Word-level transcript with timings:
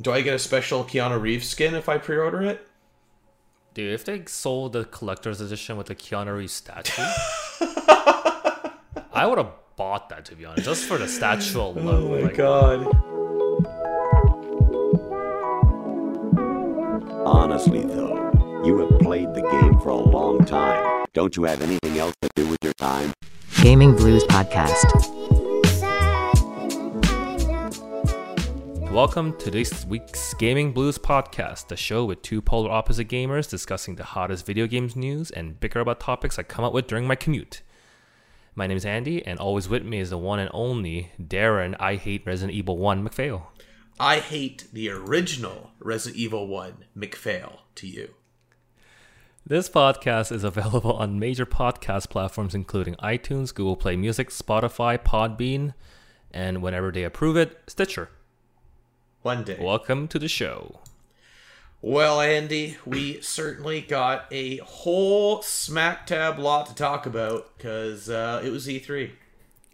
Do 0.00 0.12
I 0.12 0.20
get 0.20 0.32
a 0.32 0.38
special 0.38 0.84
Keanu 0.84 1.20
Reeves 1.20 1.48
skin 1.48 1.74
if 1.74 1.88
I 1.88 1.98
pre-order 1.98 2.42
it? 2.42 2.64
Dude, 3.74 3.92
if 3.92 4.04
they 4.04 4.24
sold 4.26 4.72
the 4.72 4.84
collector's 4.84 5.40
edition 5.40 5.76
with 5.76 5.88
the 5.88 5.96
Keanu 5.96 6.36
Reeves 6.36 6.52
statue, 6.52 7.02
I 9.12 9.26
would 9.26 9.38
have 9.38 9.50
bought 9.76 10.08
that 10.10 10.24
to 10.26 10.36
be 10.36 10.44
honest, 10.44 10.64
just 10.64 10.84
for 10.84 10.98
the 10.98 11.08
statue 11.08 11.58
oh 11.58 11.70
alone. 11.70 12.04
Oh 12.04 12.08
my 12.10 12.20
like, 12.20 12.36
god. 12.36 12.86
Honestly, 17.26 17.82
though, 17.82 18.62
you 18.64 18.78
have 18.78 19.00
played 19.00 19.34
the 19.34 19.42
game 19.42 19.80
for 19.80 19.88
a 19.88 19.96
long 19.96 20.44
time. 20.44 21.06
Don't 21.12 21.36
you 21.36 21.42
have 21.42 21.60
anything 21.60 21.98
else 21.98 22.14
to 22.22 22.28
do 22.36 22.46
with 22.46 22.58
your 22.62 22.74
time? 22.74 23.12
Gaming 23.60 23.96
Blues 23.96 24.22
Podcast. 24.24 25.17
Welcome 28.90 29.36
to 29.40 29.50
this 29.50 29.84
week's 29.84 30.32
Gaming 30.34 30.72
Blues 30.72 30.96
podcast, 30.96 31.68
the 31.68 31.76
show 31.76 32.06
with 32.06 32.22
two 32.22 32.40
polar 32.40 32.70
opposite 32.70 33.06
gamers 33.06 33.48
discussing 33.48 33.96
the 33.96 34.02
hottest 34.02 34.46
video 34.46 34.66
games 34.66 34.96
news 34.96 35.30
and 35.30 35.60
bicker 35.60 35.80
about 35.80 36.00
topics 36.00 36.38
I 36.38 36.42
come 36.42 36.64
up 36.64 36.72
with 36.72 36.86
during 36.86 37.06
my 37.06 37.14
commute. 37.14 37.60
My 38.54 38.66
name 38.66 38.78
is 38.78 38.86
Andy, 38.86 39.24
and 39.26 39.38
always 39.38 39.68
with 39.68 39.84
me 39.84 40.00
is 40.00 40.08
the 40.08 40.16
one 40.16 40.38
and 40.38 40.50
only 40.54 41.12
Darren. 41.20 41.76
I 41.78 41.96
hate 41.96 42.24
Resident 42.24 42.56
Evil 42.56 42.78
One 42.78 43.06
McPhail. 43.06 43.42
I 44.00 44.20
hate 44.20 44.68
the 44.72 44.88
original 44.88 45.72
Resident 45.80 46.18
Evil 46.18 46.46
1 46.46 46.84
McPhail 46.96 47.58
to 47.74 47.86
you. 47.86 48.14
This 49.46 49.68
podcast 49.68 50.32
is 50.32 50.44
available 50.44 50.94
on 50.94 51.18
major 51.18 51.46
podcast 51.46 52.08
platforms 52.08 52.54
including 52.54 52.94
iTunes, 52.96 53.54
Google 53.54 53.76
Play 53.76 53.96
Music, 53.96 54.30
Spotify, 54.30 54.98
Podbean, 54.98 55.74
and 56.30 56.62
whenever 56.62 56.90
they 56.90 57.04
approve 57.04 57.36
it, 57.36 57.58
Stitcher. 57.66 58.08
One 59.22 59.44
day. 59.44 59.58
Welcome 59.60 60.08
to 60.08 60.18
the 60.18 60.28
show. 60.28 60.80
Well, 61.80 62.20
Andy, 62.20 62.76
we 62.84 63.20
certainly 63.20 63.80
got 63.80 64.26
a 64.32 64.58
whole 64.58 65.42
smack 65.42 66.06
tab 66.06 66.38
lot 66.38 66.66
to 66.66 66.74
talk 66.74 67.06
about 67.06 67.56
because 67.56 68.08
uh, 68.08 68.42
it 68.44 68.50
was 68.50 68.66
E3. 68.66 69.10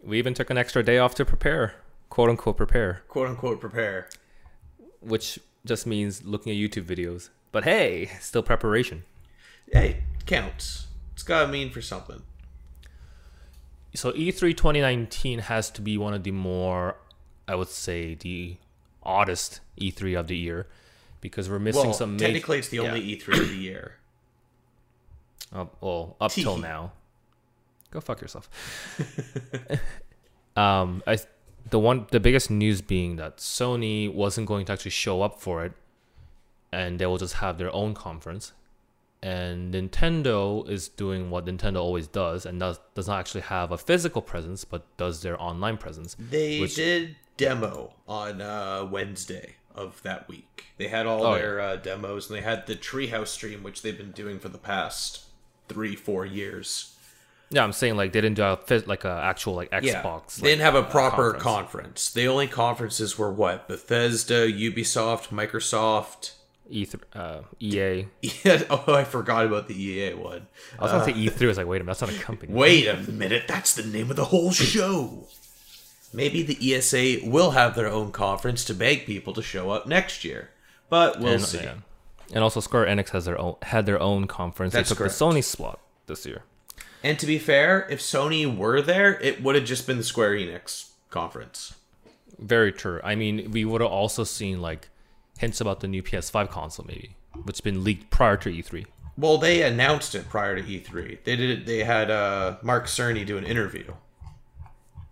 We 0.03 0.17
even 0.19 0.33
took 0.33 0.49
an 0.49 0.57
extra 0.57 0.83
day 0.83 0.99
off 0.99 1.15
to 1.15 1.25
prepare, 1.25 1.75
quote 2.09 2.29
unquote, 2.29 2.57
prepare, 2.57 3.01
Quote 3.07 3.27
unquote 3.29 3.59
prepare. 3.59 4.09
which 4.99 5.39
just 5.65 5.87
means 5.87 6.23
looking 6.23 6.51
at 6.51 6.57
YouTube 6.57 6.85
videos. 6.85 7.29
But 7.51 7.63
hey, 7.63 8.07
still 8.19 8.43
preparation. 8.43 9.03
Hey, 9.71 10.03
counts. 10.27 10.87
It's 11.13 11.23
gotta 11.23 11.47
mean 11.51 11.71
for 11.71 11.81
something. 11.81 12.21
So 13.95 14.09
E 14.15 14.31
E3 14.31 14.55
2019 14.55 15.39
has 15.39 15.71
to 15.71 15.81
be 15.81 15.97
one 15.97 16.13
of 16.13 16.23
the 16.23 16.31
more, 16.31 16.97
I 17.47 17.55
would 17.55 17.69
say, 17.69 18.13
the 18.13 18.57
oddest 19.05 19.59
E3 19.79 20.19
of 20.19 20.27
the 20.27 20.37
year 20.37 20.67
because 21.21 21.49
we're 21.49 21.59
missing 21.59 21.85
Well, 21.85 21.93
some. 21.93 22.13
major- 22.13 22.25
technically, 22.25 22.59
it's 22.59 22.69
the 22.69 22.77
Yeah. 22.77 22.83
only 22.83 23.01
E3 23.01 23.39
of 23.39 23.49
the 23.49 23.55
year. 23.55 23.95
Uh, 25.53 25.65
well, 25.79 26.17
up 26.19 26.31
till 26.31 26.57
now. 26.57 26.91
Go 27.91 28.01
fuck 28.01 28.19
yourself. 28.19 28.49
um, 30.57 31.01
I 31.07 31.17
the 31.69 31.79
one 31.79 32.07
the 32.11 32.19
biggest 32.19 32.49
news 32.51 32.81
being 32.81 33.15
that 33.17 33.37
Sony 33.37 34.11
wasn't 34.13 34.47
going 34.47 34.65
to 34.65 34.73
actually 34.73 34.91
show 34.91 35.21
up 35.21 35.39
for 35.39 35.63
it, 35.65 35.73
and 36.73 36.99
they 36.99 37.05
will 37.05 37.17
just 37.17 37.35
have 37.35 37.57
their 37.57 37.73
own 37.73 37.93
conference. 37.93 38.51
And 39.23 39.73
Nintendo 39.73 40.67
is 40.69 40.87
doing 40.89 41.29
what 41.31 41.45
Nintendo 41.45 41.77
always 41.77 42.07
does, 42.07 42.45
and 42.45 42.59
does 42.59 42.79
does 42.93 43.07
not 43.07 43.19
actually 43.19 43.41
have 43.41 43.71
a 43.71 43.77
physical 43.77 44.21
presence, 44.21 44.65
but 44.65 44.85
does 44.97 45.21
their 45.21 45.41
online 45.41 45.77
presence. 45.77 46.15
They 46.19 46.59
Which- 46.59 46.75
did 46.75 47.15
demo 47.37 47.93
on 48.07 48.41
uh, 48.41 48.85
Wednesday 48.89 49.55
of 49.73 50.01
that 50.03 50.27
week. 50.27 50.65
They 50.77 50.87
had 50.87 51.05
all 51.05 51.25
Oh, 51.25 51.35
yeah. 51.35 51.41
their 51.41 51.59
uh, 51.59 51.75
demos, 51.77 52.29
and 52.29 52.37
they 52.37 52.41
had 52.43 52.65
the 52.67 52.75
Treehouse 52.75 53.27
stream, 53.27 53.63
which 53.63 53.81
they've 53.81 53.97
been 53.97 54.11
doing 54.11 54.39
for 54.39 54.49
the 54.49 54.57
past 54.57 55.25
three, 55.67 55.95
four 55.95 56.25
years. 56.25 56.91
Yeah, 57.51 57.63
I'm 57.63 57.73
saying 57.73 57.95
like 57.95 58.11
they 58.11 58.21
didn't 58.21 58.37
do 58.37 58.43
a 58.43 58.57
like 58.87 59.03
a 59.05 59.21
actual 59.23 59.53
like 59.53 59.69
Xbox. 59.71 60.37
they 60.37 60.49
didn't 60.49 60.63
have 60.63 60.75
a 60.75 60.83
proper 60.83 61.33
conference. 61.33 61.43
conference. 61.43 62.11
The 62.11 62.27
only 62.27 62.47
conferences 62.47 63.17
were 63.19 63.31
what 63.31 63.67
Bethesda, 63.67 64.51
Ubisoft, 64.51 65.27
Microsoft. 65.29 66.31
E3, 66.71 66.99
uh, 67.13 67.41
EA. 67.59 68.07
Yeah, 68.43 68.63
oh, 68.71 68.93
I 68.95 69.03
forgot 69.03 69.45
about 69.45 69.67
the 69.67 69.79
EA 69.79 70.15
one. 70.15 70.47
I 70.79 70.83
was 70.83 70.91
gonna 70.91 71.05
say 71.05 71.13
E3. 71.13 71.43
I 71.43 71.47
was 71.47 71.57
like, 71.57 71.67
wait 71.67 71.81
a 71.81 71.83
minute, 71.83 71.99
that's 71.99 72.11
not 72.11 72.19
a 72.19 72.23
company. 72.23 72.51
Wait 72.55 72.87
a 72.87 72.97
minute, 72.97 73.43
that's 73.47 73.75
the 73.75 73.83
name 73.83 74.09
of 74.09 74.15
the 74.15 74.25
whole 74.25 74.51
show. 74.51 75.27
Maybe 76.15 76.43
the 76.43 76.73
ESA 76.73 77.17
will 77.29 77.51
have 77.51 77.75
their 77.75 77.87
own 77.87 78.11
conference 78.11 78.63
to 78.65 78.73
beg 78.73 79.05
people 79.05 79.33
to 79.33 79.41
show 79.41 79.69
up 79.69 79.85
next 79.85 80.23
year, 80.23 80.49
but 80.89 81.19
we'll 81.19 81.33
and, 81.33 81.41
see. 81.41 81.57
yeah. 81.57 81.75
And 82.33 82.43
also, 82.43 82.59
Square 82.61 82.85
Enix 82.85 83.09
has 83.09 83.25
their 83.25 83.37
own 83.37 83.55
had 83.61 83.85
their 83.85 84.01
own 84.01 84.25
conference. 84.25 84.73
That's 84.73 84.89
they 84.89 84.93
took 84.93 84.99
correct. 84.99 85.19
the 85.19 85.25
Sony 85.25 85.43
slot 85.43 85.79
this 86.07 86.25
year. 86.25 86.43
And 87.03 87.19
to 87.19 87.25
be 87.25 87.37
fair, 87.37 87.85
if 87.89 87.99
Sony 87.99 88.45
were 88.57 88.81
there, 88.81 89.19
it 89.21 89.43
would 89.43 89.55
have 89.55 89.65
just 89.65 89.85
been 89.85 89.97
the 89.97 90.03
Square 90.03 90.31
Enix 90.31 90.89
conference. 91.09 91.75
Very 92.39 92.71
true. 92.71 92.99
I 93.03 93.15
mean, 93.15 93.51
we 93.51 93.63
would 93.65 93.81
have 93.81 93.91
also 93.91 94.23
seen 94.23 94.61
like 94.61 94.89
hints 95.37 95.61
about 95.61 95.81
the 95.81 95.87
new 95.87 96.01
PS5 96.01 96.49
console, 96.49 96.85
maybe, 96.87 97.15
which 97.43 97.57
has 97.57 97.61
been 97.61 97.83
leaked 97.83 98.09
prior 98.09 98.37
to 98.37 98.49
E 98.49 98.63
E3. 98.63 98.85
Well, 99.17 99.37
they 99.37 99.61
announced 99.63 100.15
it 100.15 100.29
prior 100.29 100.55
to 100.55 100.63
E3. 100.63 101.23
They 101.23 101.35
did. 101.35 101.65
They 101.65 101.83
had 101.83 102.09
uh, 102.09 102.57
Mark 102.61 102.87
Cerny 102.87 103.25
do 103.25 103.37
an 103.37 103.45
interview. 103.45 103.93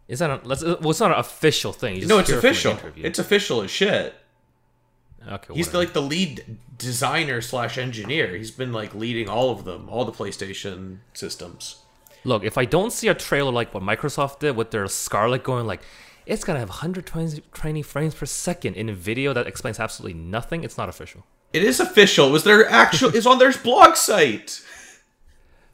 Is 0.07 0.19
that 0.19 0.29
a, 0.29 0.39
let's, 0.43 0.63
well? 0.63 0.89
It's 0.89 0.99
not 0.99 1.11
an 1.11 1.19
official 1.19 1.73
thing. 1.73 2.05
No, 2.07 2.19
it's 2.19 2.29
hear 2.29 2.39
from 2.39 2.49
an 2.49 2.53
official. 2.53 2.77
It's 2.97 3.19
official 3.19 3.61
as 3.61 3.71
shit. 3.71 4.15
okay. 5.27 5.53
He's 5.53 5.67
whatever. 5.67 5.77
like 5.77 5.93
the 5.93 6.01
lead 6.01 6.57
designer 6.77 7.41
slash 7.41 7.77
engineer. 7.77 8.35
He's 8.35 8.51
been 8.51 8.73
like 8.73 8.93
leading 8.93 9.29
all 9.29 9.49
of 9.49 9.63
them, 9.65 9.87
all 9.89 10.05
the 10.05 10.11
PlayStation 10.11 10.97
systems. 11.13 11.77
Look, 12.25 12.43
if 12.43 12.57
I 12.57 12.65
don't 12.65 12.91
see 12.91 13.07
a 13.07 13.13
trailer 13.13 13.51
like 13.51 13.73
what 13.73 13.83
Microsoft 13.83 14.39
did 14.39 14.55
with 14.55 14.71
their 14.71 14.87
Scarlett 14.87 15.43
going 15.43 15.65
like, 15.65 15.81
it's 16.25 16.43
gonna 16.43 16.59
have 16.59 16.69
120 16.69 17.81
frames 17.81 18.15
per 18.15 18.25
second 18.25 18.75
in 18.75 18.89
a 18.89 18.93
video 18.93 19.33
that 19.33 19.47
explains 19.47 19.79
absolutely 19.79 20.19
nothing, 20.19 20.63
it's 20.63 20.77
not 20.77 20.89
official. 20.89 21.25
It 21.51 21.63
is 21.63 21.79
official. 21.79 22.29
It 22.29 22.31
was 22.31 22.43
their 22.43 22.67
actual? 22.69 23.09
is 23.15 23.27
on 23.27 23.39
their 23.39 23.51
blog 23.51 23.95
site. 23.95 24.61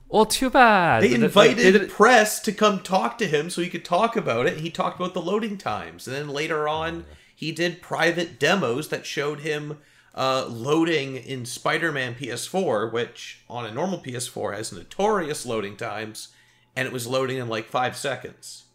Well, 0.10 0.26
too 0.26 0.50
bad. 0.50 1.04
They 1.04 1.10
But, 1.10 1.36
like, 1.36 1.50
invited 1.52 1.58
they 1.58 1.72
did 1.72 1.90
press 1.90 2.40
to 2.42 2.52
come 2.52 2.82
talk 2.82 3.18
to 3.20 3.28
him 3.28 3.50
so 3.50 3.62
he 3.62 3.70
could 3.70 3.86
talk 3.86 4.16
about 4.16 4.48
it. 4.48 4.58
He 4.60 4.72
talked 4.72 5.00
about 5.00 5.14
the 5.14 5.22
loading 5.22 5.58
times, 5.58 6.08
and 6.08 6.16
then 6.16 6.30
later 6.30 6.68
on, 6.68 7.06
he 7.36 7.52
did 7.52 7.82
private 7.82 8.40
demos 8.40 8.90
that 8.90 9.06
showed 9.06 9.42
him 9.42 9.78
uh, 10.16 10.46
loading 10.48 11.16
in 11.16 11.46
Spider-Man 11.46 12.16
PS4, 12.16 12.92
which 12.92 13.44
on 13.50 13.66
a 13.66 13.72
normal 13.72 14.00
PS4 14.00 14.56
has 14.56 14.74
notorious 14.74 15.46
loading 15.46 15.78
times, 15.78 16.30
and 16.76 16.88
it 16.88 16.92
was 16.92 17.06
loading 17.06 17.38
in 17.38 17.48
like 17.48 17.68
five 17.68 17.96
seconds. 17.96 18.66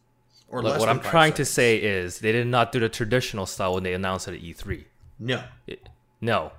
Or 0.48 0.62
Look, 0.62 0.72
less 0.72 0.80
what 0.80 0.86
than 0.86 0.96
I'm 0.98 1.02
five 1.02 1.10
trying 1.10 1.32
to 1.34 1.44
say 1.44 1.78
is 1.78 2.20
they 2.20 2.30
did 2.30 2.46
not 2.46 2.70
do 2.70 2.78
the 2.78 2.88
traditional 2.88 3.44
style 3.46 3.74
when 3.74 3.82
they 3.82 3.92
announced 3.92 4.28
it 4.28 4.34
at 4.34 4.40
E3. 4.40 4.84
no. 5.18 5.42
It- 5.66 5.88
no. 6.20 6.52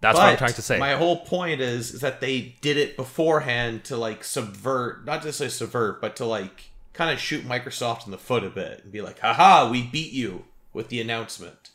That's 0.00 0.16
what 0.16 0.26
I'm 0.26 0.36
trying 0.36 0.52
to 0.52 0.62
say. 0.62 0.78
My 0.78 0.94
whole 0.94 1.18
point 1.24 1.60
is, 1.60 1.92
is 1.92 2.00
that 2.02 2.20
they 2.20 2.56
did 2.60 2.76
it 2.76 2.96
beforehand 2.96 3.84
to 3.84 3.96
like 3.96 4.24
subvert, 4.24 5.04
not 5.04 5.22
just 5.22 5.38
say 5.38 5.48
subvert, 5.48 6.00
but 6.00 6.16
to 6.16 6.24
like 6.24 6.70
kind 6.92 7.10
of 7.10 7.18
shoot 7.18 7.44
Microsoft 7.46 8.04
in 8.04 8.10
the 8.10 8.18
foot 8.18 8.44
a 8.44 8.50
bit 8.50 8.82
and 8.84 8.92
be 8.92 9.00
like, 9.00 9.20
haha, 9.20 9.70
we 9.70 9.82
beat 9.82 10.12
you 10.12 10.44
with 10.72 10.88
the 10.88 11.00
announcement. 11.00 11.70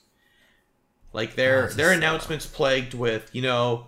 Like 1.13 1.35
their 1.35 1.65
Oh, 1.65 1.73
their 1.73 1.91
announcements 1.91 2.45
plagued 2.45 2.93
with, 2.93 3.29
you 3.33 3.41
know, 3.41 3.87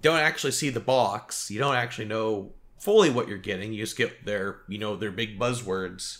don't 0.00 0.20
actually 0.20 0.52
see 0.52 0.70
the 0.70 0.80
box. 0.80 1.50
You 1.50 1.58
don't 1.58 1.74
actually 1.74 2.06
know 2.06 2.52
fully 2.78 3.10
what 3.10 3.28
you're 3.28 3.38
getting. 3.38 3.72
You 3.72 3.82
just 3.82 3.96
get 3.96 4.24
their, 4.24 4.58
you 4.68 4.78
know, 4.78 4.94
their 4.94 5.10
big 5.10 5.38
buzzwords. 5.38 6.18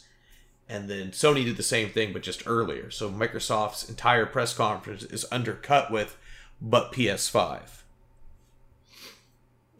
And 0.69 0.91
then 0.91 1.13
Sony 1.13 1.45
did 1.45 1.57
the 1.57 1.63
same 1.63 1.91
thing, 1.91 2.13
but 2.13 2.23
just 2.23 2.47
earlier. 2.47 2.91
So 2.91 3.11
Microsoft's 3.11 3.89
entire 3.89 4.27
press 4.27 4.55
conference 4.55 5.03
is 5.05 5.25
undercut 5.31 5.91
with, 5.91 6.17
but 6.61 6.93
PS5. 6.93 7.61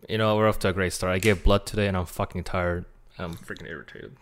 you 0.09 0.19
know, 0.19 0.37
we're 0.37 0.49
off 0.49 0.59
to 0.61 0.69
a 0.69 0.73
great 0.73 0.93
start. 0.93 1.13
I 1.13 1.19
gave 1.19 1.43
blood 1.45 1.67
today 1.67 1.87
and 1.89 1.97
I'm 1.97 2.07
fucking 2.07 2.45
tired. 2.45 2.85
I'm 3.19 3.35
freaking 3.35 3.69
irritated. 3.69 4.17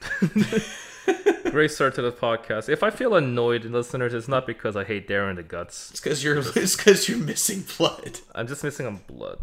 great 1.53 1.71
start 1.71 1.95
to 1.97 2.03
the 2.03 2.11
podcast. 2.13 2.69
If 2.71 2.83
I 2.83 2.89
feel 2.91 3.15
annoyed, 3.15 3.65
listeners, 3.67 4.15
it's 4.15 4.27
not 4.27 4.47
because 4.47 4.75
I 4.75 4.85
hate 4.85 5.07
Darren 5.07 5.37
the 5.37 5.43
guts. 5.43 5.91
It's 5.91 6.01
because 6.01 6.25
you're 6.25 6.39
it's 6.57 6.77
because 6.77 7.09
you're 7.09 7.19
missing 7.19 7.65
blood. 7.77 8.21
I'm 8.35 8.47
just 8.47 8.65
missing 8.65 8.87
on 8.87 9.01
blood. 9.07 9.39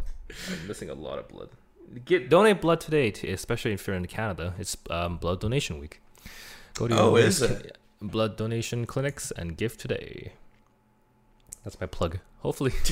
I'm 0.50 0.68
missing 0.68 0.90
a 0.90 0.96
lot 0.96 1.20
of 1.20 1.28
blood. 1.28 1.50
Get 2.06 2.30
donate 2.32 2.62
blood 2.62 2.82
today, 2.82 3.12
to, 3.12 3.30
especially 3.32 3.74
if 3.74 3.86
you're 3.86 3.96
in 3.96 4.08
Canada. 4.08 4.56
It's 4.58 4.76
um, 4.90 5.18
blood 5.18 5.40
donation 5.40 5.78
week. 5.80 6.02
Go 6.74 6.88
to 6.88 6.94
your 6.96 7.04
Oh, 7.04 7.16
is 7.16 7.42
it? 7.44 7.78
blood 8.02 8.36
donation 8.36 8.88
clinics 8.88 9.30
and 9.32 9.56
give 9.56 9.78
today. 9.78 10.34
That's 11.64 11.80
my 11.80 11.88
plug. 11.88 12.20
Hopefully, 12.40 12.72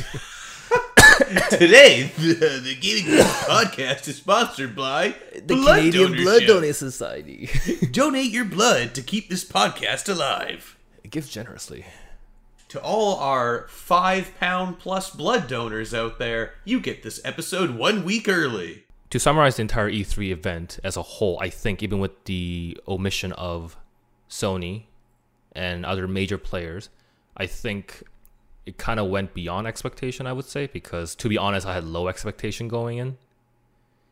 Today, 1.50 2.12
the, 2.18 2.62
the 2.64 2.76
Gaming 2.80 3.06
Blues 3.06 3.26
podcast 3.26 4.08
is 4.08 4.18
sponsored 4.18 4.76
by 4.76 5.16
the 5.36 5.56
Blood 5.56 5.84
Donorship. 5.94 6.24
Blood 6.24 6.44
Donor 6.48 6.74
Society. 6.74 7.50
Donate 7.92 8.32
your 8.32 8.46
blood 8.46 8.96
to 8.96 9.02
keep 9.02 9.30
this 9.30 9.44
podcast 9.46 10.10
alive. 10.10 10.78
give 11.10 11.30
generously. 11.30 11.86
To 12.70 12.82
all 12.82 13.16
our 13.20 13.68
five 13.70 14.32
pound 14.40 14.80
plus 14.80 15.10
blood 15.10 15.48
donors 15.48 15.94
out 15.94 16.18
there, 16.20 16.54
you 16.64 16.80
get 16.80 17.04
this 17.04 17.20
episode 17.26 17.72
one 17.72 18.06
week 18.06 18.30
early. 18.30 18.86
To 19.10 19.20
summarize 19.20 19.58
the 19.58 19.64
entire 19.64 19.92
E3 19.92 20.32
event 20.32 20.80
as 20.84 20.96
a 20.96 21.02
whole, 21.02 21.38
I 21.42 21.50
think 21.50 21.84
even 21.84 22.00
with 22.00 22.24
the 22.24 22.78
omission 22.88 23.34
of 23.34 23.76
Sony 24.30 24.84
and 25.52 25.86
other 25.86 26.08
major 26.08 26.38
players, 26.38 26.90
I 27.36 27.46
think 27.46 28.04
it 28.66 28.78
kind 28.78 29.00
of 29.00 29.08
went 29.10 29.34
beyond 29.34 29.68
expectation, 29.68 30.28
I 30.28 30.34
would 30.34 30.46
say, 30.46 30.68
because 30.68 31.16
to 31.16 31.30
be 31.30 31.38
honest, 31.38 31.66
I 31.66 31.74
had 31.74 31.84
low 31.84 32.08
expectation 32.08 32.68
going 32.68 32.98
in. 32.98 33.18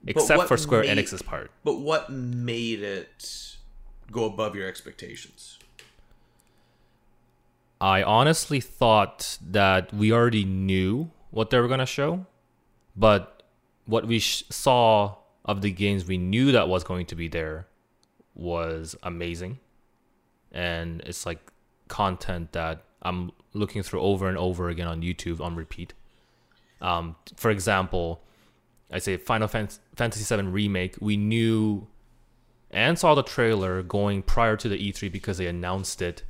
Except 0.07 0.47
for 0.47 0.57
Square 0.57 0.83
made- 0.83 0.97
Enix's 0.97 1.21
part. 1.21 1.51
But 1.63 1.79
what 1.79 2.09
made 2.09 2.81
it 2.81 3.55
go 4.11 4.25
above 4.25 4.55
your 4.55 4.67
expectations? 4.67 5.59
I 7.81 8.03
honestly 8.03 8.59
thought 8.59 9.37
that 9.41 9.93
we 9.93 10.11
already 10.11 10.43
knew 10.45 11.11
what 11.31 11.49
they 11.49 11.59
were 11.59 11.67
going 11.67 11.79
to 11.79 11.85
show, 11.85 12.25
but 12.95 13.43
what 13.85 14.05
we 14.05 14.19
sh- 14.19 14.43
saw 14.49 15.15
of 15.45 15.61
the 15.61 15.71
games 15.71 16.05
we 16.05 16.17
knew 16.17 16.51
that 16.51 16.67
was 16.67 16.83
going 16.83 17.05
to 17.07 17.15
be 17.15 17.27
there 17.27 17.67
was 18.35 18.95
amazing. 19.03 19.59
And 20.51 21.01
it's 21.01 21.25
like 21.25 21.39
content 21.87 22.51
that 22.51 22.83
I'm 23.01 23.31
looking 23.53 23.83
through 23.83 24.01
over 24.01 24.27
and 24.27 24.37
over 24.37 24.69
again 24.69 24.87
on 24.87 25.01
YouTube 25.01 25.39
on 25.41 25.55
repeat. 25.55 25.93
Um, 26.81 27.15
for 27.35 27.51
example, 27.51 28.21
I 28.91 28.99
say 28.99 29.17
Final 29.17 29.47
Fantasy 29.47 30.35
VII 30.35 30.43
Remake, 30.43 30.95
we 31.01 31.17
knew 31.17 31.87
and 32.71 32.97
saw 32.99 33.15
the 33.15 33.23
trailer 33.23 33.81
going 33.81 34.21
prior 34.21 34.55
to 34.57 34.69
the 34.69 34.77
E3 34.91 35.11
because 35.11 35.37
they 35.39 35.47
announced 35.47 36.01
it 36.01 36.23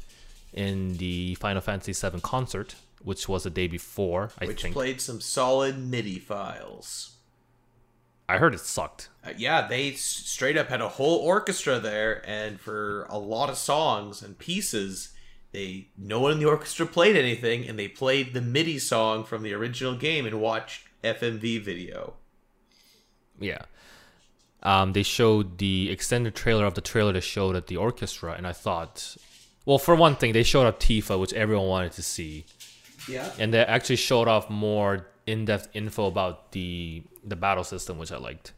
in 0.53 0.95
the 0.97 1.35
Final 1.35 1.61
Fantasy 1.61 1.93
VII 2.09 2.21
concert, 2.21 2.75
which 3.03 3.27
was 3.29 3.43
the 3.43 3.49
day 3.49 3.67
before, 3.67 4.31
I 4.41 4.45
Which 4.45 4.61
think. 4.63 4.73
played 4.73 5.01
some 5.01 5.21
solid 5.21 5.77
MIDI 5.77 6.17
files. 6.17 7.17
I 8.27 8.37
heard 8.37 8.53
it 8.53 8.59
sucked. 8.61 9.09
Uh, 9.25 9.31
yeah, 9.37 9.67
they 9.67 9.91
s- 9.93 9.99
straight 10.01 10.55
up 10.57 10.69
had 10.69 10.81
a 10.81 10.89
whole 10.89 11.17
orchestra 11.17 11.79
there, 11.79 12.21
and 12.27 12.59
for 12.59 13.03
a 13.09 13.17
lot 13.17 13.49
of 13.49 13.57
songs 13.57 14.21
and 14.21 14.37
pieces, 14.37 15.09
they 15.51 15.87
no 15.97 16.19
one 16.19 16.31
in 16.33 16.39
the 16.39 16.45
orchestra 16.45 16.85
played 16.85 17.15
anything, 17.15 17.67
and 17.67 17.77
they 17.77 17.87
played 17.87 18.33
the 18.33 18.41
MIDI 18.41 18.79
song 18.79 19.23
from 19.23 19.43
the 19.43 19.53
original 19.53 19.95
game 19.95 20.25
and 20.25 20.39
watched 20.41 20.83
FMV 21.03 21.61
video. 21.61 22.13
Yeah. 23.39 23.63
Um, 24.61 24.91
they 24.93 25.03
showed 25.03 25.57
the 25.57 25.89
extended 25.89 26.35
trailer 26.35 26.65
of 26.65 26.73
the 26.73 26.81
trailer 26.81 27.13
that 27.13 27.21
showed 27.21 27.55
at 27.55 27.67
the 27.67 27.77
orchestra, 27.77 28.33
and 28.33 28.45
I 28.45 28.51
thought, 28.51 29.15
well, 29.65 29.77
for 29.77 29.95
one 29.95 30.15
thing, 30.17 30.33
they 30.33 30.43
showed 30.43 30.65
up 30.67 30.79
Tifa, 30.81 31.17
which 31.17 31.31
everyone 31.33 31.67
wanted 31.67 31.93
to 31.93 32.03
see, 32.03 32.45
Yeah, 33.07 33.31
and 33.39 33.53
they 33.53 33.59
actually 33.59 33.95
showed 33.95 34.27
off 34.27 34.49
more 34.49 35.07
in-depth 35.25 35.69
info 35.73 36.07
about 36.07 36.51
the 36.51 37.03
the 37.23 37.35
battle 37.37 37.63
system, 37.63 37.97
which 37.97 38.11
I 38.11 38.17
liked. 38.17 38.53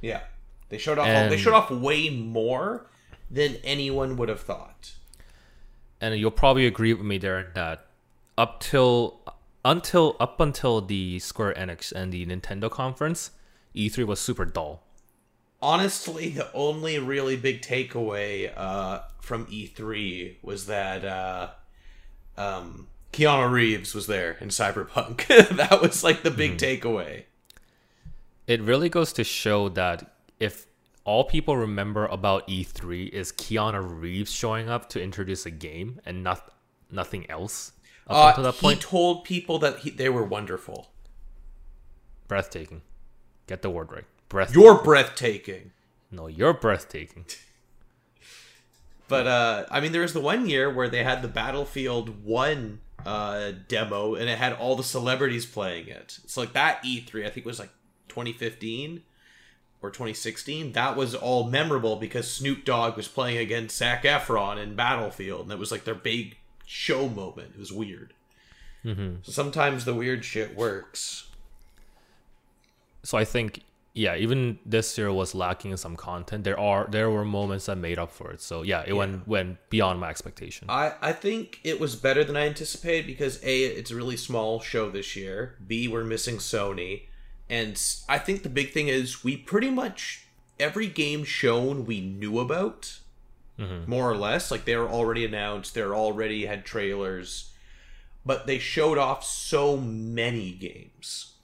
yeah. 0.00 0.20
They 0.68 0.78
showed 0.78 0.98
off. 0.98 1.06
And- 1.06 1.30
they 1.30 1.36
showed 1.36 1.52
off 1.54 1.70
way 1.70 2.08
more 2.08 2.86
than 3.30 3.56
anyone 3.64 4.16
would 4.16 4.28
have 4.30 4.40
thought. 4.40 4.92
And 6.02 6.18
you'll 6.18 6.32
probably 6.32 6.66
agree 6.66 6.92
with 6.92 7.06
me 7.06 7.16
there 7.16 7.52
that 7.54 7.86
up 8.36 8.60
till 8.60 9.20
until 9.64 10.16
up 10.18 10.40
until 10.40 10.80
the 10.80 11.20
Square 11.20 11.54
Enix 11.54 11.92
and 11.92 12.12
the 12.12 12.26
Nintendo 12.26 12.68
conference, 12.68 13.30
E3 13.74 14.04
was 14.04 14.20
super 14.20 14.44
dull. 14.44 14.82
honestly, 15.62 16.28
the 16.30 16.52
only 16.52 16.98
really 16.98 17.36
big 17.36 17.62
takeaway 17.62 18.52
uh, 18.56 19.00
from 19.20 19.46
E3 19.46 20.36
was 20.42 20.66
that 20.66 21.04
uh, 21.04 21.50
um, 22.36 22.88
Keanu 23.12 23.50
Reeves 23.50 23.94
was 23.94 24.08
there 24.08 24.36
in 24.40 24.48
Cyberpunk. 24.48 25.26
that 25.56 25.80
was 25.80 26.02
like 26.02 26.24
the 26.24 26.30
big 26.32 26.58
takeaway. 26.58 27.24
It 28.48 28.60
really 28.60 28.88
goes 28.88 29.12
to 29.14 29.22
show 29.22 29.68
that 29.70 30.10
if 30.40 30.66
all 31.04 31.24
people 31.24 31.56
remember 31.56 32.06
about 32.06 32.46
E3 32.48 33.08
is 33.10 33.32
Keanu 33.32 34.00
Reeves 34.00 34.30
showing 34.32 34.68
up 34.68 34.88
to 34.90 35.02
introduce 35.02 35.44
a 35.46 35.50
game 35.50 36.00
and 36.06 36.22
not 36.22 36.52
nothing 36.90 37.28
else 37.30 37.72
up 38.06 38.16
Uh, 38.16 38.28
until 38.28 38.44
that 38.44 38.54
point, 38.60 38.78
he 38.78 38.88
told 38.88 39.24
people 39.24 39.58
that 39.60 39.78
he, 39.80 39.90
they 39.90 40.08
were 40.08 40.24
wonderful. 40.24 40.90
breathtaking. 42.28 42.82
Get 43.46 43.62
the 43.62 43.70
word 43.70 43.90
right. 43.92 44.04
Breathtaking. 44.28 44.62
You're 44.62 44.82
breathtaking. 44.82 45.72
no, 46.10 46.26
you're 46.28 46.54
breathtaking. 46.54 47.26
But 49.08 49.26
uh, 49.26 49.66
I 49.70 49.80
mean, 49.80 49.92
there 49.92 50.00
was 50.00 50.14
the 50.14 50.20
one 50.22 50.48
year 50.48 50.72
where 50.72 50.88
they 50.88 51.04
had 51.04 51.20
the 51.20 51.28
Battlefield 51.28 52.24
One 52.24 52.80
uh, 53.04 53.52
demo, 53.68 54.14
and 54.14 54.26
it 54.30 54.38
had 54.38 54.54
all 54.54 54.74
the 54.74 54.82
celebrities 54.84 55.44
playing 55.44 55.88
it. 55.88 56.18
It's 56.24 56.36
like 56.38 56.54
that 56.54 56.82
E3. 56.82 57.26
I 57.26 57.28
think 57.28 57.44
was 57.44 57.58
like 57.58 57.68
2015 58.08 59.02
or 59.82 59.90
2016. 59.90 60.72
That 60.72 60.96
was 60.96 61.14
all 61.14 61.48
memorable 61.48 61.96
because 61.96 62.30
Snoop 62.30 62.64
Dogg 62.64 62.96
was 62.96 63.08
playing 63.08 63.38
against 63.38 63.76
Zac 63.76 64.04
Efron 64.04 64.62
in 64.62 64.76
Battlefield, 64.76 65.42
and 65.42 65.52
it 65.52 65.58
was 65.58 65.72
like 65.72 65.84
their 65.84 65.94
big 65.94 66.36
show 66.64 67.08
moment. 67.08 67.52
It 67.54 67.58
was 67.58 67.72
weird. 67.72 68.14
Mm-hmm. 68.84 69.16
So 69.22 69.32
sometimes 69.32 69.84
the 69.84 69.94
weird 69.94 70.24
shit 70.24 70.56
works. 70.56 71.28
so 73.02 73.18
I 73.18 73.24
think 73.24 73.62
yeah, 73.94 74.16
even 74.16 74.58
this 74.64 74.96
year 74.96 75.12
was 75.12 75.34
lacking 75.34 75.70
in 75.70 75.76
some 75.76 75.96
content. 75.96 76.44
There 76.44 76.58
are 76.58 76.88
there 76.90 77.10
were 77.10 77.24
moments 77.24 77.66
that 77.66 77.76
made 77.76 77.98
up 77.98 78.10
for 78.10 78.30
it. 78.30 78.40
So 78.40 78.62
yeah, 78.62 78.82
it 78.86 78.94
went 78.94 79.28
went 79.28 79.58
beyond 79.68 80.00
my 80.00 80.08
expectation. 80.08 80.66
I, 80.70 80.94
I 81.02 81.12
think 81.12 81.60
it 81.62 81.78
was 81.78 81.94
better 81.94 82.24
than 82.24 82.36
I 82.36 82.46
anticipated 82.46 83.06
because 83.06 83.42
A, 83.44 83.64
it's 83.64 83.90
a 83.90 83.94
really 83.94 84.16
small 84.16 84.60
show 84.60 84.90
this 84.90 85.14
year. 85.14 85.56
B, 85.66 85.88
we're 85.88 86.04
missing 86.04 86.36
Sony. 86.36 87.02
And 87.52 87.78
I 88.08 88.16
think 88.16 88.42
the 88.42 88.48
big 88.48 88.72
thing 88.72 88.88
is 88.88 89.22
we 89.22 89.36
pretty 89.36 89.68
much, 89.68 90.26
every 90.58 90.86
game 90.86 91.22
shown 91.22 91.84
we 91.84 92.00
knew 92.00 92.38
about, 92.38 92.98
mm-hmm. 93.58 93.90
more 93.90 94.10
or 94.10 94.16
less. 94.16 94.50
Like 94.50 94.64
they 94.64 94.74
were 94.74 94.88
already 94.88 95.22
announced, 95.26 95.74
they're 95.74 95.94
already 95.94 96.46
had 96.46 96.64
trailers. 96.64 97.52
But 98.24 98.46
they 98.46 98.58
showed 98.58 98.96
off 98.96 99.22
so 99.22 99.76
many 99.76 100.52
games. 100.52 101.34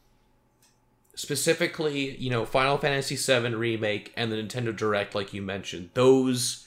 Specifically, 1.15 2.17
you 2.17 2.31
know, 2.31 2.47
Final 2.47 2.79
Fantasy 2.79 3.17
VII 3.17 3.55
Remake 3.55 4.15
and 4.17 4.33
the 4.33 4.37
Nintendo 4.37 4.75
Direct, 4.75 5.15
like 5.15 5.35
you 5.35 5.43
mentioned. 5.43 5.91
Those 5.93 6.67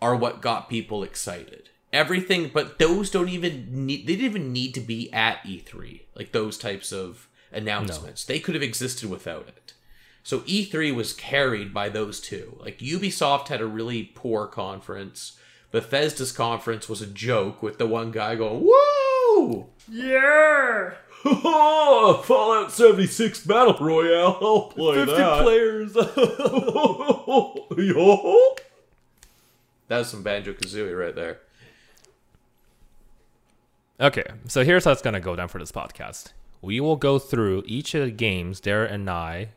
are 0.00 0.14
what 0.14 0.40
got 0.40 0.70
people 0.70 1.02
excited. 1.02 1.70
Everything, 1.92 2.48
but 2.54 2.78
those 2.78 3.10
don't 3.10 3.30
even 3.30 3.86
need. 3.86 4.06
They 4.06 4.14
didn't 4.14 4.26
even 4.26 4.52
need 4.52 4.74
to 4.74 4.80
be 4.80 5.12
at 5.12 5.42
E3. 5.42 6.02
Like 6.14 6.30
those 6.30 6.58
types 6.58 6.92
of 6.92 7.27
announcements, 7.52 8.24
they 8.24 8.38
could 8.40 8.54
have 8.54 8.62
existed 8.62 9.08
without 9.08 9.48
it. 9.48 9.72
So 10.22 10.40
E3 10.40 10.94
was 10.94 11.12
carried 11.12 11.72
by 11.72 11.88
those 11.88 12.20
two. 12.20 12.56
Like 12.60 12.78
Ubisoft 12.78 13.48
had 13.48 13.60
a 13.60 13.66
really 13.66 14.04
poor 14.14 14.46
conference. 14.46 15.38
Bethesda's 15.70 16.32
conference 16.32 16.88
was 16.88 17.00
a 17.02 17.06
joke 17.06 17.62
with 17.62 17.78
the 17.78 17.86
one 17.86 18.10
guy 18.10 18.34
going, 18.36 18.62
"Woo, 18.64 19.66
yeah, 19.90 20.92
Fallout 21.22 22.72
76 22.72 23.44
Battle 23.44 23.76
Royale, 23.78 24.38
I'll 24.40 24.60
play 24.68 24.96
50 24.96 25.14
that." 25.14 25.42
players. 25.42 25.94
Yo. 27.78 28.56
That 29.88 29.98
was 29.98 30.08
some 30.10 30.22
Banjo 30.22 30.52
Kazooie 30.52 30.98
right 30.98 31.14
there. 31.14 31.40
Okay, 34.00 34.24
so 34.46 34.64
here's 34.64 34.84
how 34.84 34.92
it's 34.92 35.02
gonna 35.02 35.20
go 35.20 35.34
down 35.36 35.48
for 35.48 35.58
this 35.58 35.72
podcast. 35.72 36.32
We 36.60 36.80
will 36.80 36.96
go 36.96 37.18
through 37.18 37.62
each 37.66 37.94
of 37.94 38.04
the 38.04 38.10
games 38.10 38.60
Dara 38.60 38.88
and 38.88 39.08
I 39.08 39.50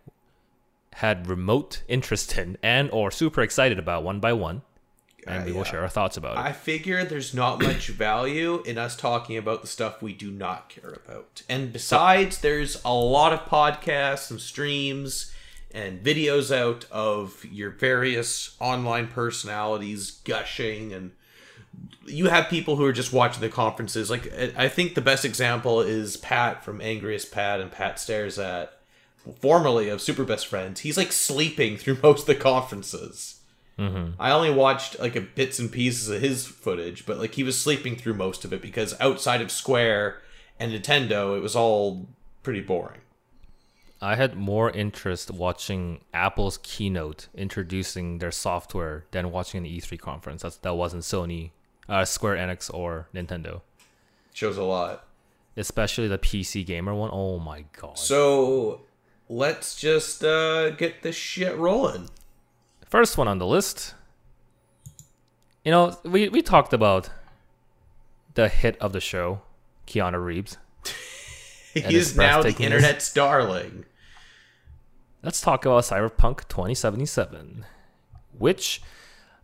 had 0.93 1.27
remote 1.27 1.83
interest 1.87 2.37
in 2.37 2.57
and 2.61 2.89
or 2.91 3.11
super 3.11 3.41
excited 3.41 3.79
about 3.79 4.03
one 4.03 4.19
by 4.19 4.33
one, 4.33 4.61
and 5.25 5.43
Uh, 5.43 5.45
we 5.45 5.51
will 5.51 5.59
yeah. 5.59 5.71
share 5.71 5.81
our 5.81 5.89
thoughts 5.89 6.17
about 6.17 6.37
it. 6.37 6.39
I 6.39 6.51
figure 6.51 7.03
there's 7.03 7.33
not 7.33 7.61
much 7.61 7.87
value 7.87 8.61
in 8.63 8.77
us 8.77 8.95
talking 8.95 9.37
about 9.37 9.61
the 9.61 9.67
stuff 9.67 10.01
we 10.01 10.13
do 10.13 10.29
not 10.31 10.69
care 10.69 10.99
about. 11.05 11.43
And 11.49 11.71
besides, 11.73 12.39
there's 12.39 12.81
a 12.83 12.93
lot 12.93 13.33
of 13.33 13.41
podcasts 13.45 14.29
and 14.29 14.39
streams 14.39 15.31
and 15.73 16.03
videos 16.03 16.53
out 16.55 16.85
of 16.91 17.45
your 17.49 17.69
various 17.69 18.55
online 18.59 19.07
personalities 19.07 20.19
gushing 20.25 20.91
and 20.91 21.11
you 22.05 22.27
have 22.27 22.49
people 22.49 22.75
who 22.75 22.85
are 22.85 22.93
just 22.93 23.13
watching 23.13 23.41
the 23.41 23.49
conferences. 23.49 24.09
Like 24.09 24.31
I- 24.57 24.69
think 24.69 24.95
the 24.95 25.01
best 25.01 25.25
example 25.25 25.81
is 25.81 26.17
Pat 26.17 26.63
from 26.63 26.81
Angriest 26.81 27.31
Pat 27.31 27.59
and 27.59 27.71
Pat 27.71 27.99
Stares 27.99 28.37
at 28.39 28.73
formerly 29.39 29.89
of 29.89 30.01
Super 30.01 30.23
Best 30.23 30.47
Friends. 30.47 30.81
He's 30.81 30.97
like 30.97 31.11
sleeping 31.11 31.77
through 31.77 31.97
most 32.03 32.21
of 32.21 32.27
the 32.27 32.35
conferences. 32.35 33.41
Mm-hmm. 33.79 34.21
I 34.21 34.31
only 34.31 34.51
watched 34.51 34.99
like 34.99 35.15
a 35.15 35.21
bits 35.21 35.57
and 35.59 35.71
pieces 35.71 36.09
of 36.09 36.21
his 36.21 36.45
footage, 36.45 37.05
but 37.05 37.17
like 37.17 37.35
he 37.35 37.43
was 37.43 37.59
sleeping 37.59 37.95
through 37.95 38.13
most 38.15 38.45
of 38.45 38.53
it 38.53 38.61
because 38.61 38.99
outside 38.99 39.41
of 39.41 39.49
Square 39.51 40.21
and 40.59 40.71
Nintendo, 40.71 41.35
it 41.35 41.41
was 41.41 41.55
all 41.55 42.07
pretty 42.43 42.61
boring. 42.61 43.01
I 44.03 44.15
had 44.15 44.35
more 44.35 44.71
interest 44.71 45.29
watching 45.29 46.01
Apple's 46.11 46.57
keynote 46.63 47.27
introducing 47.35 48.17
their 48.17 48.31
software 48.31 49.05
than 49.11 49.31
watching 49.31 49.63
an 49.63 49.71
E3 49.71 49.99
conference. 49.99 50.41
That's, 50.41 50.57
that 50.57 50.73
wasn't 50.73 51.03
Sony, 51.03 51.51
uh, 51.89 52.05
Square 52.05 52.37
Enix, 52.37 52.73
or 52.73 53.07
Nintendo. 53.13 53.61
Shows 54.33 54.57
a 54.57 54.63
lot. 54.63 55.05
especially 55.57 56.07
the 56.07 56.17
PC 56.17 56.65
gamer 56.65 56.93
one. 56.95 57.09
Oh 57.11 57.39
my 57.39 57.65
god! 57.79 57.97
So 57.97 58.81
let's 59.29 59.75
just 59.75 60.23
uh, 60.23 60.69
get 60.71 61.01
this 61.03 61.15
shit 61.15 61.57
rolling. 61.57 62.09
First 62.87 63.17
one 63.17 63.27
on 63.27 63.39
the 63.39 63.45
list. 63.47 63.93
You 65.65 65.71
know, 65.71 65.97
we 66.03 66.29
we 66.29 66.41
talked 66.41 66.73
about 66.73 67.09
the 68.33 68.47
hit 68.47 68.77
of 68.79 68.93
the 68.93 69.01
show, 69.01 69.41
Keanu 69.87 70.23
Reeves. 70.23 70.57
He 71.73 71.95
is 71.95 72.17
now 72.17 72.41
the 72.41 72.49
internet's 72.49 73.13
darling. 73.13 73.85
Let's 75.23 75.39
talk 75.39 75.63
about 75.65 75.83
Cyberpunk 75.83 76.47
2077, 76.49 77.63
which 78.37 78.81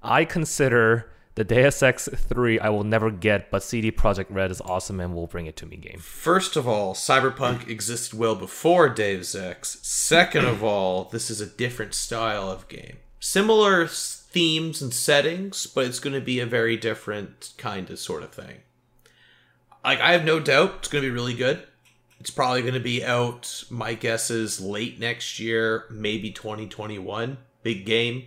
I 0.04 0.26
consider 0.26 1.10
the 1.38 1.44
Deus 1.44 1.84
Ex 1.84 2.10
3 2.12 2.60
I 2.60 2.70
will 2.70 2.84
never 2.84 3.12
get, 3.12 3.52
but 3.52 3.62
CD 3.62 3.92
Projekt 3.92 4.26
Red 4.32 4.50
is 4.50 4.60
awesome 4.62 5.00
and 5.00 5.14
will 5.14 5.28
bring 5.28 5.46
it 5.46 5.56
to 5.58 5.68
me 5.68 5.78
game. 5.78 6.00
First 6.00 6.56
of 6.56 6.68
all, 6.68 6.96
Cyberpunk 6.96 7.68
existed 7.68 8.18
well 8.18 8.34
before 8.34 8.90
Deus 8.90 9.36
Ex. 9.36 9.78
Second 9.84 10.46
of 10.46 10.64
all, 10.64 11.04
this 11.04 11.30
is 11.30 11.40
a 11.40 11.46
different 11.46 11.94
style 11.94 12.50
of 12.50 12.68
game. 12.68 12.98
Similar 13.20 13.86
themes 13.86 14.82
and 14.82 14.92
settings, 14.92 15.68
but 15.68 15.86
it's 15.86 16.00
going 16.00 16.16
to 16.16 16.22
be 16.22 16.40
a 16.40 16.48
very 16.48 16.76
different 16.76 17.54
kind 17.60 17.88
of 17.92 18.00
sort 18.00 18.24
of 18.24 18.32
thing. 18.32 18.62
Like 19.86 20.02
I 20.02 20.14
have 20.14 20.26
no 20.26 20.40
doubt 20.40 20.78
it's 20.80 20.88
going 20.88 21.04
to 21.04 21.10
be 21.10 21.14
really 21.14 21.36
good. 21.36 21.62
It's 22.20 22.32
probably 22.32 22.64
going 22.64 22.74
to 22.74 22.80
be 22.80 23.06
out. 23.06 23.64
My 23.70 23.94
guess 23.94 24.32
is 24.32 24.60
late 24.60 25.00
next 25.00 25.40
year, 25.40 25.86
maybe 25.92 26.32
2021. 26.32 27.38
Big 27.62 27.86
game. 27.86 28.24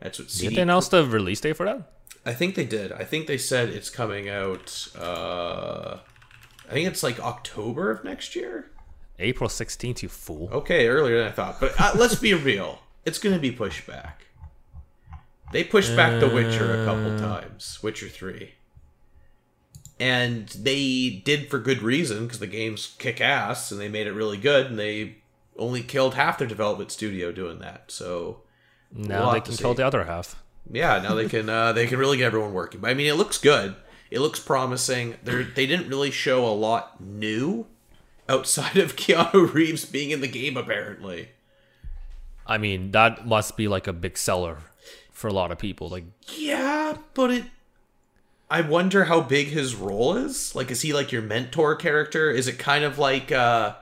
That's 0.00 0.18
what 0.18 0.28
Did 0.28 0.54
they 0.54 0.62
announce 0.62 0.88
the 0.88 1.04
release 1.04 1.42
date 1.42 1.58
for 1.58 1.66
that? 1.66 1.90
I 2.26 2.32
think 2.32 2.54
they 2.54 2.64
did. 2.64 2.92
I 2.92 3.04
think 3.04 3.26
they 3.26 3.38
said 3.38 3.68
it's 3.68 3.90
coming 3.90 4.28
out. 4.28 4.88
Uh, 4.98 5.98
I 6.68 6.72
think 6.72 6.88
it's 6.88 7.02
like 7.02 7.20
October 7.20 7.90
of 7.90 8.04
next 8.04 8.34
year. 8.34 8.70
April 9.18 9.48
16th, 9.48 10.02
you 10.02 10.08
fool. 10.08 10.48
Okay, 10.50 10.88
earlier 10.88 11.18
than 11.18 11.28
I 11.28 11.32
thought. 11.32 11.60
But 11.60 11.78
uh, 11.78 11.92
let's 11.96 12.14
be 12.16 12.34
real. 12.34 12.80
It's 13.04 13.18
going 13.18 13.34
to 13.34 13.40
be 13.40 13.52
pushed 13.52 13.86
back. 13.86 14.22
They 15.52 15.62
pushed 15.62 15.94
back 15.94 16.18
The 16.18 16.28
Witcher 16.28 16.82
a 16.82 16.84
couple 16.84 17.16
times. 17.18 17.78
Witcher 17.82 18.08
3. 18.08 18.54
And 20.00 20.48
they 20.48 21.22
did 21.24 21.48
for 21.48 21.58
good 21.58 21.80
reason 21.82 22.24
because 22.24 22.40
the 22.40 22.48
games 22.48 22.96
kick 22.98 23.20
ass 23.20 23.70
and 23.70 23.80
they 23.80 23.88
made 23.88 24.08
it 24.08 24.12
really 24.12 24.38
good 24.38 24.66
and 24.66 24.78
they 24.78 25.18
only 25.56 25.82
killed 25.82 26.14
half 26.14 26.38
their 26.38 26.48
development 26.48 26.90
studio 26.90 27.30
doing 27.30 27.60
that. 27.60 27.92
So 27.92 28.40
now 28.92 29.32
they 29.32 29.40
can 29.40 29.56
kill 29.56 29.74
the 29.74 29.86
other 29.86 30.04
half. 30.04 30.42
Yeah, 30.70 31.00
now 31.00 31.14
they 31.14 31.28
can 31.28 31.48
uh, 31.48 31.72
they 31.72 31.86
can 31.86 31.98
really 31.98 32.16
get 32.16 32.26
everyone 32.26 32.52
working. 32.52 32.80
But 32.80 32.90
I 32.90 32.94
mean, 32.94 33.06
it 33.06 33.16
looks 33.16 33.38
good. 33.38 33.76
It 34.10 34.20
looks 34.20 34.40
promising. 34.40 35.16
They 35.22 35.42
they 35.42 35.66
didn't 35.66 35.88
really 35.88 36.10
show 36.10 36.46
a 36.46 36.54
lot 36.54 37.00
new 37.00 37.66
outside 38.28 38.76
of 38.76 38.96
Keanu 38.96 39.52
Reeves 39.52 39.84
being 39.84 40.10
in 40.10 40.20
the 40.20 40.28
game. 40.28 40.56
Apparently, 40.56 41.30
I 42.46 42.58
mean, 42.58 42.92
that 42.92 43.26
must 43.26 43.56
be 43.56 43.68
like 43.68 43.86
a 43.86 43.92
big 43.92 44.16
seller 44.16 44.58
for 45.12 45.28
a 45.28 45.32
lot 45.32 45.52
of 45.52 45.58
people. 45.58 45.88
Like, 45.88 46.04
yeah, 46.36 46.96
but 47.14 47.30
it. 47.30 47.44
I 48.50 48.60
wonder 48.60 49.04
how 49.04 49.20
big 49.20 49.48
his 49.48 49.74
role 49.74 50.16
is. 50.16 50.54
Like, 50.54 50.70
is 50.70 50.82
he 50.82 50.92
like 50.92 51.10
your 51.10 51.22
mentor 51.22 51.74
character? 51.74 52.30
Is 52.30 52.46
it 52.46 52.58
kind 52.58 52.84
of 52.84 52.98
like, 52.98 53.32
uh, 53.32 53.74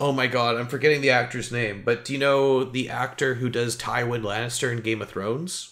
oh 0.00 0.12
my 0.12 0.26
god, 0.26 0.56
I'm 0.56 0.66
forgetting 0.66 1.00
the 1.00 1.10
actor's 1.10 1.52
name. 1.52 1.82
But 1.84 2.04
do 2.04 2.12
you 2.12 2.18
know 2.18 2.64
the 2.64 2.90
actor 2.90 3.34
who 3.34 3.48
does 3.48 3.76
Tywin 3.76 4.22
Lannister 4.22 4.72
in 4.72 4.80
Game 4.80 5.00
of 5.00 5.08
Thrones? 5.08 5.71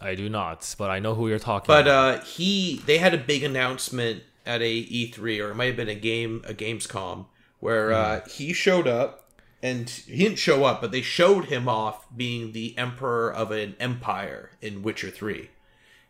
I 0.00 0.14
do 0.14 0.28
not, 0.28 0.74
but 0.78 0.90
I 0.90 1.00
know 1.00 1.14
who 1.14 1.28
you're 1.28 1.38
talking 1.40 1.66
But 1.66 1.86
about. 1.86 2.18
uh, 2.18 2.24
he 2.24 2.82
they 2.86 2.98
had 2.98 3.14
a 3.14 3.18
big 3.18 3.42
announcement 3.42 4.22
at 4.46 4.62
a 4.62 4.84
E3 4.84 5.44
or 5.44 5.50
it 5.50 5.54
might 5.56 5.66
have 5.66 5.76
been 5.76 5.88
a 5.88 5.94
game 5.94 6.42
a 6.46 6.54
Gamescom 6.54 7.26
where 7.60 7.92
uh, 7.92 8.20
he 8.28 8.52
showed 8.52 8.86
up 8.86 9.28
and 9.62 9.90
he 9.90 10.18
didn't 10.18 10.38
show 10.38 10.64
up, 10.64 10.80
but 10.80 10.92
they 10.92 11.02
showed 11.02 11.46
him 11.46 11.68
off 11.68 12.06
being 12.16 12.52
the 12.52 12.78
emperor 12.78 13.32
of 13.32 13.50
an 13.50 13.74
empire 13.80 14.52
in 14.62 14.82
Witcher 14.82 15.10
3. 15.10 15.50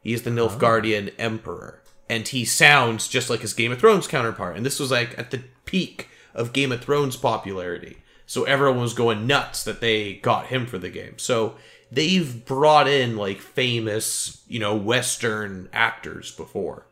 He's 0.03 0.23
the 0.23 0.31
Nilfgaardian 0.31 1.15
emperor, 1.19 1.83
and 2.11 2.29
he 2.29 2.45
sounds 2.45 3.09
just 3.09 3.31
like 3.31 3.41
his 3.41 3.55
Game 3.55 3.73
of 3.73 3.79
Thrones 3.81 4.07
counterpart. 4.07 4.57
And 4.57 4.67
this 4.67 4.79
was 4.79 4.91
like 4.91 5.19
at 5.19 5.31
the 5.31 5.43
peak 5.65 6.09
of 6.35 6.53
Game 6.53 6.71
of 6.73 6.83
Thrones 6.83 7.17
popularity, 7.17 7.99
so 8.27 8.45
everyone 8.45 8.81
was 8.81 8.93
going 8.93 9.27
nuts 9.27 9.65
that 9.65 9.81
they 9.81 10.15
got 10.17 10.47
him 10.49 10.67
for 10.67 10.77
the 10.79 10.91
game. 10.91 11.15
So 11.19 11.57
they've 11.91 12.45
brought 12.45 12.89
in 12.89 13.17
like 13.17 13.41
famous, 13.41 14.43
you 14.49 14.59
know, 14.59 14.77
Western 14.77 15.69
actors 15.73 16.31
before. 16.33 16.87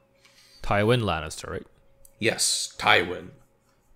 Tywin 0.63 1.03
Lannister, 1.03 1.51
right? 1.51 1.67
Yes, 2.19 2.75
Tywin. 2.79 3.29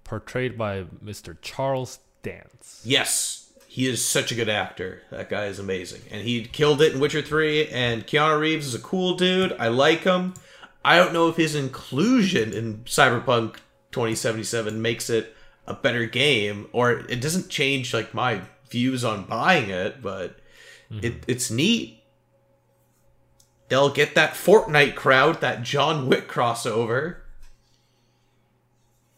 Portrayed 0.04 0.58
by 0.58 0.84
Mr. 1.04 1.36
Charles 1.40 2.00
Dance. 2.22 2.82
Yes, 2.84 3.52
he 3.66 3.86
is 3.86 4.04
such 4.04 4.32
a 4.32 4.34
good 4.34 4.48
actor. 4.48 5.02
That 5.10 5.30
guy 5.30 5.46
is 5.46 5.58
amazing. 5.58 6.02
And 6.10 6.22
he 6.22 6.44
killed 6.44 6.82
it 6.82 6.92
in 6.92 7.00
Witcher 7.00 7.22
3. 7.22 7.68
And 7.68 8.06
Keanu 8.06 8.40
Reeves 8.40 8.66
is 8.66 8.74
a 8.74 8.80
cool 8.80 9.14
dude. 9.14 9.52
I 9.58 9.68
like 9.68 10.00
him. 10.00 10.34
I 10.84 10.96
don't 10.96 11.12
know 11.12 11.28
if 11.28 11.36
his 11.36 11.54
inclusion 11.54 12.52
in 12.52 12.78
Cyberpunk 12.78 13.56
2077 13.92 14.82
makes 14.82 15.08
it 15.08 15.36
a 15.66 15.74
better 15.74 16.06
game 16.06 16.68
or 16.72 16.90
it 16.90 17.20
doesn't 17.20 17.48
change 17.48 17.94
like 17.94 18.12
my 18.12 18.40
views 18.68 19.04
on 19.04 19.24
buying 19.24 19.70
it, 19.70 20.02
but 20.02 20.39
it, 20.90 21.24
it's 21.26 21.50
neat. 21.50 22.02
They'll 23.68 23.90
get 23.90 24.14
that 24.16 24.32
Fortnite 24.34 24.96
crowd, 24.96 25.40
that 25.40 25.62
John 25.62 26.08
Wick 26.08 26.28
crossover. 26.28 27.18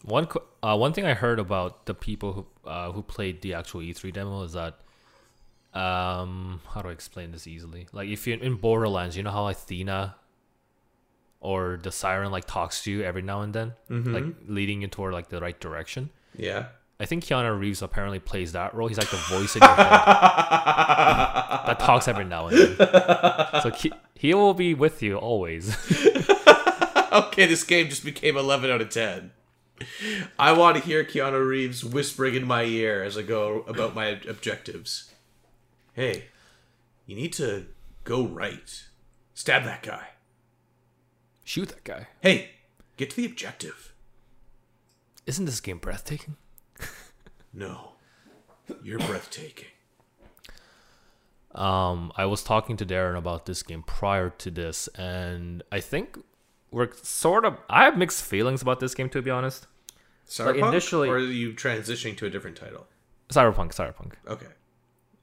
One 0.04 0.28
uh, 0.62 0.76
one 0.76 0.92
thing 0.92 1.06
I 1.06 1.14
heard 1.14 1.38
about 1.38 1.86
the 1.86 1.94
people 1.94 2.32
who 2.32 2.46
uh, 2.68 2.92
who 2.92 3.02
played 3.02 3.40
the 3.40 3.54
actual 3.54 3.80
E3 3.80 4.12
demo 4.12 4.42
is 4.42 4.52
that 4.52 4.78
um 5.74 6.60
how 6.68 6.82
do 6.82 6.90
I 6.90 6.92
explain 6.92 7.30
this 7.32 7.46
easily? 7.46 7.86
Like 7.92 8.08
if 8.08 8.26
you're 8.26 8.38
in 8.38 8.56
Borderlands, 8.56 9.16
you 9.16 9.22
know 9.22 9.30
how 9.30 9.46
Athena 9.48 10.16
or 11.40 11.78
the 11.82 11.90
siren 11.90 12.30
like 12.30 12.44
talks 12.46 12.82
to 12.84 12.90
you 12.90 13.02
every 13.02 13.22
now 13.22 13.40
and 13.40 13.54
then, 13.54 13.72
like 14.12 14.24
leading 14.46 14.82
you 14.82 14.88
toward 14.88 15.12
like 15.14 15.28
the 15.28 15.40
right 15.40 15.58
direction. 15.58 16.10
Yeah. 16.36 16.66
I 17.02 17.06
think 17.06 17.24
Keanu 17.24 17.58
Reeves 17.58 17.82
apparently 17.82 18.20
plays 18.20 18.52
that 18.52 18.74
role. 18.74 18.88
He's 18.88 18.98
like 18.98 19.10
the 19.10 19.16
voice 19.16 19.56
in 19.56 19.62
your 19.62 19.68
head 19.70 19.76
that 21.66 21.78
talks 21.80 22.06
every 22.06 22.24
now 22.24 22.46
and 22.46 22.76
then. 22.76 23.62
So 23.62 23.70
he, 23.70 23.92
he 24.14 24.34
will 24.34 24.54
be 24.54 24.72
with 24.72 25.02
you 25.02 25.16
always. 25.16 25.76
Okay, 27.12 27.44
this 27.44 27.62
game 27.62 27.90
just 27.90 28.06
became 28.06 28.38
11 28.38 28.70
out 28.70 28.80
of 28.80 28.88
10. 28.88 29.32
I 30.38 30.52
want 30.52 30.78
to 30.78 30.82
hear 30.82 31.04
Keanu 31.04 31.46
Reeves 31.46 31.84
whispering 31.84 32.34
in 32.34 32.46
my 32.46 32.62
ear 32.62 33.02
as 33.02 33.18
I 33.18 33.22
go 33.22 33.64
about 33.68 33.94
my 33.94 34.06
objectives. 34.06 35.12
Hey, 35.92 36.28
you 37.04 37.14
need 37.14 37.34
to 37.34 37.66
go 38.04 38.24
right. 38.24 38.84
Stab 39.34 39.64
that 39.64 39.82
guy. 39.82 40.08
Shoot 41.44 41.68
that 41.68 41.84
guy. 41.84 42.06
Hey, 42.22 42.52
get 42.96 43.10
to 43.10 43.16
the 43.16 43.26
objective. 43.26 43.92
Isn't 45.26 45.44
this 45.44 45.60
game 45.60 45.78
breathtaking? 45.78 46.36
No, 47.52 47.92
you're 48.82 48.98
breathtaking. 48.98 49.66
Um, 51.54 52.12
I 52.16 52.24
was 52.24 52.42
talking 52.42 52.76
to 52.78 52.86
Darren 52.86 53.16
about 53.16 53.44
this 53.46 53.62
game 53.62 53.82
prior 53.82 54.30
to 54.30 54.50
this, 54.50 54.88
and 54.88 55.62
I 55.70 55.80
think 55.80 56.18
we're 56.70 56.90
sort 57.02 57.44
of. 57.44 57.58
I 57.68 57.84
have 57.84 57.98
mixed 57.98 58.24
feelings 58.24 58.62
about 58.62 58.80
this 58.80 58.94
game, 58.94 59.10
to 59.10 59.20
be 59.20 59.30
honest. 59.30 59.66
Cyberpunk? 60.26 60.68
initially- 60.68 61.08
Or 61.10 61.16
are 61.16 61.20
you 61.20 61.52
transitioning 61.52 62.16
to 62.18 62.26
a 62.26 62.30
different 62.30 62.56
title? 62.56 62.86
Cyberpunk, 63.28 63.74
Cyberpunk. 63.74 64.12
Okay. 64.26 64.46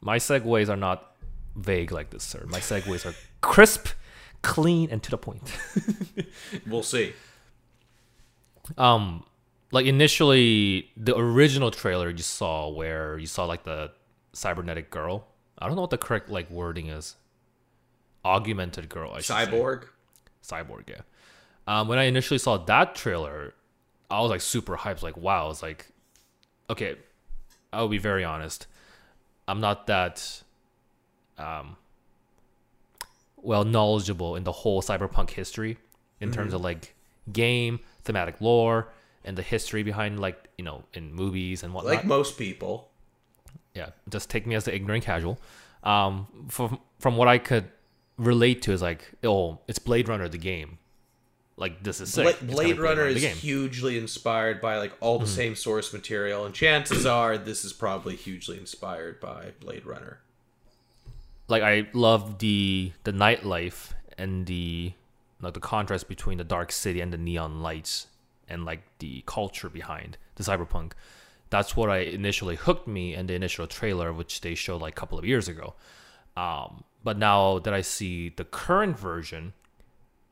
My 0.02 0.18
segues 0.18 0.70
are 0.70 0.76
not 0.78 1.16
vague 1.56 1.92
like 1.92 2.12
this, 2.12 2.24
sir. 2.24 2.46
My 2.48 2.60
segues 2.60 3.06
are 3.10 3.16
crisp, 3.42 3.88
clean, 4.44 4.90
and 4.92 5.02
to 5.02 5.10
the 5.10 5.18
point. 5.18 5.52
We'll 6.68 6.84
see. 6.84 7.14
um, 8.78 9.24
like 9.72 9.86
initially, 9.86 10.90
the 10.98 11.16
original 11.18 11.72
trailer 11.72 12.10
you 12.10 12.24
saw, 12.24 12.70
where 12.70 13.18
you 13.18 13.28
saw 13.28 13.46
like 13.46 13.64
the 13.64 13.92
cybernetic 14.34 14.90
girl. 14.90 15.28
I 15.58 15.68
don't 15.68 15.76
know 15.76 15.82
what 15.82 15.90
the 15.90 15.98
correct 15.98 16.30
like 16.30 16.50
wording 16.50 16.88
is. 16.88 17.16
Augmented 18.26 18.90
girl. 18.90 19.12
I 19.12 19.18
should 19.18 19.26
say. 19.26 19.46
Cyborg? 19.46 19.88
Cyborg, 20.44 20.90
yeah. 20.90 21.02
Um, 21.68 21.88
when 21.88 22.00
I 22.00 22.04
initially 22.04 22.40
saw 22.40 22.58
that 22.58 22.96
trailer, 22.96 23.54
I 24.10 24.22
was 24.22 24.32
like 24.32 24.42
super 24.42 24.76
hyped. 24.76 25.04
Like, 25.04 25.18
wow, 25.18 25.50
it's 25.50 25.62
like, 25.62 25.88
okay, 26.70 26.96
I'll 27.72 27.88
be 27.88 28.00
very 28.00 28.24
honest. 28.24 28.66
I'm 29.48 29.60
not 29.62 29.88
that, 29.88 30.44
um, 31.38 31.76
well 33.42 33.64
knowledgeable 33.64 34.36
in 34.36 34.44
the 34.44 34.52
whole 34.52 34.82
cyberpunk 34.82 35.32
history 35.32 35.78
in 36.20 36.32
terms 36.32 36.54
of 36.54 36.62
like 36.62 36.96
game 37.32 37.80
thematic 38.04 38.42
lore 38.42 38.90
and 39.26 39.38
the 39.38 39.42
history 39.44 39.84
behind 39.84 40.20
like 40.20 40.48
you 40.58 40.64
know 40.64 40.84
in 40.94 41.14
movies 41.14 41.64
and 41.64 41.74
whatnot 41.74 41.96
Like 41.96 42.06
most 42.06 42.38
people. 42.38 42.90
yeah, 43.76 43.90
just 44.10 44.30
take 44.30 44.46
me 44.48 44.56
as 44.56 44.66
the 44.66 44.74
ignorant 44.76 45.04
casual. 45.04 45.40
Um, 45.84 46.28
from 46.50 46.80
from 47.00 47.16
what 47.18 47.28
I 47.28 47.38
could 47.38 47.66
relate 48.18 48.62
to 48.64 48.74
is 48.74 48.82
like, 48.82 49.12
oh, 49.24 49.60
it's 49.68 49.80
Blade 49.80 50.10
Runner 50.10 50.28
the 50.28 50.38
game. 50.38 50.78
like 51.56 51.84
this 51.84 52.00
is 52.02 52.14
sick. 52.14 52.24
Bla- 52.24 52.30
It's 52.32 52.40
kinda 52.40 52.54
Blade 52.54 52.80
Runner 52.80 53.14
the 53.14 53.26
is 53.26 53.40
hugely 53.42 53.98
inspired 53.98 54.60
by 54.62 54.78
like 54.78 54.94
all 55.02 55.20
the 55.20 55.26
Mm-hmm. 55.26 55.36
same 55.36 55.56
source 55.56 55.92
material, 55.94 56.46
and 56.46 56.54
chances 56.56 57.06
are 57.06 57.38
this 57.38 57.64
is 57.66 57.74
probably 57.74 58.16
hugely 58.16 58.58
inspired 58.58 59.20
by 59.20 59.52
Blade 59.60 59.86
Runner. 59.86 60.20
like 61.48 61.64
I 61.64 61.88
love 61.94 62.40
the 62.40 62.92
the 63.04 63.12
nightlife 63.12 63.92
and 64.18 64.46
the 64.46 64.94
like 65.42 65.54
the 65.54 65.60
contrast 65.60 66.08
between 66.08 66.38
the 66.38 66.44
dark 66.44 66.72
city 66.72 67.00
and 67.02 67.12
the 67.14 67.18
neon 67.18 67.62
lights 67.62 68.08
and 68.50 68.66
like 68.66 68.82
the 69.00 69.24
culture 69.26 69.70
behind 69.70 70.18
the 70.36 70.44
cyberpunk. 70.44 70.94
That's 71.50 71.76
what 71.76 71.90
I 71.90 72.00
initially 72.00 72.56
hooked 72.56 72.88
me 72.88 73.16
in 73.16 73.28
the 73.28 73.34
initial 73.34 73.68
trailer, 73.68 74.14
which 74.14 74.42
they 74.42 74.56
showed 74.56 74.82
like 74.82 74.94
a 74.94 75.00
couple 75.00 75.18
of 75.18 75.26
years 75.26 75.48
ago. 75.48 75.74
Um, 76.38 76.84
but 77.04 77.18
now 77.18 77.60
that 77.60 77.74
I 77.74 77.82
see 77.82 78.30
the 78.30 78.44
current 78.44 78.98
version, 79.00 79.54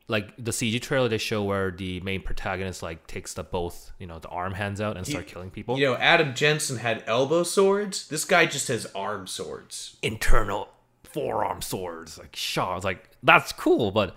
like 0.07 0.33
the 0.38 0.51
CG 0.51 0.81
trailer 0.81 1.09
they 1.09 1.17
show 1.17 1.43
where 1.43 1.71
the 1.71 2.00
main 2.01 2.21
protagonist 2.21 2.81
like 2.81 3.07
takes 3.07 3.33
the 3.33 3.43
both 3.43 3.91
you 4.00 4.07
know 4.07 4.19
the 4.19 4.29
arm 4.29 4.53
hands 4.53 4.79
out 4.79 4.95
and 4.95 5.05
start 5.05 5.27
killing 5.27 5.50
people. 5.50 5.77
You 5.77 5.88
know, 5.88 5.95
Adam 5.95 6.33
Jensen 6.33 6.77
had 6.77 7.03
elbow 7.07 7.43
swords. 7.43 8.07
This 8.07 8.25
guy 8.25 8.45
just 8.45 8.67
has 8.69 8.86
arm 8.95 9.27
swords. 9.27 9.97
internal 10.01 10.69
forearm 11.03 11.62
swords, 11.62 12.17
like 12.17 12.36
Shaw. 12.36 12.74
I 12.74 12.75
was 12.75 12.83
like, 12.83 13.09
that's 13.24 13.51
cool, 13.51 13.91
but 13.91 14.15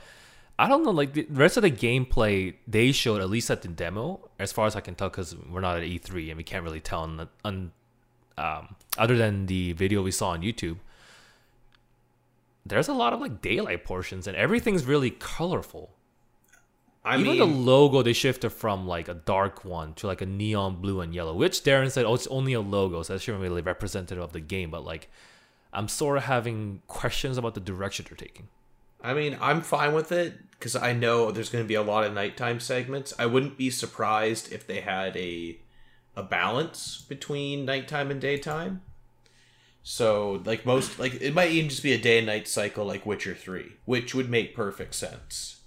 I 0.61 0.69
don't 0.69 0.85
know. 0.85 0.91
Like 0.91 1.15
the 1.15 1.27
rest 1.31 1.57
of 1.57 1.63
the 1.63 1.71
gameplay 1.71 2.55
they 2.69 2.93
showed, 2.93 3.23
at 3.23 3.31
least 3.31 3.51
at 3.51 3.63
the 3.63 3.69
demo, 3.69 4.29
as 4.39 4.53
far 4.53 4.67
as 4.67 4.77
I 4.77 4.81
can 4.81 4.95
tell, 4.95 5.09
because 5.09 5.35
we're 5.35 5.63
not 5.63 5.79
at 5.79 5.85
E3 5.85 6.29
and 6.29 6.37
we 6.37 6.45
can't 6.45 6.63
really 6.63 6.81
tell. 6.81 7.01
On, 7.01 7.29
on 7.43 7.73
um, 8.37 8.77
other 8.99 9.17
than 9.17 9.47
the 9.47 9.73
video 9.73 10.03
we 10.03 10.11
saw 10.11 10.31
on 10.31 10.43
YouTube, 10.43 10.77
there's 12.67 12.89
a 12.89 12.93
lot 12.93 13.15
of 13.15 13.23
like 13.23 13.41
daylight 13.41 13.87
portions, 13.87 14.27
and 14.27 14.37
everything's 14.37 14.85
really 14.85 15.11
colorful. 15.11 15.93
I 17.07 17.15
Even 17.15 17.27
mean, 17.27 17.39
the 17.39 17.47
logo 17.47 18.03
they 18.03 18.13
shifted 18.13 18.51
from 18.51 18.87
like 18.87 19.09
a 19.09 19.15
dark 19.15 19.65
one 19.65 19.95
to 19.95 20.07
like 20.07 20.21
a 20.21 20.27
neon 20.27 20.83
blue 20.83 21.01
and 21.01 21.15
yellow, 21.15 21.35
which 21.35 21.63
Darren 21.63 21.91
said, 21.91 22.05
oh, 22.05 22.13
it's 22.13 22.27
only 22.27 22.53
a 22.53 22.61
logo, 22.61 23.03
so 23.03 23.15
that's 23.15 23.27
not 23.27 23.41
really 23.41 23.63
representative 23.63 24.23
of 24.23 24.35
the 24.35 24.41
game. 24.41 24.71
But 24.71 24.85
like, 24.85 25.09
I'm 25.73 25.89
sort 25.89 26.19
of 26.19 26.25
having 26.25 26.83
questions 26.87 27.39
about 27.39 27.55
the 27.55 27.61
direction 27.61 28.05
they're 28.07 28.17
taking. 28.19 28.49
I 29.03 29.15
mean, 29.15 29.39
I'm 29.41 29.63
fine 29.63 29.95
with 29.95 30.13
it 30.13 30.51
because 30.51 30.77
I 30.77 30.93
know 30.93 31.31
there's 31.31 31.51
going 31.51 31.65
to 31.65 31.69
be 31.69 31.75
a 31.75 31.83
lot 31.83 32.05
of 32.05 32.13
nighttime 32.13 32.61
segments. 32.61 33.15
I 33.19 33.27
wouldn't 33.27 33.57
be 33.57 33.71
surprised 33.71 34.53
if 34.53 34.67
they 34.67 34.81
had 34.81 35.17
a 35.17 35.59
a 36.17 36.23
balance 36.23 37.05
between 37.09 37.65
nighttime 37.65 38.11
and 38.11 38.21
daytime. 38.21 38.83
So, 39.83 40.43
like 40.45 40.67
most, 40.67 40.99
like 40.99 41.21
it 41.21 41.35
might 41.35 41.51
even 41.53 41.71
just 41.71 41.83
be 41.83 41.93
a 41.93 41.99
day 41.99 42.19
and 42.19 42.27
night 42.27 42.47
cycle, 42.47 42.85
like 42.85 43.07
Witcher 43.07 43.35
Three, 43.35 43.77
which 43.87 44.15
would 44.15 44.29
make 44.29 44.55
perfect 44.55 44.95
sense. 44.95 45.61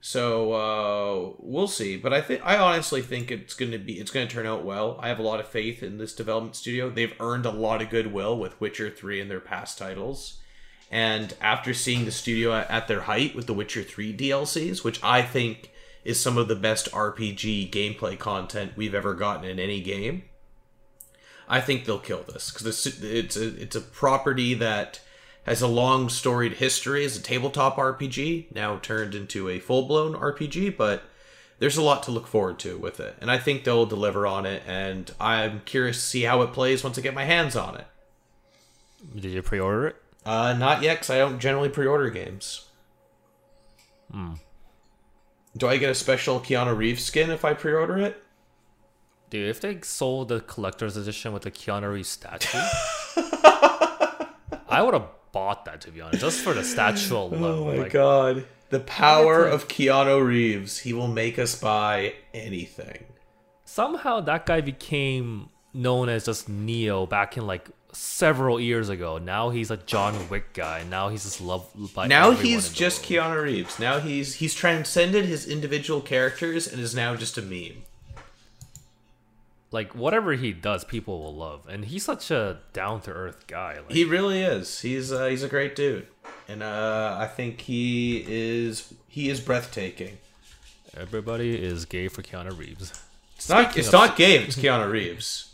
So 0.00 0.52
uh, 0.52 1.34
we'll 1.38 1.66
see, 1.66 1.96
but 1.96 2.12
I 2.12 2.20
think 2.20 2.42
I 2.44 2.58
honestly 2.58 3.00
think 3.00 3.30
it's 3.30 3.54
going 3.54 3.72
to 3.72 3.78
be 3.78 3.94
it's 3.94 4.10
going 4.10 4.28
to 4.28 4.34
turn 4.34 4.46
out 4.46 4.64
well. 4.64 4.98
I 5.00 5.08
have 5.08 5.18
a 5.18 5.22
lot 5.22 5.40
of 5.40 5.48
faith 5.48 5.82
in 5.82 5.98
this 5.98 6.14
development 6.14 6.56
studio. 6.56 6.90
They've 6.90 7.14
earned 7.20 7.46
a 7.46 7.50
lot 7.50 7.80
of 7.80 7.90
goodwill 7.90 8.38
with 8.38 8.60
Witcher 8.60 8.90
Three 8.90 9.20
and 9.20 9.30
their 9.30 9.40
past 9.40 9.78
titles. 9.78 10.40
And 10.94 11.34
after 11.40 11.74
seeing 11.74 12.04
the 12.04 12.12
studio 12.12 12.54
at, 12.54 12.86
their 12.86 13.00
height 13.00 13.34
with 13.34 13.48
the 13.48 13.52
Witcher 13.52 13.82
3 13.82 14.16
DLCs, 14.16 14.84
which 14.84 15.02
I 15.02 15.22
think 15.22 15.72
is 16.04 16.20
some 16.20 16.38
of 16.38 16.46
the 16.46 16.54
best 16.54 16.88
RPG 16.92 17.72
gameplay 17.72 18.16
content 18.16 18.74
we've 18.76 18.94
ever 18.94 19.12
gotten 19.12 19.44
in 19.44 19.58
any 19.58 19.80
game, 19.80 20.22
I 21.48 21.60
think 21.60 21.84
they'll 21.84 21.98
kill 21.98 22.22
this 22.22 22.52
because 22.52 22.86
it's, 23.02 23.36
a 23.36 23.60
it's 23.60 23.74
a 23.74 23.80
property 23.80 24.54
that 24.54 25.00
has 25.46 25.60
a 25.60 25.66
long 25.66 26.08
storied 26.10 26.54
history 26.54 27.04
as 27.04 27.16
a 27.16 27.22
tabletop 27.22 27.74
RPG, 27.74 28.54
now 28.54 28.76
turned 28.76 29.16
into 29.16 29.48
a 29.48 29.58
full 29.58 29.88
blown 29.88 30.14
RPG, 30.14 30.76
but 30.76 31.02
there's 31.58 31.76
a 31.76 31.82
lot 31.82 32.04
to 32.04 32.12
look 32.12 32.28
forward 32.28 32.60
to 32.60 32.78
with 32.78 33.00
it, 33.00 33.16
and 33.20 33.32
I 33.32 33.38
think 33.38 33.64
they'll 33.64 33.84
deliver 33.84 34.28
on 34.28 34.46
it. 34.46 34.62
And 34.64 35.10
I'm 35.18 35.62
curious 35.64 35.96
to 35.96 36.02
see 36.04 36.22
how 36.22 36.42
it 36.42 36.52
plays 36.52 36.84
once 36.84 36.96
I 36.96 37.02
get 37.02 37.14
my 37.14 37.24
hands 37.24 37.56
on 37.56 37.78
it. 37.78 37.86
Did 39.12 39.32
you 39.32 39.42
pre-order 39.42 39.88
it? 39.88 39.96
Uh, 40.24 40.54
not 40.54 40.82
yet, 40.82 40.94
because 40.94 41.10
I 41.10 41.18
don't 41.18 41.38
generally 41.38 41.68
pre-order 41.68 42.10
games. 42.10 42.66
Do 45.56 45.68
I 45.68 45.76
get 45.76 45.90
a 45.90 45.94
special 45.94 46.40
Keanu 46.40 46.76
Reeves 46.76 47.04
skin 47.04 47.30
if 47.30 47.44
I 47.44 47.54
pre-order 47.54 47.98
it? 47.98 48.22
Dude, 49.30 49.48
if 49.48 49.60
they 49.60 49.80
sold 49.82 50.28
the 50.28 50.40
collector's 50.40 50.96
edition 50.96 51.32
with 51.32 51.42
the 51.42 51.50
Keanu 51.50 51.92
Reeves 51.92 52.08
statue, 52.08 52.58
I 54.68 54.80
would 54.82 54.94
have 54.94 55.08
bought 55.32 55.64
that 55.64 55.80
to 55.82 55.90
be 55.90 56.00
honest, 56.00 56.20
just 56.20 56.40
for 56.40 56.54
the 56.54 56.64
statue 56.64 57.16
alone. 57.16 57.42
Oh 57.42 57.64
my 57.66 57.76
like, 57.82 57.92
god. 57.92 58.46
The 58.70 58.80
power 58.80 59.44
of 59.44 59.68
Keanu 59.68 60.24
Reeves. 60.24 60.78
He 60.78 60.92
will 60.92 61.08
make 61.08 61.38
us 61.38 61.58
buy 61.58 62.14
anything. 62.32 63.04
Somehow 63.64 64.20
that 64.20 64.46
guy 64.46 64.60
became 64.60 65.50
known 65.72 66.08
as 66.08 66.26
just 66.26 66.48
Neo 66.48 67.06
back 67.06 67.36
in 67.36 67.46
like 67.46 67.68
several 67.94 68.60
years 68.60 68.88
ago. 68.88 69.18
Now 69.18 69.50
he's 69.50 69.70
a 69.70 69.76
John 69.78 70.28
Wick 70.28 70.52
guy. 70.52 70.82
Now 70.88 71.08
he's 71.08 71.24
just 71.24 71.40
loved 71.40 71.94
by 71.94 72.06
Now 72.06 72.32
he's 72.32 72.70
just 72.72 73.08
world. 73.10 73.22
Keanu 73.34 73.42
Reeves. 73.42 73.78
Now 73.78 73.98
he's 74.00 74.34
he's 74.36 74.54
transcended 74.54 75.24
his 75.24 75.46
individual 75.46 76.00
characters 76.00 76.66
and 76.66 76.80
is 76.80 76.94
now 76.94 77.14
just 77.16 77.38
a 77.38 77.42
meme. 77.42 77.84
like 79.70 79.94
whatever 79.94 80.32
he 80.34 80.52
does, 80.52 80.84
people 80.84 81.20
will 81.20 81.34
love, 81.34 81.66
and 81.68 81.84
he's 81.86 82.04
such 82.04 82.30
a 82.30 82.58
down 82.72 83.00
to 83.02 83.10
earth 83.12 83.46
guy. 83.46 83.74
Like, 83.76 83.92
He 83.92 84.04
really 84.04 84.40
is. 84.42 84.80
He's 84.80 85.12
uh, 85.12 85.26
he's 85.26 85.42
a 85.42 85.48
great 85.48 85.74
dude, 85.74 86.06
and 86.48 86.62
uh, 86.62 87.16
I 87.18 87.26
think 87.26 87.62
he 87.62 88.24
is 88.28 88.94
he 89.08 89.28
is 89.30 89.40
breathtaking. 89.40 90.18
everybody 90.96 91.56
is 91.60 91.84
gay 91.86 92.08
for 92.08 92.22
Keanu 92.22 92.56
Reeves. 92.56 92.92
It's 93.36 93.48
not 93.48 93.76
it's 93.76 93.88
of- 93.88 93.92
not 93.94 94.16
Gabe. 94.16 94.42
It's 94.42 94.56
Keanu 94.56 94.90
Reeves. 94.90 95.53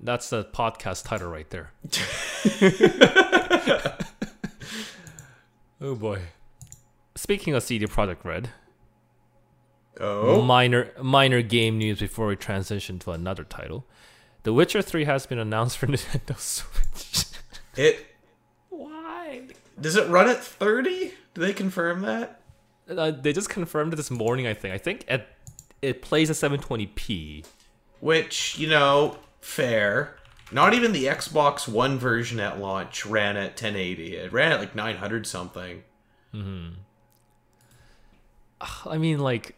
That's 0.00 0.30
the 0.30 0.44
podcast 0.44 1.04
title 1.06 1.30
right 1.30 1.48
there. 1.50 1.72
oh 5.80 5.94
boy. 5.94 6.20
Speaking 7.14 7.54
of 7.54 7.62
CD 7.62 7.86
Projekt 7.86 8.24
Red, 8.24 8.50
Oh, 9.98 10.42
minor 10.42 10.90
minor 11.02 11.40
game 11.40 11.78
news 11.78 12.00
before 12.00 12.26
we 12.26 12.36
transition 12.36 12.98
to 13.00 13.12
another 13.12 13.44
title. 13.44 13.86
The 14.42 14.52
Witcher 14.52 14.82
3 14.82 15.04
has 15.06 15.26
been 15.26 15.38
announced 15.38 15.78
for 15.78 15.86
Nintendo 15.86 16.38
Switch. 16.38 17.24
it 17.76 18.06
Why? 18.68 19.42
does 19.80 19.96
it 19.96 20.08
run 20.10 20.28
at 20.28 20.44
thirty? 20.44 21.14
Do 21.34 21.40
they 21.40 21.54
confirm 21.54 22.02
that? 22.02 22.42
Uh, 22.88 23.10
they 23.10 23.32
just 23.32 23.48
confirmed 23.48 23.94
it 23.94 23.96
this 23.96 24.10
morning, 24.10 24.46
I 24.46 24.52
think. 24.54 24.74
I 24.74 24.78
think 24.78 25.04
it, 25.08 25.26
it 25.82 26.02
plays 26.02 26.30
at 26.30 26.36
720p. 26.36 27.44
Which 28.00 28.58
you 28.58 28.68
know, 28.68 29.16
fair. 29.46 30.16
Not 30.52 30.74
even 30.74 30.92
the 30.92 31.04
Xbox 31.06 31.66
One 31.66 31.98
version 31.98 32.38
at 32.40 32.58
launch 32.60 33.04
ran 33.06 33.36
at 33.36 33.50
1080. 33.50 34.16
It 34.16 34.32
ran 34.32 34.52
at 34.52 34.60
like 34.60 34.74
900 34.74 35.26
something. 35.26 35.82
Hmm. 36.32 36.68
I 38.86 38.98
mean, 38.98 39.18
like, 39.18 39.54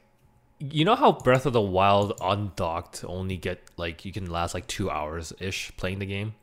you 0.59 0.85
know 0.85 0.97
how 0.97 1.13
Breath 1.13 1.47
of 1.47 1.53
the 1.53 1.61
Wild 1.61 2.19
undocked 2.21 3.05
only 3.07 3.37
get, 3.37 3.63
like, 3.77 4.05
you 4.05 4.13
can 4.13 4.29
last 4.31 4.55
like 4.55 4.67
two 4.67 4.91
hours 4.91 5.33
ish 5.41 5.73
playing 5.77 6.01
the 6.01 6.07
game? 6.07 6.35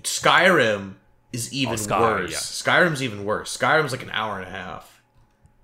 Skyrim 0.00 0.94
is 1.32 1.52
even 1.52 1.74
Oh, 1.74 1.76
Sky, 1.76 2.00
worse. 2.00 2.30
yeah. 2.32 2.38
Skyrim's 2.38 3.02
even 3.02 3.24
worse. 3.24 3.56
Skyrim's 3.56 3.92
like 3.92 4.02
an 4.02 4.10
hour 4.10 4.38
and 4.38 4.46
a 4.48 4.50
half. 4.50 4.91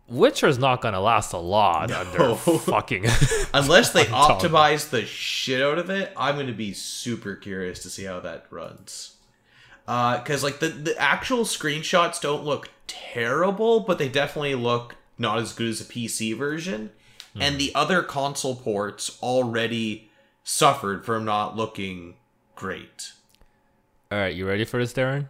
Witcher's 0.09 0.59
not 0.59 0.81
gonna 0.81 1.01
last 1.01 1.33
a 1.33 1.39
lot 1.39 1.91
under 1.91 2.35
fucking. 2.35 3.07
Unless 3.55 3.93
they 3.93 4.05
optimize 4.07 4.91
the 4.91 5.05
shit 5.05 5.63
out 5.63 5.79
of 5.79 5.91
it, 5.91 6.13
I'm 6.17 6.37
going 6.37 6.47
to 6.47 6.53
be 6.53 6.73
super 6.73 7.37
curious 7.37 7.81
to 7.81 7.91
see 7.91 8.05
how 8.05 8.21
that 8.21 8.47
runs. 8.51 9.17
Uh, 9.87 10.19
because 10.19 10.43
like 10.43 10.61
the 10.61 10.69
the 10.69 10.99
actual 10.99 11.45
screenshots 11.45 12.21
don't 12.21 12.45
look 12.45 12.71
terrible, 12.87 13.81
but 13.81 13.99
they 13.99 14.09
definitely 14.09 14.55
look 14.55 14.97
not 15.19 15.39
as 15.39 15.53
good 15.53 15.69
as 15.69 15.81
a 15.81 15.85
PC 15.85 16.37
version. 16.37 16.91
And 17.39 17.55
hmm. 17.55 17.59
the 17.59 17.75
other 17.75 18.03
console 18.03 18.57
ports 18.57 19.19
already 19.23 20.11
suffered 20.43 21.05
from 21.05 21.25
not 21.25 21.57
looking 21.57 22.15
great. 22.57 23.13
All 24.11 24.19
right, 24.19 24.35
you 24.35 24.49
ready 24.49 24.65
for 24.65 24.81
this, 24.81 24.95
Darren? 24.95 25.29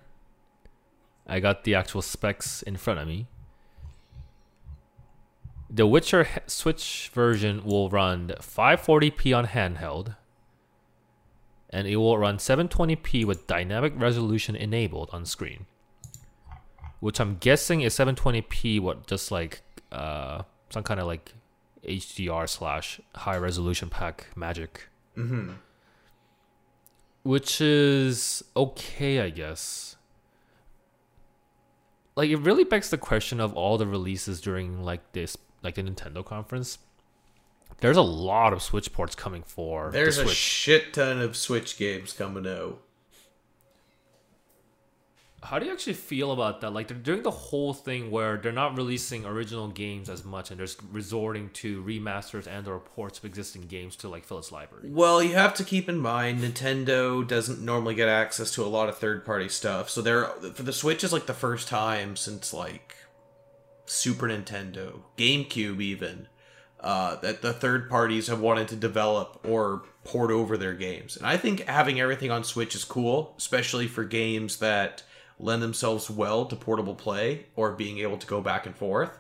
I 1.26 1.40
got 1.40 1.64
the 1.64 1.74
actual 1.74 2.00
specs 2.00 2.62
in 2.62 2.76
front 2.76 3.00
of 3.00 3.08
me. 3.08 3.26
The 5.78 5.86
Witcher 5.86 6.26
Switch 6.48 7.08
version 7.14 7.62
will 7.62 7.88
run 7.88 8.32
540p 8.40 9.38
on 9.38 9.46
handheld, 9.46 10.16
and 11.70 11.86
it 11.86 11.94
will 11.94 12.18
run 12.18 12.38
720p 12.38 13.24
with 13.24 13.46
dynamic 13.46 13.92
resolution 13.94 14.56
enabled 14.56 15.08
on 15.12 15.24
screen. 15.24 15.66
Which 16.98 17.20
I'm 17.20 17.36
guessing 17.36 17.82
is 17.82 17.96
720p, 17.96 18.80
what 18.80 19.06
just 19.06 19.30
like 19.30 19.62
uh, 19.92 20.42
some 20.68 20.82
kind 20.82 20.98
of 20.98 21.06
like 21.06 21.34
HDR 21.86 22.48
slash 22.48 23.00
high 23.14 23.36
resolution 23.36 23.88
pack 23.88 24.36
magic 24.36 24.88
which 27.22 27.60
is 27.60 28.42
okay, 28.56 29.20
I 29.20 29.30
guess. 29.30 29.94
like 32.16 32.30
it 32.30 32.38
really 32.38 32.64
begs 32.64 32.90
the 32.90 32.98
question 32.98 33.38
of 33.40 33.54
all 33.54 33.78
the 33.78 33.86
releases 33.86 34.40
during 34.40 34.82
like 34.82 35.12
this 35.12 35.36
like 35.62 35.74
the 35.74 35.82
Nintendo 35.82 36.24
conference. 36.24 36.78
There's 37.80 37.96
a 37.96 38.02
lot 38.02 38.52
of 38.52 38.62
Switch 38.62 38.92
ports 38.92 39.14
coming 39.14 39.42
for 39.42 39.90
There's 39.90 40.16
the 40.16 40.24
a 40.24 40.28
shit 40.28 40.94
ton 40.94 41.20
of 41.20 41.36
Switch 41.36 41.78
games 41.78 42.12
coming 42.12 42.46
out. 42.46 42.80
How 45.40 45.60
do 45.60 45.66
you 45.66 45.72
actually 45.72 45.92
feel 45.92 46.32
about 46.32 46.62
that? 46.62 46.72
Like 46.72 46.88
they're 46.88 46.96
doing 46.96 47.22
the 47.22 47.30
whole 47.30 47.72
thing 47.72 48.10
where 48.10 48.36
they're 48.36 48.50
not 48.50 48.76
releasing 48.76 49.24
original 49.24 49.68
games 49.68 50.10
as 50.10 50.24
much, 50.24 50.50
and 50.50 50.58
they're 50.58 50.66
just 50.66 50.80
resorting 50.90 51.50
to 51.50 51.80
remasters 51.84 52.48
and 52.48 52.66
or 52.66 52.80
ports 52.80 53.20
of 53.20 53.24
existing 53.24 53.62
games 53.62 53.94
to 53.96 54.08
like 54.08 54.24
fill 54.24 54.38
its 54.38 54.50
library. 54.50 54.90
Well, 54.90 55.22
you 55.22 55.34
have 55.34 55.54
to 55.54 55.64
keep 55.64 55.88
in 55.88 55.98
mind 55.98 56.40
Nintendo 56.40 57.26
doesn't 57.26 57.60
normally 57.60 57.94
get 57.94 58.08
access 58.08 58.50
to 58.54 58.64
a 58.64 58.66
lot 58.66 58.88
of 58.88 58.98
third-party 58.98 59.50
stuff. 59.50 59.88
So 59.88 60.02
they're 60.02 60.24
for 60.54 60.64
the 60.64 60.72
Switch 60.72 61.04
is 61.04 61.12
like 61.12 61.26
the 61.26 61.34
first 61.34 61.68
time 61.68 62.16
since 62.16 62.52
like 62.52 62.96
Super 63.88 64.28
Nintendo, 64.28 65.00
GameCube 65.16 65.80
even, 65.80 66.28
uh, 66.80 67.16
that 67.16 67.42
the 67.42 67.52
third 67.52 67.88
parties 67.88 68.28
have 68.28 68.40
wanted 68.40 68.68
to 68.68 68.76
develop 68.76 69.40
or 69.44 69.82
port 70.04 70.30
over 70.30 70.56
their 70.56 70.74
games. 70.74 71.16
And 71.16 71.26
I 71.26 71.36
think 71.36 71.66
having 71.66 72.00
everything 72.00 72.30
on 72.30 72.44
Switch 72.44 72.74
is 72.74 72.84
cool, 72.84 73.34
especially 73.38 73.88
for 73.88 74.04
games 74.04 74.58
that 74.58 75.02
lend 75.40 75.62
themselves 75.62 76.10
well 76.10 76.44
to 76.46 76.56
portable 76.56 76.94
play 76.94 77.46
or 77.56 77.72
being 77.72 77.98
able 77.98 78.18
to 78.18 78.26
go 78.26 78.40
back 78.40 78.66
and 78.66 78.76
forth. 78.76 79.18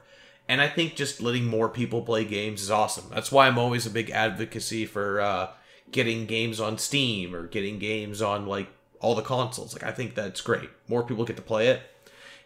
And 0.48 0.60
I 0.60 0.68
think 0.68 0.96
just 0.96 1.20
letting 1.20 1.44
more 1.44 1.68
people 1.68 2.02
play 2.02 2.24
games 2.24 2.62
is 2.62 2.70
awesome. 2.70 3.04
That's 3.10 3.30
why 3.30 3.46
I'm 3.46 3.58
always 3.58 3.86
a 3.86 3.90
big 3.90 4.10
advocacy 4.10 4.86
for 4.86 5.20
uh, 5.20 5.50
getting 5.90 6.26
games 6.26 6.60
on 6.60 6.78
Steam 6.78 7.34
or 7.34 7.46
getting 7.46 7.78
games 7.78 8.22
on 8.22 8.46
like 8.46 8.68
all 9.00 9.14
the 9.14 9.22
consoles. 9.22 9.74
Like 9.74 9.84
I 9.84 9.92
think 9.92 10.14
that's 10.14 10.40
great. 10.40 10.70
More 10.88 11.02
people 11.02 11.24
get 11.24 11.36
to 11.36 11.42
play 11.42 11.68
it. 11.68 11.82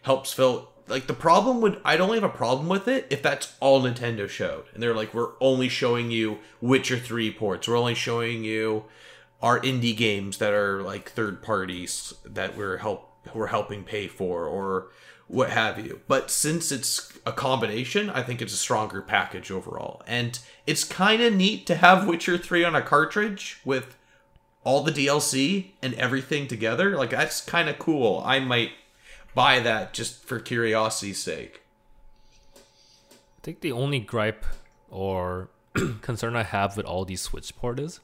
Helps 0.01 0.33
fill 0.33 0.72
like 0.87 1.07
the 1.07 1.13
problem 1.13 1.61
would 1.61 1.79
I'd 1.85 2.01
only 2.01 2.19
have 2.19 2.29
a 2.29 2.35
problem 2.35 2.67
with 2.67 2.87
it 2.87 3.07
if 3.09 3.21
that's 3.21 3.55
all 3.59 3.81
Nintendo 3.81 4.27
showed. 4.27 4.65
And 4.73 4.81
they're 4.81 4.95
like, 4.95 5.13
we're 5.13 5.31
only 5.39 5.69
showing 5.69 6.11
you 6.11 6.39
Witcher 6.61 6.97
3 6.97 7.31
ports. 7.31 7.67
We're 7.67 7.77
only 7.77 7.95
showing 7.95 8.43
you 8.43 8.85
our 9.41 9.59
indie 9.59 9.95
games 9.95 10.37
that 10.37 10.53
are 10.53 10.81
like 10.81 11.11
third 11.11 11.43
parties 11.43 12.13
that 12.25 12.55
we're 12.57 12.77
help 12.77 13.09
we're 13.33 13.47
helping 13.47 13.83
pay 13.83 14.07
for 14.07 14.45
or 14.45 14.87
what 15.27 15.49
have 15.49 15.83
you. 15.83 16.01
But 16.07 16.29
since 16.29 16.71
it's 16.71 17.17
a 17.25 17.31
combination, 17.31 18.09
I 18.09 18.21
think 18.21 18.41
it's 18.41 18.53
a 18.53 18.57
stronger 18.57 19.01
package 19.01 19.49
overall. 19.49 20.01
And 20.05 20.37
it's 20.67 20.83
kind 20.83 21.21
of 21.21 21.33
neat 21.33 21.65
to 21.67 21.75
have 21.75 22.07
Witcher 22.07 22.37
3 22.37 22.65
on 22.65 22.75
a 22.75 22.81
cartridge 22.81 23.59
with 23.63 23.95
all 24.63 24.83
the 24.83 24.91
DLC 24.91 25.71
and 25.81 25.93
everything 25.95 26.47
together. 26.47 26.97
Like 26.97 27.11
that's 27.11 27.41
kind 27.41 27.69
of 27.69 27.79
cool. 27.79 28.21
I 28.25 28.39
might 28.39 28.71
buy 29.35 29.59
that 29.59 29.93
just 29.93 30.23
for 30.23 30.39
curiosity's 30.39 31.21
sake. 31.21 31.61
I 32.55 33.39
think 33.43 33.61
the 33.61 33.71
only 33.71 33.99
gripe 33.99 34.45
or 34.89 35.49
concern 36.01 36.35
I 36.35 36.43
have 36.43 36.77
with 36.77 36.85
all 36.85 37.05
these 37.05 37.21
Switch 37.21 37.55
port 37.55 37.79
is 37.79 37.99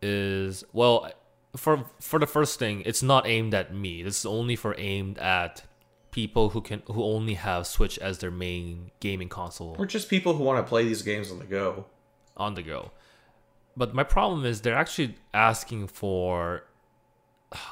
is 0.00 0.64
well 0.72 1.10
for 1.56 1.84
for 2.00 2.18
the 2.18 2.26
first 2.26 2.58
thing, 2.58 2.82
it's 2.86 3.02
not 3.02 3.26
aimed 3.26 3.54
at 3.54 3.74
me. 3.74 4.02
This 4.02 4.20
is 4.20 4.26
only 4.26 4.56
for 4.56 4.74
aimed 4.78 5.18
at 5.18 5.64
people 6.10 6.50
who 6.50 6.60
can 6.60 6.82
who 6.86 7.02
only 7.02 7.34
have 7.34 7.66
Switch 7.66 7.98
as 7.98 8.18
their 8.18 8.30
main 8.30 8.90
gaming 9.00 9.28
console 9.28 9.74
Or 9.78 9.86
just 9.86 10.08
people 10.08 10.34
who 10.34 10.44
want 10.44 10.64
to 10.64 10.68
play 10.68 10.84
these 10.84 11.02
games 11.02 11.30
on 11.30 11.38
the 11.38 11.44
go. 11.44 11.86
on 12.36 12.54
the 12.54 12.62
go. 12.62 12.90
But 13.76 13.94
my 13.94 14.04
problem 14.04 14.44
is 14.44 14.60
they're 14.60 14.76
actually 14.76 15.16
asking 15.32 15.86
for 15.88 16.64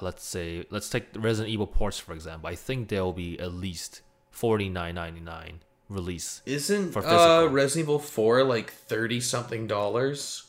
let's 0.01 0.25
say 0.25 0.65
let's 0.71 0.89
take 0.89 1.07
Resident 1.17 1.53
Evil 1.53 1.67
ports 1.67 1.99
for 1.99 2.13
example. 2.13 2.49
I 2.49 2.55
think 2.55 2.89
they'll 2.89 3.13
be 3.13 3.39
at 3.39 3.53
least 3.53 4.03
forty 4.31 4.69
nine 4.69 4.95
ninety 4.95 5.21
nine 5.21 5.61
release. 5.89 6.41
Isn't 6.47 6.93
For 6.93 7.05
uh. 7.05 7.47
Resident 7.47 7.85
Evil 7.85 7.99
4 7.99 8.45
like 8.45 8.71
30 8.71 9.21
something 9.21 9.67
dollars? 9.67 10.45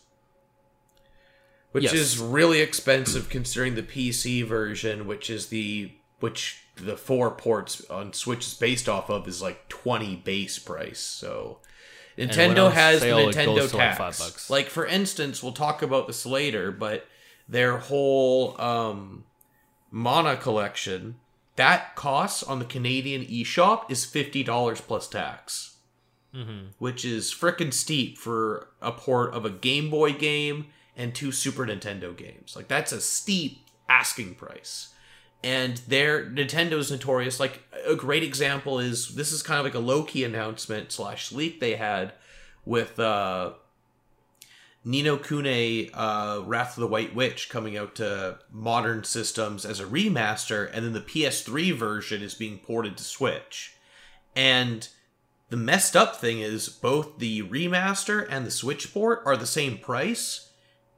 Which 1.71 1.85
Yes. 1.85 1.93
is 1.93 2.19
really 2.19 2.59
expensive 2.59 3.29
considering 3.29 3.75
the 3.75 3.83
PC 3.83 4.45
version, 4.45 5.07
which 5.07 5.29
is 5.29 5.47
the 5.47 5.93
which 6.19 6.59
the 6.75 6.95
four 6.95 7.31
ports 7.31 7.83
on 7.89 8.13
Switch 8.13 8.45
is 8.45 8.53
based 8.53 8.87
off 8.87 9.09
of 9.09 9.27
is 9.27 9.41
like 9.41 9.67
20 9.69 10.17
base 10.17 10.59
price. 10.59 10.99
So 10.99 11.59
Nintendo 12.17 12.71
has 12.71 13.01
sale, 13.01 13.17
the 13.27 13.33
Nintendo 13.33 13.69
to, 13.69 13.77
like, 13.77 13.97
tax. 13.97 14.49
Like 14.49 14.67
for 14.69 14.85
instance, 14.85 15.41
we'll 15.41 15.53
talk 15.53 15.81
about 15.81 16.07
this 16.07 16.25
later, 16.25 16.71
but 16.71 17.07
their 17.51 17.77
whole 17.77 18.59
um 18.59 19.25
Mana 19.91 20.37
collection 20.37 21.17
that 21.57 21.95
costs 21.95 22.41
on 22.41 22.59
the 22.59 22.65
Canadian 22.65 23.25
eShop 23.25 23.91
is 23.91 24.05
fifty 24.05 24.41
dollars 24.41 24.81
plus 24.81 25.07
tax, 25.07 25.75
which 26.79 27.03
is 27.03 27.31
frickin' 27.31 27.73
steep 27.73 28.17
for 28.17 28.69
a 28.81 28.91
port 28.91 29.33
of 29.33 29.45
a 29.45 29.49
Game 29.49 29.89
Boy 29.89 30.13
game 30.13 30.67
and 30.95 31.13
two 31.13 31.31
Super 31.31 31.65
Nintendo 31.65 32.15
games. 32.15 32.55
Like 32.55 32.69
that's 32.69 32.93
a 32.93 33.01
steep 33.01 33.65
asking 33.89 34.35
price. 34.35 34.93
And 35.43 35.77
their 35.87 36.25
Nintendo's 36.25 36.89
notorious. 36.91 37.39
Like 37.39 37.63
a 37.85 37.95
great 37.95 38.23
example 38.23 38.79
is 38.79 39.15
this 39.15 39.31
is 39.33 39.43
kind 39.43 39.59
of 39.59 39.65
like 39.65 39.73
a 39.73 39.79
low 39.79 40.03
key 40.03 40.23
announcement 40.23 40.91
slash 40.91 41.31
leak 41.31 41.59
they 41.59 41.75
had 41.75 42.13
with 42.63 42.97
uh, 42.99 43.53
Ni 44.83 45.03
no 45.03 45.17
Kuni 45.17 45.91
uh, 45.93 46.41
Wrath 46.41 46.75
of 46.75 46.81
the 46.81 46.87
White 46.87 47.13
Witch 47.13 47.49
coming 47.49 47.77
out 47.77 47.95
to 47.95 48.39
modern 48.51 49.03
systems 49.03 49.63
as 49.65 49.79
a 49.79 49.85
remaster, 49.85 50.69
and 50.73 50.83
then 50.83 50.93
the 50.93 51.01
PS3 51.01 51.73
version 51.75 52.23
is 52.23 52.33
being 52.33 52.57
ported 52.57 52.97
to 52.97 53.03
Switch. 53.03 53.75
And 54.35 54.87
the 55.49 55.57
messed 55.57 55.95
up 55.95 56.15
thing 56.15 56.39
is 56.39 56.67
both 56.67 57.19
the 57.19 57.43
remaster 57.43 58.25
and 58.29 58.45
the 58.45 58.51
Switch 58.51 58.91
port 58.91 59.21
are 59.25 59.37
the 59.37 59.45
same 59.45 59.77
price, 59.77 60.49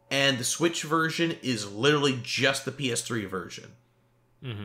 and 0.09 0.37
the 0.37 0.43
Switch 0.45 0.83
version 0.83 1.35
is 1.41 1.71
literally 1.71 2.19
just 2.23 2.63
the 2.63 2.71
PS3 2.71 3.27
version. 3.27 3.71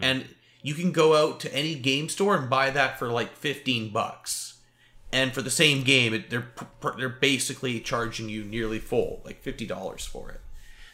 And 0.03 0.27
you 0.63 0.75
can 0.75 0.93
go 0.93 1.17
out 1.17 1.41
to 1.41 1.55
any 1.55 1.75
game 1.75 2.09
store 2.09 2.37
and 2.37 2.51
buy 2.51 2.71
that 2.71 2.99
for 2.99 3.09
like 3.09 3.35
15 3.37 3.91
bucks 3.93 4.58
and 5.13 5.33
for 5.33 5.43
the 5.43 5.51
same 5.51 5.83
game 5.83 6.13
it, 6.15 6.31
they're 6.31 6.49
they're 6.97 7.09
basically 7.09 7.81
charging 7.81 8.29
you 8.29 8.45
nearly 8.45 8.79
full 8.79 9.23
like 9.25 9.43
$50 9.43 10.07
for 10.07 10.31
it. 10.31 10.41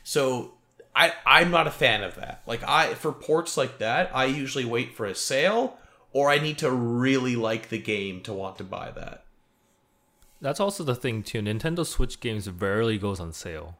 So 0.02 0.54
i 0.96 1.12
i'm 1.26 1.50
not 1.50 1.66
a 1.66 1.72
fan 1.72 2.02
of 2.02 2.14
that. 2.16 2.42
Like 2.46 2.62
i 2.64 2.94
for 2.94 3.12
ports 3.12 3.56
like 3.56 3.78
that 3.78 4.10
i 4.14 4.24
usually 4.24 4.64
wait 4.64 4.94
for 4.94 5.06
a 5.06 5.14
sale 5.14 5.78
or 6.12 6.30
i 6.30 6.38
need 6.38 6.58
to 6.58 6.70
really 6.70 7.36
like 7.36 7.68
the 7.68 7.78
game 7.78 8.20
to 8.22 8.32
want 8.32 8.58
to 8.58 8.64
buy 8.64 8.90
that. 8.92 9.24
That's 10.40 10.60
also 10.60 10.84
the 10.84 10.94
thing 10.94 11.22
too. 11.22 11.40
Nintendo 11.40 11.86
Switch 11.86 12.20
games 12.20 12.50
rarely 12.50 12.98
goes 12.98 13.18
on 13.18 13.32
sale, 13.32 13.78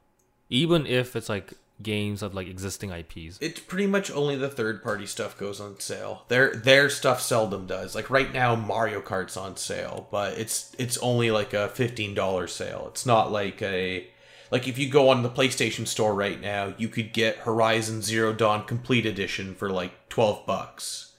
even 0.48 0.86
if 0.86 1.14
it's 1.14 1.28
like 1.28 1.52
games 1.82 2.22
of 2.22 2.34
like 2.34 2.46
existing 2.46 2.90
IPs. 2.90 3.38
it's 3.40 3.60
pretty 3.60 3.86
much 3.86 4.10
only 4.10 4.36
the 4.36 4.48
third 4.48 4.82
party 4.82 5.06
stuff 5.06 5.36
goes 5.36 5.60
on 5.60 5.78
sale. 5.80 6.24
Their 6.28 6.54
their 6.54 6.88
stuff 6.88 7.20
seldom 7.20 7.66
does. 7.66 7.94
Like 7.94 8.10
right 8.10 8.32
now 8.32 8.54
mario 8.54 9.00
kart's 9.00 9.36
on 9.36 9.56
sale 9.56 10.08
but 10.10 10.38
it's 10.38 10.74
it's 10.78 10.96
only 10.98 11.30
like 11.30 11.52
a 11.52 11.70
$15 11.74 12.48
sale. 12.48 12.86
It's 12.90 13.04
not 13.04 13.32
like 13.32 13.60
a 13.60 14.06
like 14.50 14.68
if 14.68 14.78
you 14.78 14.88
go 14.88 15.08
on 15.08 15.22
the 15.22 15.30
playstation 15.30 15.86
store 15.86 16.14
right 16.14 16.40
now 16.40 16.74
you 16.78 16.88
could 16.88 17.12
get 17.12 17.38
horizon 17.38 18.02
zero 18.02 18.32
dawn 18.32 18.64
complete 18.64 19.04
edition 19.04 19.54
for 19.54 19.70
like 19.70 20.08
12 20.08 20.46
bucks. 20.46 21.12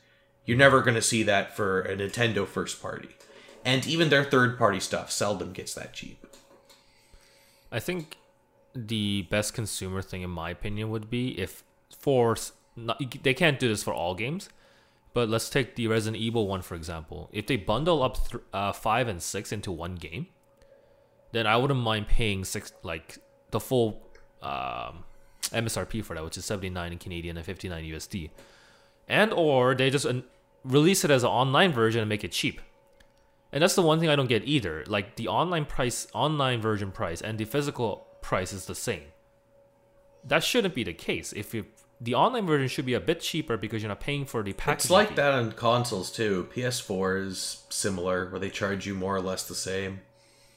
You're 0.46 0.58
never 0.58 0.82
going 0.82 0.96
to 0.96 1.02
see 1.02 1.24
that 1.24 1.56
for 1.56 1.82
a 1.82 1.98
nintendo 1.98 2.48
first 2.48 2.82
party. 2.82 3.10
And 3.66 3.86
even 3.88 4.10
their 4.10 4.24
third 4.24 4.58
party 4.58 4.80
stuff 4.80 5.12
seldom 5.12 5.52
gets 5.52 5.74
that 5.74 5.94
cheap. 5.94 6.26
I 7.72 7.80
think 7.80 8.16
the 8.76 9.24
best 9.24 9.54
consumer 9.54 10.02
thing, 10.02 10.22
in 10.22 10.30
my 10.30 10.50
opinion, 10.50 10.90
would 10.90 11.10
be 11.10 11.40
if 11.40 11.64
for 11.98 12.36
not, 12.76 13.02
they 13.24 13.34
can't 13.34 13.58
do 13.58 13.68
this 13.68 13.84
for 13.84 13.94
all 13.94 14.16
games, 14.16 14.50
but 15.14 15.30
let's 15.30 15.50
take 15.50 15.76
the 15.76 15.88
Resident 15.88 16.22
Evil 16.22 16.48
one 16.48 16.62
for 16.62 16.76
example. 16.76 17.30
If 17.32 17.48
they 17.48 17.56
bundle 17.56 18.04
up 18.04 18.30
th- 18.30 18.44
uh, 18.54 18.74
five 18.74 19.08
and 19.08 19.22
six 19.22 19.52
into 19.52 19.72
one 19.72 19.96
game, 19.96 20.28
then 21.32 21.48
I 21.48 21.58
wouldn't 21.58 21.80
mind 21.80 22.08
paying 22.08 22.44
six 22.44 22.74
like 22.84 23.18
the 23.52 23.60
full 23.60 24.02
um, 24.42 25.06
MSRP 25.52 26.04
for 26.04 26.16
that, 26.16 26.24
which 26.24 26.38
is 26.38 26.46
seventy 26.46 26.70
nine 26.70 26.92
in 26.92 26.98
Canadian 26.98 27.38
and 27.38 27.46
fifty 27.46 27.70
nine 27.70 27.86
USD, 27.86 28.30
and 29.08 29.32
or 29.32 29.74
they 29.74 29.90
just 29.90 30.06
uh, 30.06 30.22
release 30.66 31.06
it 31.06 31.12
as 31.12 31.24
an 31.24 31.30
online 31.30 31.72
version 31.72 32.02
and 32.02 32.10
make 32.10 32.24
it 32.24 32.34
cheap. 32.34 32.62
And 33.54 33.62
that's 33.64 33.76
the 33.76 33.82
one 33.82 34.02
thing 34.02 34.10
I 34.10 34.18
don't 34.18 34.28
get 34.28 34.44
either. 34.44 34.84
Like 34.86 35.16
the 35.16 35.30
online 35.30 35.64
price, 35.64 36.08
online 36.14 36.60
version 36.60 36.92
price, 36.92 37.22
and 37.22 37.38
the 37.38 37.46
physical 37.46 38.05
price 38.26 38.52
is 38.52 38.66
the 38.66 38.76
same. 38.76 39.04
That 40.24 40.44
shouldn't 40.44 40.74
be 40.74 40.84
the 40.84 40.94
case. 40.94 41.32
If 41.32 41.54
you, 41.54 41.66
the 42.02 42.16
online 42.16 42.48
version 42.48 42.68
should 42.68 42.86
be 42.86 42.96
a 42.96 43.00
bit 43.00 43.22
cheaper 43.22 43.56
because 43.56 43.84
you're 43.84 43.90
not 43.90 44.00
paying 44.00 44.26
for 44.26 44.42
the 44.42 44.54
packaging. 44.54 44.78
it's 44.78 44.90
like 44.90 45.10
fee. 45.10 45.16
that 45.16 45.32
on 45.32 45.52
consoles 45.52 46.12
too 46.12 46.50
ps4 46.54 47.28
is 47.28 47.64
similar 47.70 48.30
where 48.30 48.40
they 48.40 48.50
charge 48.50 48.88
you 48.88 48.96
more 48.96 49.16
or 49.16 49.22
less 49.22 49.48
the 49.48 49.56
same 49.56 50.02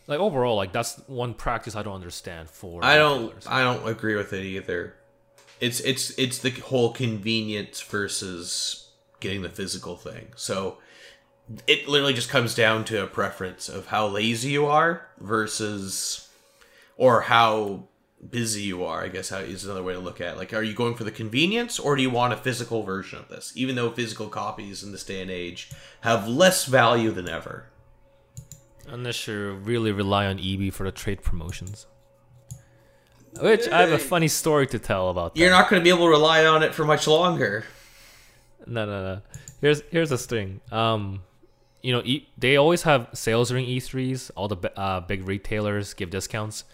Like 0.07 0.19
overall, 0.19 0.57
like 0.57 0.73
that's 0.73 0.97
one 1.07 1.35
practice 1.35 1.77
I 1.77 1.83
don't 1.83 1.95
understand 1.95 2.49
for. 2.49 2.83
I 2.83 2.97
don't. 2.97 3.35
I 3.47 3.63
don't 3.63 3.87
agree 3.87 4.17
with 4.17 4.33
it 4.33 4.43
either. 4.43 4.95
It's 5.61 5.81
it's 5.81 6.19
it's 6.19 6.39
the 6.39 6.51
whole 6.51 6.93
convenience 6.93 7.83
versus 7.83 8.89
getting 9.21 9.43
the 9.43 9.51
physical 9.51 9.97
thing. 9.97 10.29
So 10.35 10.79
it 11.67 11.89
literally 11.89 12.15
just 12.15 12.31
comes 12.31 12.55
down 12.55 12.85
to 12.87 13.03
a 13.03 13.07
preference 13.07 13.69
of 13.69 13.89
how 13.89 14.07
lazy 14.07 14.51
you 14.51 14.65
are 14.67 15.09
versus 15.19 16.28
or 16.99 17.23
how 17.23 17.85
busy 18.31 18.63
you 18.63 18.85
are 18.85 19.05
i 19.05 19.09
guess 19.09 19.29
how 19.31 19.39
is 19.39 19.65
another 19.65 19.83
way 19.83 19.93
to 19.95 20.01
look 20.01 20.21
at 20.21 20.35
it. 20.35 20.37
like 20.39 20.53
are 20.53 20.63
you 20.63 20.75
going 20.75 20.95
for 20.95 21.05
the 21.05 21.11
convenience 21.11 21.79
or 21.79 21.95
do 21.97 22.03
you 22.03 22.11
want 22.11 22.33
a 22.33 22.37
physical 22.37 22.83
version 22.83 23.19
of 23.19 23.29
this 23.29 23.53
even 23.55 23.75
though 23.77 23.91
physical 23.91 24.29
copies 24.29 24.83
in 24.83 24.91
this 24.93 25.05
day 25.05 25.23
and 25.23 25.31
age 25.31 25.71
have 26.03 26.29
less 26.29 26.67
value 26.67 27.11
than 27.11 27.29
ever 27.29 27.71
Unless 28.91 29.27
you 29.29 29.53
really 29.53 29.93
rely 29.93 30.25
on 30.27 30.39
EB 30.41 30.73
for 30.73 30.85
the 30.85 30.91
trade 30.91 31.23
promotions. 31.23 31.87
Which 33.39 33.69
I 33.69 33.83
have 33.83 33.93
a 33.93 33.99
funny 33.99 34.29
story 34.29 34.67
to 34.69 34.79
tell 34.79 35.11
about 35.11 35.35
that. 35.35 35.41
you're 35.41 35.51
not 35.51 35.69
going 35.69 35.79
to 35.79 35.85
be 35.85 35.91
able 35.91 36.07
to 36.07 36.11
rely 36.11 36.47
on 36.47 36.63
it 36.63 36.75
for 36.75 36.87
much 36.87 37.07
longer 37.07 37.65
No, 38.67 38.87
no, 38.87 39.05
no. 39.15 39.21
Here's 39.61 39.83
here's 39.91 40.09
the 40.09 40.17
thing. 40.17 40.61
Um, 40.73 41.21
you 41.83 41.93
know, 41.93 42.01
e- 42.05 42.29
they 42.39 42.57
always 42.57 42.83
have 42.83 43.09
sales 43.13 43.51
during 43.51 43.67
E3s. 43.67 44.31
All 44.37 44.49
the 44.49 44.57
uh, 44.79 45.01
big 45.01 45.29
retailers 45.29 45.93
give 45.95 46.09
discounts. 46.11 46.65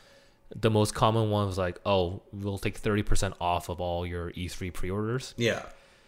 The 0.55 0.71
most 0.71 0.95
common 0.95 1.31
one 1.31 1.47
was 1.47 1.59
like, 1.59 1.81
"Oh, 1.85 2.23
we'll 2.33 2.59
take 2.59 2.77
thirty 2.77 3.03
percent 3.03 3.35
off 3.41 3.69
of 3.69 3.81
all 3.81 4.07
your 4.07 4.31
E3 4.33 4.73
pre-orders." 4.73 5.35
yeah 5.37 5.63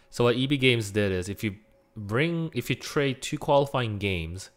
So 0.09 0.23
what 0.23 0.37
EB 0.37 0.59
Games 0.59 0.91
did 0.91 1.11
is, 1.11 1.27
if 1.29 1.43
you 1.43 1.57
bring, 1.95 2.51
if 2.53 2.69
you 2.69 2.75
trade 2.75 3.21
two 3.21 3.37
qualifying 3.37 3.97
games, 3.97 4.49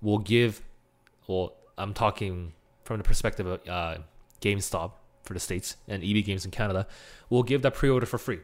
we'll 0.00 0.18
give. 0.18 0.62
Well, 1.26 1.54
I'm 1.76 1.94
talking 1.94 2.52
from 2.84 2.98
the 2.98 3.04
perspective 3.04 3.46
of 3.46 3.68
uh, 3.68 3.98
GameStop 4.40 4.92
for 5.24 5.34
the 5.34 5.40
states 5.40 5.76
and 5.88 6.02
EB 6.02 6.24
Games 6.24 6.44
in 6.44 6.50
Canada. 6.50 6.86
We'll 7.28 7.42
give 7.42 7.62
that 7.62 7.74
pre-order 7.74 8.06
for 8.06 8.18
free. 8.18 8.40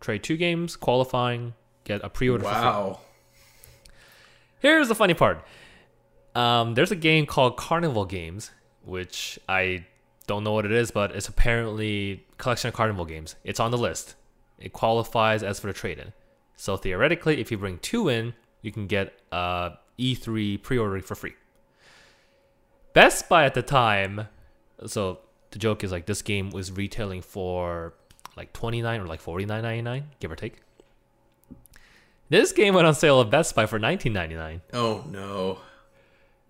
Trade 0.00 0.22
two 0.22 0.36
games, 0.36 0.76
qualifying, 0.76 1.54
get 1.84 2.02
a 2.04 2.08
pre-order 2.08 2.44
for 2.44 2.50
free. 2.50 2.60
wow 2.60 3.00
Here's 4.60 4.88
the 4.88 4.94
funny 4.94 5.14
part. 5.14 5.44
Um, 6.34 6.74
there's 6.74 6.90
a 6.90 6.96
game 6.96 7.26
called 7.26 7.56
Carnival 7.56 8.04
Games, 8.04 8.50
which 8.88 9.38
I 9.48 9.84
don't 10.26 10.44
know 10.44 10.52
what 10.52 10.64
it 10.64 10.72
is, 10.72 10.90
but 10.90 11.14
it's 11.14 11.28
apparently 11.28 12.26
collection 12.38 12.68
of 12.68 12.74
Carnival 12.74 13.04
games. 13.04 13.36
It's 13.44 13.60
on 13.60 13.70
the 13.70 13.78
list. 13.78 14.14
It 14.58 14.72
qualifies 14.72 15.42
as 15.42 15.60
for 15.60 15.68
the 15.68 15.72
trade-in. 15.72 16.12
So 16.56 16.76
theoretically, 16.76 17.40
if 17.40 17.50
you 17.50 17.58
bring 17.58 17.78
two 17.78 18.08
in, 18.08 18.34
you 18.62 18.72
can 18.72 18.86
get 18.86 19.18
uh, 19.30 19.70
E3 19.98 20.62
pre-ordering 20.62 21.02
for 21.02 21.14
free. 21.14 21.34
Best 22.94 23.28
Buy 23.28 23.44
at 23.44 23.54
the 23.54 23.62
time, 23.62 24.28
so 24.86 25.20
the 25.50 25.58
joke 25.58 25.84
is 25.84 25.92
like 25.92 26.06
this 26.06 26.22
game 26.22 26.50
was 26.50 26.72
retailing 26.72 27.22
for 27.22 27.94
like 28.36 28.52
29 28.52 29.00
or 29.00 29.06
like 29.06 29.22
49.99, 29.22 30.02
give 30.18 30.32
or 30.32 30.36
take. 30.36 30.60
This 32.30 32.52
game 32.52 32.74
went 32.74 32.86
on 32.86 32.94
sale 32.94 33.20
at 33.20 33.30
Best 33.30 33.54
Buy 33.54 33.66
for 33.66 33.78
19.99. 33.78 34.60
oh 34.72 35.04
no 35.08 35.58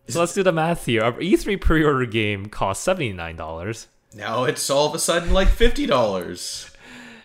So 0.09 0.21
let's 0.21 0.33
do 0.35 0.43
the 0.43 0.53
math 0.53 0.87
here. 0.87 1.03
Our 1.03 1.13
E3 1.13 1.61
pre-order 1.61 2.07
game 2.07 2.47
cost 2.47 2.87
$79. 2.87 3.87
now 4.15 4.45
it's 4.45 4.71
all 4.71 4.87
of 4.87 4.95
a 4.95 4.99
sudden 4.99 5.33
like 5.33 5.49
$50 5.49 6.75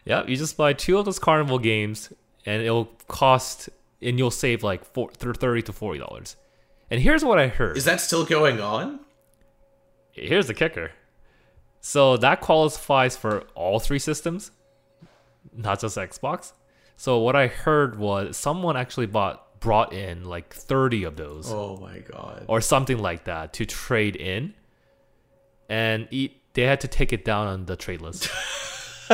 Yep, 0.06 0.28
you 0.28 0.36
just 0.36 0.58
buy 0.58 0.74
two 0.74 0.98
of 0.98 1.06
those 1.06 1.18
Carnival 1.18 1.60
games, 1.60 2.12
and 2.46 2.62
it'll 2.62 2.92
cost, 3.08 3.70
and 4.02 4.20
you'll 4.20 4.32
save 4.32 4.62
like 4.62 4.84
four, 4.84 5.10
thirty 5.14 5.62
to 5.62 5.72
forty 5.72 5.98
dollars. 5.98 6.36
And 6.92 7.00
here's 7.02 7.24
what 7.24 7.40
I 7.40 7.48
heard. 7.48 7.78
is 7.78 7.86
that 7.86 8.02
still 8.02 8.26
going 8.26 8.60
on 8.60 9.00
Here's 10.12 10.48
the 10.48 10.54
kicker. 10.54 10.92
So 11.82 12.18
that 12.18 12.40
qualifies 12.42 13.18
for 13.18 13.46
all 13.56 13.80
three 13.80 13.98
systems, 14.00 14.52
not 15.56 15.80
just 15.80 15.98
Xbox. 15.98 16.54
So 16.98 17.18
what 17.20 17.36
I 17.36 17.48
heard 17.48 17.98
was 17.98 18.38
someone 18.38 18.78
actually 18.78 19.08
bought 19.08 19.53
brought 19.64 19.94
in 19.94 20.26
like 20.26 20.54
30 20.54 21.06
of 21.06 21.16
those 21.16 21.50
oh 21.52 21.78
my 21.78 22.00
god 22.00 22.44
or 22.48 22.60
something 22.62 22.98
like 23.00 23.24
that 23.24 23.54
to 23.54 23.66
trade 23.66 24.16
in 24.18 24.54
and 25.70 26.08
eat 26.12 26.42
they 26.54 26.64
had 26.64 26.82
to 26.82 26.88
take 26.88 27.12
it 27.14 27.24
down 27.26 27.48
on 27.48 27.66
the 27.66 27.76
trade 27.76 28.00
list. 28.02 28.30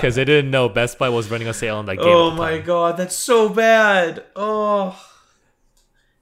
Cuz 0.00 0.14
they 0.16 0.24
didn't 0.24 0.50
know 0.50 0.68
Best 0.68 0.98
Buy 0.98 1.08
was 1.08 1.30
running 1.30 1.46
a 1.48 1.54
sale 1.54 1.76
on 1.76 1.86
that 1.86 1.96
game. 1.96 2.06
Oh 2.06 2.30
my 2.32 2.56
time. 2.56 2.66
god, 2.66 2.96
that's 2.96 3.14
so 3.14 3.48
bad. 3.48 4.24
Oh. 4.34 5.00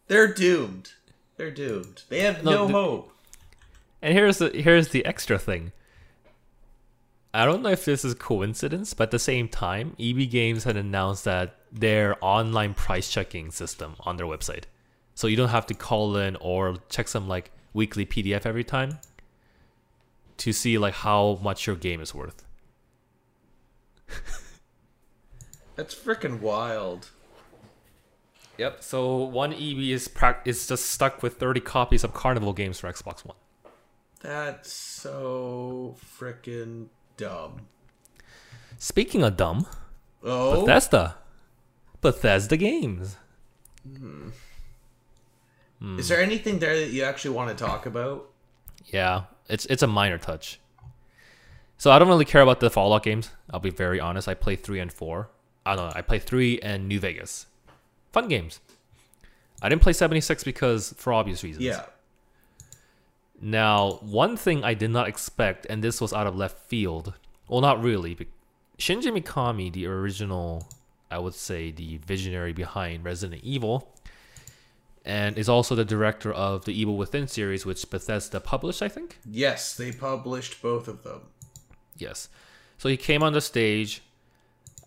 They're 0.09 0.33
doomed. 0.33 0.91
They're 1.37 1.51
doomed. 1.51 2.03
They 2.09 2.21
have 2.21 2.45
No, 2.45 2.51
no, 2.51 2.67
the- 2.67 2.73
hope. 2.73 3.13
And 4.03 4.13
here's 4.15 4.39
the 4.39 4.51
here's 4.51 4.89
the 4.89 5.05
extra 5.07 5.39
thing. 5.39 5.73
I 7.37 7.45
don't 7.45 7.63
know 7.63 7.69
if 7.69 7.85
this 7.85 8.03
is 8.03 8.15
coincidence, 8.15 8.95
but 8.95 9.05
at 9.05 9.11
the 9.11 9.19
same 9.19 9.47
time, 9.49 9.95
EB 10.01 10.31
Games 10.31 10.65
had 10.65 10.75
announced 10.77 11.25
that 11.25 11.57
their 11.71 12.17
online 12.23 12.73
price 12.73 13.11
checking 13.11 13.51
system 13.51 13.97
on 14.01 14.17
their 14.17 14.25
website. 14.25 14.65
So 15.15 15.27
you 15.27 15.37
don't 15.37 15.51
have 15.51 15.67
to 15.67 15.75
call 15.75 16.17
in 16.17 16.37
or 16.37 16.77
check 16.89 17.09
some 17.09 17.29
like 17.29 17.51
weekly 17.75 18.07
PDF 18.07 18.47
every 18.47 18.65
time 18.65 19.01
to 20.39 20.53
see 20.53 20.79
like 20.79 20.95
how 20.95 21.39
much 21.43 21.67
your 21.67 21.77
game 21.77 22.01
is 22.01 22.15
worth. 22.15 22.43
That's 25.77 25.95
freaking 25.95 26.41
wild. 26.41 27.11
Yep. 28.57 28.83
So 28.83 29.15
one 29.17 29.53
EB 29.53 29.79
is 29.91 30.09
prac- 30.09 30.47
is 30.47 30.67
just 30.67 30.87
stuck 30.87 31.23
with 31.23 31.37
30 31.37 31.61
copies 31.61 32.03
of 32.03 32.15
Carnival 32.15 32.55
games 32.55 32.81
for 32.81 32.91
Xbox 32.91 33.27
One. 33.27 33.37
That's 34.23 34.73
so 34.73 35.97
freaking 36.19 36.87
dumb. 37.17 37.63
Speaking 38.79 39.23
of 39.23 39.37
dumb, 39.37 39.67
Oh. 40.23 40.61
Bethesda. 40.61 41.17
Bethesda 42.01 42.57
Games. 42.57 43.17
Hmm. 43.85 44.29
Hmm. 45.81 45.99
Is 45.99 46.09
there 46.09 46.21
anything 46.21 46.59
there 46.59 46.77
that 46.77 46.89
you 46.91 47.05
actually 47.05 47.35
want 47.35 47.57
to 47.57 47.65
talk 47.65 47.87
about? 47.87 48.29
Yeah, 48.87 49.25
it's 49.49 49.67
it's 49.67 49.83
a 49.83 49.87
minor 49.87 50.19
touch. 50.19 50.59
So 51.79 51.91
I 51.91 51.99
don't 51.99 52.09
really 52.09 52.25
care 52.25 52.41
about 52.41 52.61
the 52.61 52.71
Fallout 52.71 53.03
games. 53.03 53.31
I'll 53.51 53.61
be 53.61 53.71
very 53.71 54.01
honest. 54.01 54.29
I 54.29 54.35
play 54.35 54.57
three 54.57 54.81
and 54.81 54.93
four. 54.93 55.29
I 55.67 55.77
don't 55.77 55.87
know. 55.89 55.93
I 55.95 56.01
play 56.03 56.19
three 56.19 56.59
and 56.61 56.89
New 56.89 56.99
Vegas. 57.01 57.47
Fun 58.13 58.29
games. 58.29 58.61
I 59.61 59.69
didn't 59.69 59.83
play 59.83 59.93
seventy 59.93 60.21
six 60.21 60.43
because 60.45 60.95
for 60.97 61.13
obvious 61.13 61.45
reasons. 61.45 61.65
Yeah. 61.65 61.85
Now, 63.41 63.99
one 64.01 64.37
thing 64.37 64.65
I 64.65 64.75
did 64.75 64.91
not 64.91 65.09
expect, 65.09 65.67
and 65.69 65.83
this 65.85 66.01
was 66.01 66.13
out 66.13 66.27
of 66.27 66.35
left 66.35 66.59
field. 66.59 67.15
Well, 67.49 67.61
not 67.61 67.83
really. 67.83 68.15
but 68.15 68.27
Shinji 68.79 69.17
Mikami, 69.17 69.73
the 69.73 69.87
original, 69.87 70.67
I 71.11 71.19
would 71.19 71.35
say, 71.35 71.71
the 71.71 71.99
visionary 71.99 72.53
behind 72.53 73.05
Resident 73.05 73.43
Evil, 73.45 73.93
and 75.05 75.39
is 75.39 75.49
also 75.49 75.75
the 75.75 75.85
director 75.85 76.33
of 76.33 76.65
the 76.65 76.79
Evil 76.79 76.97
Within 76.97 77.29
series, 77.29 77.65
which 77.65 77.89
Bethesda 77.89 78.41
published, 78.41 78.83
I 78.83 78.89
think. 78.89 79.19
Yes, 79.31 79.77
they 79.77 79.93
published 79.93 80.61
both 80.61 80.89
of 80.89 81.05
them. 81.05 81.21
Yes. 81.97 82.29
So 82.79 82.89
he 82.89 82.97
came 82.97 83.23
on 83.23 83.33
the 83.33 83.41
stage. 83.41 84.03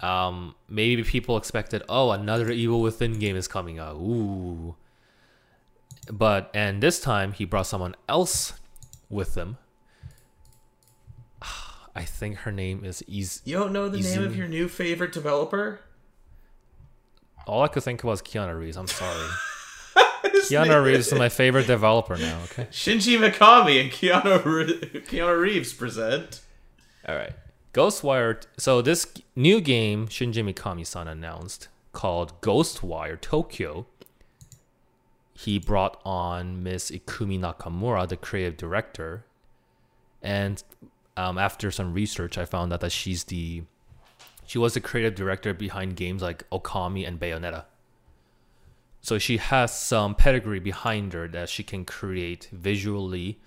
Um, 0.02 0.56
maybe 0.68 1.04
people 1.04 1.38
expected, 1.38 1.84
oh, 1.90 2.12
another 2.12 2.50
Evil 2.52 2.82
Within 2.82 3.20
game 3.20 3.36
is 3.36 3.48
coming 3.48 3.80
out. 3.80 3.96
Ooh. 3.96 4.76
But 6.12 6.50
and 6.54 6.82
this 6.82 7.00
time 7.00 7.34
he 7.34 7.46
brought 7.46 7.68
someone 7.68 7.96
else 8.08 8.54
with 9.10 9.36
him. 9.36 9.58
I 11.96 12.04
think 12.04 12.38
her 12.40 12.52
name 12.52 12.84
is 12.84 13.04
Iz. 13.08 13.42
You 13.46 13.58
don't 13.58 13.74
know 13.74 13.90
the 13.90 14.02
name 14.02 14.24
of 14.24 14.36
your 14.36 14.48
new 14.48 14.68
favorite 14.68 15.12
developer? 15.12 15.82
All 17.48 17.64
I 17.64 17.68
could 17.68 17.84
think 17.84 18.04
of 18.04 18.08
was 18.08 18.22
Keanu 18.22 18.58
Reeves. 18.58 18.78
I'm 18.78 18.88
sorry. 18.88 19.28
Keanu 20.24 20.84
Reeves 20.84 21.12
is 21.12 21.18
my 21.18 21.30
favorite 21.30 21.68
developer 21.68 22.18
now. 22.18 22.40
Okay. 22.46 22.68
Shinji 22.72 23.18
Mikami 23.18 23.82
and 23.82 23.92
Keanu, 23.92 24.44
Re- 24.46 25.02
Keanu 25.02 25.40
Reeves 25.40 25.74
present. 25.74 26.42
All 27.08 27.16
right. 27.16 27.34
Ghostwire. 27.74 28.44
So 28.58 28.82
this 28.82 29.08
new 29.36 29.62
game 29.62 30.08
Shinji 30.08 30.54
Mikami-san 30.54 31.08
announced 31.08 31.68
called 31.94 32.40
Ghostwire 32.42 33.20
Tokyo. 33.20 33.88
He 35.40 35.58
brought 35.58 36.02
on 36.04 36.64
Miss 36.64 36.92
Ikumi 36.92 37.40
Nakamura, 37.40 38.06
the 38.10 38.18
creative 38.18 38.58
director, 38.58 39.24
and 40.22 40.62
um, 41.16 41.38
after 41.38 41.72
some 41.72 41.94
research, 41.94 42.38
I 42.38 42.44
found 42.44 42.74
out 42.74 42.82
that 42.82 42.92
she's 42.92 43.24
the 43.24 43.64
she 44.46 44.58
was 44.58 44.74
the 44.74 44.82
creative 44.82 45.16
director 45.16 45.54
behind 45.54 45.96
games 45.96 46.22
like 46.22 46.50
Okami 46.50 47.08
and 47.08 47.18
Bayonetta. 47.18 47.64
So 49.00 49.18
she 49.18 49.38
has 49.38 49.74
some 49.74 50.14
pedigree 50.14 50.60
behind 50.60 51.14
her 51.14 51.26
that 51.30 51.48
she 51.48 51.64
can 51.64 51.86
create 51.86 52.50
visually 52.52 53.40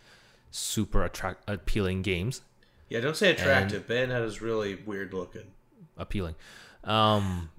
super 0.50 1.04
attract 1.04 1.42
appealing 1.46 2.00
games 2.00 2.40
Yeah, 2.88 3.00
don't 3.00 3.16
say 3.18 3.32
attractive. 3.32 3.86
Bayonetta's 3.86 4.40
really 4.40 4.76
weird 4.76 5.12
looking. 5.12 5.52
appealing. 5.98 6.36
Um, 6.84 7.50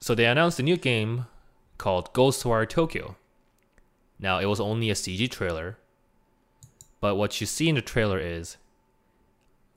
so 0.00 0.16
they 0.16 0.26
announced 0.26 0.58
a 0.58 0.64
new 0.64 0.76
game 0.76 1.26
called 1.78 2.12
Ghostwire 2.12 2.68
Tokyo. 2.68 3.14
Now 4.18 4.38
it 4.38 4.46
was 4.46 4.60
only 4.60 4.90
a 4.90 4.94
CG 4.94 5.30
trailer, 5.30 5.78
but 7.00 7.16
what 7.16 7.40
you 7.40 7.46
see 7.46 7.68
in 7.68 7.74
the 7.74 7.82
trailer 7.82 8.18
is 8.18 8.56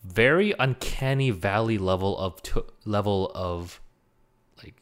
very 0.04 0.54
uncanny 0.60 1.30
valley 1.30 1.78
level 1.78 2.18
of 2.18 2.42
to- 2.44 2.66
level 2.86 3.32
of 3.36 3.82
like 4.64 4.76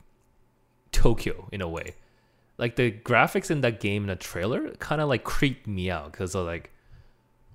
Tokyo 0.92 1.50
in 1.52 1.62
a 1.62 1.68
way. 1.68 1.96
Like 2.58 2.76
the 2.76 2.92
graphics 2.92 3.52
in 3.52 3.62
that 3.62 3.80
game 3.80 4.04
in 4.04 4.08
the 4.10 4.16
trailer 4.16 4.72
kind 4.76 5.02
of 5.02 5.10
like 5.10 5.24
creeped 5.24 5.68
me 5.68 5.90
out 5.90 6.12
because 6.12 6.36
of 6.36 6.46
like, 6.46 6.72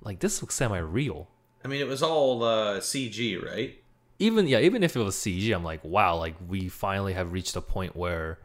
like 0.00 0.20
this 0.20 0.42
looks 0.42 0.54
semi 0.54 0.78
real. 0.78 1.28
I 1.64 1.68
mean, 1.68 1.80
it 1.80 1.86
was 1.86 2.02
all 2.02 2.42
uh, 2.42 2.80
CG, 2.80 3.42
right? 3.44 3.78
Even 4.18 4.46
yeah, 4.46 4.58
even 4.58 4.82
if 4.82 4.96
it 4.96 5.00
was 5.00 5.16
CG, 5.16 5.54
I'm 5.54 5.64
like, 5.64 5.82
wow, 5.84 6.16
like 6.16 6.34
we 6.46 6.68
finally 6.68 7.12
have 7.14 7.32
reached 7.32 7.56
a 7.56 7.60
point 7.60 7.96
where, 7.96 8.38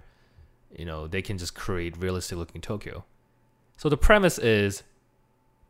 you 0.75 0.85
know, 0.85 1.07
they 1.07 1.21
can 1.21 1.37
just 1.37 1.55
create 1.55 1.97
realistic 1.97 2.37
looking 2.37 2.61
Tokyo. 2.61 3.05
So 3.77 3.89
the 3.89 3.97
premise 3.97 4.37
is, 4.37 4.83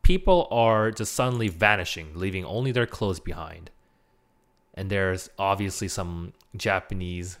people 0.02 0.48
are 0.50 0.90
just 0.90 1.12
suddenly 1.12 1.48
vanishing, 1.48 2.12
leaving 2.14 2.44
only 2.44 2.72
their 2.72 2.86
clothes 2.86 3.20
behind, 3.20 3.70
and 4.74 4.90
there's 4.90 5.30
obviously 5.38 5.88
some 5.88 6.32
Japanese 6.56 7.38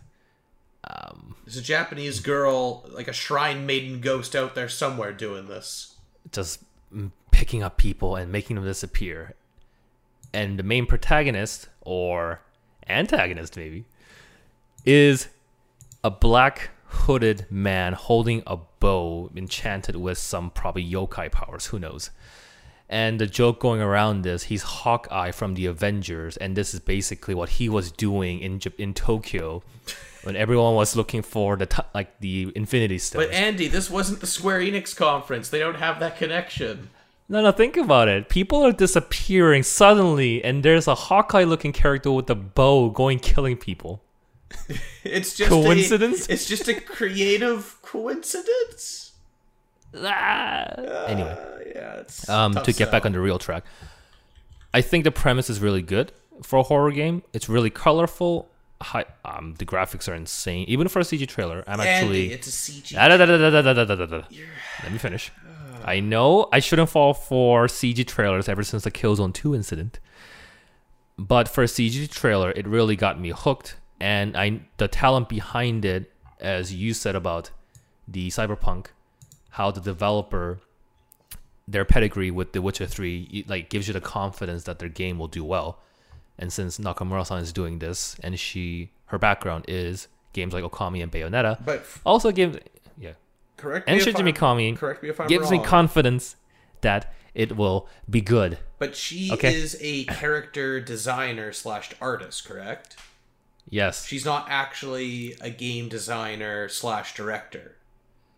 Um, 0.84 1.34
There's 1.44 1.56
a 1.56 1.62
Japanese 1.62 2.20
girl, 2.20 2.88
like 2.90 3.08
a 3.08 3.12
shrine 3.12 3.66
maiden 3.66 4.00
ghost 4.00 4.34
out 4.36 4.54
there 4.54 4.68
somewhere 4.68 5.12
doing 5.12 5.46
this. 5.48 5.96
just 6.32 6.62
picking 7.30 7.62
up 7.62 7.76
people 7.76 8.16
and 8.16 8.30
making 8.32 8.56
them 8.56 8.64
disappear. 8.64 9.34
And 10.32 10.58
the 10.58 10.62
main 10.62 10.86
protagonist, 10.86 11.68
or 11.82 12.40
antagonist 12.88 13.56
maybe, 13.56 13.84
is 14.84 15.28
a 16.04 16.10
black 16.10 16.70
hooded 16.88 17.46
man 17.50 17.92
holding 17.92 18.42
a 18.46 18.56
bow 18.80 19.30
enchanted 19.36 19.96
with 19.96 20.18
some 20.18 20.50
probably 20.50 20.88
yokai 20.88 21.30
powers, 21.30 21.66
who 21.66 21.78
knows. 21.78 22.10
And 22.88 23.20
the 23.20 23.26
joke 23.26 23.60
going 23.60 23.82
around 23.82 24.24
is 24.24 24.44
he's 24.44 24.62
Hawkeye 24.62 25.30
from 25.30 25.54
the 25.54 25.66
Avengers, 25.66 26.36
and 26.38 26.56
this 26.56 26.72
is 26.72 26.80
basically 26.80 27.34
what 27.34 27.50
he 27.50 27.68
was 27.68 27.92
doing 27.92 28.40
in 28.40 28.60
in 28.78 28.94
Tokyo 28.94 29.62
when 30.22 30.36
everyone 30.36 30.74
was 30.74 30.96
looking 30.96 31.20
for 31.20 31.56
the 31.56 31.66
t- 31.66 31.82
like 31.94 32.18
the 32.20 32.50
Infinity 32.56 32.98
Stones. 32.98 33.26
But 33.26 33.34
Andy, 33.34 33.68
this 33.68 33.90
wasn't 33.90 34.20
the 34.20 34.26
Square 34.26 34.60
Enix 34.60 34.96
conference. 34.96 35.50
They 35.50 35.58
don't 35.58 35.76
have 35.76 36.00
that 36.00 36.16
connection. 36.16 36.88
No, 37.28 37.42
no, 37.42 37.52
think 37.52 37.76
about 37.76 38.08
it. 38.08 38.30
People 38.30 38.64
are 38.64 38.72
disappearing 38.72 39.62
suddenly, 39.62 40.42
and 40.42 40.62
there's 40.62 40.88
a 40.88 40.94
Hawkeye 40.94 41.44
looking 41.44 41.72
character 41.72 42.10
with 42.10 42.30
a 42.30 42.34
bow 42.34 42.88
going 42.88 43.18
killing 43.18 43.58
people. 43.58 44.02
it's 45.04 45.36
just 45.36 45.50
coincidence. 45.50 46.28
A, 46.28 46.32
it's 46.32 46.46
just 46.46 46.68
a 46.68 46.80
creative 46.80 47.78
coincidence. 47.82 49.12
Ah. 49.94 50.66
ah 50.76 51.04
anyway, 51.06 51.30
uh, 51.30 51.70
yeah, 51.74 52.02
um, 52.28 52.54
to 52.54 52.72
sell. 52.72 52.78
get 52.78 52.90
back 52.90 53.06
on 53.06 53.12
the 53.12 53.20
real 53.20 53.38
track, 53.38 53.64
I 54.72 54.80
think 54.80 55.04
the 55.04 55.10
premise 55.10 55.48
is 55.48 55.60
really 55.60 55.82
good 55.82 56.12
for 56.42 56.58
a 56.58 56.62
horror 56.62 56.92
game. 56.92 57.22
It's 57.32 57.48
really 57.48 57.70
colorful. 57.70 58.50
Hi, 58.80 59.06
um, 59.24 59.54
the 59.58 59.66
graphics 59.66 60.08
are 60.08 60.14
insane, 60.14 60.64
even 60.68 60.86
for 60.88 61.00
a 61.00 61.02
CG 61.02 61.26
trailer. 61.26 61.64
I'm 61.66 61.80
Andy, 61.80 61.90
actually. 61.90 62.32
It's 62.32 62.46
a 62.46 62.50
CG. 62.50 62.94
Da, 62.94 63.08
da, 63.08 63.16
da, 64.06 64.22
Let 64.82 64.92
me 64.92 64.98
finish. 64.98 65.32
I 65.84 66.00
know 66.00 66.48
I 66.52 66.60
shouldn't 66.60 66.90
fall 66.90 67.14
for 67.14 67.66
CG 67.66 68.06
trailers 68.06 68.48
ever 68.48 68.62
since 68.62 68.84
the 68.84 68.90
Killzone 68.90 69.32
2 69.32 69.54
incident, 69.54 69.98
but 71.16 71.48
for 71.48 71.62
a 71.62 71.66
CG 71.66 72.08
trailer, 72.10 72.52
it 72.52 72.66
really 72.68 72.94
got 72.94 73.20
me 73.20 73.30
hooked 73.30 73.76
and 74.00 74.36
I 74.36 74.60
the 74.76 74.88
talent 74.88 75.28
behind 75.28 75.84
it, 75.84 76.12
as 76.40 76.72
you 76.72 76.94
said 76.94 77.16
about 77.16 77.50
the 78.06 78.28
Cyberpunk, 78.28 78.86
how 79.50 79.70
the 79.70 79.80
developer 79.80 80.60
their 81.66 81.84
pedigree 81.84 82.30
with 82.30 82.52
The 82.52 82.62
Witcher 82.62 82.86
3 82.86 83.44
like 83.48 83.68
gives 83.68 83.88
you 83.88 83.92
the 83.94 84.00
confidence 84.00 84.64
that 84.64 84.78
their 84.78 84.88
game 84.88 85.18
will 85.18 85.28
do 85.28 85.44
well. 85.44 85.78
And 86.38 86.52
since 86.52 86.78
Nakamura-san 86.78 87.38
is 87.42 87.52
doing 87.52 87.80
this 87.80 88.16
and 88.22 88.38
she 88.38 88.90
her 89.06 89.18
background 89.18 89.64
is 89.68 90.08
games 90.32 90.54
like 90.54 90.62
Okami 90.64 91.02
and 91.02 91.10
Bayonetta, 91.10 91.64
But 91.64 91.84
also 92.06 92.30
gives 92.30 92.58
yeah 92.98 93.12
correct 93.56 93.88
and 93.88 94.00
Shinji 94.00 94.32
Mikami 94.32 94.76
Correct 94.76 95.02
me 95.02 95.08
if 95.08 95.20
I'm 95.20 95.26
gives 95.26 95.50
me 95.50 95.58
confidence 95.58 96.36
that 96.82 97.12
it 97.34 97.56
will 97.56 97.88
be 98.08 98.20
good. 98.20 98.58
but 98.78 98.94
she 98.96 99.30
Okay. 99.32 99.52
is 99.54 99.76
a 99.80 100.04
character 100.04 100.80
designer 100.80 101.52
slash 101.52 101.90
artist, 102.00 102.44
correct? 102.46 102.96
Yes, 103.70 104.06
She's 104.06 104.24
not 104.24 104.46
actually 104.48 105.36
a 105.40 105.50
game 105.50 105.88
designer 105.88 106.68
slash 106.68 107.14
director. 107.14 107.76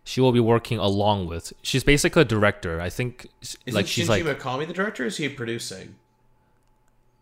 she 0.03 0.19
will 0.19 0.31
be 0.33 0.39
working 0.39 0.77
along 0.79 1.27
with. 1.27 1.53
She's 1.61 1.83
basically 1.83 2.23
a 2.23 2.25
director. 2.25 2.81
I 2.81 2.89
think 2.89 3.27
Isn't 3.41 3.73
like 3.73 3.87
she's 3.87 4.07
Shinji 4.09 4.25
like 4.25 4.39
Mikami 4.39 4.67
the 4.67 4.73
director? 4.73 5.03
Or 5.03 5.07
is 5.07 5.17
he 5.17 5.29
producing? 5.29 5.95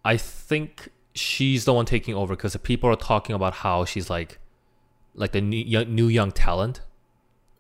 I 0.03 0.17
think 0.17 0.89
she's 1.13 1.65
the 1.65 1.73
one 1.73 1.85
taking 1.85 2.15
over 2.15 2.35
because 2.35 2.55
people 2.57 2.89
are 2.89 2.95
talking 2.95 3.35
about 3.35 3.53
how 3.55 3.85
she's 3.85 4.09
like 4.09 4.39
like 5.13 5.33
the 5.33 5.41
new 5.41 5.57
young, 5.57 5.93
new 5.93 6.07
young 6.07 6.31
talent 6.31 6.81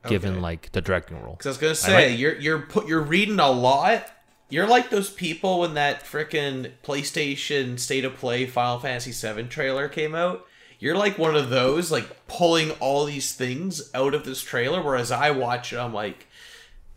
given 0.07 0.31
Okay. 0.33 0.39
like 0.41 0.71
the 0.71 0.81
directing 0.81 1.21
role. 1.21 1.33
Because 1.33 1.47
I 1.47 1.49
was 1.49 1.57
gonna 1.57 1.75
say 1.75 1.93
might- 1.93 2.17
you're 2.19 2.35
you're 2.39 2.59
put 2.61 2.87
you're 2.87 3.01
reading 3.01 3.39
a 3.39 3.51
lot. 3.51 4.09
You're 4.49 4.67
like 4.67 4.89
those 4.89 5.09
people 5.09 5.59
when 5.59 5.75
that 5.75 6.03
frickin' 6.03 6.71
PlayStation 6.83 7.79
State 7.79 8.03
of 8.03 8.15
Play 8.15 8.47
Final 8.47 8.79
Fantasy 8.79 9.11
VII 9.11 9.43
trailer 9.43 9.87
came 9.87 10.15
out. 10.15 10.45
You're 10.79 10.97
like 10.97 11.17
one 11.17 11.35
of 11.35 11.49
those, 11.49 11.91
like 11.91 12.27
pulling 12.27 12.71
all 12.79 13.05
these 13.05 13.33
things 13.33 13.91
out 13.93 14.13
of 14.13 14.25
this 14.25 14.41
trailer. 14.41 14.81
Whereas 14.81 15.11
I 15.11 15.31
watch 15.31 15.71
it, 15.73 15.77
I'm 15.77 15.93
like, 15.93 16.25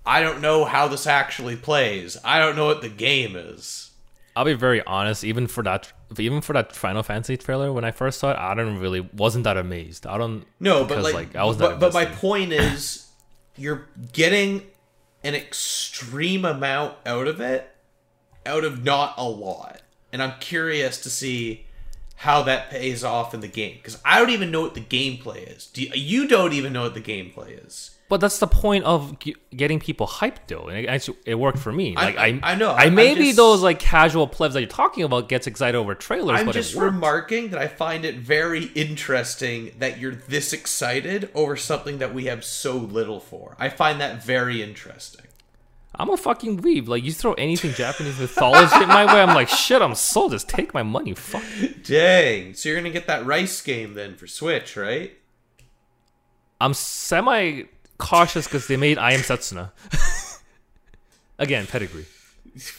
I 0.07 0.23
don't 0.23 0.41
know 0.41 0.65
how 0.65 0.89
this 0.89 1.07
actually 1.07 1.57
plays. 1.57 2.17
I 2.25 2.39
don't 2.39 2.57
know 2.57 2.67
what 2.67 2.81
the 2.81 2.89
game 2.89 3.37
is. 3.37 3.91
I'll 4.35 4.45
be 4.45 4.55
very 4.55 4.83
honest. 4.87 5.25
Even 5.25 5.47
for 5.47 5.63
that, 5.65 5.93
even 6.19 6.41
for 6.41 6.55
that 6.55 6.75
Final 6.75 7.03
Fantasy 7.03 7.37
trailer, 7.37 7.73
when 7.73 7.85
I 7.85 7.91
first 7.91 8.19
saw 8.19 8.31
it, 8.31 8.39
I 8.39 8.55
don't 8.55 8.79
really 8.79 9.01
wasn't 9.01 9.45
that 9.45 9.59
amazed. 9.59 10.07
I 10.07 10.17
don't. 10.17 10.47
No, 10.59 10.85
but 10.85 10.97
because, 10.97 11.13
like, 11.13 11.37
I 11.37 11.45
was 11.45 11.59
but, 11.59 11.79
but 11.79 11.93
my 11.93 12.07
point 12.07 12.53
is, 12.53 13.09
you're 13.57 13.89
getting 14.13 14.63
an 15.25 15.35
extreme 15.35 16.45
amount 16.45 16.97
out 17.07 17.27
of 17.27 17.41
it, 17.41 17.71
out 18.45 18.65
of 18.65 18.85
not 18.85 19.15
a 19.17 19.29
lot, 19.29 19.83
and 20.13 20.23
I'm 20.23 20.39
curious 20.41 21.01
to 21.03 21.11
see 21.11 21.67
how 22.17 22.43
that 22.43 22.71
pays 22.71 23.03
off 23.03 23.35
in 23.35 23.41
the 23.41 23.49
game 23.49 23.77
because 23.77 24.01
I 24.05 24.19
don't 24.19 24.31
even 24.31 24.51
know 24.51 24.63
what 24.63 24.75
the 24.75 24.81
gameplay 24.81 25.57
is. 25.57 25.67
Do 25.67 25.83
you, 25.83 25.91
you 25.95 26.29
don't 26.29 26.53
even 26.53 26.73
know 26.73 26.83
what 26.83 26.95
the 26.95 27.01
gameplay 27.01 27.65
is? 27.67 27.99
But 28.13 28.21
that's 28.21 28.41
the 28.41 28.47
point 28.47 28.85
of 28.85 29.19
g- 29.21 29.35
getting 29.57 29.81
people 29.81 30.07
hyped, 30.07 30.47
though, 30.47 30.67
and 30.69 30.77
it 30.87 31.09
it 31.25 31.35
worked 31.35 31.57
for 31.59 31.73
me. 31.73 31.97
I- 31.97 32.05
Like 32.05 32.19
I, 32.19 32.41
I 32.43 32.55
know, 32.57 32.71
I 32.73 32.91
maybe 32.91 33.25
just- 33.29 33.39
those 33.39 33.63
like 33.63 33.79
casual 33.79 34.27
plebs 34.27 34.53
that 34.53 34.61
you're 34.61 34.69
talking 34.69 35.03
about 35.05 35.31
gets 35.31 35.47
excited 35.47 35.79
over 35.79 35.95
trailers, 35.95 36.39
I'm 36.39 36.53
just 36.53 36.75
remarking 36.75 37.49
that 37.53 37.59
I 37.59 37.69
find 37.69 38.05
it 38.05 38.17
very 38.17 38.65
interesting 38.75 39.73
that 39.79 39.99
you're 39.99 40.15
this 40.15 40.53
excited 40.53 41.31
over 41.35 41.57
something 41.57 41.97
that 42.01 42.13
we 42.13 42.27
have 42.27 42.45
so 42.45 42.77
little 42.77 43.19
for. 43.19 43.57
I 43.59 43.71
find 43.71 43.99
that 44.03 44.23
very 44.23 44.63
interesting. 44.63 45.25
I'm 45.95 46.11
a 46.11 46.19
fucking 46.19 46.61
weeb. 46.61 46.89
Like 46.89 47.05
you 47.05 47.13
throw 47.15 47.33
anything 47.33 47.73
Japanese 47.73 48.19
mythology 48.21 48.77
in 48.83 48.89
my 48.89 49.07
way, 49.07 49.23
I'm 49.23 49.35
like 49.35 49.49
shit. 49.49 49.81
I'm 49.81 49.95
sold. 49.95 50.33
Just 50.33 50.51
take 50.51 50.75
my 50.75 50.83
money. 50.83 51.15
Fuck. 51.15 51.45
Dang. 51.83 52.53
So 52.53 52.69
you're 52.69 52.77
gonna 52.77 52.91
get 52.91 53.07
that 53.07 53.25
rice 53.25 53.63
game 53.63 53.95
then 53.95 54.17
for 54.17 54.27
Switch, 54.27 54.77
right? 54.77 55.17
I'm 56.61 56.75
semi 56.75 57.63
cautious 58.03 58.47
because 58.47 58.67
they 58.67 58.77
made 58.77 58.99
I 58.99 59.13
Am 59.13 59.21
Setsuna. 59.21 59.71
Again, 61.39 61.67
pedigree, 61.67 62.05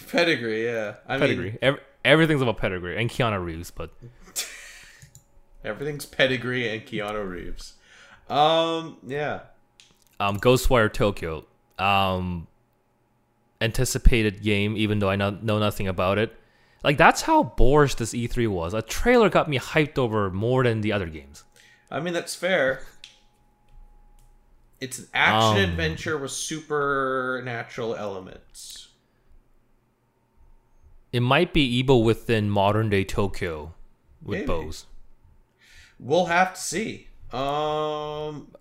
Pedigree, 0.10 0.66
yeah. 0.66 0.96
I 1.08 1.18
pedigree. 1.18 1.50
mean, 1.52 1.58
Ev- 1.62 1.80
everything's 2.06 2.42
about 2.42 2.58
pedigree 2.58 2.98
and 3.02 3.10
Keanu 3.10 3.44
Reeves, 3.44 3.72
but 3.72 3.90
everything's 5.66 6.06
pedigree 6.06 6.70
and 6.70 6.86
Keanu 6.86 7.28
Reeves. 7.28 7.74
Um, 8.30 8.98
yeah. 9.06 9.42
um, 10.20 10.40
Ghostwire 10.40 10.92
Tokyo, 10.92 11.46
um, 11.80 12.48
anticipated 13.62 14.42
game, 14.44 14.78
even 14.78 15.00
though 15.00 15.10
I 15.10 15.16
know, 15.16 15.32
know 15.42 15.60
nothing 15.60 15.88
about 15.88 16.18
it. 16.18 16.34
Like 16.84 16.98
that's 16.98 17.22
how 17.24 17.44
boorish 17.58 17.96
this 17.96 18.14
E3 18.14 18.48
was. 18.50 18.74
A 18.74 18.82
trailer 18.82 19.30
got 19.30 19.50
me 19.50 19.58
hyped 19.58 19.98
over 19.98 20.30
more 20.30 20.64
than 20.64 20.82
the 20.82 20.92
other 20.92 21.08
games. 21.08 21.44
I 21.90 22.00
mean 22.00 22.14
that's 22.14 22.36
fair. 22.36 22.82
It's 24.84 25.00
an 25.00 25.08
action 25.14 25.64
Um. 25.64 25.70
adventure 25.70 26.18
with 26.18 26.32
supernatural 26.32 27.96
elements. 27.96 28.90
It 31.14 31.22
might 31.22 31.54
be 31.54 31.62
evil 31.62 32.04
within 32.04 32.50
modern 32.50 32.90
day 32.90 33.04
Tokyo 33.04 33.74
with 34.22 34.40
Maybe. 34.40 34.48
bows. 34.48 34.86
We'll 36.00 36.26
have 36.26 36.56
to 36.56 36.60
see. 36.60 37.08
Um, 37.32 38.52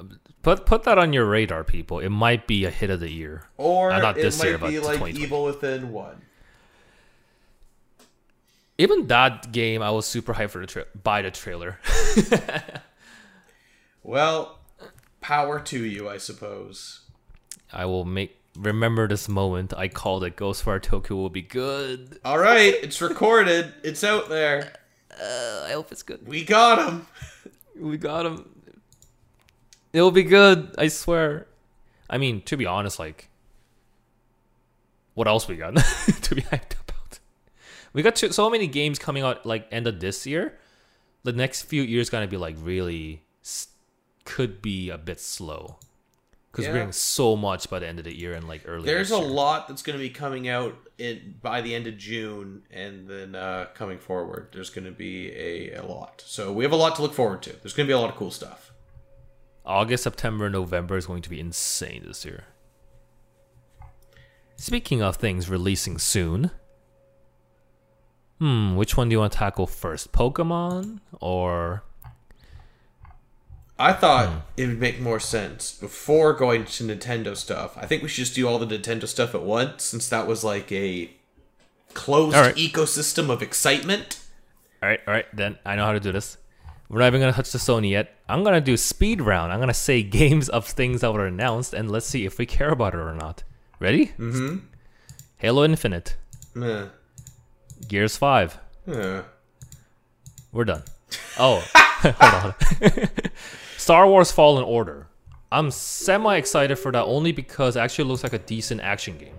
Put 0.42 0.64
put 0.66 0.84
that 0.84 0.96
on 0.98 1.12
your 1.12 1.26
radar, 1.26 1.64
people. 1.64 1.98
It 1.98 2.08
might 2.10 2.46
be 2.46 2.64
a 2.64 2.70
hit 2.70 2.88
of 2.90 3.00
the 3.00 3.10
year. 3.10 3.48
or 3.56 3.90
Uh, 3.92 3.98
not 3.98 4.18
it 4.18 4.22
this 4.22 4.38
might 4.38 4.48
year, 4.48 4.58
but 4.58 4.72
like 5.00 5.14
Evil 5.14 5.44
Within 5.44 5.92
One. 5.92 6.22
Even 8.78 9.06
that 9.08 9.52
game, 9.52 9.82
I 9.82 9.90
was 9.90 10.06
super 10.06 10.34
hyped 10.34 10.50
for 10.50 10.60
the 10.60 10.66
tra- 10.66 10.86
by 11.02 11.22
the 11.22 11.30
trailer. 11.32 11.78
Well, 14.04 14.58
power 15.22 15.58
to 15.60 15.84
you, 15.84 16.08
I 16.08 16.18
suppose. 16.18 17.00
I 17.72 17.86
will 17.86 18.04
make 18.04 18.36
remember 18.56 19.08
this 19.08 19.28
moment. 19.28 19.72
I 19.76 19.88
called 19.88 20.24
it 20.24 20.36
Ghostwire 20.36 20.82
Tokyo 20.82 21.16
will 21.16 21.30
be 21.30 21.42
good. 21.42 22.18
All 22.24 22.38
right, 22.38 22.74
it's 22.82 23.00
recorded. 23.00 23.72
it's 23.82 24.04
out 24.04 24.28
there. 24.28 24.74
Uh, 25.10 25.64
I 25.66 25.72
hope 25.72 25.92
it's 25.92 26.02
good. 26.02 26.26
We 26.26 26.44
got 26.44 26.86
him. 26.86 27.06
We 27.78 27.96
got 27.96 28.26
him. 28.26 28.48
It'll 29.92 30.10
be 30.10 30.22
good. 30.22 30.74
I 30.78 30.88
swear. 30.88 31.46
I 32.08 32.18
mean, 32.18 32.42
to 32.42 32.56
be 32.56 32.66
honest, 32.66 32.98
like, 32.98 33.28
what 35.14 35.28
else 35.28 35.48
we 35.48 35.56
got 35.56 35.76
to 35.76 36.34
be 36.34 36.42
hyped 36.42 36.72
about? 36.72 37.18
We 37.92 38.02
got 38.02 38.18
so 38.18 38.50
many 38.50 38.66
games 38.66 38.98
coming 38.98 39.22
out 39.22 39.44
like 39.44 39.66
end 39.70 39.86
of 39.86 40.00
this 40.00 40.26
year. 40.26 40.58
The 41.24 41.32
next 41.32 41.62
few 41.62 41.82
years 41.82 42.10
gonna 42.10 42.26
be 42.26 42.36
like 42.36 42.56
really 42.58 43.22
could 44.24 44.62
be 44.62 44.88
a 44.90 44.98
bit 44.98 45.20
slow 45.20 45.78
because 46.50 46.64
Yeah. 46.66 46.72
we're 46.72 46.78
getting 46.78 46.92
so 46.92 47.34
much 47.36 47.68
by 47.70 47.78
the 47.78 47.86
end 47.88 47.98
of 47.98 48.04
the 48.04 48.14
year 48.14 48.34
and 48.34 48.46
like 48.46 48.62
early. 48.66 48.84
There's 48.84 49.10
a 49.10 49.16
year. 49.18 49.26
lot 49.26 49.68
that's 49.68 49.82
going 49.82 49.98
to 49.98 50.02
be 50.02 50.10
coming 50.10 50.48
out 50.48 50.76
in 50.98 51.36
by 51.42 51.60
the 51.62 51.74
end 51.74 51.86
of 51.86 51.96
June, 51.96 52.62
and 52.70 53.08
then 53.08 53.34
uh, 53.34 53.66
coming 53.74 53.98
forward, 53.98 54.48
there's 54.52 54.70
going 54.70 54.84
to 54.84 54.90
be 54.92 55.30
a, 55.32 55.74
a 55.74 55.82
lot. 55.84 56.22
So 56.26 56.52
we 56.52 56.64
have 56.64 56.72
a 56.72 56.76
lot 56.76 56.94
to 56.96 57.02
look 57.02 57.14
forward 57.14 57.42
to. 57.42 57.50
There's 57.62 57.72
going 57.72 57.86
to 57.86 57.90
be 57.90 57.94
a 57.94 57.98
lot 57.98 58.10
of 58.10 58.16
cool 58.16 58.30
stuff. 58.30 58.72
August, 59.64 60.02
September, 60.04 60.50
November 60.50 60.96
is 60.96 61.06
going 61.06 61.22
to 61.22 61.30
be 61.30 61.38
insane 61.40 62.02
this 62.06 62.24
year. 62.24 62.44
Speaking 64.56 65.02
of 65.02 65.16
things 65.16 65.48
releasing 65.48 65.98
soon, 65.98 66.50
hmm, 68.38 68.76
which 68.76 68.96
one 68.96 69.08
do 69.08 69.14
you 69.14 69.18
want 69.20 69.32
to 69.32 69.38
tackle 69.38 69.66
first? 69.66 70.12
Pokemon 70.12 71.00
or 71.20 71.82
I 73.82 73.92
thought 73.92 74.44
it 74.56 74.68
would 74.68 74.78
make 74.78 75.00
more 75.00 75.18
sense 75.18 75.72
before 75.72 76.34
going 76.34 76.66
to 76.66 76.84
Nintendo 76.84 77.36
stuff. 77.36 77.76
I 77.76 77.84
think 77.84 78.00
we 78.00 78.08
should 78.08 78.26
just 78.26 78.36
do 78.36 78.46
all 78.46 78.60
the 78.60 78.78
Nintendo 78.78 79.08
stuff 79.08 79.34
at 79.34 79.42
once, 79.42 79.82
since 79.82 80.08
that 80.08 80.28
was 80.28 80.44
like 80.44 80.70
a 80.70 81.10
closed 81.92 82.36
right. 82.36 82.54
ecosystem 82.54 83.28
of 83.28 83.42
excitement. 83.42 84.20
all 84.80 84.88
right, 84.88 85.00
all 85.04 85.12
right. 85.12 85.26
Then 85.34 85.58
I 85.66 85.74
know 85.74 85.84
how 85.84 85.94
to 85.94 85.98
do 85.98 86.12
this. 86.12 86.36
We're 86.88 87.00
not 87.00 87.08
even 87.08 87.20
gonna 87.20 87.32
touch 87.32 87.50
the 87.50 87.58
Sony 87.58 87.90
yet. 87.90 88.14
I'm 88.28 88.44
gonna 88.44 88.60
do 88.60 88.76
speed 88.76 89.20
round. 89.20 89.52
I'm 89.52 89.58
gonna 89.58 89.74
say 89.74 90.00
games 90.20 90.48
of 90.48 90.64
things 90.64 91.00
that 91.00 91.12
were 91.12 91.26
announced, 91.26 91.74
and 91.74 91.90
let's 91.90 92.06
see 92.06 92.24
if 92.24 92.38
we 92.38 92.46
care 92.46 92.70
about 92.70 92.94
it 92.94 93.00
or 93.00 93.14
not. 93.14 93.42
Ready? 93.80 94.12
Mm-hmm. 94.16 94.58
Halo 95.38 95.64
Infinite, 95.64 96.14
Meh. 96.54 96.86
Gears 97.88 98.16
Five. 98.16 98.60
Eh. 98.86 99.22
We're 100.52 100.66
done. 100.66 100.84
Oh, 101.36 101.64
hold 101.74 102.44
on. 102.44 103.08
Star 103.82 104.06
Wars 104.06 104.30
Fallen 104.30 104.62
Order. 104.62 105.08
I'm 105.50 105.72
semi 105.72 106.36
excited 106.36 106.76
for 106.76 106.92
that 106.92 107.02
only 107.02 107.32
because 107.32 107.74
it 107.74 107.80
actually 107.80 108.04
looks 108.04 108.22
like 108.22 108.32
a 108.32 108.38
decent 108.38 108.80
action 108.80 109.18
game. 109.18 109.34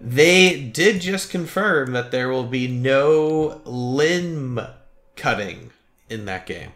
They 0.00 0.60
did 0.60 1.00
just 1.00 1.28
confirm 1.28 1.90
that 1.90 2.12
there 2.12 2.28
will 2.28 2.44
be 2.44 2.68
no 2.68 3.60
limb 3.64 4.60
cutting 5.16 5.72
in 6.08 6.24
that 6.26 6.46
game. 6.46 6.70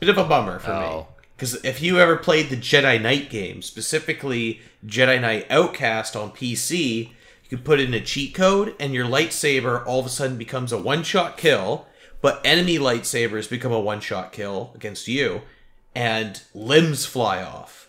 Bit 0.00 0.08
of 0.08 0.16
a 0.16 0.24
bummer 0.24 0.58
for 0.58 0.70
me. 0.70 0.86
Oh. 0.86 1.08
Because 1.36 1.62
if 1.62 1.82
you 1.82 2.00
ever 2.00 2.16
played 2.16 2.48
the 2.48 2.56
Jedi 2.56 2.98
Knight 2.98 3.28
game, 3.28 3.60
specifically 3.60 4.62
Jedi 4.86 5.20
Knight 5.20 5.46
Outcast 5.50 6.16
on 6.16 6.30
PC, 6.30 7.10
you 7.10 7.50
could 7.50 7.62
put 7.62 7.78
in 7.78 7.92
a 7.92 8.00
cheat 8.00 8.34
code 8.34 8.74
and 8.80 8.94
your 8.94 9.04
lightsaber 9.04 9.84
all 9.84 10.00
of 10.00 10.06
a 10.06 10.08
sudden 10.08 10.38
becomes 10.38 10.72
a 10.72 10.78
one 10.78 11.02
shot 11.02 11.36
kill, 11.36 11.84
but 12.26 12.40
enemy 12.44 12.76
lightsabers 12.76 13.48
become 13.48 13.70
a 13.70 13.78
one 13.78 14.00
shot 14.00 14.32
kill 14.32 14.72
against 14.74 15.06
you, 15.06 15.42
and 15.94 16.42
limbs 16.54 17.06
fly 17.06 17.40
off. 17.40 17.88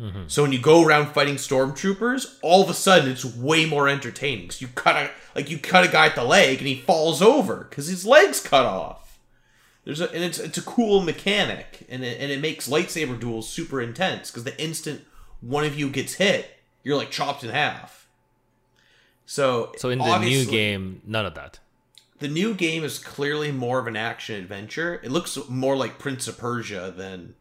Mm-hmm. 0.00 0.24
So 0.26 0.42
when 0.42 0.50
you 0.50 0.58
go 0.58 0.84
around 0.84 1.12
fighting 1.12 1.36
stormtroopers, 1.36 2.38
all 2.42 2.64
of 2.64 2.68
a 2.68 2.74
sudden 2.74 3.08
it's 3.08 3.24
way 3.24 3.66
more 3.66 3.88
entertaining. 3.88 4.48
'cause 4.48 4.60
you 4.60 4.66
cut 4.74 4.96
a 4.96 5.10
like 5.36 5.50
you 5.50 5.56
cut 5.56 5.84
a 5.84 5.88
guy 5.88 6.06
at 6.06 6.16
the 6.16 6.24
leg 6.24 6.58
and 6.58 6.66
he 6.66 6.74
falls 6.80 7.22
over 7.22 7.68
because 7.70 7.86
his 7.86 8.04
legs 8.04 8.40
cut 8.40 8.66
off. 8.66 9.20
There's 9.84 10.00
a 10.00 10.10
and 10.10 10.24
it's 10.24 10.40
it's 10.40 10.58
a 10.58 10.62
cool 10.62 11.00
mechanic 11.00 11.86
and 11.88 12.02
it, 12.02 12.20
and 12.20 12.32
it 12.32 12.40
makes 12.40 12.68
lightsaber 12.68 13.20
duels 13.20 13.48
super 13.48 13.80
intense 13.80 14.32
because 14.32 14.42
the 14.42 14.60
instant 14.60 15.04
one 15.40 15.62
of 15.62 15.78
you 15.78 15.90
gets 15.90 16.14
hit, 16.14 16.58
you're 16.82 16.96
like 16.96 17.12
chopped 17.12 17.44
in 17.44 17.50
half. 17.50 18.08
So 19.26 19.70
So 19.76 19.90
in 19.90 20.00
the 20.00 20.18
new 20.18 20.44
game, 20.44 21.02
none 21.06 21.24
of 21.24 21.36
that. 21.36 21.60
The 22.20 22.28
new 22.28 22.54
game 22.54 22.84
is 22.84 22.98
clearly 22.98 23.50
more 23.50 23.78
of 23.78 23.86
an 23.86 23.96
action 23.96 24.36
adventure. 24.36 25.00
It 25.02 25.10
looks 25.10 25.36
more 25.48 25.76
like 25.76 25.98
Prince 25.98 26.28
of 26.28 26.38
Persia 26.38 26.92
than 26.96 27.34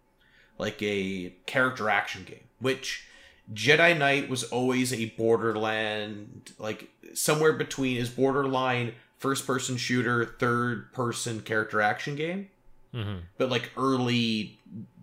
like 0.57 0.81
a 0.81 1.33
character 1.45 1.89
action 1.89 2.23
game, 2.23 2.45
which 2.59 3.05
Jedi 3.53 3.97
Knight 3.97 4.29
was 4.29 4.43
always 4.45 4.93
a 4.93 5.05
borderland 5.17 6.53
like 6.57 6.89
somewhere 7.13 7.53
between 7.53 7.97
is 7.97 8.09
borderline 8.09 8.93
first 9.17 9.45
person 9.45 9.75
shooter, 9.77 10.25
third 10.25 10.91
person 10.93 11.41
character 11.41 11.81
action 11.81 12.15
game. 12.15 12.49
Mm-hmm. 12.93 13.19
But 13.37 13.49
like 13.49 13.71
early 13.77 14.59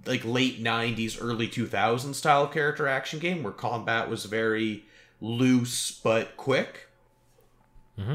like 0.07 0.25
late 0.25 0.63
90s, 0.63 1.19
early 1.21 1.49
2000s 1.49 2.15
style 2.15 2.45
of 2.45 2.53
character 2.53 2.89
action 2.89 3.19
game 3.19 3.43
where 3.43 3.53
combat 3.53 4.09
was 4.09 4.25
very 4.25 4.85
loose 5.21 5.91
but 5.91 6.37
quick. 6.37 6.89
Mm-hmm. 7.99 8.15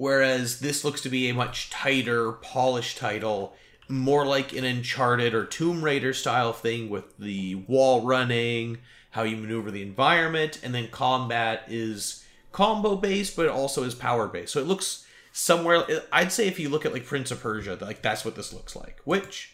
Whereas 0.00 0.60
this 0.60 0.82
looks 0.82 1.02
to 1.02 1.10
be 1.10 1.28
a 1.28 1.34
much 1.34 1.68
tighter, 1.68 2.32
polished 2.32 2.96
title, 2.96 3.54
more 3.86 4.24
like 4.24 4.54
an 4.54 4.64
Uncharted 4.64 5.34
or 5.34 5.44
Tomb 5.44 5.84
Raider 5.84 6.14
style 6.14 6.54
thing 6.54 6.88
with 6.88 7.18
the 7.18 7.56
wall 7.56 8.06
running, 8.06 8.78
how 9.10 9.24
you 9.24 9.36
maneuver 9.36 9.70
the 9.70 9.82
environment, 9.82 10.58
and 10.62 10.74
then 10.74 10.88
combat 10.88 11.64
is 11.68 12.24
combo 12.50 12.96
based, 12.96 13.36
but 13.36 13.46
also 13.48 13.82
is 13.82 13.94
power 13.94 14.26
based. 14.26 14.54
So 14.54 14.60
it 14.60 14.66
looks 14.66 15.04
somewhere. 15.32 15.84
I'd 16.10 16.32
say 16.32 16.48
if 16.48 16.58
you 16.58 16.70
look 16.70 16.86
at 16.86 16.94
like 16.94 17.04
Prince 17.04 17.30
of 17.30 17.42
Persia, 17.42 17.76
like 17.78 18.00
that's 18.00 18.24
what 18.24 18.36
this 18.36 18.54
looks 18.54 18.74
like, 18.74 19.02
which 19.04 19.52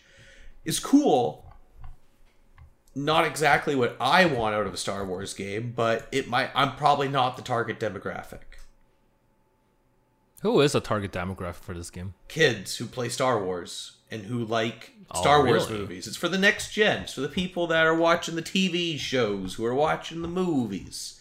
is 0.65 0.79
cool. 0.79 1.45
Not 2.95 3.27
exactly 3.27 3.75
what 3.75 3.97
I 3.99 4.27
want 4.27 4.55
out 4.55 4.69
of 4.69 4.75
a 4.75 4.77
Star 4.77 5.05
Wars 5.05 5.35
game, 5.35 5.73
but 5.75 6.07
it 6.13 6.29
might. 6.29 6.51
I'm 6.55 6.77
probably 6.77 7.09
not 7.09 7.37
the 7.37 7.43
target 7.43 7.81
demographic. 7.81 8.56
Who 10.47 10.61
is 10.61 10.77
a 10.77 10.81
target 10.81 11.11
demographic 11.11 11.57
for 11.57 11.75
this 11.75 11.91
game? 11.91 12.15
kids 12.29 12.77
who 12.77 12.87
play 12.87 13.09
Star 13.09 13.43
Wars 13.43 13.97
and 14.13 14.23
who 14.23 14.45
like 14.45 14.93
Oh, 15.11 15.21
Star 15.21 15.45
Wars 15.45 15.67
really? 15.69 15.81
movies. 15.81 16.07
It's 16.07 16.17
for 16.17 16.29
the 16.29 16.39
next 16.39 16.73
gen. 16.73 17.03
It's 17.03 17.15
for 17.15 17.21
the 17.21 17.29
people 17.29 17.67
that 17.67 17.85
are 17.85 17.97
watching 17.97 18.37
the 18.37 18.43
TV 18.43 18.97
shows, 18.97 19.55
who 19.55 19.65
are 19.65 19.75
watching 19.75 20.23
the 20.23 20.29
movies. 20.29 21.21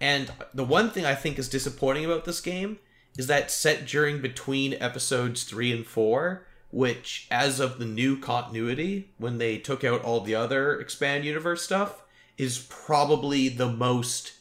And 0.00 0.32
the 0.54 0.64
one 0.64 0.88
thing 0.88 1.04
I 1.04 1.14
think 1.14 1.38
is 1.38 1.50
disappointing 1.50 2.06
about 2.06 2.24
this 2.24 2.40
game 2.40 2.78
is 3.18 3.26
that 3.26 3.50
set 3.50 3.86
during 3.86 4.22
between 4.22 4.72
episodes 4.80 5.44
3 5.44 5.72
and 5.72 5.86
4, 5.86 6.46
which 6.70 7.26
as 7.30 7.60
of 7.60 7.78
the 7.78 7.84
new 7.84 8.18
continuity 8.18 9.10
when 9.18 9.36
they 9.36 9.58
took 9.58 9.84
out 9.84 10.02
all 10.02 10.20
the 10.22 10.34
other 10.34 10.80
expand 10.80 11.26
universe 11.26 11.62
stuff 11.62 12.02
is 12.38 12.66
probably 12.70 13.50
the 13.50 13.70
most 13.70 14.32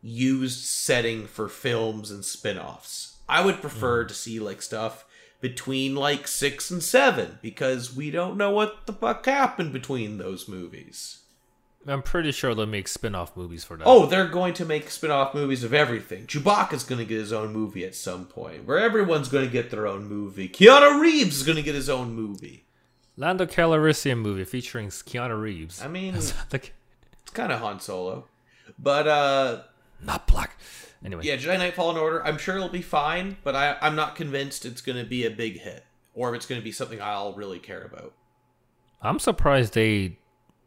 used 0.00 0.64
setting 0.64 1.26
for 1.26 1.48
films 1.48 2.12
and 2.12 2.24
spin-offs. 2.24 3.13
I 3.28 3.44
would 3.44 3.60
prefer 3.60 4.04
to 4.04 4.14
see 4.14 4.38
like 4.38 4.62
stuff 4.62 5.04
between 5.40 5.94
like 5.94 6.26
6 6.26 6.70
and 6.70 6.82
7 6.82 7.38
because 7.42 7.94
we 7.94 8.10
don't 8.10 8.36
know 8.36 8.50
what 8.50 8.86
the 8.86 8.92
fuck 8.92 9.24
happened 9.26 9.72
between 9.72 10.18
those 10.18 10.48
movies. 10.48 11.18
I'm 11.86 12.02
pretty 12.02 12.32
sure 12.32 12.54
they'll 12.54 12.64
make 12.64 12.88
spin 12.88 13.14
off 13.14 13.36
movies 13.36 13.62
for 13.62 13.76
that. 13.76 13.84
Oh, 13.86 14.06
they're 14.06 14.26
going 14.28 14.54
to 14.54 14.64
make 14.64 14.88
spin-off 14.90 15.34
movies 15.34 15.62
of 15.64 15.74
everything. 15.74 16.26
Chewbacca's 16.26 16.82
going 16.82 16.98
to 16.98 17.04
get 17.04 17.18
his 17.18 17.30
own 17.30 17.52
movie 17.52 17.84
at 17.84 17.94
some 17.94 18.24
point, 18.24 18.64
where 18.64 18.78
everyone's 18.78 19.28
going 19.28 19.44
to 19.44 19.50
get 19.50 19.70
their 19.70 19.86
own 19.86 20.06
movie. 20.06 20.48
Keanu 20.48 20.98
Reeves 20.98 21.36
is 21.36 21.42
going 21.42 21.56
to 21.56 21.62
get 21.62 21.74
his 21.74 21.90
own 21.90 22.14
movie. 22.14 22.64
Lando 23.18 23.44
Calrissian 23.44 24.18
movie 24.18 24.44
featuring 24.44 24.88
Keanu 24.88 25.38
Reeves. 25.38 25.82
I 25.82 25.88
mean, 25.88 26.14
it's 26.14 26.32
kind 27.34 27.52
of 27.52 27.60
Han 27.60 27.80
Solo. 27.80 28.28
But 28.78 29.06
uh 29.06 29.62
not 30.02 30.26
black. 30.26 30.58
Anyway, 31.04 31.22
yeah, 31.24 31.36
Jedi 31.36 31.58
Knight 31.58 31.74
Fallen 31.74 31.96
Order, 31.96 32.24
I'm 32.24 32.38
sure 32.38 32.56
it'll 32.56 32.68
be 32.68 32.82
fine, 32.82 33.36
but 33.44 33.54
I 33.54 33.76
I'm 33.80 33.94
not 33.94 34.16
convinced 34.16 34.64
it's 34.64 34.80
going 34.80 34.98
to 34.98 35.04
be 35.04 35.24
a 35.26 35.30
big 35.30 35.60
hit 35.60 35.84
or 36.14 36.30
if 36.30 36.36
it's 36.36 36.46
going 36.46 36.60
to 36.60 36.64
be 36.64 36.72
something 36.72 37.00
I'll 37.02 37.34
really 37.34 37.58
care 37.58 37.82
about. 37.82 38.14
I'm 39.02 39.18
surprised 39.18 39.74
they 39.74 40.18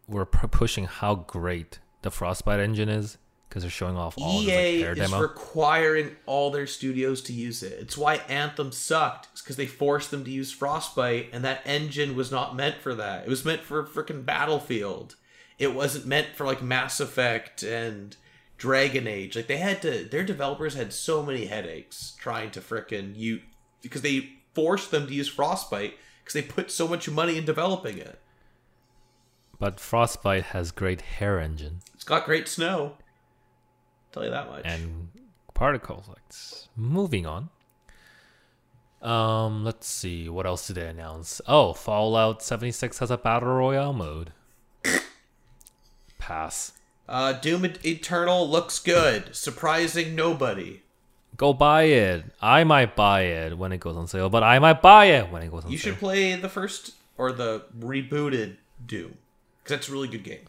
were 0.07 0.25
pushing 0.25 0.85
how 0.85 1.15
great 1.15 1.79
the 2.01 2.11
Frostbite 2.11 2.59
engine 2.59 2.89
is 2.89 3.17
because 3.49 3.63
they're 3.63 3.71
showing 3.71 3.97
off 3.97 4.15
all 4.17 4.41
this, 4.41 4.49
EA 4.49 4.77
like, 4.77 4.85
air 4.85 4.91
is 4.93 5.09
demo. 5.09 5.21
requiring 5.21 6.15
all 6.25 6.51
their 6.51 6.67
studios 6.67 7.21
to 7.23 7.33
use 7.33 7.63
it. 7.63 7.73
It's 7.79 7.97
why 7.97 8.15
Anthem 8.27 8.71
sucked. 8.71 9.29
It's 9.31 9.41
because 9.41 9.55
they 9.55 9.65
forced 9.65 10.11
them 10.11 10.23
to 10.25 10.31
use 10.31 10.51
Frostbite, 10.51 11.29
and 11.31 11.43
that 11.43 11.61
engine 11.65 12.15
was 12.15 12.31
not 12.31 12.55
meant 12.55 12.77
for 12.81 12.93
that. 12.95 13.25
It 13.25 13.29
was 13.29 13.45
meant 13.45 13.61
for 13.61 13.83
freaking 13.83 14.25
Battlefield. 14.25 15.15
It 15.57 15.73
wasn't 15.73 16.05
meant 16.05 16.35
for 16.35 16.45
like 16.45 16.61
Mass 16.61 16.99
Effect 16.99 17.63
and 17.63 18.15
Dragon 18.57 19.07
Age. 19.07 19.35
Like 19.35 19.47
they 19.47 19.57
had 19.57 19.81
to, 19.83 20.03
their 20.05 20.23
developers 20.23 20.73
had 20.75 20.91
so 20.93 21.23
many 21.23 21.45
headaches 21.45 22.15
trying 22.19 22.51
to 22.51 22.61
frickin' 22.61 23.15
you 23.15 23.41
because 23.81 24.01
they 24.01 24.29
forced 24.53 24.91
them 24.91 25.07
to 25.07 25.13
use 25.13 25.27
Frostbite 25.27 25.93
because 26.23 26.33
they 26.33 26.41
put 26.41 26.71
so 26.71 26.87
much 26.87 27.09
money 27.09 27.37
in 27.37 27.45
developing 27.45 27.97
it. 27.97 28.19
but 29.59 29.79
Frostbite 29.79 30.45
has 30.45 30.71
great 30.71 31.01
hair 31.01 31.39
engine 31.39 31.79
It's 31.93 32.03
got 32.03 32.25
great 32.25 32.47
snow. 32.47 32.97
tell 34.11 34.23
you 34.23 34.31
that 34.31 34.49
much. 34.49 34.63
and 34.65 35.09
particle 35.53 35.99
effects. 36.07 36.69
Moving 36.75 37.25
on. 37.25 37.49
Um, 39.01 39.63
let's 39.63 39.87
see. 39.87 40.27
What 40.27 40.45
else 40.47 40.65
did 40.67 40.75
they 40.77 40.87
announce? 40.87 41.39
Oh, 41.47 41.73
Fallout 41.73 42.41
76 42.41 42.97
has 42.99 43.11
a 43.11 43.17
battle 43.17 43.49
royale 43.49 43.93
mode. 43.93 44.33
pass. 46.17 46.73
Uh, 47.07 47.33
Doom 47.33 47.65
Eternal 47.85 48.49
looks 48.49 48.79
good. 48.79 49.35
Surprising 49.35 50.15
nobody. 50.15 50.81
Go 51.37 51.53
buy 51.53 51.83
it. 51.83 52.25
I 52.41 52.63
might 52.63 52.95
buy 52.95 53.21
it 53.21 53.57
when 53.57 53.71
it 53.71 53.79
goes 53.79 53.95
on 53.95 54.07
sale, 54.07 54.29
but 54.29 54.43
I 54.43 54.59
might 54.59 54.81
buy 54.81 55.05
it 55.05 55.31
when 55.31 55.43
it 55.43 55.51
goes 55.51 55.65
on 55.65 55.71
You 55.71 55.77
sale. 55.77 55.91
You 55.91 55.93
should 55.93 55.99
play 55.99 56.35
the 56.35 56.49
first 56.49 56.95
or 57.17 57.31
the 57.31 57.65
rebooted 57.79 58.57
Doom 58.85 59.17
because 59.63 59.77
that's 59.77 59.89
a 59.89 59.91
really 59.91 60.07
good 60.07 60.23
game. 60.23 60.45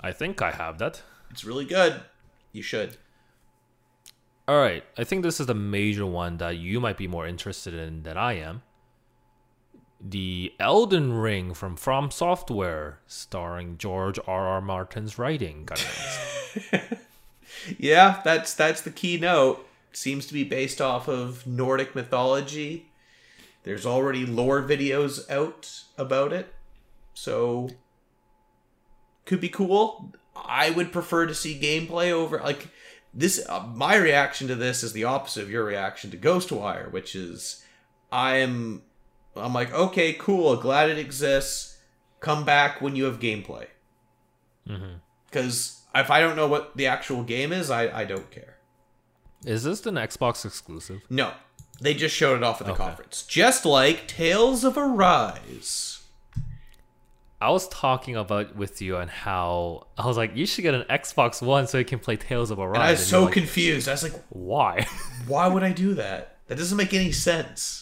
I 0.00 0.12
think 0.12 0.40
I 0.42 0.50
have 0.52 0.78
that. 0.78 1.02
It's 1.30 1.44
really 1.44 1.64
good. 1.64 2.02
You 2.52 2.62
should. 2.62 2.96
All 4.46 4.60
right, 4.60 4.84
I 4.98 5.04
think 5.04 5.22
this 5.22 5.40
is 5.40 5.46
the 5.46 5.54
major 5.54 6.04
one 6.04 6.36
that 6.38 6.56
you 6.56 6.80
might 6.80 6.96
be 6.96 7.06
more 7.06 7.26
interested 7.26 7.74
in 7.74 8.02
than 8.02 8.16
I 8.16 8.34
am. 8.34 8.62
The 10.04 10.52
Elden 10.58 11.12
Ring 11.12 11.54
from 11.54 11.76
From 11.76 12.10
Software, 12.10 12.98
starring 13.06 13.78
George 13.78 14.18
R. 14.26 14.48
R. 14.48 14.60
Martin's 14.60 15.18
writing. 15.18 15.68
Yeah, 17.78 18.20
that's 18.24 18.54
that's 18.54 18.80
the 18.80 18.90
keynote. 18.90 19.66
Seems 19.92 20.26
to 20.26 20.34
be 20.34 20.44
based 20.44 20.80
off 20.80 21.08
of 21.08 21.46
Nordic 21.46 21.94
mythology. 21.94 22.86
There's 23.64 23.86
already 23.86 24.26
lore 24.26 24.62
videos 24.62 25.30
out 25.30 25.84
about 25.96 26.32
it, 26.32 26.52
so 27.14 27.70
could 29.24 29.40
be 29.40 29.48
cool. 29.48 30.12
I 30.34 30.70
would 30.70 30.92
prefer 30.92 31.26
to 31.26 31.34
see 31.34 31.60
gameplay 31.60 32.10
over 32.10 32.38
like 32.40 32.68
this. 33.14 33.44
Uh, 33.48 33.66
my 33.74 33.96
reaction 33.96 34.48
to 34.48 34.54
this 34.54 34.82
is 34.82 34.92
the 34.92 35.04
opposite 35.04 35.42
of 35.42 35.50
your 35.50 35.64
reaction 35.64 36.10
to 36.10 36.16
Ghostwire, 36.16 36.90
which 36.90 37.14
is 37.14 37.64
I'm 38.10 38.82
I'm 39.36 39.54
like 39.54 39.72
okay, 39.72 40.12
cool, 40.14 40.56
glad 40.56 40.90
it 40.90 40.98
exists. 40.98 41.78
Come 42.20 42.44
back 42.44 42.80
when 42.80 42.94
you 42.94 43.04
have 43.04 43.18
gameplay 43.18 43.66
mm-hmm. 44.68 44.94
because 45.28 45.82
if 45.94 46.10
I 46.10 46.20
don't 46.20 46.36
know 46.36 46.46
what 46.46 46.76
the 46.76 46.86
actual 46.86 47.22
game 47.24 47.52
is, 47.52 47.70
I, 47.70 48.00
I 48.00 48.04
don't 48.04 48.30
care. 48.30 48.56
is 49.44 49.64
this 49.64 49.84
an 49.86 49.96
Xbox 49.96 50.44
exclusive? 50.44 51.02
No, 51.10 51.32
they 51.80 51.94
just 51.94 52.14
showed 52.14 52.36
it 52.36 52.42
off 52.44 52.60
at 52.60 52.66
the 52.66 52.72
Okay. 52.74 52.84
conference, 52.84 53.22
just 53.22 53.64
like 53.64 54.06
Tales 54.06 54.62
of 54.64 54.76
Arise. 54.78 55.98
I 57.40 57.50
was 57.50 57.66
talking 57.66 58.14
about 58.14 58.54
with 58.54 58.80
you 58.80 58.96
on 58.98 59.08
how 59.08 59.88
I 59.98 60.06
was 60.06 60.16
like, 60.16 60.36
you 60.36 60.46
should 60.46 60.62
get 60.62 60.74
an 60.74 60.84
Xbox 60.88 61.42
One 61.42 61.66
so 61.66 61.76
you 61.76 61.84
can 61.84 61.98
play 61.98 62.14
Tales 62.16 62.52
of 62.52 62.60
Arise. 62.60 62.74
And 62.76 62.82
I 62.84 62.90
was 62.92 63.00
and 63.00 63.08
so 63.08 63.24
like, 63.24 63.32
confused. 63.32 63.88
I 63.88 63.92
was 63.92 64.04
like, 64.04 64.14
why? 64.28 64.86
why 65.26 65.48
would 65.48 65.64
I 65.64 65.72
do 65.84 65.94
that? 65.94 66.36
That 66.46 66.56
doesn't 66.58 66.76
make 66.78 66.94
any 66.94 67.10
sense. 67.10 67.81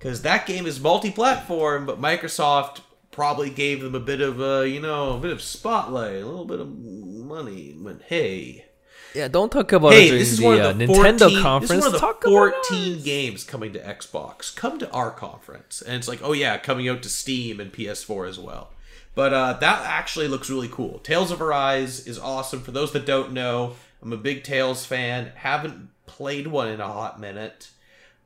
Because 0.00 0.22
that 0.22 0.46
game 0.46 0.66
is 0.66 0.80
multi-platform, 0.80 1.84
but 1.84 2.00
Microsoft 2.00 2.80
probably 3.10 3.50
gave 3.50 3.82
them 3.82 3.94
a 3.94 4.00
bit 4.00 4.22
of 4.22 4.40
a, 4.40 4.66
you 4.66 4.80
know, 4.80 5.16
a 5.16 5.20
bit 5.20 5.30
of 5.30 5.42
spotlight, 5.42 6.22
a 6.22 6.26
little 6.26 6.46
bit 6.46 6.58
of 6.58 6.74
money. 6.74 7.76
But 7.78 8.00
hey, 8.06 8.64
yeah, 9.14 9.28
don't 9.28 9.52
talk 9.52 9.72
about 9.72 9.92
it 9.92 9.96
hey, 9.96 10.06
during 10.06 10.18
this 10.20 10.32
is 10.32 10.38
the, 10.38 10.46
one 10.46 10.60
uh, 10.60 10.70
of 10.70 10.78
the 10.78 10.86
Nintendo 10.86 11.18
14, 11.18 11.42
conference. 11.42 11.70
This 11.70 11.78
is 11.78 11.84
one 11.84 11.86
of 11.86 11.92
the 11.92 11.98
talk 11.98 12.24
14 12.24 13.02
games 13.02 13.44
coming 13.44 13.74
to 13.74 13.78
Xbox. 13.78 14.56
Come 14.56 14.78
to 14.78 14.90
our 14.90 15.10
conference, 15.10 15.82
and 15.82 15.96
it's 15.96 16.08
like, 16.08 16.20
oh 16.22 16.32
yeah, 16.32 16.56
coming 16.56 16.88
out 16.88 17.02
to 17.02 17.10
Steam 17.10 17.60
and 17.60 17.70
PS4 17.70 18.26
as 18.26 18.38
well. 18.38 18.70
But 19.14 19.34
uh, 19.34 19.52
that 19.54 19.82
actually 19.84 20.28
looks 20.28 20.48
really 20.48 20.68
cool. 20.68 21.00
Tales 21.00 21.30
of 21.30 21.42
Arise 21.42 22.06
is 22.06 22.18
awesome. 22.18 22.62
For 22.62 22.70
those 22.70 22.92
that 22.92 23.04
don't 23.04 23.32
know, 23.32 23.74
I'm 24.00 24.14
a 24.14 24.16
big 24.16 24.44
Tales 24.44 24.86
fan. 24.86 25.32
Haven't 25.34 25.90
played 26.06 26.46
one 26.46 26.68
in 26.68 26.80
a 26.80 26.86
hot 26.86 27.20
minute, 27.20 27.70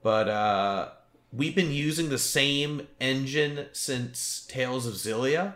but 0.05 0.29
uh, 0.29 0.91
we've 1.35 1.55
been 1.55 1.72
using 1.72 2.09
the 2.09 2.18
same 2.18 2.87
engine 3.01 3.66
since 3.72 4.47
Tales 4.49 4.87
of 4.87 4.95
Xillia, 4.95 5.55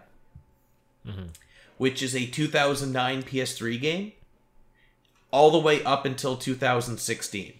which 1.78 2.02
is 2.02 2.14
a 2.14 2.26
2009 2.26 3.22
PS3 3.22 3.80
game 3.80 4.12
all 5.30 5.50
the 5.50 5.58
way 5.58 5.82
up 5.84 6.04
until 6.04 6.36
2016. 6.36 7.52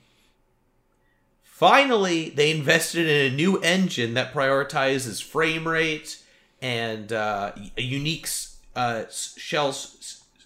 Finally, 1.42 2.30
they 2.30 2.50
invested 2.50 3.06
in 3.08 3.32
a 3.32 3.34
new 3.34 3.58
engine 3.62 4.14
that 4.14 4.32
prioritizes 4.32 5.22
frame 5.22 5.66
rate 5.66 6.22
and 6.62 7.12
uh, 7.12 7.52
a 7.76 7.82
unique 7.82 8.28
uh, 8.76 9.04
shell 9.10 9.72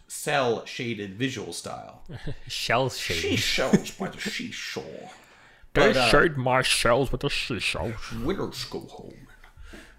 cell 0.07 0.64
shaded 0.64 1.14
visual 1.14 1.53
style. 1.53 2.03
Shell 2.49 2.91
She 2.91 3.14
shade. 3.14 3.39
shells 3.39 3.91
by 3.93 4.09
the 4.09 4.20
seashore. 4.20 5.11
They 5.75 5.93
But, 5.93 5.97
uh, 5.97 6.09
shade 6.09 6.37
my 6.37 6.62
shells 6.62 7.11
with 7.11 7.23
the 7.23 7.31
seashells. 7.31 7.95
Winners 8.23 8.64
go 8.64 8.81
home. 8.81 9.29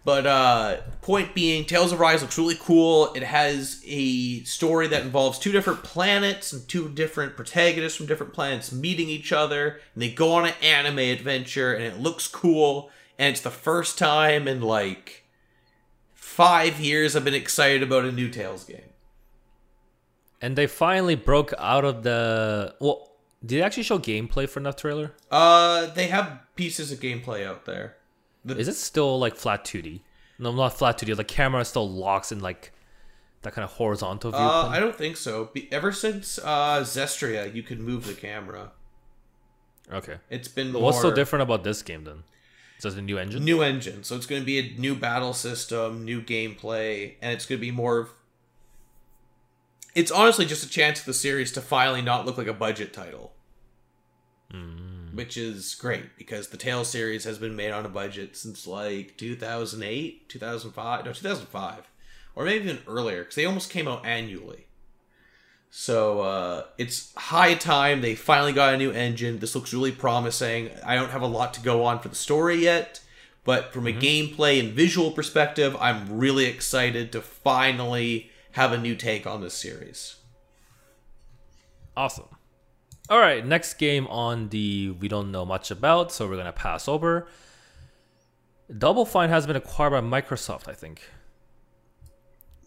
But 0.05 0.27
uh 0.27 0.77
point 1.01 1.33
being, 1.33 1.63
Tales 1.63 1.93
of 1.93 1.99
Rise 1.99 2.21
looks 2.21 2.37
really 2.37 2.57
cool. 2.59 3.13
It 3.13 3.23
has 3.23 3.81
a 3.85 4.43
story 4.43 4.87
that 4.87 5.03
involves 5.03 5.39
two 5.39 5.53
different 5.53 5.81
planets 5.81 6.51
and 6.51 6.67
two 6.67 6.89
different 6.89 7.37
protagonists 7.37 7.97
from 7.97 8.07
different 8.07 8.33
planets 8.33 8.73
meeting 8.73 9.07
each 9.07 9.31
other, 9.31 9.79
and 9.93 10.03
they 10.03 10.09
go 10.11 10.33
on 10.33 10.45
an 10.45 10.53
anime 10.61 10.99
adventure, 10.99 11.73
and 11.73 11.85
it 11.85 11.99
looks 11.99 12.27
cool. 12.27 12.89
And 13.17 13.29
it's 13.29 13.41
the 13.41 13.49
first 13.49 13.97
time 13.97 14.45
in 14.47 14.61
like 14.61 15.23
five 16.13 16.81
years 16.81 17.15
I've 17.15 17.23
been 17.23 17.33
excited 17.33 17.81
about 17.81 18.03
a 18.03 18.11
new 18.11 18.27
Tales 18.27 18.65
game. 18.65 18.81
And 20.41 20.57
they 20.57 20.67
finally 20.67 21.15
broke 21.15 21.53
out 21.57 21.85
of 21.85 22.03
the. 22.03 22.75
Well, 22.81 23.12
did 23.45 23.59
they 23.59 23.61
actually 23.61 23.83
show 23.83 23.99
gameplay 23.99 24.47
for 24.47 24.59
that 24.61 24.77
trailer? 24.77 25.11
Uh, 25.31 25.87
they 25.87 26.07
have 26.07 26.39
pieces 26.55 26.91
of 26.91 26.99
gameplay 26.99 27.45
out 27.45 27.65
there. 27.65 27.97
The- 28.45 28.57
Is 28.57 28.67
it 28.67 28.75
still 28.75 29.19
like 29.19 29.35
flat 29.35 29.63
2D? 29.65 30.01
No, 30.39 30.51
not 30.53 30.77
flat 30.77 30.97
2D. 30.97 31.15
The 31.15 31.23
camera 31.23 31.63
still 31.65 31.89
locks 31.89 32.31
in 32.31 32.39
like 32.39 32.71
that 33.43 33.53
kind 33.53 33.63
of 33.63 33.71
horizontal 33.73 34.31
view. 34.31 34.39
Uh, 34.39 34.67
I 34.69 34.79
don't 34.79 34.95
think 34.95 35.17
so. 35.17 35.49
Be- 35.53 35.71
ever 35.71 35.91
since 35.91 36.39
uh, 36.39 36.81
Zestiria, 36.81 37.53
you 37.53 37.63
could 37.63 37.79
move 37.79 38.05
the 38.07 38.13
camera. 38.13 38.71
okay. 39.91 40.17
It's 40.29 40.47
been 40.47 40.71
more 40.71 40.81
What's 40.81 41.01
so 41.01 41.13
different 41.13 41.43
about 41.43 41.63
this 41.63 41.81
game 41.81 42.03
then? 42.05 42.23
Is 42.79 42.85
it 42.85 42.97
a 42.99 43.01
new 43.01 43.17
engine? 43.17 43.45
new 43.45 43.61
engine. 43.61 44.03
So 44.03 44.15
it's 44.15 44.25
going 44.25 44.41
to 44.41 44.45
be 44.45 44.59
a 44.59 44.79
new 44.79 44.95
battle 44.95 45.33
system, 45.33 46.03
new 46.03 46.21
gameplay, 46.21 47.13
and 47.21 47.31
it's 47.33 47.45
going 47.45 47.59
to 47.59 47.61
be 47.65 47.71
more. 47.71 48.09
It's 49.95 50.11
honestly 50.11 50.45
just 50.45 50.65
a 50.65 50.69
chance 50.69 50.99
for 50.99 51.05
the 51.07 51.13
series 51.13 51.51
to 51.53 51.61
finally 51.61 52.01
not 52.01 52.25
look 52.25 52.37
like 52.37 52.47
a 52.47 52.53
budget 52.53 52.93
title, 52.93 53.33
which 55.13 55.37
is 55.37 55.75
great 55.75 56.17
because 56.17 56.47
the 56.47 56.57
Tales 56.57 56.89
series 56.89 57.25
has 57.25 57.37
been 57.37 57.55
made 57.55 57.71
on 57.71 57.85
a 57.85 57.89
budget 57.89 58.35
since 58.35 58.65
like 58.65 59.17
2008, 59.17 60.29
2005, 60.29 61.05
no 61.05 61.13
2005, 61.13 61.91
or 62.35 62.45
maybe 62.45 62.65
even 62.65 62.79
earlier 62.87 63.19
because 63.19 63.35
they 63.35 63.45
almost 63.45 63.69
came 63.69 63.87
out 63.87 64.05
annually. 64.05 64.65
So 65.69 66.21
uh, 66.21 66.63
it's 66.77 67.13
high 67.15 67.55
time 67.55 68.01
they 68.01 68.15
finally 68.15 68.53
got 68.53 68.73
a 68.73 68.77
new 68.77 68.91
engine. 68.91 69.39
This 69.39 69.55
looks 69.55 69.73
really 69.73 69.91
promising. 69.91 70.69
I 70.85 70.95
don't 70.95 71.09
have 71.11 71.23
a 71.23 71.27
lot 71.27 71.53
to 71.55 71.61
go 71.61 71.83
on 71.83 71.99
for 71.99 72.09
the 72.09 72.15
story 72.15 72.57
yet, 72.57 72.99
but 73.43 73.73
from 73.73 73.87
a 73.87 73.91
gameplay 73.93 74.59
and 74.59 74.73
visual 74.73 75.11
perspective, 75.11 75.75
I'm 75.79 76.17
really 76.17 76.45
excited 76.45 77.11
to 77.11 77.21
finally 77.21 78.31
have 78.53 78.71
a 78.71 78.77
new 78.77 78.95
take 78.95 79.27
on 79.27 79.41
this 79.41 79.53
series. 79.53 80.15
Awesome. 81.95 82.29
All 83.09 83.19
right, 83.19 83.45
next 83.45 83.75
game 83.75 84.07
on 84.07 84.49
the 84.49 84.91
we 84.91 85.07
don't 85.07 85.31
know 85.31 85.45
much 85.45 85.69
about, 85.69 86.11
so 86.11 86.27
we're 86.27 86.37
gonna 86.37 86.53
pass 86.53 86.87
over. 86.87 87.27
Double 88.75 89.05
Fine 89.05 89.29
has 89.29 89.45
been 89.45 89.55
acquired 89.55 89.91
by 89.91 90.01
Microsoft, 90.01 90.67
I 90.69 90.73
think. 90.73 91.01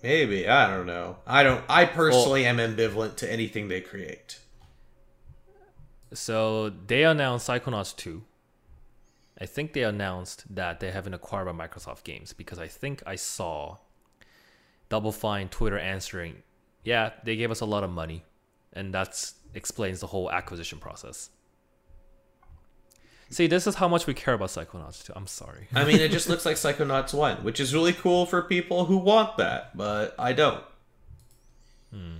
Maybe 0.02 0.46
I 0.46 0.68
don't 0.68 0.86
know. 0.86 1.16
I 1.26 1.42
don't. 1.42 1.64
I 1.68 1.86
personally 1.86 2.44
am 2.44 2.58
ambivalent 2.58 3.16
to 3.16 3.32
anything 3.32 3.68
they 3.68 3.80
create. 3.80 4.40
So 6.12 6.70
they 6.70 7.04
announced 7.04 7.48
Psychonauts 7.48 7.96
2. 7.96 8.22
I 9.40 9.46
think 9.46 9.72
they 9.72 9.82
announced 9.82 10.54
that 10.54 10.80
they 10.80 10.90
have 10.90 11.04
been 11.04 11.14
acquired 11.14 11.46
by 11.46 11.66
Microsoft 11.66 12.04
Games 12.04 12.32
because 12.32 12.58
I 12.58 12.68
think 12.68 13.02
I 13.06 13.16
saw 13.16 13.78
Double 14.88 15.12
Fine 15.12 15.48
Twitter 15.48 15.78
answering, 15.78 16.42
yeah, 16.84 17.10
they 17.24 17.36
gave 17.36 17.50
us 17.50 17.60
a 17.60 17.66
lot 17.66 17.84
of 17.84 17.90
money. 17.90 18.24
And 18.72 18.92
that 18.94 19.32
explains 19.54 20.00
the 20.00 20.06
whole 20.08 20.30
acquisition 20.30 20.78
process. 20.78 21.30
See, 23.28 23.46
this 23.48 23.66
is 23.66 23.74
how 23.76 23.88
much 23.88 24.06
we 24.06 24.14
care 24.14 24.34
about 24.34 24.50
Psychonauts 24.50 25.04
2. 25.04 25.12
I'm 25.16 25.26
sorry. 25.26 25.66
I 25.74 25.84
mean, 25.84 26.00
it 26.00 26.10
just 26.12 26.28
looks 26.28 26.44
like 26.46 26.56
Psychonauts 26.56 27.12
One, 27.12 27.38
which 27.38 27.58
is 27.58 27.74
really 27.74 27.92
cool 27.92 28.24
for 28.26 28.42
people 28.42 28.84
who 28.84 28.98
want 28.98 29.36
that, 29.38 29.76
but 29.76 30.14
I 30.18 30.32
don't. 30.32 30.62
Hmm. 31.92 32.16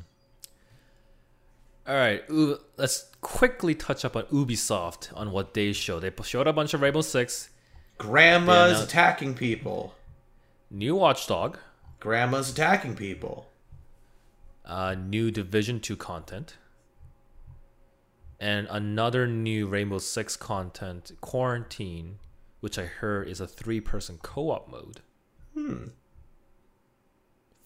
All 1.87 1.95
right, 1.95 2.25
let's 2.77 3.11
quickly 3.21 3.73
touch 3.77 4.05
up 4.05 4.17
on 4.17 4.25
Ubisoft 4.25 5.17
on 5.17 5.31
what 5.31 5.55
they 5.55 5.73
showed. 5.73 6.01
They 6.01 6.11
showed 6.25 6.49
a 6.49 6.53
bunch 6.53 6.75
of 6.75 6.81
Rainbow 6.81 7.03
Six, 7.03 7.51
Grandma's 7.97 8.83
attacking 8.83 9.35
people. 9.35 9.95
new 10.69 10.97
Watchdog, 10.97 11.59
Grandma's 12.01 12.51
attacking 12.51 12.95
people. 12.97 13.49
uh, 14.65 14.95
new 14.95 15.31
Division 15.31 15.79
2 15.81 15.97
content, 15.97 16.57
and 18.41 18.67
another 18.71 19.27
new 19.27 19.67
Rainbow 19.67 19.99
Six 19.99 20.37
content, 20.37 21.13
Quarantine, 21.21 22.19
which 22.61 22.79
I 22.79 22.85
heard 22.85 23.29
is 23.29 23.41
a 23.41 23.47
three 23.47 23.81
person 23.81 24.19
co 24.23 24.51
op 24.51 24.69
mode. 24.69 25.01
Hmm. 25.55 25.85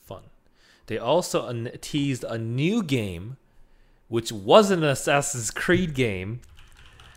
Fun. 0.04 0.24
they 0.86 0.98
also 0.98 1.46
an- 1.46 1.70
teased 1.80 2.24
a 2.24 2.36
new 2.38 2.82
game, 2.82 3.36
which 4.08 4.30
wasn't 4.30 4.82
an 4.84 4.90
Assassin's 4.90 5.50
Creed 5.50 5.94
game. 5.94 6.40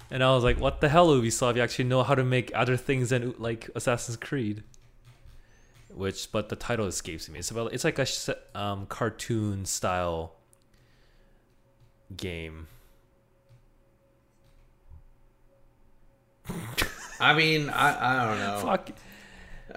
And 0.10 0.24
I 0.24 0.34
was 0.36 0.44
like, 0.44 0.60
what 0.60 0.80
the 0.80 0.90
hell, 0.90 1.08
Ubisoft? 1.10 1.56
You 1.56 1.62
actually 1.62 1.86
know 1.86 2.04
how 2.04 2.14
to 2.16 2.24
make 2.24 2.52
other 2.56 2.78
things 2.78 3.10
than 3.10 3.34
like 3.40 3.70
Assassin's 3.76 4.18
Creed. 4.18 4.64
Which, 5.96 6.32
but 6.32 6.50
the 6.50 6.56
title 6.56 6.88
escapes 6.88 7.30
me. 7.30 7.40
It's 7.40 7.52
about, 7.52 7.74
it's 7.74 7.84
like 7.84 8.00
a 8.00 8.08
um, 8.56 8.86
cartoon 8.88 9.66
style 9.66 10.34
game. 12.16 12.68
I 17.20 17.34
mean, 17.34 17.70
I, 17.70 18.24
I 18.24 18.26
don't 18.26 18.40
know. 18.40 18.60
Fuck. 18.60 18.90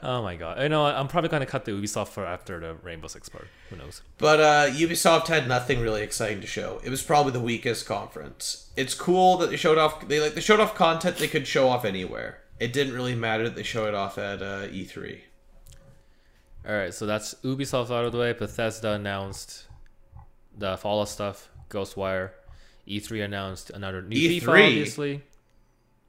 Oh 0.03 0.23
my 0.23 0.37
god. 0.37 0.59
I 0.59 0.69
know. 0.69 0.85
I'm 0.85 1.09
probably 1.09 1.31
gonna 1.31 1.47
cut 1.47 1.64
the 1.64 1.73
Ubisoft 1.73 2.09
for 2.09 2.27
after 2.27 2.59
the 2.61 2.75
Rainbow 2.75 3.09
Six 3.09 3.29
part. 3.29 3.49
Who 3.71 3.77
knows? 3.77 4.03
But 4.19 4.41
uh, 4.41 4.67
Ubisoft 4.71 5.29
had 5.29 5.49
nothing 5.49 5.81
really 5.81 6.03
exciting 6.03 6.41
to 6.41 6.47
show. 6.47 6.81
It 6.85 6.91
was 6.91 7.03
probably 7.03 7.33
the 7.33 7.41
weakest 7.41 7.87
conference. 7.87 8.71
It's 8.77 8.95
cool 8.95 9.37
that 9.39 9.51
they 9.51 9.57
showed 9.57 9.79
off. 9.79 10.07
They 10.07 10.21
like 10.21 10.35
they 10.35 10.41
showed 10.41 10.61
off 10.61 10.75
content 10.75 11.17
they 11.17 11.29
could 11.29 11.47
show 11.47 11.69
off 11.69 11.85
anywhere. 11.85 12.43
It 12.59 12.73
didn't 12.73 12.95
really 12.95 13.14
matter 13.14 13.45
that 13.45 13.55
they 13.55 13.62
showed 13.62 13.89
it 13.89 13.95
off 13.95 14.19
at 14.19 14.43
uh, 14.43 14.67
E3. 14.69 15.21
All 16.67 16.75
right, 16.75 16.93
so 16.93 17.07
that's 17.07 17.35
Ubisoft 17.45 17.91
out 17.91 18.05
of 18.05 18.12
the 18.12 18.19
way. 18.19 18.33
Bethesda 18.33 18.93
announced 18.93 19.67
the 20.57 20.77
Fallout 20.77 21.09
stuff. 21.09 21.49
Ghostwire. 21.71 22.31
E3 22.89 23.25
announced 23.25 23.71
another 23.71 24.03
new 24.03 24.17
E3? 24.17 24.41
FIFA, 24.41 24.49
obviously. 24.67 25.23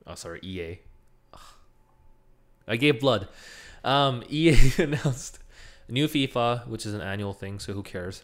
Oh, 0.06 0.16
sorry, 0.16 0.40
EA. 0.44 0.80
Ugh. 1.34 1.40
I 2.68 2.76
gave 2.78 3.00
blood. 3.00 3.28
Um, 3.84 4.24
EA 4.30 4.56
announced 4.78 5.40
a 5.88 5.92
new 5.92 6.08
FIFA, 6.08 6.68
which 6.68 6.86
is 6.86 6.94
an 6.94 7.02
annual 7.02 7.34
thing, 7.34 7.60
so 7.60 7.74
who 7.74 7.84
cares? 7.84 8.24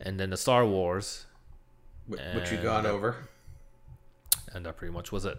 And 0.00 0.18
then 0.18 0.30
the 0.30 0.36
Star 0.36 0.66
Wars, 0.66 1.26
wh- 2.08 2.34
Which 2.34 2.50
you 2.50 2.58
got 2.58 2.84
uh, 2.86 2.90
over. 2.90 3.28
and 4.52 4.64
that 4.66 4.76
pretty 4.76 4.92
much 4.92 5.12
was 5.12 5.24
it. 5.24 5.36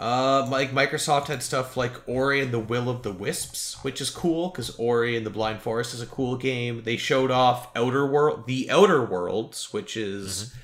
Uh, 0.00 0.46
like 0.48 0.72
Microsoft 0.72 1.26
had 1.26 1.42
stuff 1.42 1.76
like 1.76 2.08
Ori 2.08 2.40
and 2.40 2.52
the 2.52 2.58
Will 2.58 2.88
of 2.88 3.02
the 3.02 3.12
Wisps, 3.12 3.76
which 3.84 4.00
is 4.00 4.08
cool 4.08 4.48
because 4.48 4.74
Ori 4.76 5.14
and 5.14 5.26
the 5.26 5.30
Blind 5.30 5.60
Forest 5.60 5.92
is 5.92 6.00
a 6.00 6.06
cool 6.06 6.36
game. 6.36 6.84
They 6.84 6.96
showed 6.96 7.30
off 7.30 7.68
Outer 7.76 8.06
World, 8.06 8.46
the 8.46 8.70
Outer 8.70 9.04
Worlds, 9.04 9.74
which 9.74 9.98
is 9.98 10.54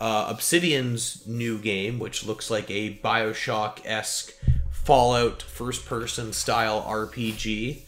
uh, 0.00 0.28
Obsidian's 0.30 1.26
new 1.26 1.58
game, 1.58 1.98
which 1.98 2.24
looks 2.24 2.50
like 2.50 2.70
a 2.70 2.98
Bioshock 3.04 3.84
esque 3.84 4.32
Fallout 4.70 5.42
first 5.42 5.84
person 5.84 6.32
style 6.32 6.80
RPG. 6.80 7.82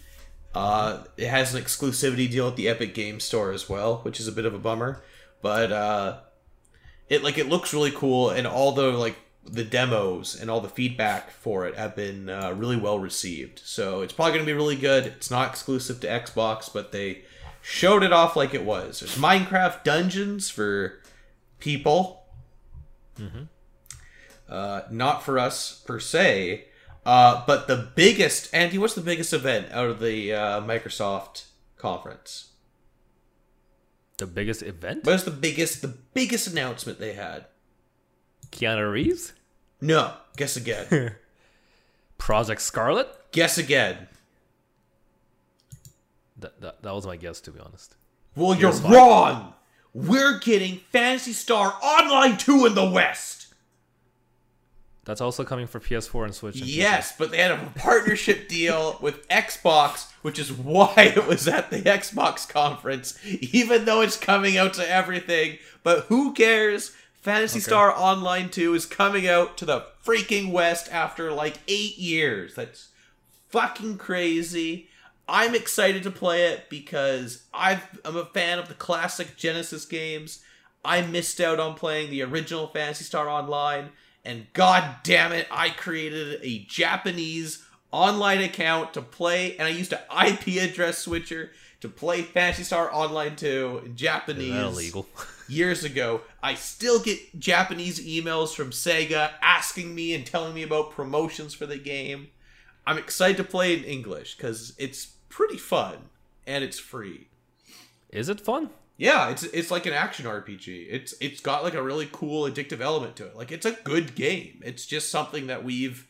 Uh, 0.54 1.04
it 1.16 1.28
has 1.28 1.54
an 1.54 1.62
exclusivity 1.62 2.30
deal 2.30 2.48
at 2.48 2.56
the 2.56 2.68
Epic 2.68 2.92
Game 2.92 3.18
Store 3.18 3.52
as 3.52 3.66
well, 3.66 4.00
which 4.02 4.20
is 4.20 4.28
a 4.28 4.32
bit 4.32 4.44
of 4.44 4.52
a 4.52 4.58
bummer. 4.58 5.02
But 5.40 5.72
uh, 5.72 6.18
it 7.08 7.22
like 7.22 7.38
it 7.38 7.48
looks 7.48 7.72
really 7.72 7.92
cool, 7.92 8.28
and 8.28 8.46
all 8.46 8.72
the 8.72 8.90
like 8.90 9.16
the 9.50 9.64
demos 9.64 10.38
and 10.38 10.50
all 10.50 10.60
the 10.60 10.68
feedback 10.68 11.30
for 11.30 11.66
it 11.66 11.76
have 11.76 11.96
been 11.96 12.28
uh, 12.28 12.52
really 12.56 12.76
well 12.76 12.98
received. 12.98 13.60
So 13.64 14.02
it's 14.02 14.12
probably 14.12 14.32
going 14.34 14.44
to 14.44 14.52
be 14.52 14.56
really 14.56 14.76
good. 14.76 15.06
It's 15.06 15.30
not 15.30 15.48
exclusive 15.48 16.00
to 16.00 16.06
Xbox, 16.06 16.72
but 16.72 16.92
they 16.92 17.22
showed 17.62 18.02
it 18.02 18.12
off 18.12 18.36
like 18.36 18.54
it 18.54 18.64
was. 18.64 19.00
There's 19.00 19.16
Minecraft 19.16 19.84
Dungeons 19.84 20.50
for 20.50 21.00
people. 21.58 22.24
Uh, 24.48 24.82
not 24.90 25.22
for 25.22 25.38
us 25.38 25.82
per 25.86 26.00
se. 26.00 26.66
Uh, 27.04 27.42
but 27.46 27.68
the 27.68 27.90
biggest, 27.94 28.52
Andy, 28.54 28.76
what's 28.76 28.94
the 28.94 29.00
biggest 29.00 29.32
event 29.32 29.68
out 29.72 29.88
of 29.88 30.00
the 30.00 30.32
uh, 30.32 30.60
Microsoft 30.60 31.46
conference? 31.76 32.50
The 34.18 34.26
biggest 34.26 34.62
event? 34.62 35.04
What 35.04 35.14
is 35.14 35.24
the 35.24 35.30
biggest, 35.30 35.80
the 35.80 35.88
biggest 35.88 36.48
announcement 36.48 36.98
they 36.98 37.14
had? 37.14 37.46
Keanu 38.50 38.90
Reeves? 38.90 39.32
No, 39.80 40.12
guess 40.36 40.56
again. 40.56 41.14
Project 42.18 42.60
Scarlett? 42.60 43.08
guess 43.32 43.58
again. 43.58 44.08
That, 46.38 46.60
that, 46.60 46.82
that 46.82 46.94
was 46.94 47.06
my 47.06 47.16
guess, 47.16 47.40
to 47.42 47.50
be 47.50 47.60
honest. 47.60 47.96
Well, 48.36 48.54
you're 48.54 48.72
PS5. 48.72 48.90
wrong. 48.90 49.54
We're 49.92 50.38
getting 50.38 50.78
Phantasy 50.92 51.32
Star 51.32 51.74
Online 51.82 52.36
2 52.36 52.66
in 52.66 52.74
the 52.74 52.88
West. 52.88 53.46
That's 55.04 55.20
also 55.20 55.42
coming 55.42 55.66
for 55.66 55.80
PS4 55.80 56.24
and 56.26 56.34
Switch. 56.34 56.60
And. 56.60 56.68
Yes, 56.68 57.14
but 57.16 57.30
they 57.30 57.38
had 57.38 57.50
a 57.50 57.72
partnership 57.76 58.46
deal 58.48 58.98
with 59.00 59.26
Xbox, 59.28 60.10
which 60.22 60.38
is 60.38 60.52
why 60.52 60.92
it 61.16 61.26
was 61.26 61.48
at 61.48 61.70
the 61.70 61.80
Xbox 61.80 62.48
conference, 62.48 63.18
even 63.24 63.86
though 63.86 64.02
it's 64.02 64.18
coming 64.18 64.58
out 64.58 64.74
to 64.74 64.88
everything. 64.88 65.58
But 65.82 66.04
who 66.04 66.34
cares? 66.34 66.92
Phantasy 67.20 67.60
Star 67.60 67.92
Online 67.94 68.48
2 68.48 68.74
is 68.74 68.86
coming 68.86 69.26
out 69.26 69.56
to 69.58 69.64
the 69.64 69.84
freaking 70.04 70.52
West 70.52 70.90
after 70.92 71.32
like 71.32 71.58
eight 71.66 71.98
years. 71.98 72.54
That's 72.54 72.88
fucking 73.48 73.98
crazy. 73.98 74.88
I'm 75.28 75.54
excited 75.54 76.02
to 76.04 76.10
play 76.10 76.46
it 76.46 76.70
because 76.70 77.42
I've, 77.52 77.82
I'm 78.04 78.16
a 78.16 78.24
fan 78.24 78.58
of 78.58 78.68
the 78.68 78.74
classic 78.74 79.36
Genesis 79.36 79.84
games. 79.84 80.42
I 80.84 81.02
missed 81.02 81.40
out 81.40 81.60
on 81.60 81.74
playing 81.74 82.10
the 82.10 82.22
original 82.22 82.68
Phantasy 82.68 83.04
Star 83.04 83.28
Online, 83.28 83.90
and 84.24 84.46
god 84.54 84.96
damn 85.02 85.32
it, 85.32 85.46
I 85.50 85.70
created 85.70 86.40
a 86.42 86.60
Japanese 86.60 87.66
online 87.90 88.40
account 88.40 88.94
to 88.94 89.02
play, 89.02 89.56
and 89.58 89.66
I 89.66 89.70
used 89.70 89.92
an 89.92 90.00
IP 90.26 90.62
address 90.62 90.98
switcher 90.98 91.50
to 91.80 91.88
play 91.88 92.22
Phantasy 92.22 92.62
Star 92.62 92.92
Online 92.92 93.36
2 93.36 93.82
in 93.84 93.96
Japanese 93.96 94.48
Is 94.48 94.54
that 94.54 94.64
illegal? 94.64 95.08
years 95.48 95.84
ago. 95.84 96.22
I 96.42 96.54
still 96.54 97.00
get 97.00 97.38
Japanese 97.38 98.04
emails 98.04 98.54
from 98.54 98.70
Sega 98.70 99.32
asking 99.42 99.94
me 99.94 100.14
and 100.14 100.26
telling 100.26 100.54
me 100.54 100.62
about 100.62 100.92
promotions 100.92 101.54
for 101.54 101.66
the 101.66 101.78
game. 101.78 102.28
I'm 102.86 102.98
excited 102.98 103.36
to 103.38 103.44
play 103.44 103.76
in 103.76 103.84
English 103.84 104.36
because 104.36 104.74
it's 104.78 105.06
pretty 105.28 105.58
fun 105.58 106.10
and 106.46 106.64
it's 106.64 106.78
free. 106.78 107.28
Is 108.10 108.28
it 108.28 108.40
fun? 108.40 108.70
Yeah, 108.96 109.28
it's 109.28 109.44
it's 109.44 109.70
like 109.70 109.86
an 109.86 109.92
action 109.92 110.26
RPG. 110.26 110.88
It's 110.90 111.14
it's 111.20 111.40
got 111.40 111.62
like 111.62 111.74
a 111.74 111.82
really 111.82 112.08
cool 112.10 112.50
addictive 112.50 112.80
element 112.80 113.14
to 113.16 113.26
it. 113.26 113.36
Like 113.36 113.52
it's 113.52 113.66
a 113.66 113.78
good 113.84 114.14
game. 114.14 114.60
It's 114.64 114.86
just 114.86 115.10
something 115.10 115.46
that 115.46 115.62
we've 115.62 116.08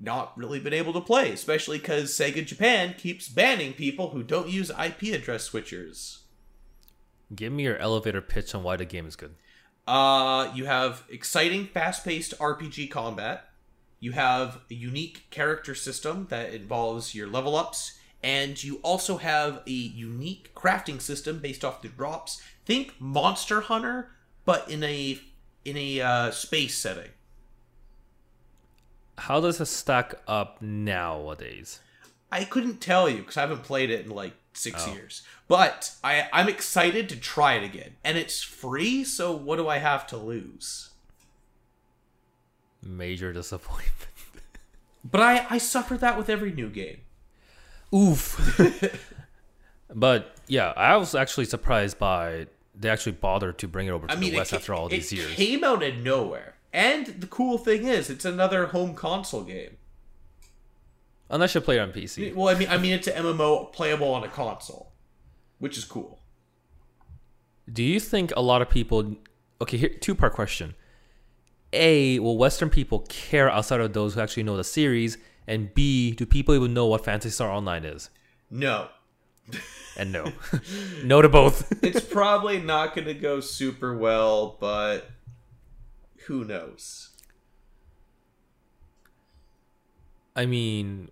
not 0.00 0.36
really 0.36 0.60
been 0.60 0.72
able 0.72 0.92
to 0.94 1.00
play, 1.00 1.30
especially 1.30 1.78
because 1.78 2.16
Sega 2.16 2.44
Japan 2.44 2.94
keeps 2.96 3.28
banning 3.28 3.74
people 3.74 4.10
who 4.10 4.22
don't 4.22 4.48
use 4.48 4.70
IP 4.70 5.14
address 5.14 5.50
switchers. 5.50 6.20
Give 7.34 7.52
me 7.52 7.64
your 7.64 7.78
elevator 7.78 8.20
pitch 8.20 8.54
on 8.54 8.62
why 8.62 8.76
the 8.76 8.84
game 8.84 9.06
is 9.06 9.16
good. 9.16 9.34
Uh, 9.86 10.50
you 10.54 10.64
have 10.66 11.04
exciting, 11.10 11.66
fast-paced 11.66 12.38
RPG 12.38 12.90
combat. 12.90 13.48
You 14.00 14.12
have 14.12 14.60
a 14.70 14.74
unique 14.74 15.30
character 15.30 15.74
system 15.74 16.26
that 16.30 16.52
involves 16.52 17.14
your 17.14 17.26
level 17.26 17.56
ups, 17.56 17.98
and 18.22 18.62
you 18.62 18.76
also 18.82 19.18
have 19.18 19.62
a 19.66 19.70
unique 19.70 20.54
crafting 20.54 21.00
system 21.00 21.38
based 21.38 21.64
off 21.64 21.82
the 21.82 21.88
drops. 21.88 22.42
Think 22.64 22.94
Monster 22.98 23.62
Hunter, 23.62 24.10
but 24.44 24.70
in 24.70 24.82
a 24.82 25.18
in 25.64 25.76
a 25.76 26.00
uh, 26.00 26.30
space 26.30 26.76
setting. 26.76 27.10
How 29.16 29.40
does 29.40 29.60
it 29.60 29.66
stack 29.66 30.14
up 30.26 30.60
nowadays? 30.60 31.80
I 32.30 32.44
couldn't 32.44 32.80
tell 32.80 33.08
you 33.08 33.18
because 33.18 33.36
I 33.36 33.42
haven't 33.42 33.62
played 33.62 33.90
it 33.90 34.04
in 34.04 34.10
like 34.10 34.34
six 34.54 34.86
Oh. 34.86 34.92
years. 34.94 35.22
But 35.48 35.94
I 36.02 36.28
I'm 36.32 36.48
excited 36.48 37.08
to 37.10 37.16
try 37.16 37.54
it 37.54 37.64
again, 37.64 37.96
and 38.04 38.16
it's 38.16 38.42
free. 38.42 39.04
So 39.04 39.32
what 39.32 39.56
do 39.56 39.68
I 39.68 39.78
have 39.78 40.06
to 40.08 40.16
lose? 40.16 40.90
Major 42.82 43.32
disappointment. 43.32 43.90
But 45.04 45.20
I 45.20 45.46
I 45.50 45.58
suffer 45.58 45.96
that 45.98 46.16
with 46.16 46.30
every 46.30 46.50
new 46.52 46.68
game. 46.70 47.00
Oof. 47.94 48.58
but 49.94 50.34
yeah, 50.46 50.72
I 50.76 50.96
was 50.96 51.14
actually 51.14 51.44
surprised 51.44 51.98
by 51.98 52.46
they 52.74 52.88
actually 52.88 53.12
bothered 53.12 53.58
to 53.58 53.68
bring 53.68 53.86
it 53.86 53.90
over 53.90 54.06
to 54.06 54.12
I 54.12 54.16
mean, 54.16 54.32
the 54.32 54.38
West 54.38 54.52
it, 54.52 54.56
after 54.56 54.74
all 54.74 54.86
it 54.86 54.90
these 54.92 55.12
years. 55.12 55.32
came 55.34 55.62
out 55.62 55.82
of 55.82 55.96
nowhere. 55.98 56.54
And 56.72 57.06
the 57.06 57.26
cool 57.28 57.56
thing 57.58 57.86
is, 57.86 58.10
it's 58.10 58.24
another 58.24 58.66
home 58.68 58.94
console 58.94 59.44
game. 59.44 59.76
Unless 61.30 61.54
you 61.54 61.60
play 61.60 61.76
it 61.76 61.80
on 61.80 61.90
PC. 61.92 62.34
Well, 62.34 62.54
I 62.54 62.58
mean, 62.58 62.68
I 62.68 62.78
mean, 62.78 62.92
it's 62.92 63.06
an 63.06 63.24
MMO 63.24 63.72
playable 63.72 64.12
on 64.12 64.24
a 64.24 64.28
console, 64.28 64.92
which 65.58 65.78
is 65.78 65.84
cool. 65.84 66.20
Do 67.72 67.82
you 67.82 67.98
think 67.98 68.32
a 68.36 68.42
lot 68.42 68.62
of 68.62 68.68
people? 68.68 69.16
Okay, 69.60 69.76
here 69.76 69.88
two 69.88 70.14
part 70.14 70.34
question. 70.34 70.74
A, 71.72 72.18
will 72.20 72.38
Western 72.38 72.70
people 72.70 73.00
care 73.08 73.50
outside 73.50 73.80
of 73.80 73.92
those 73.94 74.14
who 74.14 74.20
actually 74.20 74.44
know 74.44 74.56
the 74.56 74.64
series? 74.64 75.18
And 75.46 75.74
B, 75.74 76.12
do 76.12 76.24
people 76.24 76.54
even 76.54 76.72
know 76.72 76.86
what 76.86 77.04
Phantasy 77.04 77.30
Star 77.30 77.50
Online 77.50 77.84
is? 77.84 78.10
No, 78.50 78.88
And 79.96 80.12
no, 80.12 80.32
no 81.04 81.22
to 81.22 81.28
both. 81.28 81.72
it's 81.82 82.00
probably 82.00 82.58
not 82.60 82.94
going 82.94 83.06
to 83.06 83.14
go 83.14 83.40
super 83.40 83.96
well, 83.96 84.56
but 84.60 85.08
who 86.26 86.44
knows? 86.44 87.10
I 90.34 90.46
mean, 90.46 91.10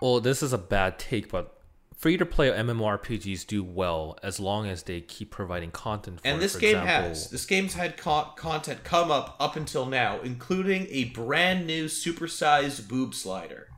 well, 0.00 0.20
this 0.20 0.42
is 0.42 0.52
a 0.52 0.58
bad 0.58 0.98
take, 0.98 1.30
but 1.30 1.52
free 1.96 2.16
to 2.16 2.26
play 2.26 2.50
MMORPGs 2.50 3.46
do 3.46 3.64
well 3.64 4.18
as 4.22 4.38
long 4.38 4.66
as 4.68 4.82
they 4.82 5.00
keep 5.00 5.30
providing 5.30 5.70
content 5.70 6.20
for 6.20 6.26
And 6.28 6.36
it. 6.38 6.40
this 6.40 6.54
For 6.54 6.60
game 6.60 6.76
example, 6.76 7.08
has. 7.08 7.30
This 7.30 7.46
game's 7.46 7.74
had 7.74 7.96
co- 7.96 8.32
content 8.36 8.84
come 8.84 9.10
up 9.10 9.36
up 9.40 9.56
until 9.56 9.86
now, 9.86 10.20
including 10.20 10.86
a 10.90 11.04
brand 11.04 11.66
new 11.66 11.86
supersized 11.86 12.88
boob 12.88 13.14
slider. 13.14 13.68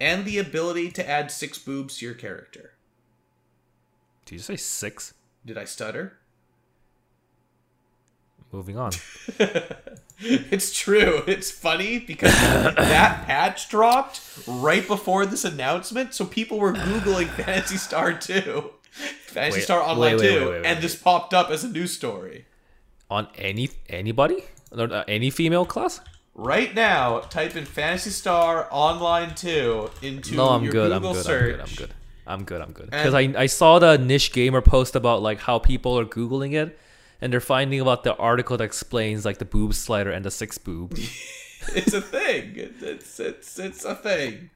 And 0.00 0.24
the 0.24 0.38
ability 0.38 0.90
to 0.92 1.08
add 1.08 1.30
six 1.30 1.58
boobs 1.58 1.98
to 1.98 2.04
your 2.06 2.14
character. 2.14 2.72
Did 4.26 4.34
you 4.36 4.40
say 4.40 4.56
six? 4.56 5.14
Did 5.46 5.56
I 5.56 5.64
stutter? 5.64 6.18
Moving 8.52 8.76
on. 8.76 8.92
It's 10.54 10.72
true. 10.72 11.22
It's 11.26 11.50
funny 11.50 11.98
because 11.98 12.32
that 12.32 13.24
patch 13.26 13.68
dropped 13.68 14.20
right 14.46 14.86
before 14.86 15.26
this 15.26 15.44
announcement, 15.44 16.14
so 16.14 16.24
people 16.24 16.58
were 16.58 16.72
googling 16.72 17.28
Phantasy 17.44 17.76
Star 17.76 18.12
2, 18.12 18.70
Phantasy 19.26 19.58
Wait, 19.58 19.64
Star 19.64 19.80
Online 19.82 20.16
wait, 20.16 20.20
wait, 20.20 20.28
2, 20.28 20.34
wait, 20.40 20.44
wait, 20.50 20.62
wait. 20.62 20.66
and 20.66 20.82
this 20.82 20.94
popped 20.94 21.34
up 21.34 21.50
as 21.50 21.64
a 21.64 21.68
news 21.68 21.92
story. 21.92 22.46
on 23.10 23.26
any 23.36 23.70
anybody? 23.88 24.44
Uh, 24.76 25.04
Any 25.06 25.30
female 25.30 25.64
class? 25.66 26.00
Right 26.34 26.74
now, 26.74 27.20
type 27.20 27.54
in 27.54 27.64
Phantasy 27.64 28.10
Star 28.10 28.66
Online 28.72 29.34
2 29.36 29.90
into 30.02 30.34
No, 30.34 30.48
I'm 30.48 30.64
your 30.64 30.72
good. 30.72 30.90
I'm 30.92 31.02
good. 31.02 31.24
search. 31.24 31.60
I'm 31.60 31.74
good. 31.76 31.94
I'm 32.26 32.44
good. 32.44 32.60
I'm 32.60 32.72
good. 32.72 32.88
And- 32.90 33.02
Because 33.02 33.14
I 33.14 33.42
I 33.42 33.46
saw 33.46 33.78
the 33.78 33.98
niche 33.98 34.32
gamer 34.32 34.60
post 34.62 34.96
about 34.96 35.22
like 35.22 35.38
how 35.40 35.58
people 35.60 35.96
are 35.98 36.04
googling 36.04 36.54
it, 36.54 36.76
and 37.24 37.32
they're 37.32 37.40
finding 37.40 37.80
about 37.80 38.04
the 38.04 38.14
article 38.16 38.58
that 38.58 38.64
explains 38.64 39.24
like 39.24 39.38
the 39.38 39.46
boob 39.46 39.72
slider 39.72 40.10
and 40.10 40.24
the 40.24 40.30
six 40.30 40.58
boob. 40.58 40.96
It's 41.74 41.94
a 41.94 42.02
thing. 42.02 42.52
It's, 42.56 43.18
it's 43.18 43.58
it's 43.58 43.86
a 43.86 43.94
thing. 43.94 44.50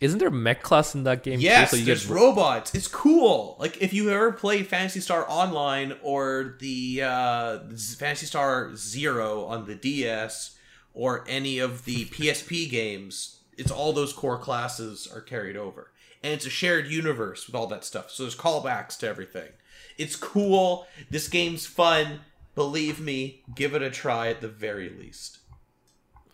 Isn't 0.00 0.18
there 0.18 0.30
mech 0.30 0.62
class 0.62 0.94
in 0.94 1.04
that 1.04 1.22
game 1.22 1.38
Yes, 1.38 1.72
too? 1.72 1.76
So 1.76 1.80
you 1.80 1.84
there's 1.84 2.06
get 2.06 2.14
robots. 2.14 2.74
It's 2.74 2.88
cool. 2.88 3.56
Like 3.60 3.82
if 3.82 3.92
you 3.92 4.08
ever 4.08 4.32
play 4.32 4.62
Phantasy 4.62 5.00
Star 5.00 5.26
Online 5.28 5.92
or 6.02 6.56
the 6.60 7.02
uh, 7.02 7.58
Phantasy 7.98 8.24
Star 8.24 8.74
Zero 8.74 9.44
on 9.44 9.66
the 9.66 9.74
DS 9.74 10.56
or 10.94 11.26
any 11.28 11.58
of 11.58 11.84
the 11.84 12.04
PSP 12.16 12.70
games, 12.70 13.40
it's 13.58 13.70
all 13.70 13.92
those 13.92 14.14
core 14.14 14.38
classes 14.38 15.06
are 15.14 15.20
carried 15.20 15.58
over, 15.58 15.90
and 16.22 16.32
it's 16.32 16.46
a 16.46 16.50
shared 16.50 16.86
universe 16.86 17.46
with 17.46 17.54
all 17.54 17.66
that 17.66 17.84
stuff. 17.84 18.10
So 18.10 18.22
there's 18.22 18.34
callbacks 18.34 18.96
to 19.00 19.06
everything. 19.06 19.50
It's 19.98 20.16
cool. 20.16 20.86
This 21.10 21.28
game's 21.28 21.66
fun. 21.66 22.20
Believe 22.54 23.00
me, 23.00 23.42
give 23.54 23.74
it 23.74 23.82
a 23.82 23.90
try 23.90 24.28
at 24.28 24.40
the 24.40 24.48
very 24.48 24.88
least. 24.88 25.38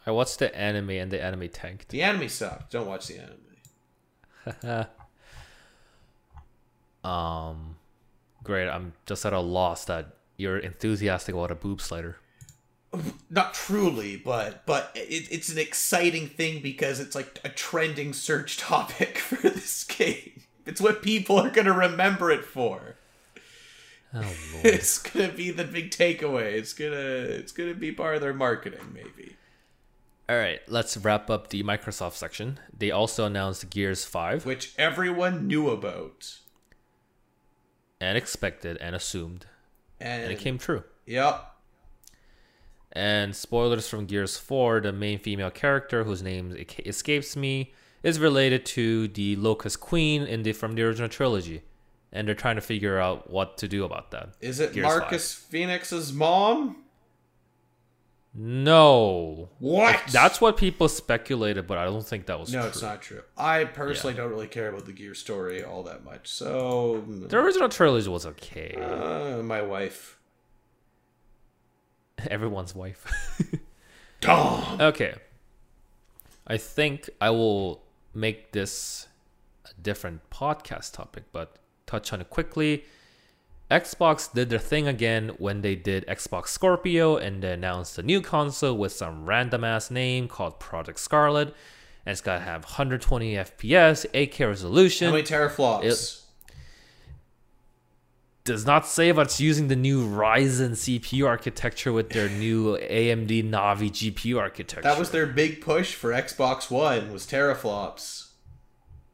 I 0.06 0.10
watched 0.10 0.38
the 0.38 0.54
anime 0.56 0.90
and 0.90 1.10
the 1.10 1.22
anime 1.22 1.48
tanked. 1.48 1.88
The 1.88 2.02
anime 2.02 2.28
sucked. 2.28 2.72
Don't 2.72 2.86
watch 2.86 3.06
the 3.06 3.18
anime. 3.18 4.86
Um, 7.02 7.76
great. 8.44 8.68
I'm 8.68 8.92
just 9.06 9.24
at 9.24 9.32
a 9.32 9.40
loss 9.40 9.84
that 9.86 10.16
you're 10.36 10.58
enthusiastic 10.58 11.34
about 11.34 11.50
a 11.50 11.54
boob 11.54 11.80
slider. 11.80 12.18
not 13.30 13.54
truly, 13.54 14.16
but 14.16 14.66
but 14.66 14.90
it, 14.94 15.28
it's 15.30 15.48
an 15.48 15.58
exciting 15.58 16.26
thing 16.26 16.60
because 16.60 17.00
it's 17.00 17.14
like 17.14 17.38
a 17.44 17.48
trending 17.48 18.12
search 18.12 18.56
topic 18.58 19.18
for 19.18 19.48
this 19.48 19.84
game. 19.84 20.42
It's 20.66 20.80
what 20.80 21.02
people 21.02 21.38
are 21.38 21.50
gonna 21.50 21.72
remember 21.72 22.30
it 22.30 22.44
for. 22.44 22.96
Oh. 24.14 24.34
It's 24.64 24.98
gonna 24.98 25.32
be 25.32 25.50
the 25.50 25.64
big 25.64 25.90
takeaway. 25.90 26.52
It's 26.54 26.72
gonna 26.72 26.96
it's 26.96 27.52
gonna 27.52 27.74
be 27.74 27.92
part 27.92 28.16
of 28.16 28.20
their 28.20 28.34
marketing, 28.34 28.92
maybe. 28.92 29.36
All 30.28 30.36
right, 30.36 30.60
let's 30.68 30.96
wrap 30.96 31.28
up 31.28 31.48
the 31.48 31.62
Microsoft 31.62 32.14
section. 32.14 32.60
They 32.76 32.90
also 32.90 33.24
announced 33.24 33.68
Gears 33.68 34.04
5 34.04 34.46
Which 34.46 34.74
everyone 34.78 35.46
knew 35.46 35.68
about, 35.70 36.38
and 38.00 38.16
expected 38.16 38.76
and 38.78 38.94
assumed, 38.94 39.46
and, 40.00 40.24
and 40.24 40.32
it 40.32 40.38
came 40.38 40.58
true. 40.58 40.84
Yep. 41.06 41.46
And 42.92 43.34
spoilers 43.34 43.88
from 43.88 44.06
Gears 44.06 44.36
4, 44.36 44.80
the 44.80 44.92
main 44.92 45.18
female 45.18 45.50
character 45.50 46.04
whose 46.04 46.22
name 46.22 46.56
escapes 46.84 47.36
me 47.36 47.72
is 48.02 48.18
related 48.18 48.66
to 48.66 49.08
the 49.08 49.36
Locust 49.36 49.80
Queen 49.80 50.22
in 50.22 50.42
the 50.42 50.52
from 50.52 50.74
the 50.74 50.82
original 50.82 51.08
trilogy. 51.08 51.62
And 52.12 52.26
they're 52.26 52.34
trying 52.34 52.56
to 52.56 52.60
figure 52.62 52.98
out 52.98 53.30
what 53.30 53.58
to 53.58 53.68
do 53.68 53.84
about 53.84 54.10
that. 54.10 54.30
Is 54.40 54.58
it 54.58 54.72
Gears 54.72 54.84
Marcus 54.84 55.32
Phoenix's 55.32 56.12
mom? 56.12 56.76
No. 58.34 59.48
What? 59.58 60.00
That's 60.12 60.40
what 60.40 60.56
people 60.56 60.88
speculated, 60.88 61.66
but 61.66 61.78
I 61.78 61.84
don't 61.84 62.06
think 62.06 62.26
that 62.26 62.38
was 62.38 62.52
no, 62.52 62.60
true. 62.60 62.68
it's 62.68 62.82
not 62.82 63.02
true. 63.02 63.22
I 63.36 63.64
personally 63.64 64.14
don't 64.14 64.30
really 64.30 64.46
care 64.46 64.68
about 64.68 64.86
the 64.86 64.92
Gear 64.92 65.14
story 65.14 65.64
all 65.64 65.82
that 65.84 66.04
much. 66.04 66.28
So, 66.28 67.04
The 67.08 67.38
original 67.38 67.68
trilogy 67.68 68.08
was 68.08 68.26
okay. 68.26 68.76
uh, 68.80 69.42
my 69.42 69.62
wife. 69.62 70.18
Everyone's 72.30 72.74
wife. 72.74 73.06
Dom. 74.20 74.80
Okay. 74.80 75.14
I 76.46 76.56
think 76.56 77.10
I 77.20 77.30
will 77.30 77.82
make 78.14 78.52
this 78.52 79.08
a 79.64 79.80
different 79.80 80.28
podcast 80.30 80.92
topic, 80.92 81.24
but 81.32 81.56
touch 81.90 82.12
on 82.12 82.20
it 82.20 82.30
quickly. 82.30 82.84
Xbox 83.70 84.32
did 84.32 84.50
their 84.50 84.58
thing 84.58 84.88
again 84.88 85.30
when 85.38 85.60
they 85.62 85.76
did 85.76 86.04
Xbox 86.06 86.48
Scorpio 86.48 87.16
and 87.16 87.42
they 87.42 87.52
announced 87.52 87.98
a 87.98 88.02
new 88.02 88.20
console 88.20 88.76
with 88.76 88.92
some 88.92 89.26
random 89.26 89.62
ass 89.64 89.90
name 89.90 90.26
called 90.28 90.58
Project 90.58 90.98
Scarlett. 90.98 91.48
And 92.04 92.12
it's 92.12 92.20
gotta 92.20 92.40
have 92.40 92.64
120 92.64 93.34
FPS, 93.34 94.06
8K 94.12 94.46
resolution. 94.48 95.06
How 95.08 95.12
many 95.12 95.24
teraflops? 95.24 95.84
It- 95.84 96.16
does 98.42 98.64
not 98.66 98.86
say 98.86 99.10
it's 99.10 99.38
using 99.38 99.68
the 99.68 99.76
new 99.76 100.04
Ryzen 100.08 100.70
CPU 100.74 101.26
architecture 101.28 101.92
with 101.92 102.10
their 102.10 102.28
new 102.28 102.76
AMD 102.78 103.44
Navi 103.48 103.90
GPU 103.90 104.40
architecture. 104.40 104.82
that 104.82 104.98
was 104.98 105.10
their 105.10 105.26
big 105.26 105.60
push 105.60 105.94
for 105.94 106.10
Xbox 106.10 106.70
One 106.70 107.12
was 107.12 107.26
teraflops. 107.26 108.30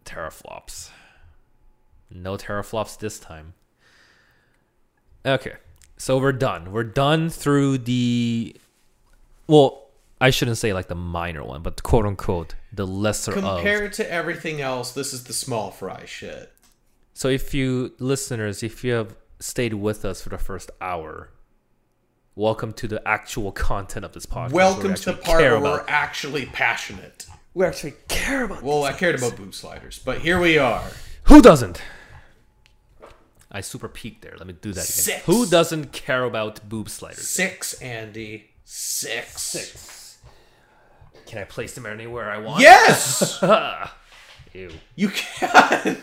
teraflops. 0.07 0.91
No 2.11 2.37
teraflops 2.37 2.99
this 2.99 3.19
time. 3.19 3.55
Okay, 5.25 5.55
so 5.97 6.19
we're 6.19 6.33
done. 6.33 6.73
We're 6.73 6.85
done 6.85 7.31
through 7.31 7.79
the. 7.79 8.57
Well, 9.49 9.89
I 10.21 10.31
shouldn't 10.31 10.59
say 10.59 10.73
like 10.73 10.89
the 10.89 10.95
minor 10.95 11.45
one, 11.45 11.63
but 11.63 11.83
quote 11.83 12.07
unquote 12.07 12.55
the 12.73 12.87
lesser 12.87 13.33
of. 13.33 13.39
Compared 13.43 13.93
to 13.95 14.11
everything 14.11 14.61
else, 14.61 14.93
this 14.93 15.13
is 15.13 15.25
the 15.25 15.33
small 15.33 15.71
fry 15.71 16.05
shit. 16.05 16.53
So 17.15 17.29
if 17.29 17.55
you 17.55 17.93
listeners, 17.99 18.63
if 18.63 18.85
you 18.85 18.93
have 18.93 19.17
stayed 19.41 19.75
with 19.75 20.05
us 20.05 20.23
for 20.23 20.29
the 20.29 20.39
first 20.39 20.71
hour, 20.81 21.31
welcome 22.37 22.73
to 22.75 22.87
the 22.87 23.07
actual 23.07 23.51
content 23.51 24.05
of 24.05 24.13
this 24.13 24.27
podcast. 24.27 24.53
Welcome 24.53 24.95
to 24.95 25.05
the 25.07 25.17
part 25.17 25.41
where 25.41 25.57
about- 25.57 25.63
we're 25.63 25.85
actually 25.89 26.47
passionate. 26.47 27.27
we 27.55 27.67
actually 27.67 27.95
care 28.09 28.45
about. 28.45 28.63
Well, 28.63 28.85
I 28.85 28.93
cared 28.93 29.17
about 29.17 29.37
boob 29.37 29.55
sliders, 29.55 29.99
but 29.99 30.19
here 30.19 30.39
we 30.39 30.57
are. 30.57 30.85
Who 31.25 31.43
doesn't? 31.43 31.83
I 33.57 33.63
super 33.63 33.89
peaked 33.89 34.21
there. 34.21 34.35
Let 34.37 34.47
me 34.47 34.53
do 34.53 34.75
that 34.75 34.85
again. 34.85 34.85
Six. 34.85 35.25
Who 35.25 35.47
doesn't 35.47 35.91
care 35.93 36.25
about 36.25 36.69
boob 36.69 36.91
sliders? 36.91 37.27
Six, 37.27 37.73
Andy. 37.81 38.51
Six. 38.67 39.41
Six. 39.41 40.19
Can 41.25 41.39
I 41.39 41.45
place 41.45 41.73
them 41.75 41.87
anywhere 41.87 42.31
I 42.31 42.37
want? 42.37 42.61
Yes! 42.61 43.43
Ew. 44.53 44.71
you 44.95 45.09
can! 45.09 45.97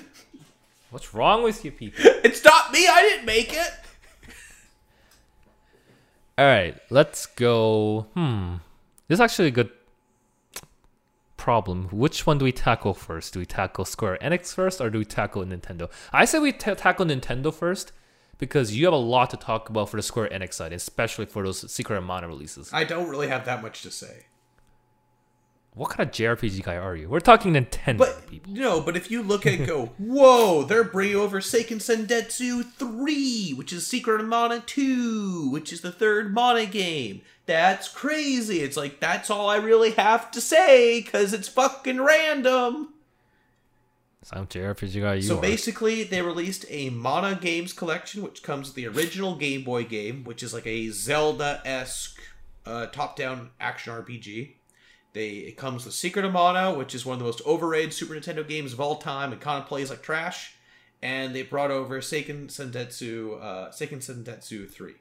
What's 0.89 1.13
wrong 1.13 1.43
with 1.43 1.63
you 1.63 1.71
people? 1.71 2.03
It's 2.23 2.43
not 2.43 2.71
me, 2.71 2.87
I 2.87 3.03
didn't 3.03 3.27
make 3.27 3.53
it! 3.53 3.71
All 6.35 6.45
right, 6.45 6.75
let's 6.89 7.27
go. 7.27 8.07
Hmm. 8.15 8.55
This 9.07 9.17
is 9.17 9.21
actually 9.21 9.49
a 9.49 9.51
good 9.51 9.69
problem. 11.43 11.89
Which 11.91 12.25
one 12.25 12.37
do 12.37 12.45
we 12.45 12.53
tackle 12.53 12.93
first? 12.93 13.33
Do 13.33 13.39
we 13.39 13.45
tackle 13.45 13.83
Square 13.83 14.19
Enix 14.21 14.53
first 14.53 14.79
or 14.79 14.89
do 14.89 14.99
we 14.99 15.03
tackle 15.03 15.43
Nintendo? 15.43 15.91
I 16.13 16.23
say 16.23 16.39
we 16.39 16.53
ta 16.53 16.73
tackle 16.73 17.05
Nintendo 17.05 17.53
first 17.53 17.91
because 18.37 18.77
you 18.77 18.85
have 18.85 18.93
a 18.93 19.07
lot 19.15 19.29
to 19.31 19.37
talk 19.37 19.69
about 19.69 19.89
for 19.89 19.97
the 19.97 20.03
Square 20.03 20.29
Enix 20.29 20.53
side, 20.53 20.71
especially 20.71 21.25
for 21.25 21.43
those 21.43 21.69
Secret 21.69 21.97
of 21.97 22.05
Mana 22.05 22.29
releases. 22.29 22.71
I 22.71 22.85
don't 22.85 23.09
really 23.09 23.27
have 23.27 23.43
that 23.43 23.61
much 23.61 23.81
to 23.81 23.91
say. 23.91 24.27
What 25.75 25.89
kind 25.89 26.07
of 26.07 26.13
JRPG 26.13 26.61
guy 26.63 26.75
are 26.77 26.95
you? 26.95 27.09
We're 27.09 27.19
talking 27.19 27.53
Nintendo 27.53 27.97
But 27.97 28.27
people. 28.27 28.53
no, 28.53 28.79
but 28.79 28.95
if 28.95 29.09
you 29.09 29.23
look 29.23 29.47
at 29.47 29.53
it 29.53 29.59
and 29.59 29.67
go, 29.67 29.85
whoa, 29.97 30.63
they're 30.63 30.83
bringing 30.83 31.15
over 31.15 31.39
Seiken 31.39 31.77
Sendetsu 31.81 32.63
3, 32.73 33.53
which 33.53 33.73
is 33.73 33.87
Secret 33.87 34.21
of 34.21 34.27
Mana 34.27 34.61
2, 34.63 35.49
which 35.49 35.73
is 35.73 35.81
the 35.81 35.91
third 35.91 36.31
Mana 36.31 36.67
game. 36.67 37.21
That's 37.47 37.87
crazy. 37.87 38.59
It's 38.59 38.77
like, 38.77 38.99
that's 38.99 39.31
all 39.31 39.49
I 39.49 39.55
really 39.57 39.91
have 39.91 40.29
to 40.31 40.41
say, 40.41 41.01
because 41.01 41.33
it's 41.33 41.47
fucking 41.47 41.99
random. 42.01 42.89
Some 44.21 44.47
JRPG 44.47 45.01
guy 45.01 45.15
you 45.15 45.21
so 45.23 45.37
are. 45.37 45.41
basically, 45.41 46.03
they 46.03 46.21
released 46.21 46.65
a 46.69 46.91
Mana 46.91 47.35
Games 47.35 47.73
collection, 47.73 48.21
which 48.21 48.43
comes 48.43 48.67
with 48.67 48.75
the 48.75 48.87
original 48.87 49.35
Game 49.35 49.63
Boy 49.63 49.83
game, 49.83 50.23
which 50.23 50.43
is 50.43 50.53
like 50.53 50.65
a 50.67 50.89
Zelda 50.91 51.61
esque 51.65 52.21
uh, 52.65 52.85
top 52.85 53.17
down 53.17 53.49
action 53.59 53.91
RPG. 53.91 54.51
They 55.13 55.29
it 55.29 55.57
comes 55.57 55.85
with 55.85 55.93
Secret 55.93 56.25
of 56.25 56.33
Mana, 56.33 56.73
which 56.73 56.93
is 56.93 57.05
one 57.05 57.13
of 57.13 57.19
the 57.19 57.25
most 57.25 57.41
overrated 57.45 57.93
Super 57.93 58.15
Nintendo 58.15 58.47
games 58.47 58.73
of 58.73 58.81
all 58.81 58.95
time. 58.95 59.31
It 59.31 59.39
kind 59.39 59.61
of 59.61 59.67
plays 59.67 59.89
like 59.89 60.01
trash. 60.01 60.55
And 61.01 61.35
they 61.35 61.43
brought 61.43 61.69
over 61.69 61.99
Seiken 61.99 62.47
Sendetsu, 62.47 63.41
uh, 63.41 63.69
Seiken 63.71 63.97
Sendetsu 63.97 64.69
3, 64.69 64.93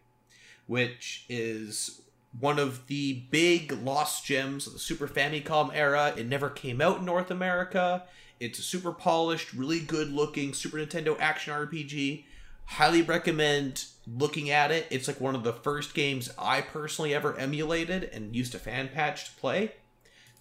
which 0.67 1.25
is 1.29 2.03
one 2.39 2.59
of 2.59 2.87
the 2.89 3.25
big 3.31 3.71
lost 3.71 4.25
gems 4.25 4.67
of 4.67 4.73
the 4.73 4.79
Super 4.79 5.07
Famicom 5.07 5.71
era. 5.73 6.13
It 6.17 6.27
never 6.27 6.51
came 6.51 6.81
out 6.81 6.99
in 6.99 7.05
North 7.05 7.31
America. 7.31 8.03
It's 8.41 8.59
a 8.59 8.63
super 8.63 8.93
polished, 8.93 9.53
really 9.53 9.79
good 9.79 10.11
looking 10.11 10.55
Super 10.55 10.79
Nintendo 10.79 11.17
action 11.21 11.55
RPG. 11.55 12.25
Highly 12.65 13.03
recommend 13.03 13.85
looking 14.07 14.51
at 14.51 14.73
it. 14.73 14.87
It's 14.91 15.07
like 15.07 15.21
one 15.21 15.37
of 15.37 15.45
the 15.45 15.53
first 15.53 15.95
games 15.95 16.31
I 16.37 16.63
personally 16.63 17.15
ever 17.15 17.39
emulated 17.39 18.05
and 18.13 18.35
used 18.35 18.55
a 18.55 18.59
fan 18.59 18.89
patch 18.89 19.27
to 19.27 19.41
play. 19.41 19.73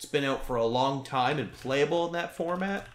It's 0.02 0.10
been 0.10 0.26
out 0.26 0.48
for 0.48 0.56
a 0.56 0.66
long 0.66 1.04
time 1.04 1.38
and 1.38 1.54
playable 1.54 2.08
in 2.08 2.14
that 2.14 2.36
format. 2.36 2.88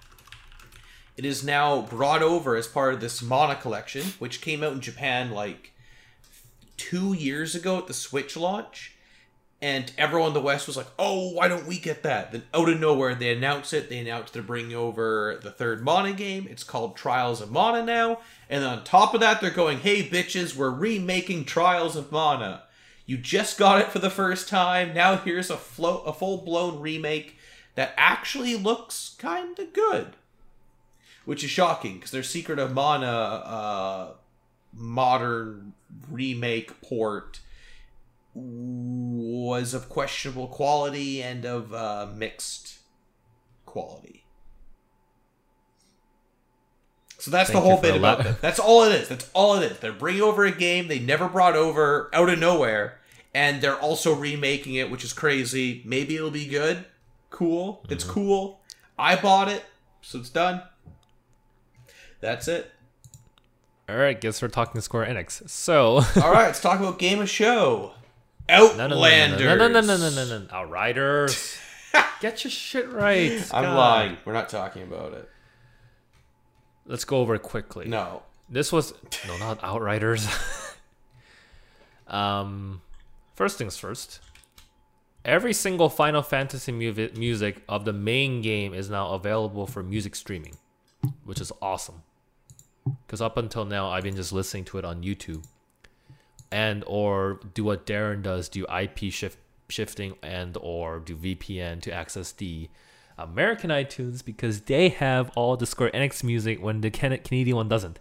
It 1.16 1.24
is 1.24 1.44
now 1.44 1.82
brought 1.82 2.20
over 2.20 2.56
as 2.56 2.66
part 2.66 2.94
of 2.94 3.00
this 3.00 3.22
Mana 3.22 3.54
collection, 3.54 4.14
which 4.18 4.40
came 4.40 4.64
out 4.64 4.72
in 4.72 4.80
Japan 4.80 5.30
like 5.30 5.72
two 6.76 7.12
years 7.12 7.54
ago 7.54 7.78
at 7.78 7.86
the 7.86 7.94
Switch 7.94 8.36
launch. 8.36 8.96
And 9.62 9.92
everyone 9.96 10.30
in 10.30 10.34
the 10.34 10.40
West 10.40 10.66
was 10.66 10.76
like, 10.76 10.88
oh, 10.98 11.30
why 11.30 11.46
don't 11.46 11.68
we 11.68 11.78
get 11.78 12.02
that? 12.02 12.32
Then 12.32 12.42
out 12.52 12.68
of 12.68 12.80
nowhere, 12.80 13.14
they 13.14 13.32
announce 13.32 13.72
it. 13.72 13.88
They 13.88 13.98
announced 13.98 14.32
they're 14.32 14.42
bringing 14.42 14.74
over 14.74 15.38
the 15.40 15.52
third 15.52 15.84
Mana 15.84 16.12
game. 16.12 16.48
It's 16.50 16.64
called 16.64 16.96
Trials 16.96 17.40
of 17.40 17.52
Mana 17.52 17.84
now. 17.84 18.18
And 18.50 18.64
on 18.64 18.82
top 18.82 19.14
of 19.14 19.20
that, 19.20 19.40
they're 19.40 19.50
going, 19.50 19.78
hey, 19.78 20.02
bitches, 20.02 20.56
we're 20.56 20.70
remaking 20.70 21.44
Trials 21.44 21.94
of 21.94 22.10
Mana. 22.10 22.64
You 23.06 23.16
just 23.16 23.56
got 23.56 23.80
it 23.80 23.92
for 23.92 24.00
the 24.00 24.10
first 24.10 24.48
time. 24.48 24.92
Now 24.92 25.16
here's 25.16 25.50
a, 25.50 25.54
a 25.54 26.12
full 26.12 26.42
blown 26.44 26.80
remake 26.80 27.36
that 27.76 27.94
actually 27.96 28.56
looks 28.56 29.14
kind 29.18 29.58
of 29.58 29.72
good. 29.72 30.16
Which 31.24 31.42
is 31.42 31.50
shocking 31.50 31.94
because 31.94 32.10
their 32.10 32.22
Secret 32.22 32.58
of 32.58 32.72
Mana 32.72 33.06
uh, 33.06 34.12
modern 34.72 35.72
remake 36.10 36.80
port 36.82 37.40
was 38.34 39.72
of 39.72 39.88
questionable 39.88 40.46
quality 40.48 41.22
and 41.22 41.44
of 41.44 41.72
uh, 41.72 42.08
mixed 42.14 42.78
quality. 43.64 44.25
So 47.18 47.30
that's 47.30 47.50
Thank 47.50 47.62
the 47.64 47.68
whole 47.68 47.80
bit 47.80 47.96
about 47.96 48.26
it. 48.26 48.40
That's 48.42 48.58
all 48.58 48.82
it 48.84 48.92
is. 48.92 49.08
That's 49.08 49.28
all 49.32 49.56
it 49.56 49.70
is. 49.72 49.78
They're 49.78 49.92
bringing 49.92 50.22
over 50.22 50.44
a 50.44 50.50
game 50.52 50.88
they 50.88 50.98
never 50.98 51.28
brought 51.28 51.56
over 51.56 52.10
out 52.12 52.28
of 52.28 52.38
nowhere, 52.38 52.98
and 53.34 53.60
they're 53.62 53.78
also 53.78 54.14
remaking 54.14 54.74
it, 54.74 54.90
which 54.90 55.02
is 55.02 55.12
crazy. 55.12 55.82
Maybe 55.84 56.16
it'll 56.16 56.30
be 56.30 56.46
good. 56.46 56.84
Cool. 57.30 57.84
It's 57.88 58.04
Mm-hmm. 58.04 58.12
cool. 58.12 58.60
I 58.98 59.16
bought 59.16 59.48
it, 59.48 59.64
so 60.02 60.18
it's 60.18 60.28
done. 60.30 60.62
That's 62.20 62.48
it. 62.48 62.70
All 63.88 63.96
right, 63.96 64.20
guess 64.20 64.42
we're 64.42 64.48
talking 64.48 64.80
Square 64.80 65.06
Enix. 65.06 65.48
So, 65.48 65.96
All 66.22 66.32
right, 66.32 66.46
let's 66.46 66.60
talk 66.60 66.80
about 66.80 66.98
game 66.98 67.20
of 67.20 67.30
show. 67.30 67.92
no, 68.48 68.74
no, 68.76 68.86
no, 68.88 68.94
Outlanders. 68.96 69.40
no, 69.40 69.54
no, 69.56 69.68
no, 69.68 69.80
no, 69.80 69.96
no, 69.96 70.10
no, 70.10 70.24
no, 70.24 70.38
no. 70.38 70.46
Outriders. 70.52 71.56
Get 72.20 72.42
your 72.44 72.50
shit 72.50 72.90
right. 72.92 73.32
I'm 73.52 73.64
God. 73.64 73.76
lying. 73.76 74.16
We're 74.24 74.32
not 74.32 74.48
talking 74.48 74.82
about 74.82 75.12
it. 75.12 75.30
Let's 76.86 77.04
go 77.04 77.18
over 77.18 77.34
it 77.34 77.42
quickly. 77.42 77.86
No. 77.86 78.22
This 78.48 78.72
was 78.72 78.94
no, 79.26 79.36
not 79.38 79.62
Outriders. 79.62 80.28
um, 82.06 82.80
first 83.34 83.58
things 83.58 83.76
first. 83.76 84.20
Every 85.24 85.52
single 85.52 85.88
Final 85.88 86.22
Fantasy 86.22 86.70
mu- 86.70 87.08
music 87.16 87.62
of 87.68 87.84
the 87.84 87.92
main 87.92 88.42
game 88.42 88.72
is 88.72 88.88
now 88.88 89.14
available 89.14 89.66
for 89.66 89.82
music 89.82 90.14
streaming, 90.14 90.56
which 91.24 91.40
is 91.40 91.50
awesome. 91.60 92.02
Because 93.04 93.20
up 93.20 93.36
until 93.36 93.64
now, 93.64 93.90
I've 93.90 94.04
been 94.04 94.14
just 94.14 94.32
listening 94.32 94.64
to 94.66 94.78
it 94.78 94.84
on 94.84 95.02
YouTube, 95.02 95.44
and 96.52 96.84
or 96.86 97.40
do 97.54 97.64
what 97.64 97.84
Darren 97.84 98.22
does: 98.22 98.48
do 98.48 98.64
IP 98.72 99.12
shift 99.12 99.38
shifting 99.68 100.14
and 100.22 100.56
or 100.60 101.00
do 101.00 101.16
VPN 101.16 101.82
to 101.82 101.92
access 101.92 102.30
the 102.30 102.68
American 103.18 103.70
iTunes 103.70 104.24
because 104.24 104.60
they 104.62 104.88
have 104.90 105.30
all 105.36 105.56
the 105.56 105.66
Square 105.66 105.90
Enix 105.92 106.22
music 106.22 106.62
when 106.62 106.80
the 106.80 106.90
Can- 106.90 107.16
Canadian 107.18 107.56
one 107.56 107.68
doesn't. 107.68 107.98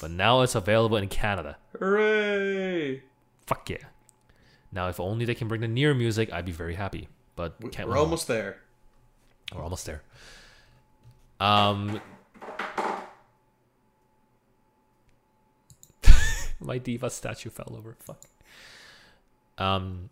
But 0.00 0.10
now 0.12 0.40
it's 0.40 0.54
available 0.54 0.96
in 0.96 1.08
Canada. 1.08 1.58
Hooray! 1.78 3.02
Fuck 3.46 3.68
yeah. 3.68 3.76
Now, 4.72 4.88
if 4.88 4.98
only 5.00 5.24
they 5.24 5.34
can 5.34 5.48
bring 5.48 5.60
the 5.60 5.66
NieR 5.66 5.96
music, 5.96 6.32
I'd 6.32 6.46
be 6.46 6.52
very 6.52 6.74
happy. 6.74 7.08
But 7.36 7.60
can't 7.72 7.88
We're 7.88 7.94
win. 7.94 8.04
almost 8.04 8.28
there. 8.28 8.60
We're 9.54 9.62
almost 9.62 9.84
there. 9.84 10.02
Um, 11.40 12.00
my 16.60 16.78
diva 16.78 17.10
statue 17.10 17.50
fell 17.50 17.74
over. 17.76 17.96
Fuck. 18.00 18.20
Um, 19.58 20.10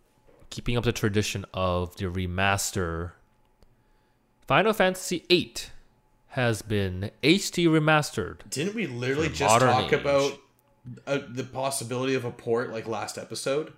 keeping 0.51 0.76
up 0.76 0.85
the 0.85 0.93
tradition 0.93 1.45
of 1.55 1.97
the 1.97 2.07
remaster, 2.07 3.12
Final 4.49 4.72
Fantasy 4.72 5.24
VIII 5.28 5.55
has 6.28 6.62
been 6.62 7.11
HD 7.22 7.68
remastered. 7.68 8.49
Didn't 8.49 8.74
we 8.74 8.86
literally 8.86 9.28
just 9.28 9.61
talk 9.61 9.92
age. 9.92 10.01
about 10.01 10.38
uh, 11.07 11.18
the 11.28 11.44
possibility 11.44 12.14
of 12.14 12.24
a 12.24 12.30
port 12.30 12.72
like 12.72 12.88
last 12.88 13.18
episode? 13.18 13.74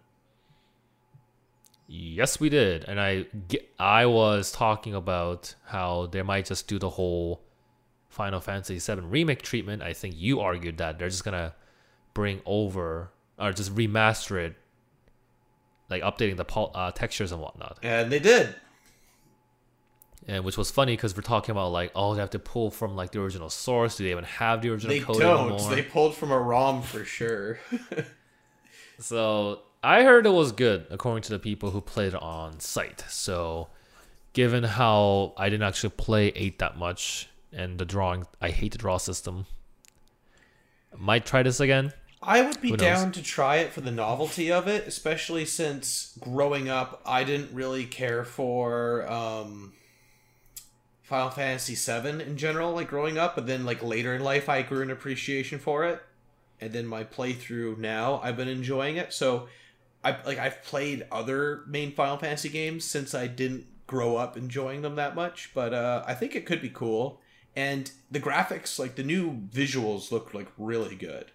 Yes, 1.89 2.39
we 2.39 2.49
did, 2.49 2.85
and 2.85 3.01
I 3.01 3.27
I 3.81 4.07
was 4.07 4.53
talking 4.53 4.95
about 4.95 5.57
how 5.64 6.07
they 6.07 6.23
might 6.23 6.47
just 6.47 6.68
do 6.68 6.79
the 6.79 6.91
whole 6.91 7.43
Final 8.09 8.39
Fantasy 8.39 8.79
VII 8.79 9.01
remake 9.01 9.43
treatment. 9.43 9.83
I 9.83 9.93
think 9.93 10.14
you 10.16 10.39
argued 10.39 10.79
that 10.79 11.01
they're 11.01 11.09
just 11.09 11.25
gonna 11.25 11.53
bring 12.14 12.43
over 12.47 13.11
or 13.41 13.53
just 13.53 13.75
remaster 13.75 14.41
it, 14.41 14.55
like 15.89 16.05
updating 16.05 16.37
the 16.37 16.47
uh, 16.47 16.93
textures 16.93 17.33
and 17.33 17.43
whatnot. 17.43 17.81
And 17.83 18.12
they 18.12 18.21
did. 18.21 18.55
And 20.31 20.45
which 20.45 20.57
was 20.57 20.70
funny 20.70 20.93
because 20.93 21.16
we're 21.16 21.22
talking 21.22 21.51
about 21.51 21.72
like, 21.72 21.91
oh, 21.97 22.14
they 22.14 22.20
have 22.20 22.31
to 22.31 22.39
pull 22.39 22.70
from 22.70 22.95
like 22.95 23.11
the 23.11 23.20
original 23.20 23.51
source. 23.51 23.97
Do 23.97 24.05
they 24.05 24.12
even 24.12 24.22
have 24.22 24.62
the 24.62 24.70
original 24.70 24.95
code? 25.01 25.01
They 25.01 25.05
code 25.05 25.20
don't. 25.20 25.53
anymore? 25.53 25.74
They 25.74 25.83
pulled 25.83 26.14
from 26.14 26.31
a 26.31 26.39
ROM 26.39 26.83
for 26.83 27.05
sure. 27.05 27.59
So 29.01 29.61
I 29.83 30.03
heard 30.03 30.26
it 30.26 30.31
was 30.31 30.53
good, 30.53 30.87
according 30.91 31.22
to 31.22 31.31
the 31.31 31.39
people 31.39 31.70
who 31.70 31.81
played 31.81 32.09
it 32.09 32.22
on 32.22 32.61
site. 32.61 33.03
So, 33.09 33.68
given 34.35 34.62
how 34.62 35.33
I 35.37 35.49
didn't 35.49 35.66
actually 35.66 35.91
play 35.91 36.28
eight 36.37 36.59
that 36.59 36.76
much, 36.76 37.28
and 37.51 37.78
the 37.78 37.87
drawing, 37.87 38.26
I 38.41 38.51
hate 38.51 38.72
the 38.72 38.78
draw 38.78 38.99
system. 38.99 39.47
Might 40.97 41.24
try 41.24 41.43
this 41.43 41.61
again. 41.61 41.93
I 42.22 42.43
would 42.43 42.61
be 42.61 42.76
down 42.76 43.12
to 43.12 43.22
try 43.22 43.57
it 43.57 43.72
for 43.72 43.81
the 43.81 43.91
novelty 43.91 44.53
of 44.53 44.68
it, 44.68 44.87
especially 44.87 45.47
since 45.47 46.14
growing 46.20 46.68
up, 46.68 47.01
I 47.07 47.24
didn't 47.24 47.55
really 47.55 47.87
care 47.87 48.26
for 48.26 49.11
um, 49.11 49.72
Final 51.11 51.31
Fantasy 51.31 51.75
VII 51.75 52.23
in 52.23 52.37
general, 52.37 52.73
like 52.73 52.87
growing 52.87 53.19
up. 53.19 53.35
But 53.35 53.49
then, 53.49 53.67
like 53.67 53.83
later 53.83 54.15
in 54.15 54.23
life, 54.23 54.49
I 54.49 54.63
grew 54.63 54.83
an 54.83 54.93
appreciation 54.93 55.59
for 55.59 55.85
it, 55.85 56.01
and 56.61 56.73
then 56.73 56.87
my 56.87 57.03
playthrough 57.03 57.79
now, 57.79 58.21
I've 58.23 58.37
been 58.37 58.47
enjoying 58.47 58.97
it. 58.97 59.13
So, 59.13 59.49
I 60.05 60.17
like 60.25 60.39
I've 60.39 60.63
played 60.63 61.09
other 61.11 61.65
main 61.67 61.93
Final 61.93 62.17
Fantasy 62.17 62.49
games 62.49 62.85
since 62.85 63.13
I 63.13 63.27
didn't 63.27 63.67
grow 63.89 64.17
up 64.17 64.37
enjoying 64.37 64.83
them 64.83 64.95
that 64.95 65.17
much. 65.17 65.51
But 65.53 65.75
uh, 65.75 66.05
I 66.07 66.15
think 66.15 66.37
it 66.37 66.47
could 66.47 66.63
be 66.63 66.71
cool, 66.71 67.21
and 67.57 67.91
the 68.09 68.21
graphics, 68.21 68.79
like 68.79 68.95
the 68.95 69.03
new 69.03 69.33
visuals, 69.53 70.13
look 70.13 70.33
like 70.33 70.49
really 70.57 70.95
good. 70.95 71.33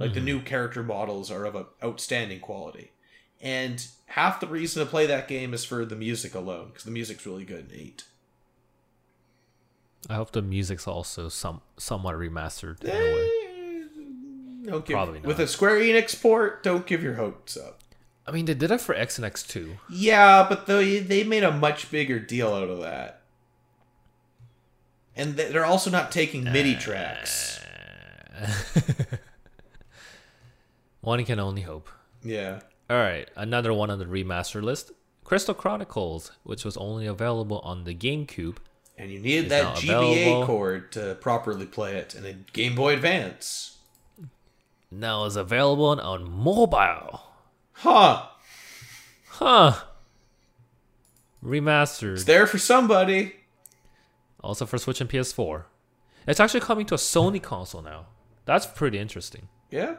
Like 0.00 0.14
the 0.14 0.20
new 0.20 0.40
character 0.40 0.84
models 0.84 1.28
are 1.28 1.44
of 1.44 1.56
a 1.56 1.66
outstanding 1.82 2.38
quality. 2.38 2.92
And 3.40 3.84
half 4.06 4.38
the 4.38 4.46
reason 4.46 4.84
to 4.84 4.88
play 4.88 5.06
that 5.06 5.26
game 5.26 5.52
is 5.52 5.64
for 5.64 5.84
the 5.84 5.96
music 5.96 6.36
alone, 6.36 6.68
because 6.68 6.84
the 6.84 6.92
music's 6.92 7.26
really 7.26 7.44
good 7.44 7.72
in 7.72 7.80
8. 7.80 8.04
I 10.08 10.14
hope 10.14 10.30
the 10.32 10.42
music's 10.42 10.86
also 10.86 11.28
some 11.28 11.60
somewhat 11.76 12.14
remastered. 12.16 12.82
In 12.84 12.90
a 12.90 12.94
way. 12.94 13.34
Don't 14.70 14.84
give, 14.84 14.94
Probably 14.94 15.20
With 15.20 15.40
a 15.40 15.46
Square 15.46 15.80
Enix 15.80 16.20
port, 16.20 16.62
don't 16.62 16.86
give 16.86 17.02
your 17.02 17.14
hopes 17.14 17.56
up. 17.56 17.80
I 18.26 18.32
mean, 18.32 18.44
they 18.44 18.52
did 18.54 18.70
it 18.70 18.80
for 18.82 18.94
X 18.94 19.16
and 19.16 19.24
X 19.24 19.42
two. 19.42 19.78
Yeah, 19.88 20.44
but 20.48 20.66
they, 20.66 20.98
they 20.98 21.24
made 21.24 21.42
a 21.42 21.50
much 21.50 21.90
bigger 21.90 22.18
deal 22.18 22.52
out 22.52 22.68
of 22.68 22.80
that. 22.82 23.22
And 25.16 25.36
they- 25.36 25.50
they're 25.50 25.64
also 25.64 25.90
not 25.90 26.12
taking 26.12 26.44
MIDI 26.44 26.76
uh, 26.76 26.80
tracks. 26.80 27.60
One 31.00 31.24
can 31.24 31.40
only 31.40 31.62
hope. 31.62 31.88
Yeah. 32.22 32.60
All 32.90 32.96
right, 32.98 33.28
another 33.36 33.72
one 33.72 33.90
on 33.90 33.98
the 33.98 34.04
remaster 34.06 34.62
list: 34.62 34.92
Crystal 35.24 35.54
Chronicles, 35.54 36.32
which 36.42 36.64
was 36.64 36.76
only 36.76 37.06
available 37.06 37.60
on 37.60 37.84
the 37.84 37.94
GameCube. 37.94 38.56
And 38.98 39.10
you 39.12 39.20
needed 39.20 39.44
It's 39.44 39.50
that 39.50 39.76
GBA 39.76 40.12
available. 40.22 40.46
cord 40.46 40.92
to 40.92 41.14
properly 41.20 41.66
play 41.66 41.94
it 41.96 42.14
in 42.16 42.26
a 42.26 42.32
Game 42.32 42.74
Boy 42.74 42.94
Advance. 42.94 43.78
Now 44.90 45.24
it's 45.24 45.36
available 45.36 45.86
on 45.86 46.28
mobile. 46.28 47.20
Huh. 47.72 48.26
Huh. 49.28 49.74
remastered. 51.44 52.14
It's 52.14 52.24
there 52.24 52.46
for 52.46 52.58
somebody. 52.58 53.36
Also 54.42 54.66
for 54.66 54.78
Switch 54.78 55.00
and 55.00 55.08
PS4. 55.08 55.64
It's 56.26 56.40
actually 56.40 56.60
coming 56.60 56.86
to 56.86 56.94
a 56.94 56.98
Sony 56.98 57.40
console 57.42 57.82
now. 57.82 58.06
That's 58.46 58.66
pretty 58.66 58.98
interesting. 58.98 59.48
Yeah. 59.70 59.96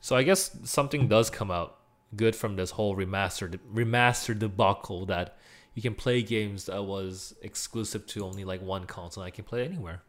So 0.00 0.14
I 0.14 0.22
guess 0.22 0.56
something 0.64 1.08
does 1.08 1.28
come 1.30 1.50
out 1.50 1.76
good 2.14 2.36
from 2.36 2.56
this 2.56 2.70
whole 2.72 2.96
remastered 2.96 3.58
remastered 3.74 4.38
debacle 4.38 5.06
that 5.06 5.36
you 5.78 5.82
can 5.82 5.94
play 5.94 6.22
games 6.22 6.64
that 6.64 6.82
was 6.82 7.36
exclusive 7.40 8.04
to 8.04 8.24
only 8.24 8.44
like 8.44 8.60
one 8.60 8.84
console. 8.84 9.22
I 9.22 9.30
can 9.30 9.44
play 9.44 9.64
anywhere. 9.64 10.02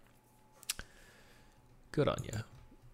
Good 1.92 2.08
on 2.08 2.18
you. 2.24 2.40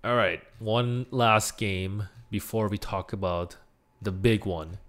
All 0.04 0.18
right, 0.18 0.44
one 0.60 1.06
last 1.10 1.58
game 1.58 2.10
before 2.30 2.68
we 2.68 2.78
talk 2.78 3.14
about 3.14 3.56
the 4.02 4.12
big 4.12 4.46
one. 4.46 4.80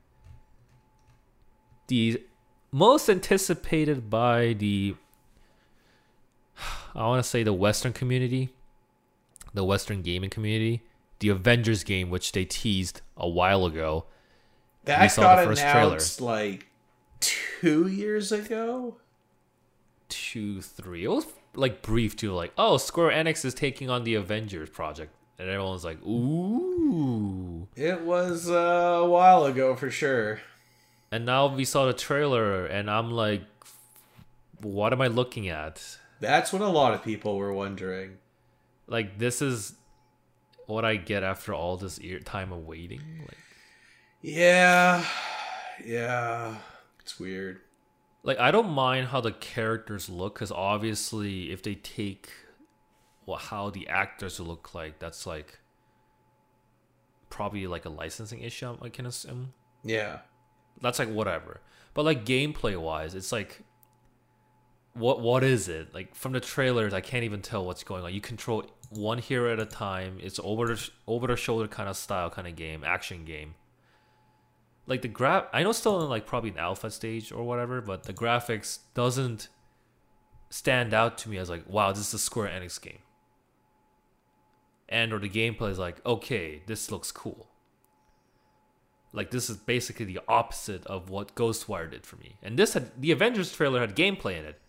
The 1.87 2.25
most 2.73 3.09
anticipated 3.09 4.11
by 4.11 4.55
the 4.55 4.97
I 6.93 7.07
want 7.07 7.23
to 7.23 7.29
say 7.31 7.45
the 7.45 7.53
Western 7.53 7.93
community, 7.93 8.49
the 9.55 9.63
Western 9.63 10.03
gaming 10.03 10.31
community, 10.31 10.83
the 11.21 11.29
Avengers 11.29 11.85
game, 11.85 12.11
which 12.11 12.33
they 12.33 12.45
teased 12.45 13.01
a 13.17 13.29
while 13.29 13.65
ago. 13.65 14.07
That 14.87 15.03
We 15.03 15.09
saw 15.09 15.23
got 15.23 15.37
the 15.43 15.47
first 15.47 15.63
trailer. 15.63 15.87
announced 15.87 16.21
like 16.21 16.67
two 17.21 17.87
years 17.89 18.33
ago. 18.33 18.99
Two, 20.09 20.61
three. 20.61 21.05
It 21.05 21.09
was 21.09 21.27
like 21.55 21.83
brief 21.83 22.17
too, 22.17 22.33
like, 22.33 22.53
oh, 22.57 22.77
Square 22.77 23.11
Enix 23.11 23.45
is 23.45 23.55
taking 23.55 23.91
on 23.91 24.05
the 24.05 24.15
Avengers 24.15 24.71
project. 24.71 25.13
And 25.39 25.51
everyone's 25.51 25.85
like, 25.85 26.03
ooh. 26.03 27.69
It 27.77 28.03
was 28.03 28.49
uh, 28.49 28.55
a 29.03 29.09
while 29.09 29.45
ago 29.45 29.77
for 29.77 29.91
sure. 29.91 30.41
And 31.11 31.27
now 31.27 31.55
we 31.55 31.65
saw 31.65 31.87
the 31.87 31.93
trailer, 31.93 32.67
and 32.67 32.91
I'm 32.91 33.11
like, 33.11 33.43
what 34.61 34.93
am 34.93 35.01
I 35.01 35.07
looking 35.09 35.49
at? 35.49 35.99
That's 36.21 36.53
what 36.53 36.63
a 36.63 36.69
lot 36.69 36.95
of 36.95 37.05
people 37.05 37.37
were 37.37 37.53
wondering. 37.53 38.17
Like, 38.87 39.19
this 39.19 39.43
is 39.43 39.75
what 40.67 40.85
I 40.85 40.97
get 40.97 41.23
after 41.23 41.53
all 41.55 41.77
this 41.77 42.01
time 42.25 42.53
of 42.53 42.67
waiting. 42.67 43.03
Like, 43.21 43.39
Yeah, 44.23 45.05
yeah, 45.85 46.57
it's 47.07 47.21
weird. 47.21 47.61
like 48.25 48.41
I 48.41 48.51
don't 48.51 48.71
mind 48.71 49.07
how 49.07 49.21
the 49.21 49.31
characters 49.31 50.09
look 50.09 50.35
because 50.35 50.51
obviously 50.51 51.53
if 51.53 51.63
they 51.63 51.77
take 51.77 52.29
well 53.27 53.39
how 53.39 53.71
the 53.71 53.87
actors 53.87 54.41
look 54.41 54.75
like 54.75 54.99
that's 54.99 55.25
like 55.25 55.61
probably 57.31 57.69
like 57.69 57.85
a 57.85 57.89
licensing 57.91 58.41
issue 58.41 58.77
I 58.83 58.89
can 58.89 59.07
assume. 59.07 59.53
Yeah, 59.85 60.19
that's 60.81 60.99
like 60.99 61.09
whatever. 61.09 61.61
But 61.95 62.07
like 62.07 62.25
gameplay 62.25 62.77
wise 62.77 63.15
it's 63.15 63.31
like 63.31 63.63
what 64.95 65.21
what 65.21 65.45
is 65.45 65.69
it? 65.69 65.95
Like 65.95 66.17
from 66.17 66.33
the 66.33 66.41
trailers 66.41 66.93
I 66.93 67.01
can't 67.01 67.23
even 67.23 67.41
tell 67.41 67.65
what's 67.65 67.85
going 67.85 68.03
on. 68.03 68.13
You 68.13 68.21
control 68.21 68.65
one 68.91 69.19
hero 69.19 69.53
at 69.53 69.61
a 69.61 69.67
time. 69.67 70.19
It's 70.21 70.41
over 70.43 70.67
the 70.67 70.91
over 71.07 71.29
the 71.29 71.37
shoulder 71.37 71.69
kind 71.69 71.89
of 71.89 71.97
style 71.97 72.31
kind 72.31 72.49
of 72.49 72.57
game 72.57 72.83
action 72.83 73.25
game 73.25 73.55
like 74.87 75.03
the 75.03 75.09
graph 75.09 75.47
i 75.53 75.63
know 75.63 75.71
it's 75.71 75.79
still 75.79 76.03
in 76.03 76.09
like 76.09 76.27
probably 76.27 76.51
an 76.51 76.59
alpha 76.59 76.91
stage 76.91 77.33
or 77.33 77.45
whatever 77.45 77.81
but 77.81 78.05
the 78.05 78.13
graphics 78.13 78.79
doesn't 78.95 79.49
stand 80.51 80.95
out 80.95 81.19
to 81.19 81.29
me 81.29 81.39
as 81.39 81.51
like 81.51 81.65
wow 81.69 81.93
this 81.93 82.09
is 82.09 82.15
a 82.15 82.19
square 82.19 82.49
enix 82.49 82.81
game. 82.81 82.99
And 84.89 85.13
or 85.13 85.19
the 85.19 85.29
gameplay 85.29 85.71
is 85.71 85.79
like 85.79 86.05
okay 86.07 86.63
this 86.67 86.91
looks 86.91 87.11
cool. 87.11 87.49
Like 89.13 89.31
this 89.31 89.49
is 89.49 89.57
basically 89.57 90.07
the 90.07 90.21
opposite 90.29 90.87
of 90.87 91.11
what 91.11 91.35
ghostwire 91.35 91.91
did 91.91 92.07
for 92.07 92.17
me. 92.17 92.37
And 92.43 92.59
this 92.59 92.75
had 92.75 93.01
the 93.01 93.11
avengers 93.11 93.53
trailer 93.53 93.81
had 93.81 93.97
gameplay 93.97 94.39
in 94.39 94.45
it 94.45 94.61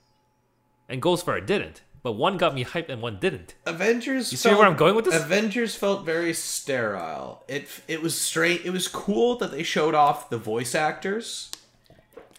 and 0.90 1.02
ghostwire 1.02 1.46
didn't 1.46 1.82
but 2.08 2.14
one 2.14 2.38
got 2.38 2.56
me 2.56 2.64
hyped 2.64 2.88
and 2.88 3.02
one 3.02 3.18
didn't 3.20 3.54
Avengers. 3.66 4.32
You 4.32 4.38
see 4.38 4.48
where 4.54 4.66
I'm 4.66 4.78
going 4.78 4.96
with 4.96 5.04
this? 5.04 5.22
Avengers 5.22 5.76
felt 5.76 6.06
very 6.06 6.34
sterile. 6.34 7.44
It 7.50 7.68
it 7.86 8.02
was 8.02 8.18
straight. 8.18 8.62
It 8.64 8.70
was 8.70 8.88
cool 8.88 9.36
that 9.40 9.52
they 9.52 9.62
showed 9.62 9.94
off 9.94 10.30
the 10.30 10.38
voice 10.38 10.74
actors, 10.74 11.52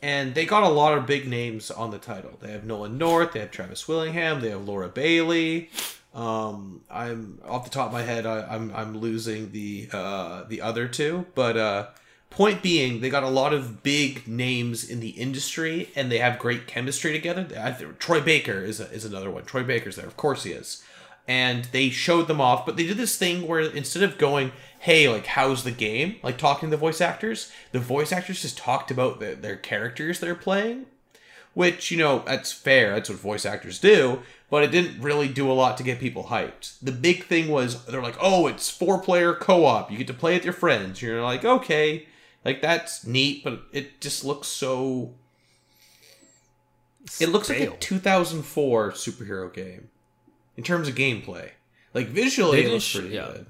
and 0.00 0.34
they 0.34 0.46
got 0.46 0.62
a 0.62 0.70
lot 0.70 0.96
of 0.96 1.06
big 1.06 1.28
names 1.28 1.70
on 1.70 1.90
the 1.90 1.98
title. 1.98 2.38
They 2.40 2.50
have 2.52 2.64
Nolan 2.64 2.96
North, 2.96 3.32
they 3.32 3.40
have 3.40 3.50
Travis 3.50 3.86
Willingham, 3.86 4.40
they 4.40 4.48
have 4.48 4.66
Laura 4.66 4.88
Bailey. 4.88 5.68
Um, 6.14 6.80
I'm 6.90 7.38
off 7.46 7.64
the 7.64 7.70
top 7.70 7.88
of 7.88 7.92
my 7.92 8.04
head, 8.04 8.24
I, 8.24 8.46
I'm 8.48 8.72
I'm 8.74 8.96
losing 8.96 9.52
the 9.52 9.90
uh, 9.92 10.44
the 10.44 10.62
other 10.62 10.88
two, 10.88 11.26
but 11.34 11.58
uh, 11.58 11.86
point 12.30 12.62
being, 12.62 13.00
they 13.00 13.10
got 13.10 13.22
a 13.22 13.28
lot 13.28 13.52
of 13.52 13.82
big 13.82 14.28
names 14.28 14.88
in 14.88 15.00
the 15.00 15.10
industry, 15.10 15.90
and 15.96 16.10
they 16.10 16.18
have 16.18 16.38
great 16.38 16.66
chemistry 16.66 17.12
together. 17.12 17.44
Troy 17.98 18.20
Baker 18.20 18.60
is 18.60 18.80
a, 18.80 18.90
is 18.90 19.04
another 19.04 19.30
one. 19.30 19.44
Troy 19.44 19.62
Baker's 19.62 19.96
there, 19.96 20.06
of 20.06 20.16
course 20.16 20.44
he 20.44 20.52
is. 20.52 20.84
And 21.26 21.64
they 21.66 21.90
showed 21.90 22.26
them 22.26 22.40
off 22.40 22.64
but 22.64 22.76
they 22.76 22.86
did 22.86 22.96
this 22.96 23.18
thing 23.18 23.46
where 23.46 23.60
instead 23.60 24.02
of 24.02 24.16
going 24.16 24.50
hey 24.78 25.10
like 25.10 25.26
how's 25.26 25.62
the 25.62 25.70
game? 25.70 26.16
like 26.22 26.38
talking 26.38 26.70
to 26.70 26.76
the 26.76 26.80
voice 26.80 27.02
actors 27.02 27.52
the 27.72 27.78
voice 27.78 28.12
actors 28.12 28.40
just 28.40 28.56
talked 28.56 28.90
about 28.90 29.20
the, 29.20 29.34
their 29.34 29.56
characters 29.56 30.20
they're 30.20 30.34
playing 30.34 30.86
which 31.52 31.90
you 31.90 31.98
know 31.98 32.22
that's 32.26 32.50
fair. 32.50 32.94
That's 32.94 33.10
what 33.10 33.18
voice 33.18 33.44
actors 33.44 33.78
do 33.78 34.22
but 34.48 34.62
it 34.62 34.70
didn't 34.70 35.02
really 35.02 35.28
do 35.28 35.50
a 35.50 35.52
lot 35.52 35.76
to 35.76 35.82
get 35.82 36.00
people 36.00 36.24
hyped. 36.24 36.78
The 36.80 36.92
big 36.92 37.24
thing 37.24 37.48
was 37.48 37.84
they're 37.84 38.00
like 38.00 38.16
oh 38.22 38.46
it's 38.46 38.70
four 38.70 38.98
player 38.98 39.34
co-op. 39.34 39.90
You 39.90 39.98
get 39.98 40.06
to 40.06 40.14
play 40.14 40.32
with 40.32 40.44
your 40.44 40.54
friends. 40.54 41.02
You're 41.02 41.20
like 41.20 41.44
okay 41.44 42.06
like 42.44 42.60
that's 42.62 43.06
neat 43.06 43.42
but 43.44 43.62
it 43.72 44.00
just 44.00 44.24
looks 44.24 44.48
so 44.48 45.14
it 47.20 47.28
looks 47.30 47.48
like 47.48 47.60
a 47.60 47.76
2004 47.76 48.92
superhero 48.92 49.52
game 49.52 49.88
in 50.56 50.64
terms 50.64 50.88
of 50.88 50.94
gameplay. 50.94 51.50
Like 51.94 52.08
visually, 52.08 52.56
They 52.56 52.60
it 52.60 52.62
didn't 52.64 52.72
looks 52.74 52.84
sh- 52.84 52.98
pretty 52.98 53.14
yeah. 53.14 53.26
good. 53.26 53.46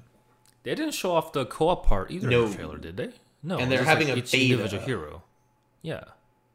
They 0.63 0.75
didn't 0.75 0.93
show 0.93 1.11
off 1.11 1.33
the 1.33 1.45
co-op 1.45 1.85
part 1.85 2.11
either 2.11 2.29
No. 2.29 2.43
in 2.45 2.51
the 2.51 2.55
trailer, 2.55 2.77
did 2.77 2.97
they? 2.97 3.11
No. 3.43 3.57
And 3.57 3.71
they're 3.71 3.83
having 3.83 4.09
a 4.09 4.15
each 4.15 4.31
beta. 4.31 4.53
individual 4.53 4.83
hero. 4.83 5.23
Yeah, 5.81 6.03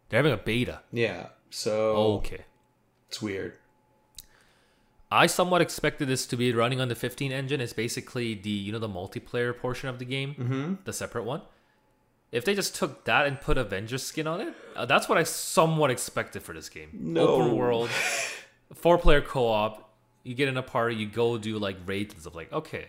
they're 0.08 0.18
having 0.18 0.32
a 0.32 0.36
beta. 0.36 0.80
Yeah, 0.92 1.28
so 1.50 1.96
okay. 2.18 2.44
it's 3.08 3.20
weird. 3.22 3.54
I 5.10 5.26
somewhat 5.26 5.62
expected 5.62 6.08
this 6.08 6.26
to 6.26 6.36
be 6.36 6.52
running 6.52 6.80
on 6.80 6.88
the 6.88 6.94
15 6.94 7.32
engine. 7.32 7.60
It's 7.60 7.72
basically 7.72 8.34
the 8.34 8.50
you 8.50 8.72
know 8.72 8.78
the 8.78 8.88
multiplayer 8.88 9.56
portion 9.56 9.88
of 9.88 9.98
the 9.98 10.04
game, 10.04 10.34
mm-hmm. 10.34 10.74
the 10.84 10.92
separate 10.92 11.24
one. 11.24 11.42
If 12.34 12.44
they 12.44 12.54
just 12.54 12.74
took 12.74 13.04
that 13.04 13.26
and 13.26 13.40
put 13.40 13.56
Avengers 13.58 14.02
skin 14.02 14.26
on 14.26 14.40
it, 14.40 14.54
uh, 14.74 14.84
that's 14.86 15.08
what 15.08 15.16
I 15.16 15.22
somewhat 15.22 15.90
expected 15.92 16.42
for 16.42 16.52
this 16.52 16.68
game. 16.68 16.88
No. 16.92 17.28
Open 17.28 17.56
world, 17.56 17.88
four 18.74 18.98
player 18.98 19.20
co-op. 19.20 19.88
You 20.24 20.34
get 20.34 20.48
in 20.48 20.56
a 20.56 20.62
party, 20.62 20.96
you 20.96 21.06
go 21.06 21.38
do 21.38 21.58
like 21.58 21.76
raids 21.86 22.12
and 22.12 22.20
stuff. 22.22 22.34
Like 22.34 22.52
okay, 22.52 22.86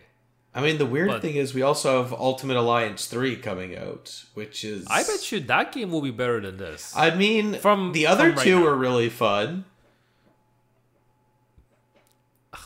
I 0.52 0.60
mean, 0.62 0.78
the 0.78 0.86
weird 0.86 1.08
But- 1.08 1.22
thing 1.22 1.36
is 1.36 1.54
we 1.54 1.62
also 1.62 2.02
have 2.02 2.12
Ultimate 2.12 2.56
Alliance 2.56 3.06
3 3.06 3.36
coming 3.36 3.76
out, 3.76 4.24
which 4.34 4.64
is 4.64 4.84
I 4.90 5.04
bet 5.04 5.30
you 5.30 5.38
that 5.40 5.70
game 5.70 5.92
will 5.92 6.00
be 6.02 6.10
better 6.10 6.40
than 6.40 6.56
this. 6.56 6.92
I 6.96 7.14
mean, 7.14 7.54
From- 7.54 7.92
the 7.92 8.06
other 8.08 8.32
from 8.32 8.42
two 8.42 8.60
now. 8.60 8.66
are 8.66 8.74
really 8.74 9.08
fun. 9.10 9.64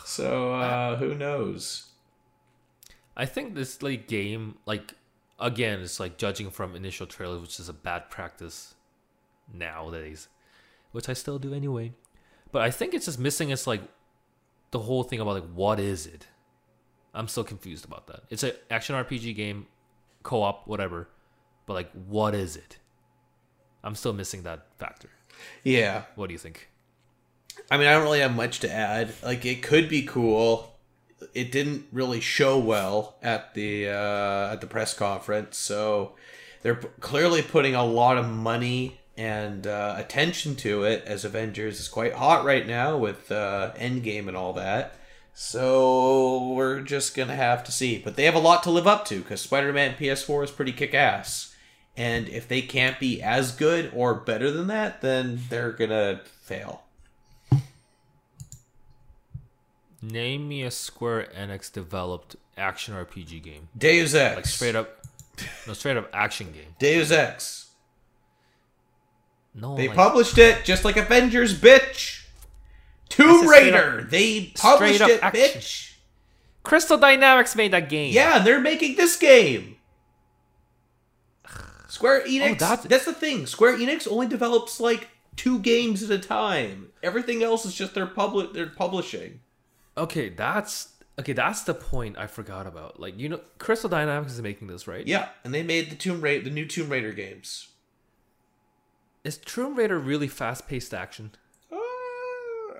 So 0.05 0.55
uh, 0.55 0.97
who 0.97 1.15
knows? 1.15 1.89
I 3.17 3.27
think 3.27 3.55
this 3.55 3.83
like 3.83 4.09
game, 4.09 4.57
like 4.67 4.95
again, 5.41 5.81
it's 5.81 6.01
like 6.01 6.17
judging 6.19 6.51
from 6.51 6.77
initial 6.77 7.07
trailers, 7.07 7.41
which 7.41 7.61
is 7.61 7.69
a 7.69 7.73
bad 7.73 8.11
practice 8.11 8.75
nowadays, 9.53 10.29
which 10.93 11.09
I 11.09 11.13
still 11.13 11.39
do 11.39 11.55
anyway. 11.55 11.93
But 12.53 12.63
I 12.63 12.71
think 12.71 12.95
it's 12.95 13.07
just 13.07 13.19
missing. 13.19 13.51
It's 13.51 13.67
like 13.67 13.83
the 14.71 14.81
whole 14.81 15.03
thing 15.03 15.21
about 15.21 15.35
like 15.35 15.53
what 15.53 15.81
is 15.81 16.07
it? 16.07 16.27
I'm 17.15 17.29
still 17.29 17.45
confused 17.45 17.85
about 17.85 18.07
that. 18.07 18.23
It's 18.31 18.43
an 18.43 18.53
action 18.71 18.95
RPG 18.95 19.35
game, 19.35 19.67
co-op, 20.23 20.67
whatever. 20.67 21.09
But 21.67 21.75
like, 21.75 21.91
what 21.93 22.35
is 22.35 22.57
it? 22.57 22.79
I'm 23.83 23.95
still 23.95 24.13
missing 24.13 24.43
that 24.43 24.67
factor. 24.79 25.09
Yeah, 25.65 26.05
What 26.17 26.27
do 26.27 26.33
you 26.33 26.39
think? 26.39 26.69
I 27.71 27.79
mean, 27.79 27.87
I 27.87 27.93
don't 27.93 28.03
really 28.03 28.21
have 28.21 28.35
much 28.35 28.61
to 28.61 28.71
add. 28.71 29.13
Like, 29.23 29.45
it 29.45 29.63
could 29.63 29.89
be 29.89 30.03
cool. 30.03 30.70
It 31.35 31.53
didn't 31.53 31.87
really 31.93 32.21
show 32.21 32.59
well 32.59 33.17
at 33.23 33.55
the 33.55 33.89
uh, 33.89 34.53
at 34.53 34.61
the 34.61 34.67
press 34.67 34.95
conference, 34.95 35.57
so 35.57 36.15
they're 36.63 36.77
p- 36.77 36.89
clearly 37.01 37.43
putting 37.43 37.75
a 37.75 37.85
lot 37.85 38.17
of 38.17 38.29
money 38.29 39.01
and 39.17 39.67
uh, 39.67 39.95
attention 39.99 40.57
to 40.57 40.85
it. 40.85 41.05
As 41.05 41.25
Avengers 41.25 41.79
is 41.81 41.89
quite 41.89 42.15
hot 42.15 42.45
right 42.45 42.67
now 42.67 42.97
with 42.97 43.31
uh, 43.31 43.73
Endgame 43.77 44.29
and 44.29 44.37
all 44.37 44.53
that, 44.55 44.97
so 45.35 46.49
we're 46.55 46.81
just 46.81 47.15
gonna 47.15 47.37
have 47.37 47.65
to 47.65 47.73
see. 47.73 47.99
But 47.99 48.17
they 48.17 48.25
have 48.25 48.35
a 48.35 48.39
lot 48.39 48.63
to 48.65 48.71
live 48.71 48.87
up 48.87 49.05
to 49.07 49.21
because 49.21 49.41
Spider-Man 49.41 49.97
PS4 49.97 50.45
is 50.45 50.51
pretty 50.51 50.73
kick-ass, 50.73 51.55
and 51.97 52.29
if 52.29 52.49
they 52.49 52.63
can't 52.63 52.99
be 52.99 53.23
as 53.23 53.53
good 53.53 53.93
or 53.95 54.15
better 54.15 54.51
than 54.51 54.69
that, 54.69 55.01
then 55.03 55.41
they're 55.51 55.73
gonna 55.73 56.23
fail. 56.41 56.85
Name 60.03 60.49
me 60.49 60.63
a 60.63 60.71
Square 60.71 61.29
Enix 61.37 61.71
developed 61.73 62.37
action 62.57 62.95
RPG 62.95 63.43
game, 63.43 63.69
Deus 63.77 64.15
Ex. 64.15 64.37
like 64.37 64.47
straight 64.47 64.75
up, 64.75 65.01
no 65.67 65.73
straight 65.75 65.97
up 65.97 66.09
action 66.13 66.53
game. 66.53 66.75
Deus 66.79 67.11
Ex. 67.11 67.67
No, 69.55 69.77
They 69.77 69.89
like, 69.89 69.97
published 69.97 70.39
it 70.39 70.65
just 70.65 70.85
like 70.85 70.97
Avengers, 70.97 71.59
bitch. 71.59 72.25
Tomb 73.09 73.27
That's 73.27 73.43
a 73.43 73.47
straight 73.47 73.63
Raider. 73.75 74.01
up- 74.05 74.11
they 74.11 74.53
published 74.57 75.01
it, 75.01 75.23
action. 75.23 75.43
bitch. 75.43 75.93
Crystal 76.63 76.97
Dynamics 76.99 77.57
made 77.57 77.73
that 77.73 77.89
game. 77.89 78.13
Yeah, 78.15 78.39
they're 78.39 78.61
making 78.61 78.95
this 78.97 79.17
game. 79.17 79.77
Square 81.89 82.23
oh, 82.25 82.29
Enix. 82.29 82.51
Oh, 82.53 82.55
that's- 82.55 82.85
that's 82.85 83.05
the 83.05 83.13
thing. 83.13 83.47
Square 83.47 83.79
Enix 83.79 84.07
only 84.11 84.29
develops 84.29 84.79
like 84.79 85.09
two 85.37 85.59
games 85.59 86.03
at 86.03 86.11
a 86.11 86.19
time. 86.19 86.91
Everything 87.03 87.43
else 87.43 87.67
is 87.67 87.75
just 87.75 87.95
their 87.95 88.07
public. 88.07 88.53
They're 88.53 88.67
publishing. 88.67 89.41
Okay, 89.97 90.29
that's 90.29 90.95
okay. 91.19 91.33
That's 91.33 91.63
the 91.63 91.75
point 91.75 92.17
I 92.17 92.27
forgot 92.27 92.67
about. 92.67 93.01
Like 93.01 93.19
you 93.19 93.29
know, 93.29 93.41
Crystal 93.59 93.91
Dynamics 93.91 94.33
is 94.33 94.43
making 94.43 94.69
this, 94.69 94.87
right? 94.87 95.07
Yeah, 95.07 95.29
and 95.45 95.53
they 95.53 95.63
made 95.63 95.91
the 95.91 95.97
Tomb 95.97 96.21
Raider, 96.21 96.45
the 96.45 96.51
new 96.51 96.67
Tomb 96.67 96.91
Raider 96.91 97.13
games. 97.13 97.69
Is 99.23 99.37
Tomb 99.37 99.77
Raider 99.77 99.99
really 99.99 100.29
fast-paced 100.29 100.95
action? 100.95 101.33
Uh, 101.71 101.77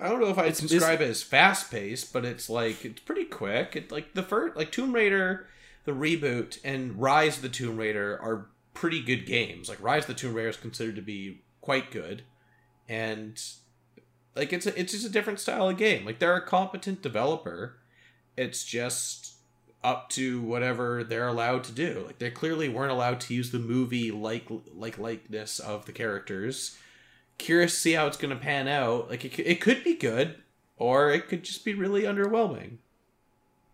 I 0.01 0.09
don't 0.09 0.19
know 0.19 0.29
if 0.29 0.39
I'd 0.39 0.55
describe 0.55 1.01
it 1.01 1.09
as 1.09 1.21
fast 1.21 1.69
paced, 1.69 2.11
but 2.11 2.25
it's 2.25 2.49
like 2.49 2.83
it's 2.83 3.01
pretty 3.01 3.25
quick. 3.25 3.75
It 3.75 3.91
like 3.91 4.13
the 4.15 4.23
first 4.23 4.55
like 4.55 4.71
Tomb 4.71 4.93
Raider, 4.93 5.45
the 5.85 5.91
reboot, 5.91 6.59
and 6.63 6.99
Rise 6.99 7.37
of 7.37 7.43
the 7.43 7.49
Tomb 7.49 7.77
Raider 7.77 8.19
are 8.19 8.47
pretty 8.73 9.03
good 9.03 9.27
games. 9.27 9.69
Like 9.69 9.81
Rise 9.81 10.03
of 10.03 10.07
the 10.07 10.13
Tomb 10.15 10.33
Raider 10.33 10.49
is 10.49 10.57
considered 10.57 10.95
to 10.95 11.01
be 11.03 11.43
quite 11.61 11.91
good, 11.91 12.23
and 12.89 13.39
like 14.35 14.53
it's 14.53 14.65
a, 14.65 14.79
it's 14.79 14.93
just 14.93 15.05
a 15.05 15.09
different 15.09 15.39
style 15.39 15.69
of 15.69 15.77
game. 15.77 16.05
Like 16.05 16.19
they're 16.19 16.35
a 16.35 16.45
competent 16.45 17.01
developer. 17.01 17.77
It's 18.37 18.63
just 18.63 19.35
up 19.83 20.09
to 20.09 20.41
whatever 20.41 21.03
they're 21.03 21.27
allowed 21.27 21.63
to 21.65 21.71
do. 21.71 22.03
Like 22.05 22.19
they 22.19 22.31
clearly 22.31 22.69
weren't 22.69 22.91
allowed 22.91 23.19
to 23.21 23.33
use 23.33 23.51
the 23.51 23.59
movie 23.59 24.11
like 24.11 24.47
like 24.73 24.97
likeness 24.97 25.59
of 25.59 25.85
the 25.85 25.91
characters 25.91 26.77
curious 27.41 27.73
to 27.73 27.79
see 27.79 27.93
how 27.93 28.07
it's 28.07 28.17
going 28.17 28.35
to 28.35 28.41
pan 28.41 28.67
out. 28.67 29.09
Like 29.09 29.25
it, 29.25 29.37
it 29.39 29.61
could 29.61 29.83
be 29.83 29.95
good, 29.95 30.35
or 30.77 31.11
it 31.11 31.27
could 31.27 31.43
just 31.43 31.65
be 31.65 31.73
really 31.73 32.03
underwhelming. 32.03 32.77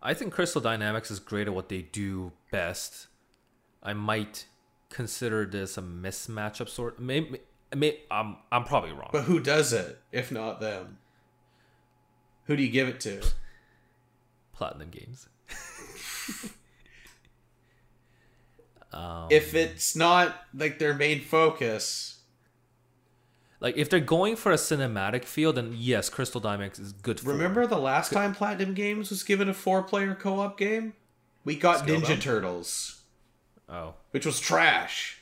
I 0.02 0.14
think 0.14 0.32
Crystal 0.32 0.60
Dynamics 0.60 1.10
is 1.10 1.18
great 1.18 1.48
at 1.48 1.54
what 1.54 1.68
they 1.68 1.82
do 1.82 2.32
best. 2.50 3.08
I 3.82 3.92
might 3.92 4.46
consider 4.90 5.44
this 5.44 5.76
a 5.76 5.82
mismatch 5.82 6.60
of 6.60 6.68
sort. 6.68 6.98
Maybe, 6.98 7.40
may 7.74 7.98
I'm 8.10 8.36
I'm 8.52 8.64
probably 8.64 8.92
wrong. 8.92 9.10
But 9.12 9.24
who 9.24 9.40
does 9.40 9.72
it 9.72 9.98
if 10.12 10.30
not 10.32 10.60
them? 10.60 10.98
Who 12.44 12.56
do 12.56 12.62
you 12.62 12.70
give 12.70 12.88
it 12.88 13.00
to? 13.00 13.22
Platinum 14.54 14.90
Games. 14.90 15.28
um, 18.92 19.28
If 19.30 19.54
it's 19.54 19.94
not 19.94 20.34
like 20.54 20.78
their 20.78 20.94
main 20.94 21.20
focus, 21.20 22.20
like 23.60 23.76
if 23.76 23.90
they're 23.90 24.00
going 24.00 24.36
for 24.36 24.50
a 24.52 24.56
cinematic 24.56 25.24
feel, 25.24 25.52
then 25.52 25.74
yes, 25.76 26.08
Crystal 26.08 26.40
Dynamics 26.40 26.78
is 26.78 26.92
good. 26.92 27.20
For 27.20 27.30
remember 27.32 27.66
the 27.66 27.78
last 27.78 28.12
time 28.12 28.34
Platinum 28.34 28.74
Games 28.74 29.10
was 29.10 29.22
given 29.22 29.48
a 29.48 29.54
four-player 29.54 30.14
co-op 30.14 30.56
game? 30.58 30.94
We 31.44 31.56
got? 31.56 31.86
Ninja 31.86 32.20
Turtles, 32.20 33.02
Oh, 33.68 33.94
which 34.10 34.24
was 34.26 34.40
trash. 34.40 35.17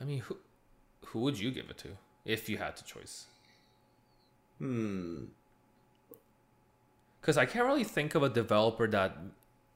I 0.00 0.04
mean, 0.04 0.20
who 0.20 0.36
who 1.06 1.20
would 1.20 1.38
you 1.38 1.50
give 1.50 1.68
it 1.70 1.78
to 1.78 1.88
if 2.24 2.48
you 2.48 2.58
had 2.58 2.76
to 2.76 2.84
choice? 2.84 3.26
Hmm. 4.58 5.24
Because 7.20 7.36
I 7.36 7.44
can't 7.46 7.66
really 7.66 7.84
think 7.84 8.14
of 8.14 8.22
a 8.22 8.28
developer 8.28 8.86
that 8.88 9.16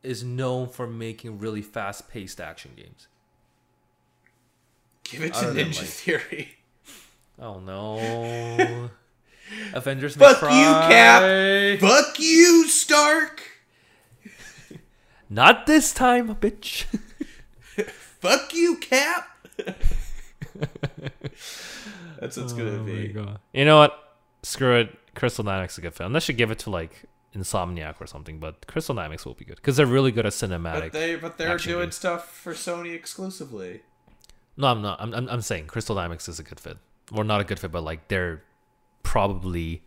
is 0.03 0.25
known 0.25 0.69
for 0.69 0.87
making 0.87 1.39
really 1.39 1.61
fast-paced 1.63 2.41
action 2.41 2.73
games. 2.77 3.09
Give 5.05 5.23
it 5.25 5.35
to 5.35 5.49
Other 5.49 5.61
Ninja 5.65 5.79
like- 5.81 5.87
Theory. 5.89 6.55
Oh 7.39 7.59
no. 7.61 8.91
Avengers 9.75 10.17
Fuck 10.17 10.41
you, 10.43 10.49
Cap. 10.49 11.81
Fuck 11.81 12.19
you, 12.19 12.67
Stark. 12.69 13.43
Not 15.29 15.67
this 15.67 15.93
time, 15.93 16.35
bitch. 16.37 16.85
Fuck 18.21 18.55
you, 18.55 18.77
Cap. 18.77 19.29
That's 22.21 22.37
what 22.37 22.45
it's 22.45 22.53
gonna 22.53 22.81
Oh 22.81 22.85
be. 22.85 23.09
God. 23.09 23.39
You 23.53 23.65
know 23.65 23.79
what? 23.79 24.17
Screw 24.43 24.77
it. 24.77 24.97
Crystal 25.15 25.45
Dynamics 25.45 25.75
is 25.75 25.79
a 25.79 25.83
good 25.83 25.95
film. 25.95 26.09
Unless 26.09 26.29
you 26.29 26.35
give 26.35 26.51
it 26.51 26.59
to 26.61 26.71
like 26.71 27.05
Insomniac 27.35 28.01
or 28.01 28.07
something, 28.07 28.39
but 28.39 28.67
Crystal 28.67 28.95
Dynamics 28.95 29.25
will 29.25 29.35
be 29.35 29.45
good 29.45 29.57
because 29.57 29.77
they're 29.77 29.87
really 29.87 30.13
good 30.13 30.27
at 30.27 30.33
cinematic. 30.33 30.81
But 30.81 30.93
they 30.93 31.17
but 31.17 31.39
they're 31.39 31.57
doing 31.59 31.85
games. 31.87 31.97
stuff 31.97 32.31
for 32.31 32.53
Sony 32.53 32.95
exclusively. 32.95 33.83
No, 34.57 34.69
I'm 34.69 34.83
not. 34.83 35.01
I'm, 35.01 35.13
I'm, 35.15 35.29
I'm 35.29 35.41
saying 35.41 35.67
Crystal 35.67 35.97
Dynamics 35.97 36.29
is 36.29 36.39
a 36.39 36.43
good 36.45 36.61
fit. 36.61 36.79
Well, 37.11 37.25
not 37.25 37.41
a 37.41 37.45
good 37.45 37.59
fit, 37.59 37.73
but 37.73 37.83
like 37.83 38.09
they're 38.09 38.43
probably. 39.03 39.83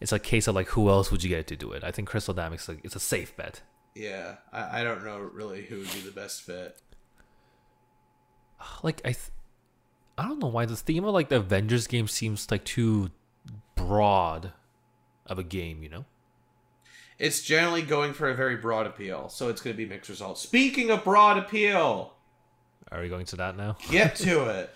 It's 0.00 0.12
a 0.12 0.18
case 0.18 0.48
of 0.48 0.54
like 0.54 0.68
who 0.68 0.88
else 0.88 1.10
would 1.10 1.22
you 1.22 1.28
get 1.28 1.46
to 1.48 1.56
do 1.56 1.72
it? 1.72 1.84
I 1.84 1.90
think 1.90 2.08
Crystal 2.08 2.32
Dynamics 2.34 2.68
like 2.68 2.80
it's 2.84 2.96
a 2.96 3.00
safe 3.00 3.36
bet. 3.36 3.60
Yeah, 3.94 4.36
I, 4.52 4.80
I 4.80 4.84
don't 4.84 5.04
know 5.04 5.18
really 5.18 5.62
who 5.62 5.78
would 5.78 5.92
be 5.92 6.00
the 6.00 6.10
best 6.12 6.42
fit. 6.42 6.78
Like 8.82 9.00
I, 9.04 9.12
th- 9.12 9.30
I 10.20 10.28
don't 10.28 10.38
know 10.38 10.48
why 10.48 10.66
the 10.66 10.76
theme 10.76 11.04
of 11.04 11.14
like 11.14 11.30
the 11.30 11.36
Avengers 11.36 11.86
game 11.86 12.06
seems 12.06 12.50
like 12.50 12.62
too 12.64 13.10
broad 13.74 14.52
of 15.24 15.38
a 15.38 15.42
game. 15.42 15.82
You 15.82 15.88
know. 15.88 16.04
It's 17.18 17.40
generally 17.40 17.80
going 17.80 18.12
for 18.12 18.28
a 18.28 18.34
very 18.34 18.56
broad 18.56 18.86
appeal, 18.86 19.30
so 19.30 19.48
it's 19.48 19.62
going 19.62 19.74
to 19.74 19.76
be 19.76 19.88
mixed 19.88 20.10
results. 20.10 20.42
Speaking 20.42 20.90
of 20.90 21.04
broad 21.04 21.38
appeal, 21.38 22.14
Are 22.92 23.00
we 23.00 23.08
going 23.08 23.24
to 23.26 23.36
that 23.36 23.56
now? 23.56 23.78
get 23.90 24.16
to 24.16 24.44
it. 24.46 24.70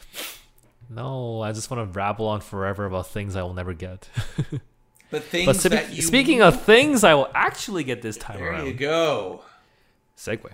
No, 0.89 1.43
I 1.43 1.53
just 1.53 1.71
want 1.71 1.93
to 1.93 1.99
rabble 1.99 2.27
on 2.27 2.41
forever 2.41 2.87
about 2.87 3.09
things 3.09 3.37
I 3.37 3.43
will 3.43 3.55
never 3.55 3.75
get. 3.75 4.09
The 5.11 5.21
things 5.21 5.47
but 5.47 5.71
that 5.71 5.93
you 5.93 6.03
speaking 6.03 6.43
of 6.43 6.63
things 6.63 7.05
I 7.05 7.15
will 7.15 7.31
actually 7.35 7.85
get 7.85 8.03
this 8.03 8.17
time 8.17 8.39
there 8.39 8.49
around. 8.49 8.61
There 8.63 8.69
you 8.69 8.75
go. 8.75 9.43
Segue. 10.19 10.51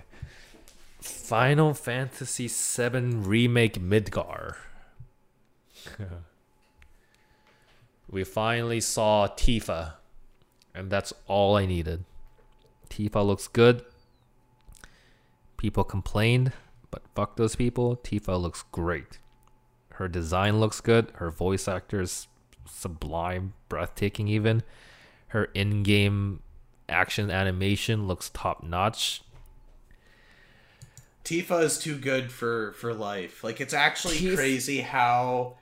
Final 0.99 1.73
Fantasy 1.73 2.47
VII 2.47 3.15
Remake 3.15 3.81
Midgar. 3.81 4.57
we 8.09 8.23
finally 8.23 8.81
saw 8.81 9.27
Tifa, 9.27 9.93
and 10.73 10.89
that's 10.89 11.13
all 11.27 11.55
I 11.55 11.65
needed. 11.65 12.05
Tifa 12.89 13.25
looks 13.25 13.47
good. 13.47 13.83
People 15.57 15.83
complained, 15.83 16.51
but 16.89 17.03
fuck 17.15 17.37
those 17.37 17.55
people. 17.55 17.97
Tifa 17.97 18.39
looks 18.39 18.63
great. 18.71 19.19
Her 19.93 20.07
design 20.07 20.59
looks 20.59 20.81
good. 20.81 21.11
Her 21.15 21.29
voice 21.29 21.67
actor 21.67 22.01
is 22.01 22.27
sublime, 22.65 23.53
breathtaking, 23.69 24.27
even. 24.27 24.63
Her 25.27 25.45
in 25.53 25.83
game 25.83 26.41
action 26.89 27.31
animation 27.31 28.07
looks 28.07 28.29
top 28.29 28.63
notch. 28.63 29.21
Tifa 31.23 31.63
is 31.63 31.77
too 31.77 31.97
good 31.97 32.31
for 32.31 32.73
for 32.73 32.93
life. 32.93 33.43
Like 33.43 33.61
it's 33.61 33.73
actually 33.73 34.17
Tif- 34.17 34.35
crazy 34.35 34.81
how 34.81 35.57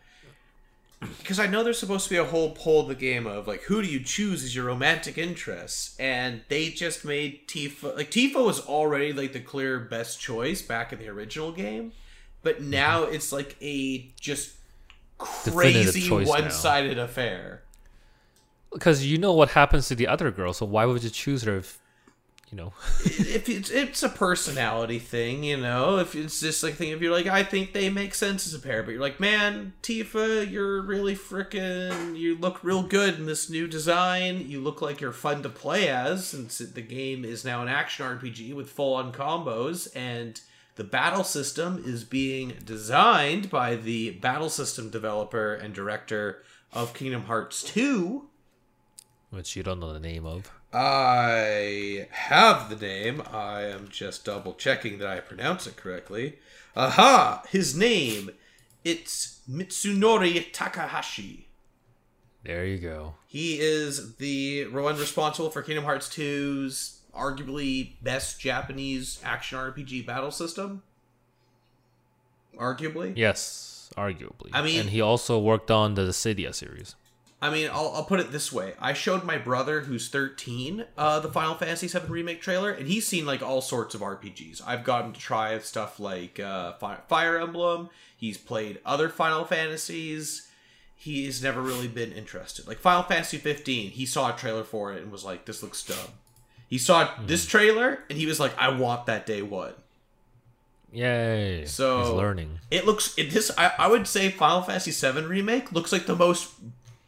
because 0.99 1.39
I 1.39 1.47
know 1.47 1.63
there's 1.63 1.79
supposed 1.79 2.05
to 2.05 2.09
be 2.09 2.17
a 2.17 2.25
whole 2.25 2.51
poll 2.51 2.81
of 2.81 2.87
the 2.87 2.95
game 2.95 3.25
of 3.25 3.47
like 3.47 3.63
who 3.63 3.81
do 3.81 3.87
you 3.87 4.01
choose 4.03 4.43
as 4.43 4.55
your 4.55 4.65
romantic 4.65 5.17
interests, 5.17 5.95
and 5.99 6.41
they 6.49 6.69
just 6.69 7.05
made 7.05 7.47
Tifa 7.47 7.95
like 7.95 8.11
Tifa 8.11 8.45
was 8.45 8.59
already 8.65 9.13
like 9.13 9.33
the 9.33 9.39
clear 9.39 9.79
best 9.79 10.19
choice 10.19 10.61
back 10.61 10.91
in 10.91 10.99
the 10.99 11.07
original 11.07 11.51
game, 11.51 11.93
but 12.43 12.61
now 12.61 13.03
it's 13.03 13.31
like 13.31 13.55
a 13.61 14.11
just 14.19 14.55
Mm-hmm. 15.19 15.57
Crazy 15.57 16.09
one-sided 16.09 16.97
affair. 16.97 17.63
Because 18.71 19.05
you 19.05 19.17
know 19.17 19.33
what 19.33 19.49
happens 19.49 19.87
to 19.87 19.95
the 19.95 20.07
other 20.07 20.31
girl, 20.31 20.53
so 20.53 20.65
why 20.65 20.85
would 20.85 21.03
you 21.03 21.09
choose 21.09 21.43
her 21.43 21.57
if, 21.57 21.79
you 22.51 22.57
know? 22.57 22.73
if 23.05 23.47
it's 23.47 23.69
it's 23.69 24.03
a 24.03 24.09
personality 24.09 24.99
thing, 24.99 25.43
you 25.43 25.57
know. 25.57 25.97
If 25.97 26.15
it's 26.15 26.39
just 26.39 26.63
like 26.63 26.75
thing, 26.75 26.89
if 26.89 27.01
you're 27.01 27.13
like, 27.13 27.27
I 27.27 27.43
think 27.43 27.73
they 27.73 27.89
make 27.89 28.15
sense 28.15 28.47
as 28.47 28.53
a 28.53 28.59
pair, 28.59 28.83
but 28.83 28.91
you're 28.91 29.01
like, 29.01 29.19
man, 29.19 29.73
Tifa, 29.83 30.49
you're 30.49 30.81
really 30.81 31.15
freaking. 31.15 32.17
You 32.17 32.37
look 32.37 32.63
real 32.63 32.83
good 32.83 33.15
in 33.15 33.25
this 33.25 33.49
new 33.49 33.67
design. 33.67 34.49
You 34.49 34.61
look 34.61 34.81
like 34.81 35.01
you're 35.01 35.11
fun 35.11 35.43
to 35.43 35.49
play 35.49 35.89
as, 35.89 36.27
since 36.27 36.57
the 36.57 36.81
game 36.81 37.23
is 37.23 37.45
now 37.45 37.61
an 37.61 37.67
action 37.67 38.05
RPG 38.05 38.53
with 38.53 38.69
full 38.69 38.93
on 38.95 39.11
combos 39.13 39.87
and. 39.95 40.39
The 40.75 40.85
battle 40.85 41.25
system 41.25 41.83
is 41.85 42.05
being 42.05 42.53
designed 42.63 43.49
by 43.49 43.75
the 43.75 44.11
battle 44.11 44.49
system 44.49 44.89
developer 44.89 45.53
and 45.53 45.73
director 45.73 46.41
of 46.71 46.93
Kingdom 46.93 47.23
Hearts 47.23 47.63
2, 47.63 48.29
Which 49.29 49.57
you 49.57 49.63
don't 49.63 49.81
know 49.81 49.91
the 49.91 49.99
name 49.99 50.25
of. 50.25 50.49
I 50.71 52.07
have 52.11 52.69
the 52.69 52.75
name. 52.75 53.23
I 53.31 53.63
am 53.63 53.87
just 53.89 54.25
double 54.25 54.53
checking 54.53 54.99
that 54.99 55.07
I 55.07 55.19
pronounce 55.19 55.65
it 55.67 55.75
correctly. 55.75 56.37
Aha! 56.75 57.43
His 57.49 57.75
name. 57.75 58.29
It's 58.85 59.39
Mitsunori 59.49 60.51
Takahashi. 60.53 61.47
There 62.43 62.65
you 62.65 62.77
go. 62.77 63.15
He 63.27 63.59
is 63.59 64.15
the 64.15 64.67
one 64.67 64.97
responsible 64.97 65.49
for 65.49 65.61
Kingdom 65.61 65.83
Hearts 65.83 66.07
2's 66.09 67.01
arguably 67.13 67.93
best 68.01 68.39
Japanese 68.39 69.19
action 69.23 69.57
RPG 69.57 70.05
battle 70.05 70.31
system. 70.31 70.83
arguably. 72.57 73.13
Yes, 73.15 73.89
arguably. 73.97 74.49
I 74.53 74.61
mean- 74.61 74.81
and 74.81 74.89
he 74.89 74.99
also 75.01 75.39
worked 75.39 75.71
on 75.71 75.95
the 75.95 76.01
Dissidia 76.03 76.53
series. 76.53 76.95
I 77.41 77.49
mean, 77.49 77.69
I'll, 77.71 77.91
I'll 77.95 78.03
put 78.03 78.19
it 78.19 78.31
this 78.33 78.51
way. 78.51 78.73
I 78.79 78.91
showed 78.93 79.23
my 79.23 79.37
brother, 79.37 79.81
who's 79.81 80.09
13, 80.09 80.85
uh, 80.97 81.19
the 81.21 81.31
Final 81.31 81.55
Fantasy 81.55 81.87
VII 81.87 82.07
Remake 82.07 82.41
trailer, 82.41 82.69
and 82.71 82.87
he's 82.87 83.07
seen, 83.07 83.25
like, 83.25 83.41
all 83.41 83.61
sorts 83.61 83.95
of 83.95 84.01
RPGs. 84.01 84.61
I've 84.67 84.83
gotten 84.83 85.13
to 85.13 85.19
try 85.19 85.57
stuff 85.59 85.99
like 86.01 86.39
uh, 86.39 86.73
Fire 87.07 87.39
Emblem. 87.39 87.89
He's 88.17 88.37
played 88.37 88.79
other 88.85 89.07
Final 89.07 89.45
Fantasies. 89.45 90.49
He's 90.95 91.41
never 91.41 91.61
really 91.61 91.87
been 91.87 92.11
interested. 92.11 92.67
Like, 92.67 92.79
Final 92.79 93.03
Fantasy 93.03 93.37
15, 93.37 93.91
he 93.91 94.05
saw 94.05 94.33
a 94.33 94.37
trailer 94.37 94.65
for 94.65 94.91
it 94.93 95.01
and 95.01 95.09
was 95.09 95.23
like, 95.23 95.45
this 95.45 95.63
looks 95.63 95.81
dumb. 95.85 96.11
He 96.67 96.77
saw 96.77 97.09
this 97.25 97.45
trailer, 97.45 98.03
and 98.09 98.19
he 98.19 98.25
was 98.25 98.41
like, 98.41 98.51
I 98.57 98.69
want 98.69 99.05
that 99.05 99.25
day 99.25 99.41
one. 99.41 99.73
Yay! 100.91 101.65
So- 101.65 101.99
he's 102.01 102.09
learning. 102.09 102.59
It 102.71 102.85
looks 102.85 103.17
it 103.17 103.31
this 103.31 103.51
I, 103.57 103.71
I 103.77 103.87
would 103.87 104.07
say 104.07 104.29
Final 104.29 104.61
Fantasy 104.61 104.91
VII 104.91 105.21
remake 105.25 105.71
looks 105.71 105.91
like 105.91 106.05
the 106.05 106.15
most 106.15 106.51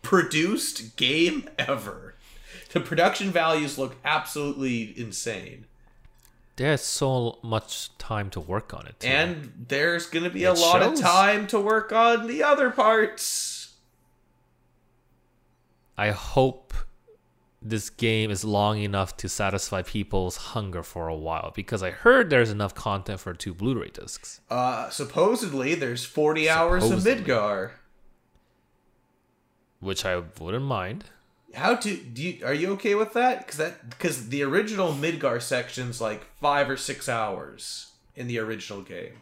produced 0.02 0.96
game 0.98 1.50
ever. 1.60 2.16
The 2.74 2.80
production 2.80 3.32
values 3.32 3.78
look 3.78 3.96
absolutely 4.06 4.98
insane, 4.98 5.66
There's 6.56 6.82
so 6.82 7.40
much 7.44 7.96
time 7.98 8.30
to 8.32 8.40
work 8.40 8.74
on 8.74 8.88
it. 8.88 9.00
Too. 9.02 9.08
and 9.08 9.66
there's 9.68 10.06
gonna 10.06 10.30
be 10.30 10.44
a 10.46 10.54
It 10.54 10.60
lot 10.60 10.82
of 10.82 11.00
time 11.00 11.48
to 11.48 11.60
work 11.60 11.92
on 11.92 12.28
the 12.28 12.44
other 12.44 12.70
parts. 12.70 13.74
I 15.98 16.12
hope 16.12 16.74
this 17.62 17.90
game 17.92 18.32
is 18.32 18.44
long 18.44 18.80
enough 18.82 19.16
to 19.18 19.30
satisfy 19.30 19.82
people's 19.84 20.38
hunger 20.38 20.82
for 20.82 21.08
a 21.08 21.16
while 21.16 21.52
because 21.56 21.84
I 21.84 21.92
heard 21.92 22.30
there's 22.30 22.50
enough 22.50 22.74
content 22.74 23.20
for 23.20 23.34
two 23.34 23.54
Blu-ray 23.54 23.90
discs. 23.90 24.42
Uh, 24.50 24.90
supposedly 24.90 25.76
there's 25.76 26.04
40 26.06 26.50
hours 26.50 26.90
of 26.90 27.00
Midgar. 27.02 27.72
Which 29.82 30.06
I 30.06 30.22
wouldn't 30.40 30.64
mind. 30.64 31.04
How 31.54 31.76
to 31.76 31.98
do? 31.98 32.24
You, 32.24 32.46
are 32.46 32.54
you 32.54 32.72
okay 32.74 32.96
with 32.96 33.12
that? 33.14 33.40
Because 33.40 33.58
that 33.58 33.90
because 33.90 34.30
the 34.30 34.44
original 34.44 34.94
Midgar 34.94 35.42
section's 35.42 36.00
like 36.00 36.24
five 36.40 36.70
or 36.70 36.78
six 36.78 37.10
hours 37.10 37.92
in 38.16 38.28
the 38.28 38.40
original 38.40 38.82
game. 38.82 39.22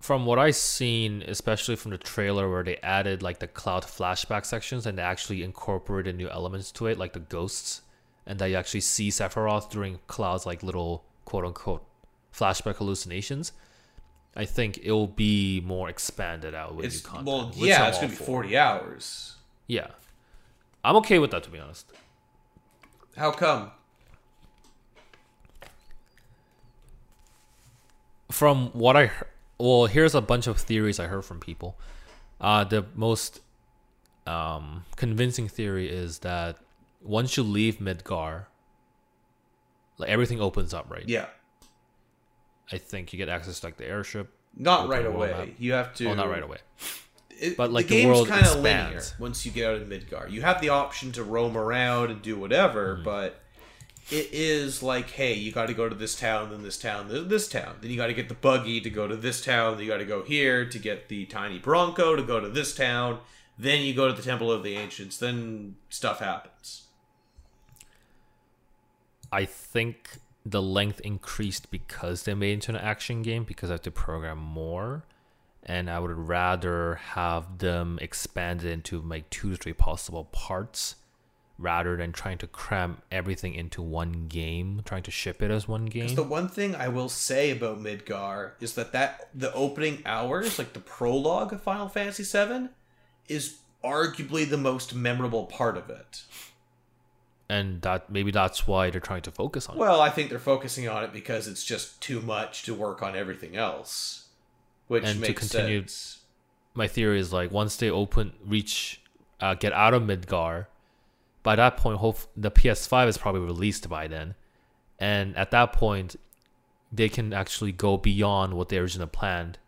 From 0.00 0.26
what 0.26 0.38
I've 0.38 0.56
seen, 0.56 1.22
especially 1.26 1.76
from 1.76 1.90
the 1.90 1.98
trailer 1.98 2.50
where 2.50 2.62
they 2.62 2.76
added 2.78 3.22
like 3.22 3.40
the 3.40 3.48
cloud 3.48 3.82
flashback 3.84 4.44
sections 4.44 4.86
and 4.86 4.98
they 4.98 5.02
actually 5.02 5.42
incorporated 5.42 6.16
new 6.16 6.28
elements 6.28 6.70
to 6.72 6.86
it, 6.86 6.98
like 6.98 7.14
the 7.14 7.20
ghosts, 7.20 7.82
and 8.26 8.38
that 8.38 8.46
you 8.46 8.56
actually 8.56 8.80
see 8.80 9.08
Sephiroth 9.08 9.70
during 9.70 9.98
Cloud's 10.06 10.46
like 10.46 10.62
little 10.62 11.04
quote 11.24 11.44
unquote 11.44 11.84
flashback 12.32 12.76
hallucinations. 12.76 13.52
I 14.36 14.44
think 14.44 14.78
it'll 14.78 15.06
be 15.08 15.60
more 15.64 15.88
expanded 15.88 16.54
out 16.54 16.74
with 16.76 16.86
It's 16.86 17.00
content. 17.00 17.26
well, 17.26 17.52
yeah, 17.56 17.88
it's 17.88 17.98
gonna 17.98 18.10
be 18.10 18.14
for. 18.16 18.24
40 18.24 18.56
hours. 18.56 19.36
Yeah, 19.66 19.88
I'm 20.84 20.96
okay 20.96 21.18
with 21.18 21.30
that 21.32 21.42
to 21.44 21.50
be 21.50 21.58
honest. 21.58 21.86
How 23.16 23.32
come? 23.32 23.72
from 28.30 28.68
what 28.72 28.96
I 28.96 29.06
heard, 29.06 29.28
well, 29.58 29.86
here's 29.86 30.14
a 30.14 30.20
bunch 30.20 30.46
of 30.46 30.58
theories 30.58 31.00
I 31.00 31.06
heard 31.06 31.24
from 31.24 31.40
people. 31.40 31.76
Uh, 32.40 32.64
the 32.64 32.84
most 32.94 33.40
um, 34.26 34.84
convincing 34.96 35.48
theory 35.48 35.88
is 35.88 36.18
that 36.20 36.56
once 37.02 37.36
you 37.36 37.42
leave 37.42 37.78
Midgar, 37.78 38.44
like 39.96 40.08
everything 40.10 40.40
opens 40.40 40.72
up, 40.72 40.86
right? 40.90 41.08
Yeah, 41.08 41.26
I 42.72 42.78
think 42.78 43.12
you 43.12 43.16
get 43.18 43.28
access 43.28 43.60
to 43.60 43.66
like 43.66 43.76
the 43.76 43.86
airship. 43.86 44.28
not 44.56 44.88
right 44.88 45.06
away. 45.06 45.30
map. 45.30 45.48
You 45.58 45.72
have 45.72 45.94
to. 45.94 46.06
Oh, 46.10 46.14
not 46.14 46.28
right 46.28 46.42
away. 46.42 46.58
It, 47.40 47.56
But, 47.56 47.70
like, 47.70 47.86
the 47.86 48.02
the 48.02 48.06
world 48.08 48.26
kind 48.28 48.44
of 48.44 48.60
linear 48.60 49.00
once 49.18 49.46
you 49.46 49.52
get 49.52 49.70
out 49.70 49.80
of 49.80 49.86
Midgar. 49.88 50.28
You 50.30 50.42
have 50.42 50.60
the 50.60 50.70
option 50.70 51.12
to 51.12 51.22
roam 51.22 51.56
around 51.56 52.10
and 52.10 52.20
do 52.20 52.36
whatever, 52.36 52.94
Mm-hmm. 52.96 53.04
but 53.04 53.40
it 54.10 54.28
is 54.32 54.82
like, 54.82 55.10
hey, 55.10 55.34
you 55.34 55.52
got 55.52 55.66
to 55.66 55.74
go 55.74 55.88
to 55.88 55.94
this 55.94 56.18
town, 56.18 56.50
then 56.50 56.62
this 56.62 56.78
town, 56.78 57.08
then 57.08 57.28
this 57.28 57.46
town. 57.48 57.76
Then 57.80 57.90
you 57.90 57.96
got 57.96 58.08
to 58.08 58.14
get 58.14 58.28
the 58.28 58.34
buggy 58.34 58.80
to 58.80 58.90
go 58.90 59.06
to 59.06 59.16
this 59.16 59.44
town. 59.44 59.76
Then 59.76 59.84
you 59.84 59.90
got 59.90 59.98
to 59.98 60.04
go 60.04 60.22
here 60.24 60.64
to 60.68 60.78
get 60.78 61.08
the 61.08 61.26
tiny 61.26 61.58
Bronco 61.58 62.16
to 62.16 62.22
go 62.22 62.40
to 62.40 62.48
this 62.48 62.74
town. 62.74 63.20
Then 63.58 63.82
you 63.82 63.94
go 63.94 64.08
to 64.08 64.14
the 64.14 64.22
Temple 64.22 64.50
of 64.50 64.62
the 64.62 64.74
Ancients. 64.76 65.16
Then 65.18 65.76
stuff 65.90 66.18
happens. 66.20 66.84
I 69.30 69.44
think 69.44 70.18
the 70.50 70.62
length 70.62 71.00
increased 71.00 71.70
because 71.70 72.22
they 72.22 72.34
made 72.34 72.50
it 72.50 72.54
into 72.54 72.70
an 72.72 72.76
action 72.76 73.22
game 73.22 73.44
because 73.44 73.70
I 73.70 73.74
have 73.74 73.82
to 73.82 73.90
program 73.90 74.38
more. 74.38 75.04
And 75.62 75.90
I 75.90 75.98
would 75.98 76.12
rather 76.12 76.94
have 76.94 77.58
them 77.58 77.98
expanded 78.00 78.70
into 78.70 79.00
like 79.00 79.28
two 79.28 79.50
to 79.50 79.56
three 79.56 79.72
possible 79.74 80.24
parts 80.24 80.94
rather 81.58 81.96
than 81.96 82.12
trying 82.12 82.38
to 82.38 82.46
cram 82.46 82.98
everything 83.10 83.52
into 83.52 83.82
one 83.82 84.28
game, 84.28 84.80
trying 84.84 85.02
to 85.02 85.10
ship 85.10 85.42
it 85.42 85.50
as 85.50 85.66
one 85.66 85.86
game. 85.86 86.14
The 86.14 86.22
one 86.22 86.48
thing 86.48 86.74
I 86.74 86.88
will 86.88 87.08
say 87.08 87.50
about 87.50 87.82
Midgar 87.82 88.52
is 88.60 88.74
that 88.74 88.92
that 88.92 89.28
the 89.34 89.52
opening 89.52 90.02
hours, 90.06 90.58
like 90.58 90.72
the 90.72 90.80
prologue 90.80 91.52
of 91.52 91.62
Final 91.62 91.88
Fantasy 91.88 92.22
VII, 92.22 92.68
is 93.26 93.58
arguably 93.84 94.48
the 94.48 94.56
most 94.56 94.94
memorable 94.94 95.46
part 95.46 95.76
of 95.76 95.90
it. 95.90 96.22
And 97.48 97.80
that 97.82 98.10
maybe 98.10 98.30
that's 98.30 98.66
why 98.66 98.90
they're 98.90 99.00
trying 99.00 99.22
to 99.22 99.30
focus 99.30 99.68
on 99.68 99.76
it. 99.76 99.78
Well, 99.78 100.00
I 100.00 100.10
think 100.10 100.30
they're 100.30 100.38
focusing 100.38 100.88
on 100.88 101.04
it 101.04 101.12
because 101.12 101.48
it's 101.48 101.64
just 101.64 102.00
too 102.00 102.20
much 102.20 102.62
to 102.64 102.74
work 102.74 103.02
on 103.02 103.16
everything 103.16 103.56
else, 103.56 104.26
which 104.86 105.04
And 105.04 105.14
to 105.14 105.20
makes 105.20 105.40
continue- 105.50 105.80
sense. 105.80 106.18
my 106.74 106.86
theory 106.86 107.18
is 107.18 107.32
like 107.32 107.50
once 107.50 107.76
they 107.76 107.90
open 107.90 108.32
reach 108.44 109.00
uh, 109.40 109.54
get 109.54 109.72
out 109.72 109.94
of 109.94 110.02
Midgar, 110.02 110.66
by 111.42 111.54
that 111.56 111.76
point 111.76 111.98
hope 111.98 112.18
the 112.36 112.50
PS5 112.50 113.08
is 113.08 113.16
probably 113.18 113.40
released 113.40 113.88
by 113.88 114.08
then. 114.08 114.34
And 114.98 115.36
at 115.36 115.50
that 115.52 115.72
point 115.72 116.16
they 116.92 117.08
can 117.08 117.32
actually 117.32 117.70
go 117.72 117.96
beyond 117.96 118.54
what 118.54 118.68
they 118.68 118.78
originally 118.78 119.08
planned. 119.10 119.58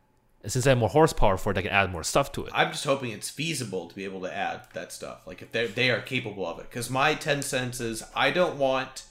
And 0.42 0.50
since 0.50 0.64
they 0.64 0.70
have 0.70 0.78
more 0.78 0.88
horsepower 0.88 1.36
for 1.36 1.50
it, 1.50 1.54
they 1.54 1.62
can 1.62 1.70
add 1.70 1.92
more 1.92 2.02
stuff 2.02 2.32
to 2.32 2.46
it. 2.46 2.52
I'm 2.54 2.70
just 2.70 2.84
hoping 2.84 3.10
it's 3.10 3.28
feasible 3.28 3.88
to 3.88 3.94
be 3.94 4.04
able 4.04 4.22
to 4.22 4.34
add 4.34 4.62
that 4.72 4.90
stuff. 4.92 5.26
Like 5.26 5.42
if 5.42 5.52
they 5.52 5.66
they 5.66 5.90
are 5.90 6.00
capable 6.00 6.46
of 6.46 6.58
it, 6.58 6.70
because 6.70 6.88
my 6.88 7.14
ten 7.14 7.42
cents 7.42 7.80
is 7.80 8.02
I 8.14 8.30
don't 8.30 8.56
want 8.56 9.04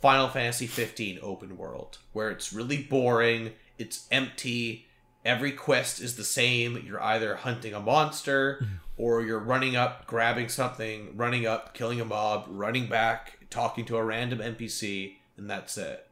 Final 0.00 0.28
Fantasy 0.28 0.66
15 0.66 1.18
open 1.22 1.56
world 1.56 1.98
where 2.12 2.30
it's 2.30 2.52
really 2.52 2.82
boring, 2.82 3.52
it's 3.78 4.06
empty, 4.12 4.86
every 5.24 5.52
quest 5.52 6.00
is 6.00 6.16
the 6.16 6.24
same. 6.24 6.82
You're 6.86 7.02
either 7.02 7.36
hunting 7.36 7.74
a 7.74 7.80
monster 7.80 8.60
mm-hmm. 8.62 8.74
or 8.96 9.22
you're 9.22 9.38
running 9.38 9.76
up, 9.76 10.06
grabbing 10.06 10.48
something, 10.48 11.16
running 11.16 11.46
up, 11.46 11.74
killing 11.74 12.00
a 12.00 12.04
mob, 12.04 12.46
running 12.48 12.86
back, 12.86 13.46
talking 13.50 13.84
to 13.86 13.96
a 13.96 14.04
random 14.04 14.38
NPC, 14.38 15.16
and 15.36 15.50
that's 15.50 15.76
it. 15.76 16.06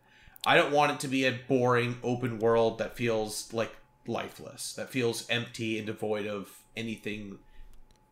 I 0.44 0.56
don't 0.56 0.72
want 0.72 0.92
it 0.92 1.00
to 1.00 1.08
be 1.08 1.24
a 1.24 1.38
boring 1.48 1.98
open 2.02 2.38
world 2.38 2.78
that 2.78 2.96
feels 2.96 3.52
like 3.52 3.74
lifeless, 4.08 4.72
that 4.74 4.90
feels 4.90 5.28
empty 5.28 5.78
and 5.78 5.86
devoid 5.86 6.26
of 6.26 6.50
anything 6.76 7.38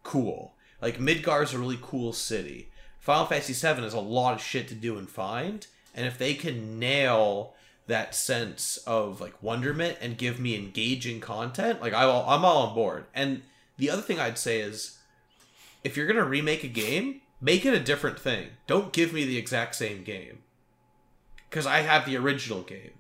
cool. 0.03 0.55
Like 0.81 0.99
Midgar's 0.99 1.55
a 1.55 1.59
really 1.59 1.79
cool 1.81 2.13
city. 2.13 2.69
Final 3.01 3.27
Fantasy 3.27 3.53
VII 3.53 3.83
has 3.83 3.95
a 3.95 4.01
lot 4.01 4.35
of 4.35 4.43
shit 4.43 4.69
to 4.69 4.75
do 4.75 4.97
and 4.97 5.09
find, 5.09 5.67
and 5.95 6.07
if 6.07 6.17
they 6.17 6.35
can 6.35 6.79
nail 6.79 7.55
that 7.87 8.15
sense 8.15 8.79
of 8.87 9.21
like 9.21 9.43
wonderment 9.43 9.99
and 10.01 10.17
give 10.17 10.41
me 10.41 10.55
engaging 10.57 11.21
content, 11.21 11.83
like 11.83 11.93
all, 11.93 12.29
I'm 12.29 12.45
all 12.45 12.67
on 12.67 12.75
board. 12.75 13.05
And 13.15 13.43
the 13.77 13.91
other 13.91 14.03
thing 14.03 14.19
I'd 14.19 14.39
say 14.39 14.61
is, 14.61 14.99
if 15.83 15.97
you're 15.97 16.07
gonna 16.07 16.25
remake 16.25 16.65
a 16.65 16.69
game, 16.69 17.21
make 17.41 17.67
it 17.67 17.75
a 17.75 17.81
different 17.81 18.19
thing. 18.19 18.49
Don't 18.67 18.93
give 18.93 19.13
me 19.13 19.25
the 19.25 19.37
exact 19.37 19.75
same 19.75 20.03
game, 20.03 20.39
because 21.51 21.67
I 21.67 21.81
have 21.81 22.07
the 22.07 22.17
original 22.17 22.63
game. 22.63 22.93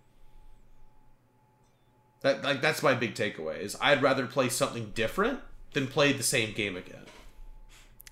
That 2.24 2.42
like 2.42 2.62
that's 2.62 2.82
my 2.82 2.94
big 2.94 3.14
takeaway 3.14 3.60
is 3.60 3.76
I'd 3.82 4.02
rather 4.02 4.26
play 4.26 4.48
something 4.48 4.92
different 4.94 5.40
than 5.74 5.86
play 5.86 6.14
the 6.14 6.22
same 6.22 6.54
game 6.54 6.74
again. 6.74 7.02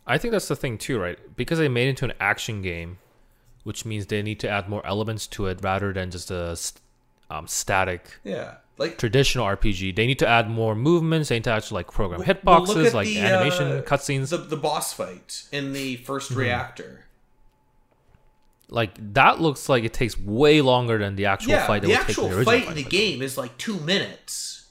I 0.07 0.19
think 0.19 0.33
that's 0.33 0.49
the 0.49 0.57
thing 0.57 0.77
too, 0.77 0.99
right? 1.01 1.19
Because 1.35 1.59
they 1.59 1.69
made 1.69 1.87
it 1.87 1.91
into 1.91 2.05
an 2.05 2.13
action 2.21 2.61
game, 2.61 2.99
which 3.65 3.87
means 3.87 4.07
they 4.07 4.21
need 4.21 4.39
to 4.41 4.51
add 4.51 4.69
more 4.69 4.85
elements 4.87 5.27
to 5.29 5.47
it 5.47 5.61
rather 5.63 5.95
than 5.95 6.11
just 6.11 6.31
a 6.31 6.59
um, 7.31 7.47
static 7.47 8.19
Yeah, 8.23 8.57
like 8.77 8.99
traditional 8.99 9.47
RPG. 9.47 9.97
They 9.97 10.07
need 10.07 10.19
to 10.19 10.29
add 10.29 10.51
more 10.51 10.75
movements. 10.75 11.31
They 11.31 11.37
need 11.37 11.45
to 11.45 11.53
actually 11.53 11.77
like 11.77 11.91
program 11.91 12.21
Well, 12.21 12.37
well, 12.45 12.67
hitboxes, 12.67 12.93
like 12.93 13.07
the, 13.07 13.21
animation 13.21 13.79
uh, 13.79 13.81
cutscenes. 13.81 14.29
the 14.29 14.37
the 14.37 14.59
boss 14.59 14.93
fight 14.93 15.45
in 15.53 15.73
the 15.73 15.97
1st 15.97 16.37
reactor. 16.37 17.07
Like 18.73 19.15
that 19.15 19.41
looks 19.41 19.69
like 19.69 19.85
it 19.85 19.93
takes 19.93 20.19
way 20.19 20.61
longer 20.61 20.99
than 20.99 21.17
the 21.17 21.27
actual 21.27 21.53
Yeah, 21.53 21.67
fight 21.67 21.83
that 21.83 21.89
the 21.89 21.95
would 21.95 22.07
take 22.07 22.19
in 22.19 22.25
actual 22.25 22.39
the 22.39 22.45
fight 22.45 22.69
in 22.69 22.75
the 22.75 22.83
fight. 22.83 22.91
game 22.91 23.23
is 23.23 23.37
like 23.39 23.57
two 23.59 23.79
minutes. 23.81 24.67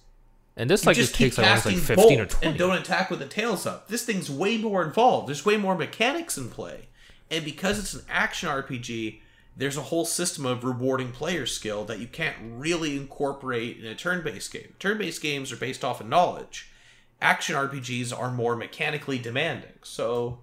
And 0.57 0.69
this 0.69 0.83
You 0.83 0.87
like 0.87 0.97
just 0.97 1.09
just 1.11 1.19
takes 1.19 1.37
like, 1.37 1.65
like 1.65 1.77
fifteen 1.77 2.19
or 2.19 2.25
bolt 2.25 2.39
and 2.43 2.57
don't 2.57 2.77
attack 2.77 3.09
with 3.09 3.19
the 3.19 3.27
tails 3.27 3.65
up. 3.65 3.87
This 3.87 4.03
thing's 4.03 4.29
way 4.29 4.57
more 4.57 4.83
involved. 4.83 5.27
There's 5.29 5.45
way 5.45 5.57
more 5.57 5.75
mechanics 5.75 6.37
in 6.37 6.49
play, 6.49 6.87
and 7.29 7.45
because 7.45 7.79
it's 7.79 7.93
an 7.93 8.03
action 8.09 8.49
RPG, 8.49 9.21
there's 9.55 9.77
a 9.77 9.81
whole 9.83 10.05
system 10.05 10.45
of 10.45 10.63
rewarding 10.63 11.11
player 11.11 11.45
skill 11.45 11.85
that 11.85 11.99
you 11.99 12.07
can't 12.07 12.35
really 12.41 12.97
incorporate 12.97 13.77
in 13.77 13.85
a 13.85 13.95
turn-based 13.95 14.51
game. 14.51 14.73
Turn-based 14.79 15.21
games 15.21 15.51
are 15.51 15.57
based 15.57 15.83
off 15.85 16.01
of 16.01 16.07
knowledge. 16.07 16.69
Action 17.21 17.55
RPGs 17.55 18.17
are 18.17 18.31
more 18.31 18.55
mechanically 18.55 19.19
demanding. 19.19 19.73
So 19.83 20.39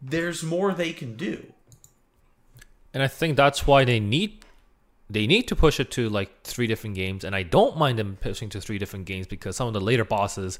there's 0.00 0.42
more 0.42 0.72
they 0.72 0.92
can 0.92 1.16
do. 1.16 1.52
And 2.94 3.02
I 3.02 3.08
think 3.08 3.36
that's 3.36 3.66
why 3.66 3.84
they 3.84 4.00
need 4.00 4.44
they 5.08 5.26
need 5.26 5.46
to 5.48 5.54
push 5.54 5.78
it 5.78 5.90
to 5.92 6.08
like 6.08 6.42
three 6.42 6.66
different 6.66 6.96
games 6.96 7.22
and 7.22 7.36
I 7.36 7.44
don't 7.44 7.76
mind 7.76 7.98
them 7.98 8.18
pushing 8.20 8.48
to 8.50 8.60
three 8.60 8.78
different 8.78 9.04
games 9.04 9.26
because 9.28 9.56
some 9.56 9.68
of 9.68 9.72
the 9.72 9.80
later 9.80 10.04
bosses 10.04 10.58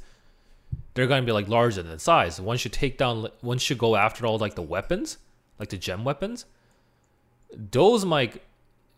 they're 0.95 1.07
going 1.07 1.23
to 1.23 1.27
be 1.27 1.33
like 1.33 1.49
larger 1.49 1.83
than 1.83 1.99
size. 1.99 2.41
Once 2.41 2.65
you 2.65 2.71
take 2.71 2.99
down 2.99 3.29
once 3.43 3.69
you 3.69 3.77
go 3.77 3.97
after 3.97 4.27
all 4.27 4.39
like 4.39 4.55
the 4.55 4.63
weapons, 4.63 5.19
like 5.59 5.69
the 5.69 5.79
gem 5.79 6.05
weapons, 6.05 6.45
those 7.53 8.05
might 8.05 8.43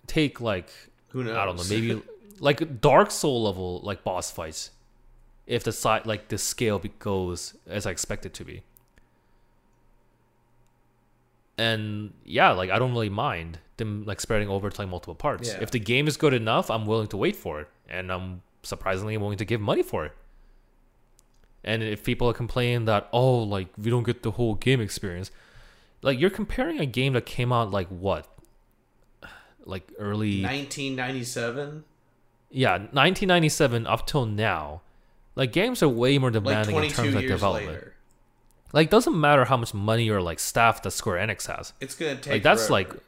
take 0.07 0.41
like 0.41 0.71
Who 1.09 1.25
knows? 1.25 1.37
I 1.37 1.45
don't 1.45 1.57
know, 1.57 1.65
maybe 1.69 2.03
like 2.41 2.81
Dark 2.81 3.11
Soul 3.11 3.43
level 3.43 3.81
like 3.81 4.05
boss 4.05 4.31
fights 4.31 4.71
if 5.47 5.65
the 5.65 5.73
side 5.73 6.07
like 6.07 6.29
the 6.29 6.39
scale 6.39 6.79
goes 6.99 7.55
as 7.67 7.87
I 7.87 7.91
expect 7.91 8.27
it 8.27 8.35
to 8.35 8.45
be. 8.45 8.63
And 11.59 12.15
yeah, 12.25 12.53
like 12.53 12.71
I 12.71 12.79
don't 12.79 12.93
really 12.93 13.09
mind 13.09 13.59
them 13.77 14.05
like 14.05 14.21
spreading 14.21 14.49
over 14.49 14.71
to 14.71 14.81
like 14.81 14.89
multiple 14.89 15.15
parts. 15.15 15.49
Yeah. 15.49 15.59
If 15.61 15.73
the 15.73 15.81
game 15.81 16.07
is 16.07 16.17
good 16.17 16.33
enough, 16.33 16.71
I'm 16.71 16.87
willing 16.87 17.09
to 17.09 17.17
wait 17.17 17.35
for 17.35 17.61
it, 17.61 17.69
and 17.89 18.13
I'm 18.13 18.43
surprisingly 18.63 19.17
willing 19.17 19.39
to 19.39 19.45
give 19.45 19.61
money 19.61 19.83
for 19.83 20.07
it. 20.07 20.13
And 21.65 21.83
if 21.83 22.05
people 22.05 22.29
are 22.31 22.33
complaining 22.33 22.85
that 22.85 23.09
oh 23.13 23.39
like 23.39 23.69
we 23.77 23.91
don't 23.91 24.05
get 24.05 24.23
the 24.23 24.31
whole 24.31 24.55
game 24.55 24.81
experience, 24.81 25.33
like 26.03 26.21
you're 26.21 26.31
comparing 26.31 26.79
a 26.79 26.87
game 26.87 27.15
that 27.15 27.27
came 27.27 27.53
out 27.53 27.71
like 27.73 27.89
what, 27.89 28.29
like 29.65 29.91
early 29.99 30.43
1997, 30.43 31.85
yeah 32.51 32.73
1997 32.73 33.87
up 33.87 34.07
till 34.07 34.27
now, 34.27 34.83
like 35.35 35.53
games 35.53 35.83
are 35.83 35.89
way 35.89 36.19
more 36.19 36.31
like 36.31 36.45
demanding 36.45 36.77
in 36.77 36.91
terms 36.91 37.15
of 37.15 37.23
years 37.23 37.33
development. 37.33 37.75
later. 37.75 37.95
Like 38.73 38.91
doesn't 38.91 39.19
matter 39.19 39.45
how 39.47 39.57
much 39.57 39.73
money 39.73 40.11
or 40.11 40.21
like 40.21 40.39
staff 40.39 40.83
that 40.83 40.91
Square 40.91 41.27
Enix 41.27 41.47
has. 41.47 41.73
It's 41.81 41.95
gonna 41.95 42.17
take 42.17 42.33
like 42.35 42.43
that's 42.43 42.67
forever. 42.67 42.93
like 42.93 43.03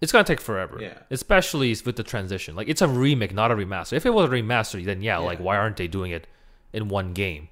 it's 0.00 0.12
gonna 0.12 0.24
take 0.24 0.40
forever. 0.40 0.78
Yeah. 0.80 0.98
Especially 1.10 1.74
with 1.84 1.96
the 1.96 2.02
transition. 2.02 2.56
Like 2.56 2.68
it's 2.68 2.82
a 2.82 2.88
remake, 2.88 3.34
not 3.34 3.50
a 3.50 3.54
remaster. 3.54 3.94
If 3.94 4.06
it 4.06 4.10
was 4.10 4.26
a 4.26 4.32
remaster, 4.32 4.84
then 4.84 5.02
yeah, 5.02 5.18
like 5.18 5.38
why 5.38 5.56
aren't 5.56 5.76
they 5.76 5.88
doing 5.88 6.10
it 6.10 6.26
in 6.72 6.88
one 6.88 7.12
game? 7.12 7.48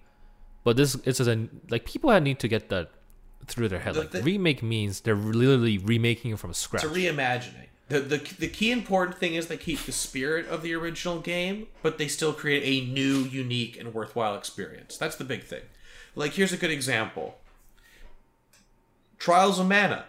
But 0.65 0.77
this 0.77 0.95
it's 1.05 1.21
a 1.21 1.49
like 1.71 1.85
people 1.85 2.19
need 2.21 2.39
to 2.41 2.49
get 2.49 2.69
that 2.71 2.91
through 3.47 3.69
their 3.69 3.81
head. 3.81 3.95
The 3.95 4.01
like 4.01 4.11
thi- 4.11 4.21
remake 4.23 4.63
means 4.63 5.01
they're 5.01 5.15
literally 5.15 5.79
remaking 5.79 6.33
it 6.33 6.39
from 6.39 6.55
scratch. 6.55 6.85
It's 6.85 6.93
a 6.93 6.97
reimagining. 6.97 7.67
The, 7.89 8.01
the 8.01 8.35
the 8.39 8.49
key 8.49 8.71
important 8.71 9.19
thing 9.19 9.35
is 9.35 9.49
they 9.49 9.57
keep 9.59 9.81
the 9.81 9.93
spirit 9.93 10.47
of 10.47 10.63
the 10.63 10.73
original 10.75 11.21
game, 11.21 11.67
but 11.83 11.99
they 11.99 12.09
still 12.09 12.33
create 12.33 12.63
a 12.65 12.91
new, 12.91 13.25
unique, 13.25 13.79
and 13.79 13.93
worthwhile 13.93 14.37
experience. 14.37 14.97
That's 14.97 15.17
the 15.17 15.25
big 15.25 15.43
thing. 15.43 15.63
Like 16.15 16.33
here's 16.33 16.53
a 16.53 16.57
good 16.57 16.71
example. 16.71 17.39
Trials 19.19 19.59
of 19.59 19.69
Mana 19.69 20.07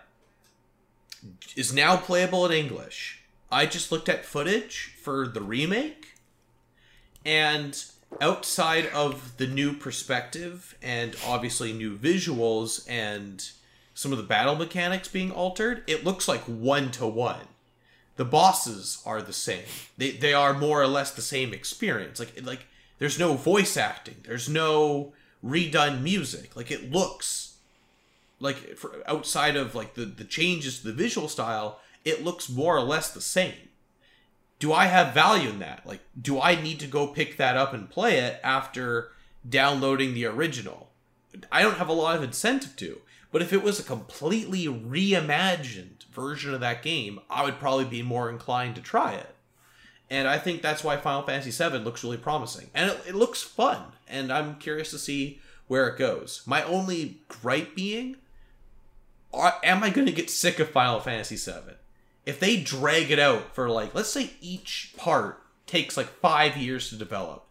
is 1.55 1.73
now 1.73 1.97
playable 1.97 2.45
in 2.45 2.51
English. 2.51 3.21
I 3.51 3.65
just 3.65 3.91
looked 3.91 4.09
at 4.09 4.25
footage 4.25 4.95
for 5.01 5.27
the 5.27 5.41
remake, 5.41 6.15
and 7.23 7.83
outside 8.19 8.87
of 8.87 9.37
the 9.37 9.47
new 9.47 9.73
perspective 9.73 10.75
and 10.81 11.15
obviously 11.25 11.73
new 11.73 11.95
visuals 11.95 12.85
and 12.89 13.49
some 13.93 14.11
of 14.11 14.17
the 14.17 14.23
battle 14.23 14.55
mechanics 14.55 15.07
being 15.07 15.31
altered, 15.31 15.83
it 15.87 16.03
looks 16.03 16.27
like 16.27 16.41
one 16.41 16.91
to 16.91 17.05
one. 17.05 17.47
The 18.15 18.25
bosses 18.25 19.01
are 19.05 19.21
the 19.21 19.33
same. 19.33 19.65
They 19.97 20.11
they 20.11 20.33
are 20.33 20.53
more 20.53 20.81
or 20.81 20.87
less 20.87 21.11
the 21.11 21.21
same 21.21 21.53
experience. 21.53 22.19
Like 22.19 22.39
like 22.43 22.65
there's 22.99 23.19
no 23.19 23.33
voice 23.33 23.77
acting. 23.77 24.17
There's 24.23 24.49
no 24.49 25.13
redone 25.43 26.01
music. 26.01 26.55
Like 26.55 26.71
it 26.71 26.91
looks 26.91 27.57
like 28.39 28.75
for 28.77 29.03
outside 29.07 29.55
of 29.55 29.75
like 29.75 29.95
the 29.95 30.05
the 30.05 30.23
changes 30.23 30.79
to 30.79 30.87
the 30.87 30.93
visual 30.93 31.27
style, 31.27 31.79
it 32.05 32.23
looks 32.23 32.49
more 32.49 32.75
or 32.75 32.81
less 32.81 33.11
the 33.11 33.21
same. 33.21 33.69
Do 34.59 34.71
I 34.71 34.85
have 34.85 35.13
value 35.13 35.49
in 35.49 35.59
that? 35.59 35.85
Like 35.85 36.01
do 36.19 36.39
I 36.39 36.59
need 36.59 36.79
to 36.79 36.87
go 36.87 37.07
pick 37.07 37.37
that 37.37 37.57
up 37.57 37.73
and 37.73 37.89
play 37.89 38.17
it 38.19 38.39
after 38.43 39.11
downloading 39.47 40.13
the 40.13 40.25
original? 40.25 40.89
I 41.51 41.61
don't 41.61 41.77
have 41.77 41.89
a 41.89 41.93
lot 41.93 42.15
of 42.15 42.23
incentive 42.23 42.75
to. 42.77 43.01
But 43.33 43.41
if 43.41 43.51
it 43.51 43.63
was 43.63 43.79
a 43.79 43.83
completely 43.83 44.67
reimagined 44.67 46.03
version 46.11 46.53
of 46.53 46.59
that 46.59 46.83
game, 46.83 47.19
I 47.31 47.43
would 47.43 47.57
probably 47.57 47.85
be 47.85 48.03
more 48.03 48.29
inclined 48.29 48.75
to 48.75 48.81
try 48.81 49.15
it. 49.15 49.32
And 50.13 50.27
I 50.27 50.37
think 50.37 50.61
that's 50.61 50.83
why 50.83 50.95
Final 50.97 51.23
Fantasy 51.23 51.49
VII 51.49 51.79
looks 51.79 52.03
really 52.03 52.17
promising. 52.17 52.69
And 52.75 52.91
it, 52.91 53.01
it 53.07 53.15
looks 53.15 53.41
fun. 53.41 53.81
And 54.07 54.31
I'm 54.31 54.57
curious 54.57 54.91
to 54.91 54.99
see 54.99 55.39
where 55.65 55.87
it 55.87 55.97
goes. 55.97 56.43
My 56.45 56.61
only 56.61 57.21
gripe 57.27 57.73
being, 57.75 58.17
are, 59.33 59.55
am 59.63 59.83
I 59.83 59.89
going 59.89 60.05
to 60.05 60.13
get 60.13 60.29
sick 60.29 60.59
of 60.59 60.69
Final 60.69 60.99
Fantasy 60.99 61.35
VII? 61.35 61.73
If 62.27 62.39
they 62.39 62.61
drag 62.61 63.09
it 63.09 63.17
out 63.17 63.55
for 63.55 63.71
like, 63.71 63.95
let's 63.95 64.09
say 64.09 64.33
each 64.39 64.93
part 64.95 65.41
takes 65.65 65.97
like 65.97 66.09
five 66.19 66.57
years 66.57 66.89
to 66.89 66.95
develop, 66.95 67.47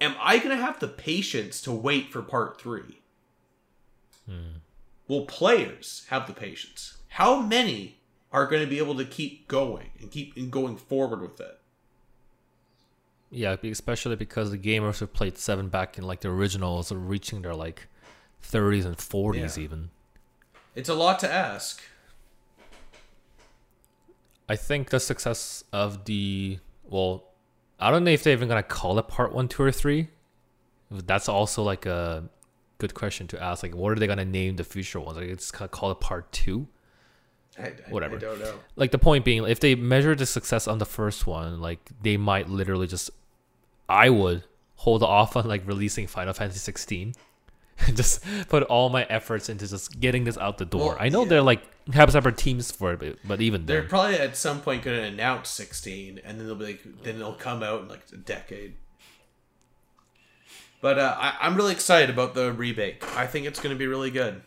am 0.00 0.14
I 0.20 0.38
going 0.38 0.56
to 0.56 0.64
have 0.64 0.78
the 0.78 0.86
patience 0.86 1.60
to 1.62 1.72
wait 1.72 2.12
for 2.12 2.22
part 2.22 2.60
three? 2.60 3.00
Hmm. 4.26 4.58
Will 5.08 5.26
players 5.26 6.06
have 6.10 6.28
the 6.28 6.32
patience? 6.32 6.98
How 7.08 7.40
many 7.40 7.98
are 8.30 8.46
going 8.46 8.62
to 8.62 8.70
be 8.70 8.78
able 8.78 8.94
to 8.94 9.04
keep 9.04 9.48
going 9.48 9.90
and 10.00 10.12
keep 10.12 10.48
going 10.52 10.76
forward 10.76 11.20
with 11.20 11.40
it? 11.40 11.58
Yeah, 13.34 13.56
especially 13.62 14.14
because 14.16 14.50
the 14.50 14.58
gamers 14.58 14.98
who 14.98 15.06
played 15.06 15.38
seven 15.38 15.68
back 15.68 15.96
in 15.96 16.04
like 16.04 16.20
the 16.20 16.28
originals 16.28 16.92
are 16.92 16.98
reaching 16.98 17.40
their 17.42 17.54
like 17.54 17.88
30s 18.44 18.84
and 18.84 18.96
40s 18.96 19.56
Yeah. 19.56 19.62
even. 19.64 19.90
It's 20.74 20.90
a 20.90 20.94
lot 20.94 21.18
to 21.20 21.32
ask. 21.32 21.80
I 24.48 24.56
think 24.56 24.90
the 24.90 25.00
success 25.00 25.64
of 25.72 26.04
the 26.04 26.58
well, 26.84 27.24
I 27.80 27.90
don't 27.90 28.04
know 28.04 28.10
if 28.10 28.22
they're 28.22 28.32
even 28.34 28.48
gonna 28.48 28.62
call 28.62 28.98
it 28.98 29.08
part 29.08 29.32
one, 29.32 29.48
two, 29.48 29.62
or 29.62 29.72
three. 29.72 30.08
That's 30.90 31.28
also 31.28 31.62
like 31.62 31.86
a 31.86 32.28
good 32.78 32.92
question 32.94 33.26
to 33.28 33.42
ask. 33.42 33.62
Like, 33.62 33.74
what 33.74 33.92
are 33.92 33.94
they 33.94 34.06
gonna 34.06 34.24
name 34.26 34.56
the 34.56 34.64
future 34.64 35.00
ones? 35.00 35.16
Like, 35.16 35.28
it's 35.28 35.50
gonna 35.50 35.68
call 35.68 35.90
it 35.90 36.00
part 36.00 36.30
two. 36.32 36.68
I, 37.58 37.62
I- 37.68 37.72
Whatever. 37.90 38.16
I 38.16 38.20
don't 38.20 38.40
know. 38.40 38.54
Like 38.76 38.90
the 38.90 38.98
point 38.98 39.24
being, 39.24 39.44
if 39.46 39.60
they 39.60 39.74
measure 39.74 40.14
the 40.14 40.26
success 40.26 40.68
on 40.68 40.78
the 40.78 40.86
first 40.86 41.26
one, 41.26 41.60
like 41.60 41.90
they 42.02 42.16
might 42.18 42.48
literally 42.48 42.86
just, 42.86 43.10
I 43.88 44.10
would 44.10 44.44
hold 44.76 45.02
off 45.02 45.36
on 45.36 45.46
like 45.46 45.66
releasing 45.66 46.06
Final 46.06 46.32
Fantasy 46.32 46.58
16. 46.58 47.14
and 47.86 47.96
just 47.96 48.24
put 48.48 48.62
all 48.64 48.88
my 48.88 49.04
efforts 49.04 49.48
into 49.48 49.68
just 49.68 50.00
getting 50.00 50.24
this 50.24 50.38
out 50.38 50.58
the 50.58 50.64
door. 50.64 50.90
Well, 50.90 50.96
I 51.00 51.08
know 51.08 51.22
yeah. 51.22 51.28
they're 51.28 51.42
like 51.42 51.62
have 51.92 52.10
separate 52.12 52.36
teams 52.36 52.70
for 52.70 52.92
it, 52.92 53.00
but, 53.00 53.16
but 53.26 53.40
even 53.40 53.66
They're 53.66 53.80
then, 53.80 53.88
probably 53.88 54.16
at 54.16 54.36
some 54.36 54.60
point 54.60 54.82
going 54.82 54.98
to 54.98 55.04
announce 55.04 55.48
16, 55.50 56.20
and 56.24 56.38
then 56.38 56.46
they'll 56.46 56.54
be 56.54 56.66
like, 56.66 57.02
then 57.02 57.18
they'll 57.18 57.34
come 57.34 57.62
out 57.62 57.82
in 57.82 57.88
like 57.88 58.02
a 58.12 58.16
decade. 58.16 58.74
But 60.80 60.98
uh, 60.98 61.16
I, 61.18 61.36
I'm 61.40 61.56
really 61.56 61.72
excited 61.72 62.10
about 62.10 62.34
the 62.34 62.52
remake. 62.52 63.04
I 63.16 63.26
think 63.26 63.46
it's 63.46 63.60
going 63.60 63.74
to 63.74 63.78
be 63.78 63.86
really 63.86 64.10
good. 64.10 64.42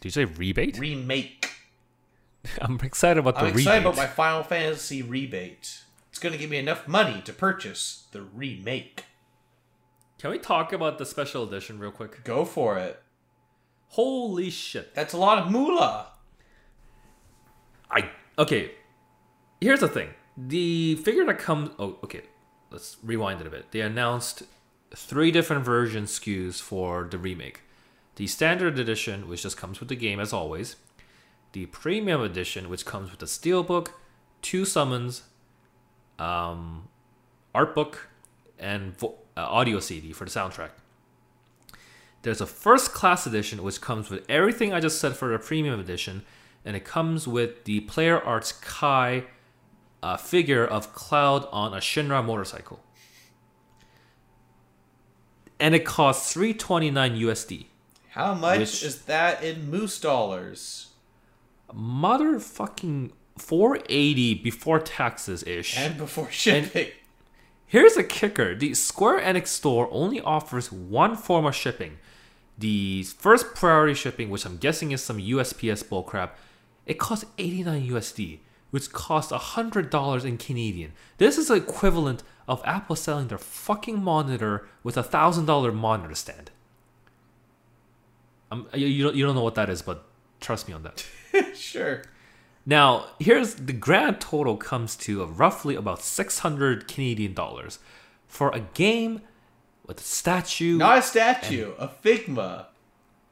did 0.00 0.08
you 0.08 0.10
say 0.10 0.24
rebate? 0.24 0.78
Remake. 0.78 1.50
I'm 2.60 2.78
excited 2.82 3.18
about 3.18 3.34
the 3.34 3.40
I'm 3.40 3.46
rebate. 3.46 3.60
excited 3.60 3.86
about 3.86 3.96
my 3.96 4.06
Final 4.06 4.42
Fantasy 4.42 5.02
rebate. 5.02 5.82
It's 6.20 6.22
going 6.22 6.34
to 6.34 6.38
give 6.38 6.50
me 6.50 6.58
enough 6.58 6.86
money 6.86 7.22
to 7.22 7.32
purchase 7.32 8.04
the 8.12 8.20
remake. 8.20 9.04
Can 10.18 10.30
we 10.30 10.38
talk 10.38 10.70
about 10.70 10.98
the 10.98 11.06
special 11.06 11.44
edition 11.44 11.78
real 11.78 11.92
quick? 11.92 12.24
Go 12.24 12.44
for 12.44 12.76
it. 12.76 13.02
Holy 13.88 14.50
shit! 14.50 14.94
That's 14.94 15.14
a 15.14 15.16
lot 15.16 15.38
of 15.38 15.50
moolah. 15.50 16.08
I 17.90 18.10
okay. 18.38 18.72
Here's 19.62 19.80
the 19.80 19.88
thing: 19.88 20.10
the 20.36 20.96
figure 20.96 21.24
that 21.24 21.38
comes. 21.38 21.70
Oh, 21.78 21.96
okay. 22.04 22.24
Let's 22.70 22.98
rewind 23.02 23.40
it 23.40 23.46
a 23.46 23.50
bit. 23.50 23.72
They 23.72 23.80
announced 23.80 24.42
three 24.94 25.30
different 25.30 25.64
version 25.64 26.04
SKUs 26.04 26.60
for 26.60 27.08
the 27.10 27.16
remake: 27.16 27.62
the 28.16 28.26
standard 28.26 28.78
edition, 28.78 29.26
which 29.26 29.44
just 29.44 29.56
comes 29.56 29.80
with 29.80 29.88
the 29.88 29.96
game 29.96 30.20
as 30.20 30.34
always; 30.34 30.76
the 31.52 31.64
premium 31.64 32.20
edition, 32.20 32.68
which 32.68 32.84
comes 32.84 33.10
with 33.10 33.20
the 33.20 33.24
steelbook, 33.24 33.92
two 34.42 34.66
summons, 34.66 35.22
um, 36.20 36.88
art 37.54 37.74
book, 37.74 38.08
and 38.58 38.96
vo- 38.98 39.14
uh, 39.36 39.40
audio 39.40 39.80
CD 39.80 40.12
for 40.12 40.24
the 40.24 40.30
soundtrack. 40.30 40.70
There's 42.22 42.40
a 42.42 42.46
first 42.46 42.92
class 42.92 43.26
edition 43.26 43.62
which 43.62 43.80
comes 43.80 44.10
with 44.10 44.24
everything 44.28 44.72
I 44.74 44.80
just 44.80 45.00
said 45.00 45.16
for 45.16 45.28
the 45.32 45.38
premium 45.38 45.80
edition, 45.80 46.22
and 46.64 46.76
it 46.76 46.84
comes 46.84 47.26
with 47.26 47.64
the 47.64 47.80
Player 47.80 48.20
Arts 48.22 48.52
Kai 48.52 49.24
uh, 50.02 50.16
figure 50.18 50.64
of 50.66 50.92
Cloud 50.92 51.48
on 51.50 51.72
a 51.72 51.78
Shinra 51.78 52.24
motorcycle. 52.24 52.80
And 55.58 55.74
it 55.74 55.84
costs 55.84 56.32
329 56.32 57.16
USD. 57.16 57.66
How 58.10 58.34
much 58.34 58.58
Which- 58.58 58.82
is 58.82 59.02
that 59.02 59.42
in 59.42 59.70
moose 59.70 60.00
dollars? 60.00 60.88
Motherfucking 61.74 63.12
480 63.40 64.34
before 64.34 64.78
taxes 64.78 65.42
ish. 65.44 65.76
And 65.76 65.96
before 65.96 66.30
shipping. 66.30 66.88
Here's 67.66 67.96
a 67.96 68.04
kicker 68.04 68.54
the 68.54 68.74
Square 68.74 69.20
Enix 69.20 69.48
store 69.48 69.88
only 69.90 70.20
offers 70.20 70.70
one 70.70 71.16
form 71.16 71.46
of 71.46 71.54
shipping. 71.54 71.98
The 72.58 73.04
first 73.04 73.54
priority 73.54 73.94
shipping, 73.94 74.28
which 74.28 74.44
I'm 74.44 74.58
guessing 74.58 74.92
is 74.92 75.02
some 75.02 75.18
USPS 75.18 75.84
bullcrap, 75.84 76.30
it 76.84 76.98
costs 76.98 77.24
89 77.38 77.88
USD, 77.88 78.40
which 78.70 78.92
costs 78.92 79.32
$100 79.32 80.24
in 80.24 80.36
Canadian. 80.36 80.92
This 81.18 81.38
is 81.38 81.48
the 81.48 81.54
equivalent 81.54 82.22
of 82.46 82.60
Apple 82.64 82.96
selling 82.96 83.28
their 83.28 83.38
fucking 83.38 84.02
monitor 84.02 84.68
with 84.82 84.96
a 84.96 85.02
$1,000 85.02 85.74
monitor 85.74 86.14
stand. 86.14 86.50
Um, 88.50 88.66
you, 88.74 88.86
you, 88.88 89.04
don't, 89.04 89.14
you 89.14 89.24
don't 89.24 89.36
know 89.36 89.44
what 89.44 89.54
that 89.54 89.70
is, 89.70 89.80
but 89.80 90.04
trust 90.40 90.66
me 90.66 90.74
on 90.74 90.82
that. 90.82 91.06
sure. 91.54 92.02
Now, 92.66 93.06
here's 93.18 93.54
the 93.54 93.72
grand 93.72 94.20
total 94.20 94.56
comes 94.56 94.94
to 94.96 95.24
roughly 95.24 95.74
about 95.74 96.02
600 96.02 96.86
Canadian 96.86 97.34
dollars 97.34 97.78
for 98.28 98.50
a 98.50 98.60
game 98.60 99.22
with 99.86 100.00
a 100.00 100.04
statue, 100.04 100.78
Not 100.78 100.98
a 100.98 101.02
statue, 101.02 101.72
a 101.78 101.88
Figma. 101.88 102.66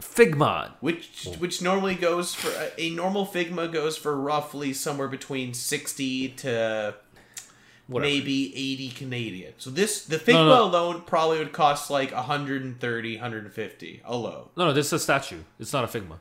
Figma. 0.01 0.73
Which 0.81 1.29
which 1.39 1.61
normally 1.61 1.95
goes 1.95 2.35
for 2.35 2.51
a 2.79 2.91
normal 2.91 3.27
Figma 3.27 3.71
goes 3.73 3.97
for 3.97 4.17
roughly 4.17 4.73
somewhere 4.73 5.09
between 5.09 5.55
sixty 5.55 6.29
to 6.29 6.95
Whatever. 7.89 8.11
maybe 8.13 8.55
80 8.55 8.91
Canadian. 8.91 9.55
So 9.59 9.71
this 9.71 10.05
the 10.05 10.19
Figma 10.19 10.47
no. 10.47 10.65
alone 10.65 11.03
probably 11.07 11.39
would 11.39 11.53
cost 11.53 11.91
like 11.91 12.13
130, 12.13 13.17
150 13.17 14.03
alone. 14.05 14.49
No, 14.57 14.67
no, 14.67 14.73
this 14.73 14.89
is 14.89 14.93
a 14.93 14.99
statue. 14.99 15.41
It's 15.59 15.73
not 15.73 15.85
a 15.85 15.87
Figma. 15.87 16.19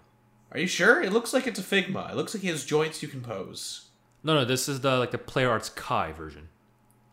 Are 0.51 0.59
you 0.59 0.67
sure? 0.67 1.01
It 1.01 1.11
looks 1.13 1.33
like 1.33 1.45
it's 1.47 1.59
a 1.59 1.63
Figma. 1.63 2.09
It 2.11 2.15
looks 2.15 2.33
like 2.33 2.41
he 2.43 2.49
has 2.49 2.63
joints 2.65 3.01
you 3.01 3.07
can 3.09 3.21
pose. 3.21 3.87
No, 4.23 4.33
no, 4.35 4.45
this 4.45 4.67
is 4.69 4.81
the 4.81 4.97
like 4.97 5.11
the 5.11 5.17
Player 5.17 5.49
Arts 5.49 5.69
Kai 5.69 6.11
version, 6.11 6.49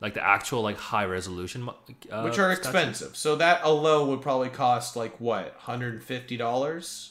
like 0.00 0.14
the 0.14 0.24
actual 0.24 0.62
like 0.62 0.76
high 0.78 1.04
resolution, 1.04 1.68
uh, 2.10 2.22
Which 2.22 2.38
are 2.38 2.50
expensive. 2.52 3.16
So 3.16 3.36
that 3.36 3.60
alone 3.64 4.08
would 4.08 4.22
probably 4.22 4.48
cost 4.48 4.96
like 4.96 5.20
what, 5.20 5.58
$150? 5.60 7.10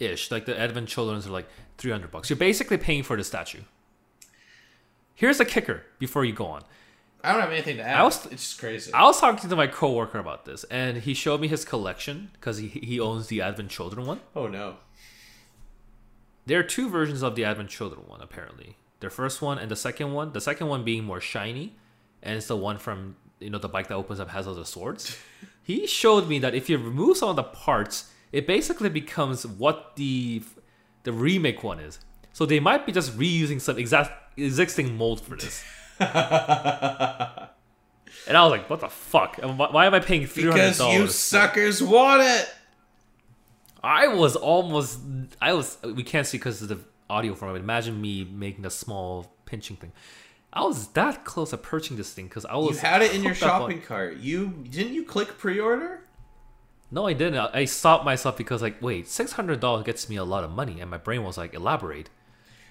ish. 0.00 0.30
Like 0.30 0.44
the 0.46 0.58
Advent 0.58 0.88
Children's 0.88 1.26
are 1.26 1.30
like 1.30 1.48
three 1.78 1.90
hundred 1.92 2.10
bucks. 2.10 2.28
You're 2.30 2.36
basically 2.36 2.76
paying 2.76 3.02
for 3.02 3.16
the 3.16 3.24
statue. 3.24 3.62
Here's 5.14 5.38
the 5.38 5.44
kicker 5.44 5.82
before 5.98 6.24
you 6.24 6.32
go 6.32 6.46
on. 6.46 6.62
I 7.24 7.32
don't 7.32 7.40
have 7.40 7.50
anything 7.50 7.78
to 7.78 7.82
add. 7.82 7.98
I 7.98 8.04
was- 8.04 8.26
it's 8.26 8.44
just 8.44 8.60
crazy. 8.60 8.92
I 8.92 9.02
was 9.04 9.18
talking 9.20 9.50
to 9.50 9.56
my 9.56 9.66
coworker 9.66 10.18
about 10.18 10.44
this, 10.44 10.62
and 10.64 10.98
he 10.98 11.14
showed 11.14 11.40
me 11.40 11.48
his 11.48 11.64
collection 11.64 12.30
because 12.34 12.58
he 12.58 12.68
he 12.68 13.00
owns 13.00 13.26
the 13.28 13.40
Advent 13.42 13.70
Children 13.70 14.06
one. 14.06 14.20
oh 14.36 14.46
no. 14.46 14.76
There 16.48 16.58
are 16.58 16.62
two 16.62 16.88
versions 16.88 17.22
of 17.22 17.36
the 17.36 17.44
Advent 17.44 17.68
Children 17.68 18.04
one, 18.06 18.22
apparently. 18.22 18.76
The 19.00 19.10
first 19.10 19.42
one 19.42 19.58
and 19.58 19.70
the 19.70 19.76
second 19.76 20.14
one. 20.14 20.32
The 20.32 20.40
second 20.40 20.68
one 20.68 20.82
being 20.82 21.04
more 21.04 21.20
shiny, 21.20 21.76
and 22.22 22.36
it's 22.38 22.46
the 22.46 22.56
one 22.56 22.78
from 22.78 23.16
you 23.38 23.50
know 23.50 23.58
the 23.58 23.68
bike 23.68 23.88
that 23.88 23.94
opens 23.94 24.18
up 24.18 24.30
has 24.30 24.46
all 24.46 24.54
the 24.54 24.64
swords. 24.64 25.18
he 25.62 25.86
showed 25.86 26.26
me 26.26 26.38
that 26.38 26.54
if 26.54 26.70
you 26.70 26.78
remove 26.78 27.18
some 27.18 27.28
of 27.28 27.36
the 27.36 27.42
parts, 27.42 28.10
it 28.32 28.46
basically 28.46 28.88
becomes 28.88 29.46
what 29.46 29.94
the 29.96 30.42
the 31.02 31.12
remake 31.12 31.62
one 31.62 31.80
is. 31.80 31.98
So 32.32 32.46
they 32.46 32.60
might 32.60 32.86
be 32.86 32.92
just 32.92 33.18
reusing 33.18 33.60
some 33.60 33.78
exact 33.78 34.38
existing 34.38 34.96
mold 34.96 35.20
for 35.20 35.36
this. 35.36 35.62
and 36.00 36.08
I 36.08 37.48
was 38.26 38.52
like, 38.52 38.70
"What 38.70 38.80
the 38.80 38.88
fuck? 38.88 39.36
Why 39.36 39.70
why 39.70 39.84
am 39.84 39.92
I 39.92 40.00
paying 40.00 40.26
three 40.26 40.44
hundred 40.44 40.56
dollars? 40.56 40.78
Because 40.78 40.94
you 40.94 41.08
suckers 41.08 41.82
want 41.82 42.22
it. 42.22 42.48
I 43.82 44.08
was 44.08 44.36
almost. 44.36 45.00
I 45.40 45.52
was. 45.52 45.78
We 45.82 46.02
can't 46.02 46.26
see 46.26 46.38
because 46.38 46.62
of 46.62 46.68
the 46.68 46.80
audio 47.08 47.34
format. 47.34 47.60
Imagine 47.60 48.00
me 48.00 48.24
making 48.24 48.64
a 48.64 48.70
small 48.70 49.32
pinching 49.46 49.76
thing. 49.76 49.92
I 50.52 50.62
was 50.62 50.88
that 50.88 51.24
close 51.24 51.50
to 51.50 51.58
purchasing 51.58 51.96
this 51.96 52.12
thing 52.12 52.26
because 52.26 52.44
I 52.44 52.56
was. 52.56 52.76
You 52.76 52.88
had 52.88 53.02
it 53.02 53.14
in 53.14 53.22
your 53.22 53.34
shopping 53.34 53.80
cart. 53.80 54.16
You 54.18 54.64
didn't 54.70 54.94
you 54.94 55.04
click 55.04 55.38
pre-order? 55.38 56.02
No, 56.90 57.06
I 57.06 57.12
didn't. 57.12 57.38
I, 57.38 57.50
I 57.60 57.64
stopped 57.66 58.04
myself 58.04 58.36
because 58.36 58.62
like, 58.62 58.80
wait, 58.82 59.08
six 59.08 59.32
hundred 59.32 59.60
dollars 59.60 59.84
gets 59.84 60.08
me 60.08 60.16
a 60.16 60.24
lot 60.24 60.44
of 60.44 60.50
money, 60.50 60.80
and 60.80 60.90
my 60.90 60.98
brain 60.98 61.22
was 61.22 61.36
like, 61.36 61.54
elaborate. 61.54 62.10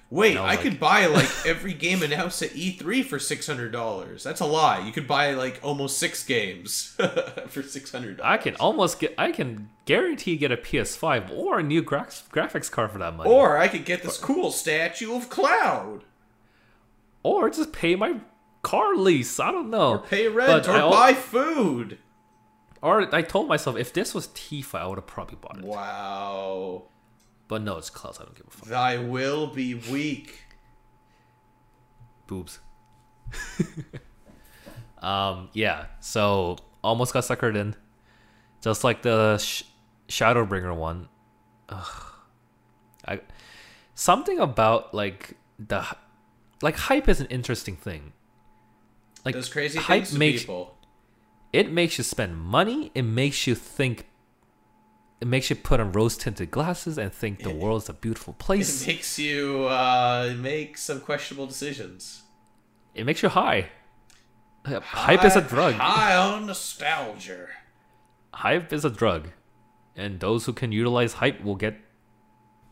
Wait, 0.09 0.37
I 0.37 0.41
like- 0.51 0.61
could 0.61 0.79
buy 0.79 1.05
like 1.07 1.29
every 1.45 1.73
game 1.73 2.01
announced 2.01 2.41
at 2.41 2.51
E3 2.51 3.03
for 3.03 3.19
six 3.19 3.45
hundred 3.45 3.71
dollars. 3.73 4.23
That's 4.23 4.39
a 4.39 4.45
lie. 4.45 4.79
You 4.85 4.93
could 4.93 5.05
buy 5.07 5.33
like 5.33 5.59
almost 5.61 5.97
six 5.97 6.23
games 6.23 6.95
for 7.49 7.61
six 7.61 7.91
hundred 7.91 8.21
I 8.23 8.37
can 8.37 8.55
almost 8.55 8.99
get. 9.01 9.13
I 9.17 9.33
can 9.33 9.69
guarantee 9.85 10.37
get 10.37 10.51
a 10.51 10.57
PS5 10.57 11.29
or 11.35 11.59
a 11.59 11.63
new 11.63 11.81
gra- 11.81 12.07
graphics 12.31 12.71
card 12.71 12.91
for 12.91 12.99
that 12.99 13.15
money, 13.17 13.29
Or 13.29 13.57
I 13.57 13.67
could 13.67 13.83
get 13.83 14.01
this 14.03 14.17
cool 14.17 14.51
statue 14.51 15.13
of 15.13 15.29
Cloud. 15.29 16.03
or 17.23 17.49
just 17.49 17.73
pay 17.73 17.95
my 17.95 18.15
car 18.61 18.95
lease. 18.95 19.39
I 19.41 19.51
don't 19.51 19.69
know. 19.69 19.91
Or 19.91 19.99
pay 19.99 20.27
rent 20.29 20.47
But 20.47 20.67
or 20.69 20.71
I 20.71 20.79
al- 20.79 20.91
buy 20.91 21.13
food. 21.13 21.97
Or 22.81 23.13
I 23.13 23.23
told 23.23 23.49
myself 23.49 23.75
if 23.75 23.91
this 23.91 24.13
was 24.13 24.27
Tifa, 24.29 24.75
I 24.75 24.87
would 24.87 24.97
have 24.99 25.07
probably 25.07 25.35
bought 25.41 25.57
it. 25.57 25.65
Wow. 25.65 26.83
But 27.47 27.61
no, 27.61 27.77
it's 27.77 27.89
Klaus. 27.89 28.19
I 28.19 28.23
don't 28.23 28.35
give 28.35 28.47
a 28.47 28.51
fuck. 28.51 28.67
Thy 28.69 28.97
will 28.97 29.47
be 29.47 29.73
weak. 29.75 30.41
boobs. 32.27 32.59
um, 34.99 35.49
yeah. 35.53 35.85
So 35.99 36.57
almost 36.83 37.13
got 37.13 37.23
suckered 37.23 37.55
in, 37.55 37.75
just 38.61 38.83
like 38.83 39.01
the 39.01 39.37
sh- 39.37 39.63
Shadowbringer 40.09 40.75
one. 40.75 41.07
Ugh. 41.69 42.03
I 43.07 43.19
something 43.95 44.39
about 44.39 44.93
like 44.93 45.37
the 45.59 45.85
like 46.61 46.75
hype 46.75 47.07
is 47.07 47.19
an 47.21 47.27
interesting 47.27 47.75
thing. 47.75 48.13
Like 49.25 49.35
Does 49.35 49.49
crazy 49.49 49.79
hype 49.79 50.11
makes 50.13 50.41
people. 50.41 50.77
it 51.53 51.71
makes 51.71 51.97
you 51.97 52.03
spend 52.03 52.37
money. 52.37 52.91
It 52.93 53.03
makes 53.03 53.47
you 53.47 53.55
think. 53.55 54.06
It 55.19 55.27
makes 55.27 55.49
you 55.49 55.55
put 55.55 55.79
on 55.79 55.91
rose 55.93 56.15
tinted 56.15 56.51
glasses 56.51 56.97
and 56.97 57.11
think 57.11 57.41
the 57.43 57.49
world's 57.49 57.89
a 57.89 57.93
beautiful 57.93 58.33
place. 58.39 58.83
It 58.83 58.87
makes 58.87 59.17
you 59.17 59.65
uh, 59.65 60.33
make 60.37 60.77
some 60.77 60.99
questionable 61.01 61.47
decisions. 61.47 62.21
It 62.93 63.05
makes 63.05 63.23
you 63.23 63.29
high. 63.29 63.69
Hype 64.65 65.23
is 65.23 65.35
a 65.35 65.41
drug. 65.41 65.75
High 65.75 66.15
on 66.15 66.45
nostalgia. 66.45 67.47
hype 68.33 68.71
is 68.73 68.83
a 68.85 68.89
drug, 68.89 69.29
and 69.95 70.19
those 70.19 70.45
who 70.45 70.53
can 70.53 70.71
utilize 70.71 71.13
hype 71.13 71.43
will 71.43 71.55
get 71.55 71.77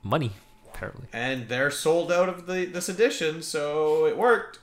money. 0.03 0.33
Apparently, 0.73 1.07
And 1.13 1.47
they're 1.47 1.71
sold 1.71 2.11
out 2.11 2.27
of 2.27 2.47
the 2.47 2.65
this 2.65 2.89
edition, 2.89 3.41
so 3.41 4.05
it 4.05 4.17
worked. 4.17 4.59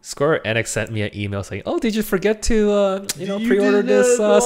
Square 0.00 0.40
Enix 0.44 0.68
sent 0.68 0.90
me 0.90 1.02
an 1.02 1.10
email 1.14 1.42
saying, 1.42 1.62
"Oh, 1.66 1.78
did 1.78 1.94
you 1.94 2.02
forget 2.02 2.42
to 2.44 2.70
uh, 2.70 3.06
you 3.16 3.26
know 3.26 3.38
pre-order 3.38 3.82
this 3.82 4.18
uh? 4.20 4.40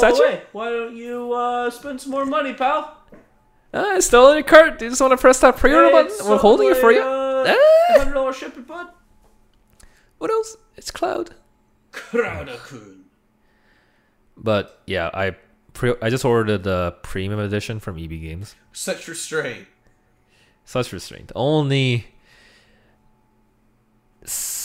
Why 0.53 0.71
don't 0.71 0.97
you 0.97 1.33
uh, 1.33 1.71
spend 1.71 2.01
some 2.01 2.11
more 2.11 2.25
money, 2.25 2.55
pal? 2.55 2.99
Uh, 3.75 3.95
it's 3.97 4.07
still 4.07 4.29
in 4.31 4.37
your 4.37 4.45
cart. 4.45 4.79
Do 4.79 4.87
you 4.87 4.91
just 4.91 5.01
want 5.01 5.13
to 5.13 5.17
press 5.17 5.41
that 5.41 5.57
pre-order 5.57 5.91
button? 5.91 6.27
We're 6.27 6.39
holding 6.39 6.71
it 6.71 6.77
for 6.77 6.91
you. 6.93 7.03
Ah! 7.03 7.45
Hundred 7.99 8.15
dollar 8.15 8.33
shipping, 8.33 8.65
bud. 8.65 8.89
What 10.19 10.31
else? 10.31 10.57
It's 10.77 10.91
Cloud." 10.91 11.35
Crowdakun. 11.93 13.01
But 14.37 14.81
yeah, 14.87 15.11
I 15.13 15.37
pre- 15.75 15.95
I 16.01 16.11
just 16.11 16.25
ordered 16.25 16.63
the 16.65 16.97
premium 17.03 17.39
edition 17.41 17.79
from 17.79 17.99
EB 17.99 18.11
Games. 18.11 18.57
Such 18.73 19.07
restraint. 19.09 19.67
Such 20.65 20.93
restraint. 20.93 21.33
Only 21.35 22.07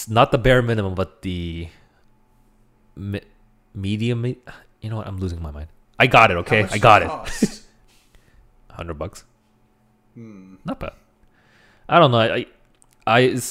not 0.07 0.31
the 0.31 0.37
bare 0.37 0.61
minimum, 0.61 0.95
but 0.95 1.21
the 1.21 1.67
mi- 2.95 3.21
medium. 3.73 4.21
me- 4.21 4.37
You 4.81 4.89
know 4.89 4.97
what? 4.97 5.07
I'm 5.07 5.17
losing 5.17 5.41
my 5.41 5.51
mind. 5.51 5.67
I 5.99 6.07
got 6.07 6.31
it. 6.31 6.37
Okay, 6.37 6.67
I 6.71 6.77
got 6.77 7.01
it. 7.03 7.09
Hundred 8.71 8.93
bucks. 8.95 9.23
Hmm. 10.13 10.55
Not 10.65 10.79
bad. 10.79 10.93
I 11.89 11.99
don't 11.99 12.11
know. 12.11 12.19
I 12.19 12.45
I, 13.07 13.19
I, 13.21 13.41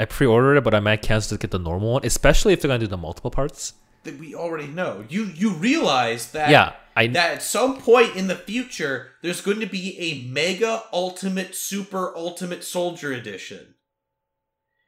I 0.00 0.04
pre-ordered 0.06 0.56
it, 0.56 0.64
but 0.64 0.74
I 0.74 0.80
might 0.80 1.02
cancel 1.02 1.36
to 1.36 1.40
get 1.40 1.50
the 1.52 1.58
normal 1.58 1.92
one, 1.94 2.04
especially 2.04 2.52
if 2.52 2.60
they're 2.60 2.68
gonna 2.68 2.78
do 2.80 2.86
the 2.88 2.96
multiple 2.96 3.30
parts. 3.30 3.74
that 4.04 4.18
we 4.18 4.34
already 4.34 4.66
know. 4.66 5.04
You 5.08 5.26
you 5.26 5.50
realize 5.52 6.32
that 6.32 6.50
Yeah, 6.50 6.72
I- 6.96 7.06
that 7.08 7.34
at 7.34 7.42
some 7.42 7.78
point 7.78 8.16
in 8.16 8.26
the 8.26 8.34
future 8.34 9.12
there's 9.22 9.40
going 9.40 9.60
to 9.60 9.66
be 9.66 9.96
a 10.00 10.26
mega 10.28 10.82
ultimate 10.92 11.54
super 11.54 12.12
ultimate 12.16 12.64
soldier 12.64 13.12
edition. 13.12 13.74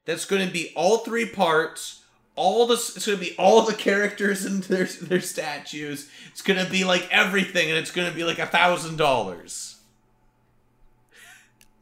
That's 0.07 0.25
going 0.25 0.47
to 0.47 0.53
be 0.53 0.73
all 0.75 0.99
three 0.99 1.27
parts. 1.27 2.03
All 2.37 2.67
the 2.67 2.75
it's 2.75 3.07
going 3.07 3.19
to 3.19 3.25
be 3.25 3.35
all 3.39 3.63
the 3.63 3.75
characters 3.75 4.45
and 4.45 4.63
their 4.65 4.85
their 4.85 5.21
statues. 5.21 6.11
It's 6.31 6.43
going 6.43 6.63
to 6.63 6.71
be 6.71 6.85
like 6.85 7.09
everything, 7.11 7.69
and 7.69 7.79
it's 7.79 7.91
going 7.93 8.09
to 8.11 8.15
be 8.15 8.25
like 8.25 8.39
a 8.39 8.47
thousand 8.47 8.97
dollars. 8.97 9.77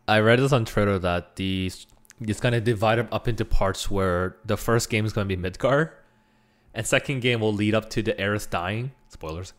I 0.07 0.21
read 0.21 0.41
this 0.41 0.53
on 0.53 0.65
Twitter 0.65 0.99
that 0.99 1.37
the 1.37 1.71
it's 2.21 2.41
gonna 2.41 2.61
divide 2.61 2.99
it 2.99 3.09
up 3.11 3.29
into 3.29 3.45
parts 3.45 3.91
where 3.91 4.37
the 4.45 4.57
first 4.57 4.91
game 4.91 5.05
is 5.07 5.13
gonna 5.13 5.27
be 5.27 5.37
Midgar, 5.37 5.91
and 6.75 6.87
second 6.87 7.21
game 7.21 7.41
will 7.41 7.53
lead 7.53 7.75
up 7.75 7.89
to 7.91 8.03
the 8.03 8.21
Aeris 8.21 8.47
dying. 8.47 8.93
Spoilers. 9.09 9.53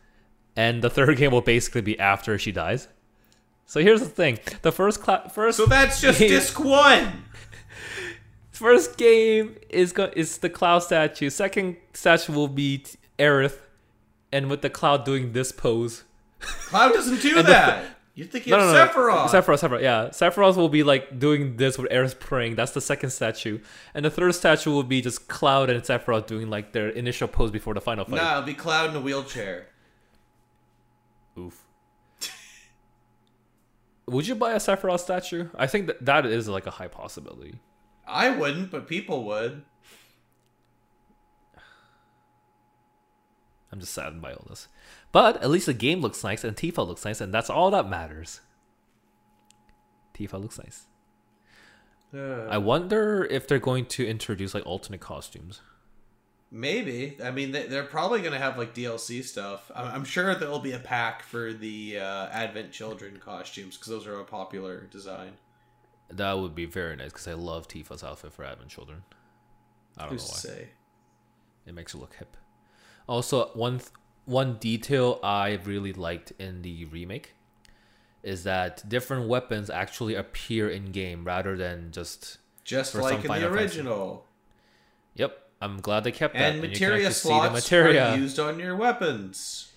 And 0.56 0.84
the 0.84 0.90
third 0.90 1.18
game 1.18 1.32
will 1.32 1.42
basically 1.42 1.82
be 1.82 1.98
after 2.00 2.38
she 2.38 2.52
dies. 2.52 2.88
So 3.66 3.80
here's 3.80 4.02
the 4.02 4.10
thing: 4.10 4.40
the 4.62 4.72
first 4.72 5.02
cla- 5.02 5.30
first 5.34 5.58
So 5.58 5.66
that's 5.66 6.02
just 6.02 6.20
game- 6.20 6.30
disc 6.38 6.60
one. 6.60 7.26
First 8.54 8.98
game 8.98 9.56
is 9.70 9.92
go- 9.92 10.12
is 10.16 10.38
the 10.38 10.50
cloud 10.50 10.80
statue. 10.80 11.30
Second 11.30 11.76
statue 11.94 12.34
will 12.34 12.48
be 12.48 12.78
t- 12.80 12.98
Aerith, 13.20 13.58
and 14.32 14.50
with 14.50 14.62
the 14.62 14.70
cloud 14.70 15.04
doing 15.06 15.34
this 15.34 15.52
pose. 15.52 16.04
Cloud 16.40 16.94
doesn't 16.94 17.22
do 17.22 17.30
And 17.38 17.48
the- 17.48 17.52
that. 17.52 17.86
You're 18.16 18.28
thinking 18.28 18.54
of 18.54 18.60
Sephiroth. 18.60 19.30
Sephiroth, 19.30 19.60
Sephiroth, 19.68 19.82
yeah. 19.82 20.10
Sephiroth 20.10 20.56
will 20.56 20.70
be 20.70 20.84
like 20.84 21.18
doing 21.18 21.58
this 21.58 21.80
with 21.80 21.90
Aerith 21.92 22.20
praying. 22.20 22.54
That's 22.56 22.72
the 22.74 22.80
second 22.82 23.10
statue. 23.10 23.58
And 23.96 24.06
the 24.06 24.12
third 24.12 24.36
statue 24.36 24.70
will 24.70 24.84
be 24.84 25.02
just 25.02 25.28
Cloud 25.28 25.72
and 25.72 25.82
Sephiroth 25.82 26.28
doing 26.28 26.48
like 26.48 26.74
their 26.74 26.90
initial 26.90 27.28
pose 27.28 27.50
before 27.50 27.74
the 27.74 27.82
final 27.82 28.06
fight. 28.06 28.18
Nah, 28.18 28.34
it'll 28.34 28.44
be 28.44 28.54
Cloud 28.54 28.92
in 28.92 28.96
a 28.98 29.02
wheelchair. 29.02 29.66
Oof. 31.40 31.66
Would 34.08 34.28
you 34.28 34.36
buy 34.36 34.52
a 34.52 34.58
Sephiroth 34.58 35.00
statue? 35.00 35.48
I 35.56 35.66
think 35.66 35.88
that 35.88 36.06
that 36.06 36.28
is 36.28 36.48
like 36.48 36.68
a 36.68 36.72
high 36.72 36.90
possibility. 36.90 37.56
I 38.06 38.30
wouldn't, 38.30 38.72
but 38.72 38.88
people 38.88 39.24
would. 39.26 39.64
I'm 43.72 43.80
just 43.80 43.94
saddened 43.94 44.22
by 44.22 44.34
all 44.34 44.46
this. 44.48 44.68
But 45.12 45.42
at 45.42 45.50
least 45.50 45.66
the 45.66 45.74
game 45.74 46.02
looks 46.02 46.24
nice 46.24 46.44
and 46.44 46.56
Tifa 46.56 46.86
looks 46.86 47.06
nice, 47.06 47.22
and 47.22 47.34
that's 47.34 47.50
all 47.50 47.72
that 47.72 47.90
matters. 47.90 48.42
Tifa 50.14 50.40
looks 50.40 50.60
nice. 50.60 50.86
I 52.16 52.60
wonder 52.60 53.26
if 53.26 53.48
they're 53.48 53.58
going 53.58 53.88
to 53.88 54.08
introduce 54.08 54.54
like 54.54 54.66
alternate 54.68 55.02
costumes. 55.02 55.62
Maybe. 56.52 57.18
I 57.24 57.32
mean, 57.32 57.52
they, 57.52 57.66
they're 57.66 57.84
probably 57.84 58.20
going 58.20 58.34
to 58.34 58.38
have 58.38 58.60
like 58.60 58.76
DLC 58.76 59.24
stuff. 59.24 59.72
I'm, 59.74 59.88
I'm 59.88 60.04
sure 60.06 60.36
there'll 60.36 60.60
be 60.60 60.74
a 60.74 60.80
pack 60.80 61.24
for 61.24 61.52
the 61.52 61.98
uh, 61.98 62.28
Advent 62.28 62.72
Children 62.72 63.18
costumes 63.18 63.76
because 63.76 63.90
those 63.90 64.06
are 64.06 64.20
a 64.20 64.24
popular 64.24 64.82
design. 64.92 65.32
That 66.18 66.34
would 66.40 66.56
be 66.56 66.66
very 66.66 66.96
nice 66.96 67.10
because 67.12 67.28
I 67.28 67.34
love 67.34 67.68
Tifa's 67.68 68.04
outfit 68.04 68.34
for 68.34 68.44
Advent 68.44 68.70
Children. 68.70 69.04
I 69.98 70.04
don't 70.04 70.12
Who's 70.14 70.24
know 70.28 70.34
why. 70.34 70.56
say? 70.58 70.68
It 71.66 71.74
makes 71.74 71.94
her 71.94 72.00
look 72.00 72.16
hip. 72.16 72.36
Also, 73.08 73.48
one 73.54 73.80
th- 73.80 73.92
one 74.26 74.56
detail 74.56 75.20
I 75.24 75.60
really 75.66 75.94
liked 75.94 76.32
in 76.40 76.62
the 76.62 76.86
remake 76.86 77.36
is 78.22 78.44
that 78.46 78.88
different 78.88 79.28
weapons 79.28 79.70
actually 79.70 80.16
appear 80.16 80.70
in 80.70 80.92
game 80.92 81.26
rather 81.26 81.58
than 81.58 81.92
just. 81.92 82.38
Just 82.64 82.96
like 82.96 83.16
in 83.16 83.22
the 83.24 83.28
Fantasy. 83.28 83.46
original. 83.48 84.26
Yep, 85.16 85.38
I'm 85.62 85.82
glad 85.82 86.06
they 86.06 86.14
kept 86.14 86.34
that. 86.36 86.54
And 86.54 86.64
you 86.64 86.70
materia 86.70 87.12
slots 87.12 87.54
materia. 87.54 88.12
are 88.12 88.18
used 88.18 88.40
on 88.40 88.60
your 88.60 88.76
weapons. 88.76 89.70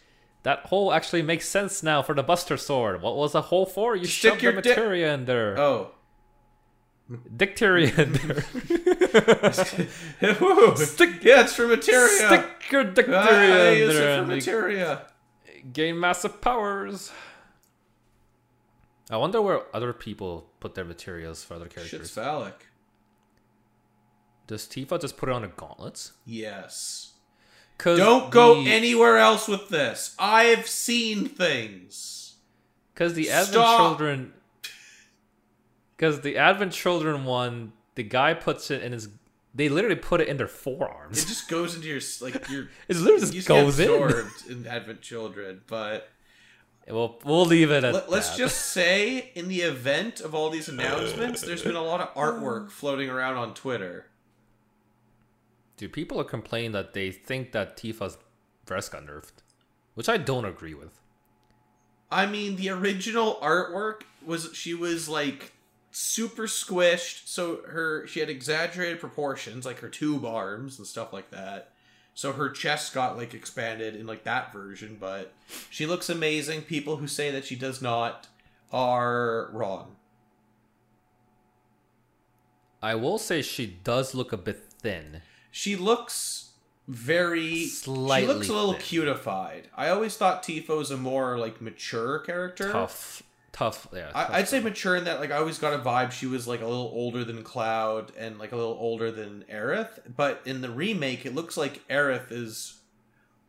That 0.44 0.60
hole 0.66 0.92
actually 0.92 1.22
makes 1.22 1.48
sense 1.48 1.82
now 1.82 2.02
for 2.02 2.14
the 2.14 2.22
Buster 2.22 2.56
Sword. 2.56 3.02
What 3.02 3.16
was 3.16 3.32
the 3.32 3.42
hole 3.42 3.66
for? 3.66 3.96
You 3.96 4.04
Stick 4.06 4.34
shoved 4.34 4.42
your 4.44 4.52
the 4.52 4.68
materia 4.68 5.12
in 5.12 5.24
there. 5.24 5.58
Oh. 5.58 5.90
Dicteria. 7.10 7.94
Stick, 10.76 11.10
yeah, 11.22 11.42
it's 11.42 11.54
for 11.54 11.68
materia. 11.68 12.08
Stick 12.08 12.72
your 12.72 12.82
Ah, 13.14 13.28
I 13.28 13.70
use 13.70 13.94
it 13.94 14.18
for 14.18 14.26
materia. 14.26 15.06
gain 15.72 16.00
massive 16.00 16.40
powers. 16.40 17.12
I 19.08 19.16
wonder 19.18 19.40
where 19.40 19.62
other 19.74 19.92
people 19.92 20.50
put 20.58 20.74
their 20.74 20.84
materials 20.84 21.44
for 21.44 21.54
other 21.54 21.66
Shit's 21.66 21.90
characters. 21.90 22.10
phallic. 22.10 22.66
Does 24.48 24.66
Tifa 24.66 25.00
just 25.00 25.16
put 25.16 25.28
it 25.28 25.32
on 25.32 25.42
the 25.42 25.48
gauntlets? 25.48 26.12
Yes. 26.24 27.12
Don't 27.78 28.30
go 28.30 28.62
the, 28.64 28.72
anywhere 28.72 29.18
else 29.18 29.48
with 29.48 29.68
this. 29.68 30.14
I've 30.18 30.66
seen 30.66 31.28
things. 31.28 32.36
Because 32.94 33.14
the 33.14 33.24
Stop. 33.24 33.98
Children. 33.98 34.32
Because 35.96 36.20
the 36.20 36.36
Advent 36.36 36.72
Children 36.72 37.24
one, 37.24 37.72
the 37.94 38.02
guy 38.02 38.34
puts 38.34 38.70
it 38.70 38.82
in 38.82 38.92
his. 38.92 39.08
They 39.54 39.70
literally 39.70 39.96
put 39.96 40.20
it 40.20 40.28
in 40.28 40.36
their 40.36 40.48
forearms. 40.48 41.22
It 41.22 41.26
just 41.28 41.48
goes 41.48 41.74
into 41.74 41.88
your 41.88 42.00
like 42.20 42.48
your. 42.50 42.68
It 42.88 42.96
literally 42.96 43.26
you 43.26 43.32
just 43.32 43.48
get 43.48 43.62
goes 43.62 43.80
in. 43.80 43.90
absorbed 43.90 44.50
in 44.50 44.66
Advent 44.66 45.00
Children, 45.00 45.62
but 45.66 46.10
We'll, 46.88 47.18
we'll 47.24 47.46
leave 47.46 47.72
it 47.72 47.82
at 47.82 47.94
let, 47.94 48.08
us 48.12 48.30
that. 48.30 48.38
just 48.38 48.66
say, 48.66 49.32
in 49.34 49.48
the 49.48 49.62
event 49.62 50.20
of 50.20 50.36
all 50.36 50.50
these 50.50 50.68
announcements, 50.68 51.40
there's 51.40 51.62
been 51.64 51.74
a 51.74 51.82
lot 51.82 52.00
of 52.00 52.14
artwork 52.14 52.70
floating 52.70 53.10
around 53.10 53.36
on 53.36 53.54
Twitter. 53.54 54.06
Dude, 55.76 55.92
people 55.92 56.20
are 56.20 56.24
complaining 56.24 56.72
that 56.72 56.94
they 56.94 57.10
think 57.10 57.50
that 57.52 57.76
Tifa's 57.76 58.18
breast 58.66 58.92
got 58.92 59.04
nerfed, 59.04 59.42
which 59.94 60.08
I 60.08 60.16
don't 60.16 60.44
agree 60.44 60.74
with. 60.74 61.00
I 62.10 62.26
mean, 62.26 62.54
the 62.54 62.70
original 62.70 63.38
artwork 63.42 64.02
was 64.24 64.50
she 64.54 64.72
was 64.72 65.08
like 65.08 65.52
super 65.96 66.46
squished, 66.46 67.26
so 67.26 67.62
her 67.68 68.06
she 68.06 68.20
had 68.20 68.28
exaggerated 68.28 69.00
proportions, 69.00 69.64
like 69.64 69.78
her 69.80 69.88
tube 69.88 70.26
arms 70.26 70.76
and 70.76 70.86
stuff 70.86 71.10
like 71.10 71.30
that. 71.30 71.72
So 72.12 72.32
her 72.32 72.50
chest 72.50 72.92
got 72.92 73.16
like 73.16 73.32
expanded 73.32 73.96
in 73.96 74.06
like 74.06 74.24
that 74.24 74.52
version, 74.52 74.98
but 75.00 75.32
she 75.70 75.86
looks 75.86 76.10
amazing. 76.10 76.62
People 76.62 76.98
who 76.98 77.06
say 77.06 77.30
that 77.30 77.46
she 77.46 77.56
does 77.56 77.80
not 77.80 78.28
are 78.70 79.48
wrong. 79.52 79.96
I 82.82 82.94
will 82.94 83.18
say 83.18 83.40
she 83.40 83.66
does 83.66 84.14
look 84.14 84.32
a 84.34 84.36
bit 84.36 84.64
thin. 84.78 85.22
She 85.50 85.76
looks 85.76 86.50
very 86.86 87.64
slightly. 87.66 88.28
she 88.28 88.34
looks 88.34 88.48
a 88.50 88.52
little 88.52 88.72
thin. 88.74 88.82
cutified. 88.82 89.68
I 89.74 89.88
always 89.88 90.14
thought 90.16 90.42
Tifa 90.42 90.76
was 90.76 90.90
a 90.90 90.98
more 90.98 91.38
like 91.38 91.62
mature 91.62 92.18
character. 92.18 92.70
Tough, 92.70 93.22
tough. 93.56 93.88
Yeah, 93.92 94.10
tough. 94.10 94.30
I, 94.30 94.38
I'd 94.38 94.48
say 94.48 94.60
mature 94.60 94.96
in 94.96 95.04
that 95.04 95.20
like 95.20 95.30
I 95.30 95.36
always 95.36 95.58
got 95.58 95.74
a 95.74 95.78
vibe 95.78 96.12
she 96.12 96.26
was 96.26 96.46
like 96.46 96.60
a 96.60 96.66
little 96.66 96.90
older 96.92 97.24
than 97.24 97.42
Cloud 97.42 98.12
and 98.16 98.38
like 98.38 98.52
a 98.52 98.56
little 98.56 98.76
older 98.78 99.10
than 99.10 99.44
Aerith. 99.50 100.00
But 100.14 100.42
in 100.44 100.60
the 100.60 100.70
remake, 100.70 101.26
it 101.26 101.34
looks 101.34 101.56
like 101.56 101.86
Aerith 101.88 102.30
is 102.30 102.78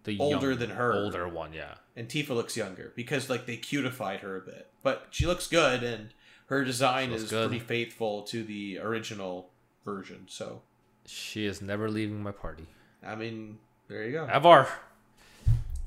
the 0.04 0.18
older 0.20 0.56
than 0.56 0.72
her. 0.72 0.94
older 0.94 1.28
one. 1.28 1.54
Yeah, 1.54 1.76
and 1.96 2.08
Tifa 2.08 2.30
looks 2.30 2.56
younger 2.56 2.94
because 2.96 3.30
like 3.30 3.46
they 3.46 3.58
cutified 3.58 4.22
her 4.22 4.38
a 4.38 4.42
bit. 4.42 4.68
But 4.84 5.08
she 5.12 5.26
looks 5.26 5.48
good 5.48 5.84
and 5.84 6.10
her 6.48 6.64
design 6.64 7.12
is 7.12 7.30
good. 7.30 7.50
pretty 7.50 7.64
faithful 7.64 8.24
to 8.24 8.44
the 8.44 8.80
original 8.80 9.50
version. 9.84 10.26
So 10.28 10.62
she 11.06 11.46
is 11.46 11.62
never 11.62 11.90
leaving 11.90 12.24
my 12.24 12.32
party. 12.32 12.66
I 13.06 13.16
mean, 13.16 13.60
there 13.88 14.04
you 14.04 14.14
go. 14.14 14.28
Avar. 14.32 14.68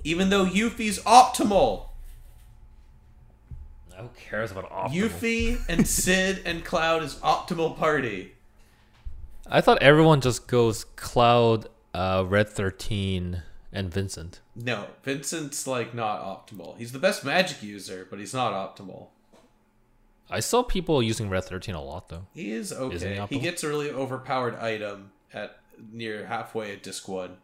Even 0.02 0.30
though 0.30 0.46
Yuffie's 0.46 0.98
optimal, 1.00 1.89
Who 4.02 4.08
cares 4.16 4.50
about 4.50 4.70
optimal? 4.70 4.92
Yuffie 4.92 5.60
and 5.68 5.86
Cid 5.86 6.42
and 6.44 6.64
Cloud 6.64 7.02
is 7.02 7.16
optimal 7.16 7.76
party. 7.76 8.32
I 9.46 9.60
thought 9.60 9.82
everyone 9.82 10.20
just 10.20 10.46
goes 10.46 10.84
Cloud, 10.84 11.68
uh, 11.92 12.24
Red 12.26 12.48
Thirteen, 12.48 13.42
and 13.72 13.92
Vincent. 13.92 14.40
No, 14.54 14.86
Vincent's 15.02 15.66
like 15.66 15.94
not 15.94 16.22
optimal. 16.22 16.76
He's 16.78 16.92
the 16.92 16.98
best 16.98 17.24
magic 17.24 17.62
user, 17.62 18.06
but 18.08 18.18
he's 18.18 18.34
not 18.34 18.52
optimal. 18.52 19.08
I 20.30 20.40
saw 20.40 20.62
people 20.62 21.02
using 21.02 21.28
Red 21.28 21.44
Thirteen 21.44 21.74
a 21.74 21.82
lot 21.82 22.08
though. 22.08 22.26
He 22.34 22.52
is 22.52 22.70
Isn't 22.70 23.14
he 23.14 23.20
okay. 23.20 23.34
He 23.34 23.40
gets 23.40 23.64
a 23.64 23.68
really 23.68 23.90
overpowered 23.90 24.54
item 24.56 25.10
at 25.32 25.58
near 25.92 26.26
halfway 26.26 26.72
at 26.72 26.82
disc 26.82 27.08
one. 27.08 27.38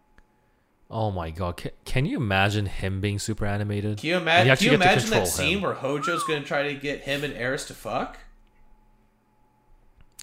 Oh 0.91 1.11
my 1.11 1.31
god! 1.31 1.57
Can, 1.57 1.73
can 1.85 2.07
you 2.07 2.17
imagine 2.17 2.67
him 2.67 3.01
being 3.01 3.19
super 3.19 3.45
animated? 3.45 3.99
Can 3.99 4.09
you, 4.09 4.17
ima- 4.19 4.45
can 4.45 4.57
you 4.61 4.73
imagine 4.73 5.11
that 5.11 5.27
scene 5.27 5.59
him. 5.59 5.63
where 5.63 5.75
Hojo's 5.75 6.23
going 6.25 6.43
to 6.43 6.47
try 6.47 6.63
to 6.69 6.75
get 6.75 7.01
him 7.01 7.25
and 7.25 7.35
Aeris 7.35 7.67
to 7.67 7.75
fuck? 7.75 8.19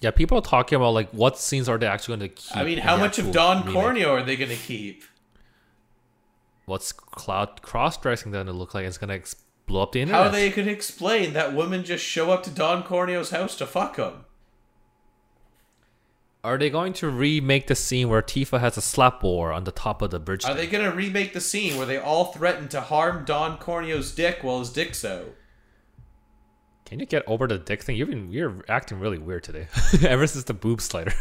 Yeah, 0.00 0.10
people 0.10 0.38
are 0.38 0.42
talking 0.42 0.76
about 0.76 0.94
like 0.94 1.10
what 1.10 1.38
scenes 1.38 1.68
are 1.68 1.78
they 1.78 1.86
actually 1.86 2.16
going 2.16 2.30
to 2.30 2.34
keep. 2.34 2.56
I 2.56 2.64
mean, 2.64 2.78
how 2.78 2.96
much 2.96 3.18
of 3.18 3.30
Don 3.30 3.60
remake? 3.60 3.74
Corneo 3.74 4.08
are 4.10 4.22
they 4.22 4.36
going 4.36 4.50
to 4.50 4.56
keep? 4.56 5.04
What's 6.66 6.92
Cloud 6.92 7.60
cross 7.60 7.98
dressing 7.98 8.32
going 8.32 8.46
to 8.46 8.52
look 8.52 8.74
like? 8.74 8.86
It's 8.86 8.96
going 8.96 9.08
to 9.08 9.14
ex- 9.14 9.36
blow 9.66 9.82
up 9.82 9.92
the 9.92 10.00
internet. 10.00 10.24
How 10.24 10.30
they 10.30 10.50
could 10.50 10.66
explain 10.66 11.34
that 11.34 11.54
women 11.54 11.84
just 11.84 12.04
show 12.04 12.30
up 12.30 12.42
to 12.44 12.50
Don 12.50 12.82
Corneo's 12.82 13.30
house 13.30 13.54
to 13.56 13.66
fuck 13.66 13.96
him? 13.96 14.24
Are 16.44 16.58
they 16.58 16.68
going 16.68 16.92
to 16.94 17.08
remake 17.08 17.68
the 17.68 17.74
scene 17.74 18.10
where 18.10 18.20
Tifa 18.20 18.60
has 18.60 18.76
a 18.76 18.82
slap 18.82 19.22
war 19.22 19.50
on 19.50 19.64
the 19.64 19.72
top 19.72 20.02
of 20.02 20.10
the 20.10 20.20
bridge? 20.20 20.44
Are 20.44 20.48
thing? 20.48 20.56
they 20.58 20.66
going 20.66 20.84
to 20.88 20.94
remake 20.94 21.32
the 21.32 21.40
scene 21.40 21.78
where 21.78 21.86
they 21.86 21.96
all 21.96 22.26
threaten 22.26 22.68
to 22.68 22.82
harm 22.82 23.24
Don 23.24 23.56
Corneo's 23.56 24.12
dick 24.14 24.40
while 24.42 24.58
his 24.58 24.68
dick's 24.70 25.04
out? 25.06 25.34
Can 26.84 27.00
you 27.00 27.06
get 27.06 27.22
over 27.26 27.46
the 27.48 27.56
dick 27.56 27.82
thing? 27.82 27.96
You've 27.96 28.10
been 28.10 28.30
you're 28.30 28.62
acting 28.68 29.00
really 29.00 29.16
weird 29.16 29.42
today. 29.42 29.68
Ever 30.06 30.26
since 30.26 30.44
the 30.44 30.52
boob 30.52 30.82
slider. 30.82 31.14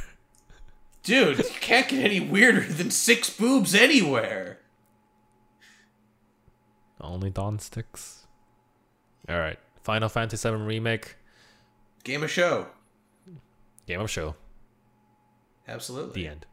Dude, 1.04 1.38
you 1.38 1.44
can't 1.62 1.88
get 1.88 2.04
any 2.04 2.20
weirder 2.20 2.62
than 2.62 2.92
six 2.92 3.30
boobs 3.30 3.74
anywhere. 3.74 4.60
Only 7.00 7.30
Don 7.30 7.60
sticks. 7.60 8.28
All 9.30 9.40
right, 9.40 9.58
Final 9.84 10.10
Fantasy 10.10 10.50
VII 10.50 10.56
remake, 10.58 11.16
Game 12.04 12.24
of 12.24 12.32
show. 12.32 12.68
game 13.88 14.02
of 14.02 14.10
show, 14.10 14.36
Absolutely. 15.68 16.24
the 16.24 16.28
end. 16.28 16.46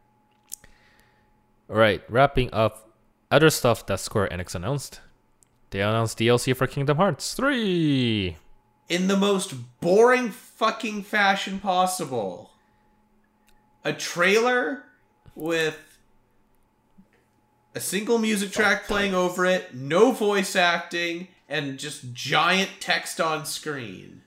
All 1.68 1.76
right, 1.76 2.02
wrapping 2.08 2.50
up 2.52 2.90
other 3.30 3.50
stuff 3.50 3.86
that 3.86 4.00
Square 4.00 4.28
Enix 4.28 4.54
announced. 4.54 5.00
They 5.70 5.80
announced 5.80 6.18
DLC 6.18 6.56
for 6.56 6.66
Kingdom 6.66 6.96
Hearts 6.96 7.34
3. 7.34 8.36
In 8.88 9.06
the 9.06 9.16
most 9.16 9.54
boring 9.80 10.30
fucking 10.30 11.04
fashion 11.04 11.60
possible. 11.60 12.50
a 13.84 13.92
trailer 13.92 14.84
with 15.34 15.78
a 17.74 17.80
single 17.80 18.18
music 18.18 18.50
track 18.50 18.84
playing 18.86 19.14
over 19.14 19.46
it, 19.46 19.74
no 19.74 20.12
voice 20.12 20.56
acting, 20.56 21.28
and 21.48 21.78
just 21.78 22.12
giant 22.12 22.70
text 22.80 23.20
on 23.20 23.46
screen. 23.46 24.22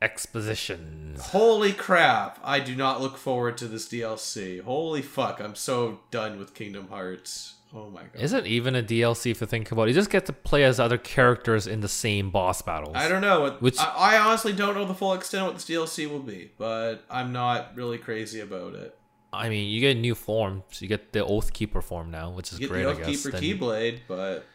Expositions. 0.00 1.20
Holy 1.26 1.72
crap! 1.72 2.38
I 2.44 2.60
do 2.60 2.76
not 2.76 3.00
look 3.00 3.16
forward 3.16 3.58
to 3.58 3.66
this 3.66 3.88
DLC. 3.88 4.62
Holy 4.62 5.02
fuck! 5.02 5.40
I'm 5.40 5.54
so 5.54 6.00
done 6.10 6.38
with 6.38 6.54
Kingdom 6.54 6.88
Hearts. 6.88 7.54
Oh 7.74 7.90
my 7.90 8.02
god! 8.02 8.22
Is 8.22 8.32
it 8.32 8.46
even 8.46 8.76
a 8.76 8.82
DLC 8.82 9.30
if 9.32 9.40
you 9.40 9.46
think 9.46 9.72
about 9.72 9.82
it? 9.84 9.88
You 9.88 9.94
just 9.94 10.10
get 10.10 10.26
to 10.26 10.32
play 10.32 10.64
as 10.64 10.78
other 10.78 10.98
characters 10.98 11.66
in 11.66 11.80
the 11.80 11.88
same 11.88 12.30
boss 12.30 12.62
battles. 12.62 12.94
I 12.96 13.08
don't 13.08 13.20
know. 13.20 13.56
Which- 13.60 13.78
I, 13.78 14.14
I 14.14 14.18
honestly 14.18 14.52
don't 14.52 14.74
know 14.74 14.84
the 14.84 14.94
full 14.94 15.14
extent 15.14 15.42
of 15.42 15.46
what 15.48 15.54
this 15.56 15.64
DLC 15.64 16.08
will 16.08 16.20
be, 16.20 16.52
but 16.58 17.04
I'm 17.10 17.32
not 17.32 17.72
really 17.74 17.98
crazy 17.98 18.40
about 18.40 18.74
it. 18.74 18.96
I 19.32 19.48
mean, 19.48 19.68
you 19.68 19.80
get 19.80 19.96
a 19.96 20.00
new 20.00 20.14
forms. 20.14 20.80
You 20.80 20.88
get 20.88 21.12
the 21.12 21.24
Oath 21.24 21.52
Keeper 21.52 21.82
form 21.82 22.10
now, 22.10 22.30
which 22.30 22.52
is 22.52 22.60
You 22.60 22.68
get 22.68 22.72
great, 22.72 22.84
the 22.84 22.90
I 22.90 23.10
guess. 23.10 23.26
Keyblade, 23.26 24.00
but 24.08 24.46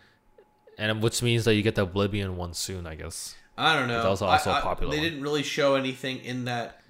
and 0.78 0.92
um, 0.92 1.02
which 1.02 1.22
means 1.22 1.46
that 1.46 1.56
you 1.56 1.62
get 1.62 1.76
the 1.76 1.84
Oblivion 1.84 2.38
one 2.38 2.54
soon, 2.54 2.88
I 2.88 2.96
guess. 2.96 3.36
I 3.58 3.78
don't 3.78 3.88
know. 3.88 4.02
That 4.04 4.10
was 4.10 4.22
also 4.22 4.52
I- 4.52 4.56
a 4.56 4.58
I- 4.60 4.62
popular 4.62 4.92
They 4.92 4.98
one. 4.98 5.04
didn't 5.04 5.22
really 5.22 5.44
show 5.44 5.76
anything 5.76 6.20
in 6.24 6.46
that 6.46 6.82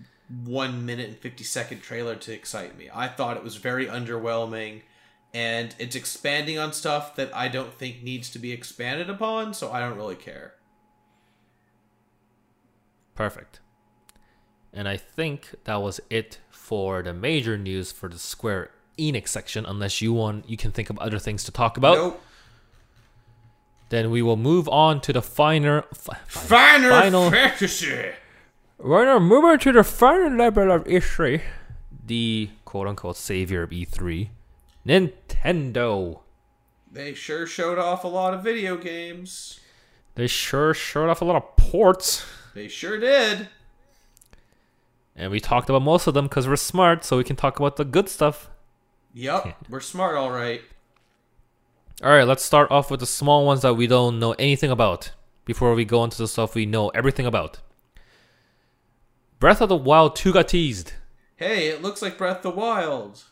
one 0.46 0.86
minute 0.86 1.10
and 1.10 1.18
fifty 1.18 1.44
second 1.44 1.82
trailer 1.82 2.16
to 2.16 2.34
excite 2.34 2.78
me. 2.78 2.90
I 2.94 3.08
thought 3.08 3.36
it 3.38 3.44
was 3.44 3.58
very 3.58 3.86
underwhelming, 3.88 4.82
and 5.34 5.76
it's 5.78 5.96
expanding 5.96 6.58
on 6.58 6.72
stuff 6.74 7.16
that 7.18 7.36
I 7.36 7.50
don't 7.50 7.74
think 7.78 8.02
needs 8.02 8.30
to 8.32 8.40
be 8.40 8.52
expanded 8.52 9.10
upon. 9.10 9.54
So 9.54 9.72
I 9.72 9.80
don't 9.80 9.98
really 9.98 10.16
care. 10.16 10.54
Perfect. 13.16 13.60
And 14.72 14.88
I 14.88 14.98
think 14.98 15.52
that 15.66 15.82
was 15.82 16.00
it 16.10 16.40
for 16.50 17.04
the 17.04 17.14
major 17.14 17.58
news 17.58 17.92
for 17.92 18.10
the 18.10 18.18
Square 18.18 18.72
Enix 18.98 19.28
section. 19.28 19.66
Unless 19.66 20.02
you 20.02 20.14
want, 20.14 20.50
you 20.50 20.58
can 20.58 20.72
think 20.72 20.90
of 20.90 20.98
other 20.98 21.20
things 21.20 21.44
to 21.44 21.52
talk 21.52 21.78
about. 21.78 21.96
nope. 21.96 22.24
Then 23.94 24.10
we 24.10 24.24
will 24.24 24.38
move 24.38 24.68
on 24.70 25.02
to 25.02 25.14
the 25.14 25.22
finer, 25.22 25.84
fi- 25.94 26.18
Final, 26.26 26.90
Final- 26.90 27.30
Fantasy. 27.30 28.10
We're 28.80 29.06
gonna 29.06 29.20
move 29.20 29.46
on 29.46 29.60
to 29.60 29.72
the 29.72 29.84
final 29.84 30.36
level 30.36 30.72
of 30.72 30.86
E3. 30.86 31.44
The 32.04 32.50
quote 32.66 32.88
unquote 32.88 33.18
savior 33.18 33.62
of 33.62 33.70
E3. 33.70 34.32
Nintendo. 34.84 36.22
They 36.92 37.14
sure 37.14 37.46
showed 37.46 37.78
off 37.78 38.04
a 38.04 38.08
lot 38.08 38.34
of 38.34 38.44
video 38.44 38.78
games. 38.78 39.60
They 40.16 40.26
sure 40.26 40.74
showed 40.74 41.10
off 41.12 41.22
a 41.22 41.26
lot 41.26 41.36
of 41.36 41.56
ports. 41.56 42.26
They 42.56 42.68
sure 42.70 43.00
did. 43.00 43.48
And 45.16 45.30
we 45.30 45.40
talked 45.40 45.70
about 45.70 45.84
most 45.84 46.08
of 46.08 46.16
them 46.16 46.26
because 46.26 46.48
we're 46.48 46.56
smart, 46.56 47.04
so 47.06 47.18
we 47.18 47.24
can 47.24 47.36
talk 47.36 47.60
about 47.60 47.76
the 47.76 47.86
good 47.86 48.10
stuff. 48.10 48.50
Yep, 49.14 49.66
we're 49.70 49.80
smart, 49.82 50.16
all 50.16 50.32
right. 50.32 50.64
Alright, 52.04 52.28
let's 52.28 52.44
start 52.44 52.70
off 52.70 52.92
with 52.92 53.00
the 53.00 53.06
small 53.06 53.46
ones 53.46 53.62
that 53.62 53.76
we 53.76 53.88
don't 53.88 54.20
know 54.20 54.34
anything 54.34 54.70
about 54.70 55.12
before 55.46 55.74
we 55.74 55.86
go 55.86 56.04
into 56.04 56.18
the 56.18 56.28
stuff 56.28 56.54
we 56.54 56.66
know 56.66 56.90
everything 56.90 57.26
about. 57.26 57.60
Breath 59.40 59.62
of 59.62 59.70
the 59.70 59.78
Wild 59.78 60.16
2 60.16 60.34
got 60.34 60.50
teased, 60.50 60.94
Hey, 61.38 61.68
it 61.68 61.82
looks 61.82 62.02
like 62.02 62.18
Breath 62.18 62.38
of 62.38 62.44
the 62.44 62.60
Wild. 62.60 63.24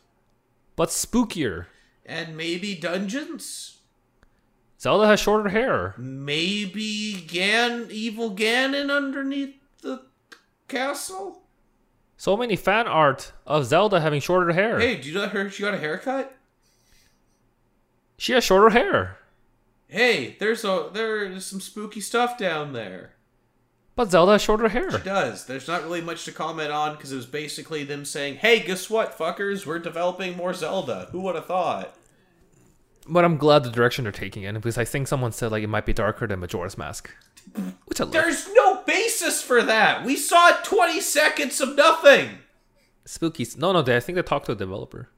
but 0.75 0.89
spookier. 0.89 1.65
And 2.05 2.35
maybe 2.35 2.75
Dungeons? 2.75 3.77
Zelda 4.79 5.05
has 5.05 5.19
shorter 5.19 5.49
hair. 5.49 5.93
Maybe 5.97 7.13
Gan 7.27 7.87
evil 7.91 8.35
Ganon 8.35 8.89
underneath 8.89 9.55
the 9.81 10.03
castle? 10.67 11.43
So 12.17 12.35
many 12.35 12.55
fan 12.55 12.87
art 12.87 13.33
of 13.45 13.65
Zelda 13.65 13.99
having 14.01 14.21
shorter 14.21 14.53
hair. 14.53 14.79
Hey, 14.79 14.95
do 14.95 15.09
you 15.09 15.15
know 15.15 15.27
her 15.27 15.49
she 15.49 15.61
got 15.63 15.73
a 15.73 15.77
haircut? 15.77 16.35
She 18.21 18.33
has 18.33 18.43
shorter 18.43 18.69
hair. 18.69 19.17
Hey, 19.87 20.35
there's 20.39 20.63
a 20.63 20.91
there's 20.93 21.43
some 21.43 21.59
spooky 21.59 22.01
stuff 22.01 22.37
down 22.37 22.71
there. 22.71 23.13
But 23.95 24.11
Zelda 24.11 24.33
has 24.33 24.43
shorter 24.43 24.69
hair. 24.69 24.89
It 24.89 25.03
does. 25.03 25.47
There's 25.47 25.67
not 25.67 25.81
really 25.81 26.01
much 26.01 26.25
to 26.25 26.31
comment 26.31 26.71
on 26.71 26.95
because 26.95 27.11
it 27.11 27.15
was 27.15 27.25
basically 27.25 27.83
them 27.83 28.05
saying, 28.05 28.35
"Hey, 28.35 28.59
guess 28.59 28.91
what, 28.91 29.17
fuckers? 29.17 29.65
We're 29.65 29.79
developing 29.79 30.37
more 30.37 30.53
Zelda." 30.53 31.07
Who 31.11 31.21
would 31.21 31.33
have 31.33 31.47
thought? 31.47 31.97
But 33.07 33.25
I'm 33.25 33.37
glad 33.37 33.63
the 33.63 33.71
direction 33.71 34.03
they're 34.03 34.11
taking 34.11 34.43
it 34.43 34.53
because 34.53 34.77
I 34.77 34.85
think 34.85 35.07
someone 35.07 35.31
said 35.31 35.51
like 35.51 35.63
it 35.63 35.67
might 35.67 35.87
be 35.87 35.93
darker 35.93 36.27
than 36.27 36.41
Majora's 36.41 36.77
Mask. 36.77 37.09
Which 37.85 37.99
I 37.99 38.03
love. 38.03 38.13
There's 38.13 38.53
no 38.53 38.83
basis 38.83 39.41
for 39.41 39.63
that. 39.63 40.05
We 40.05 40.15
saw 40.15 40.51
20 40.63 41.01
seconds 41.01 41.59
of 41.59 41.75
nothing. 41.75 42.37
Spooky. 43.03 43.47
No, 43.57 43.73
no, 43.73 43.81
they, 43.81 43.95
I 43.95 43.99
think 43.99 44.15
they 44.15 44.21
talked 44.21 44.45
to 44.45 44.51
a 44.51 44.55
developer. 44.55 45.09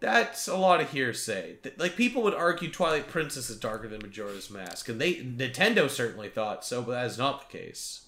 That's 0.00 0.48
a 0.48 0.56
lot 0.56 0.80
of 0.80 0.90
hearsay. 0.90 1.56
Like 1.76 1.94
people 1.94 2.22
would 2.22 2.34
argue 2.34 2.70
Twilight 2.70 3.08
Princess 3.08 3.50
is 3.50 3.58
darker 3.58 3.86
than 3.86 4.00
Majora's 4.00 4.50
Mask, 4.50 4.88
and 4.88 5.00
they 5.00 5.16
Nintendo 5.16 5.88
certainly 5.90 6.28
thought 6.30 6.64
so, 6.64 6.82
but 6.82 6.92
that 6.92 7.06
is 7.06 7.18
not 7.18 7.50
the 7.50 7.58
case. 7.58 8.06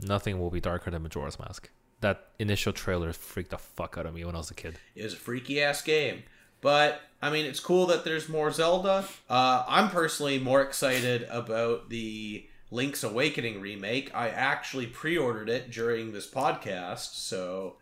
Nothing 0.00 0.38
will 0.38 0.50
be 0.50 0.60
darker 0.60 0.90
than 0.90 1.02
Majora's 1.02 1.38
Mask. 1.38 1.68
That 2.00 2.28
initial 2.38 2.72
trailer 2.72 3.12
freaked 3.12 3.50
the 3.50 3.58
fuck 3.58 3.96
out 3.98 4.06
of 4.06 4.14
me 4.14 4.24
when 4.24 4.36
I 4.36 4.38
was 4.38 4.52
a 4.52 4.54
kid. 4.54 4.78
It 4.94 5.02
was 5.02 5.14
a 5.14 5.16
freaky 5.16 5.60
ass 5.60 5.82
game, 5.82 6.22
but 6.60 7.00
I 7.20 7.30
mean, 7.30 7.44
it's 7.44 7.58
cool 7.58 7.86
that 7.86 8.04
there's 8.04 8.28
more 8.28 8.52
Zelda. 8.52 9.04
Uh, 9.28 9.64
I'm 9.66 9.90
personally 9.90 10.38
more 10.38 10.62
excited 10.62 11.26
about 11.28 11.90
the 11.90 12.46
Link's 12.70 13.02
Awakening 13.02 13.60
remake. 13.60 14.14
I 14.14 14.28
actually 14.28 14.86
pre-ordered 14.86 15.48
it 15.48 15.72
during 15.72 16.12
this 16.12 16.30
podcast, 16.30 17.14
so 17.14 17.76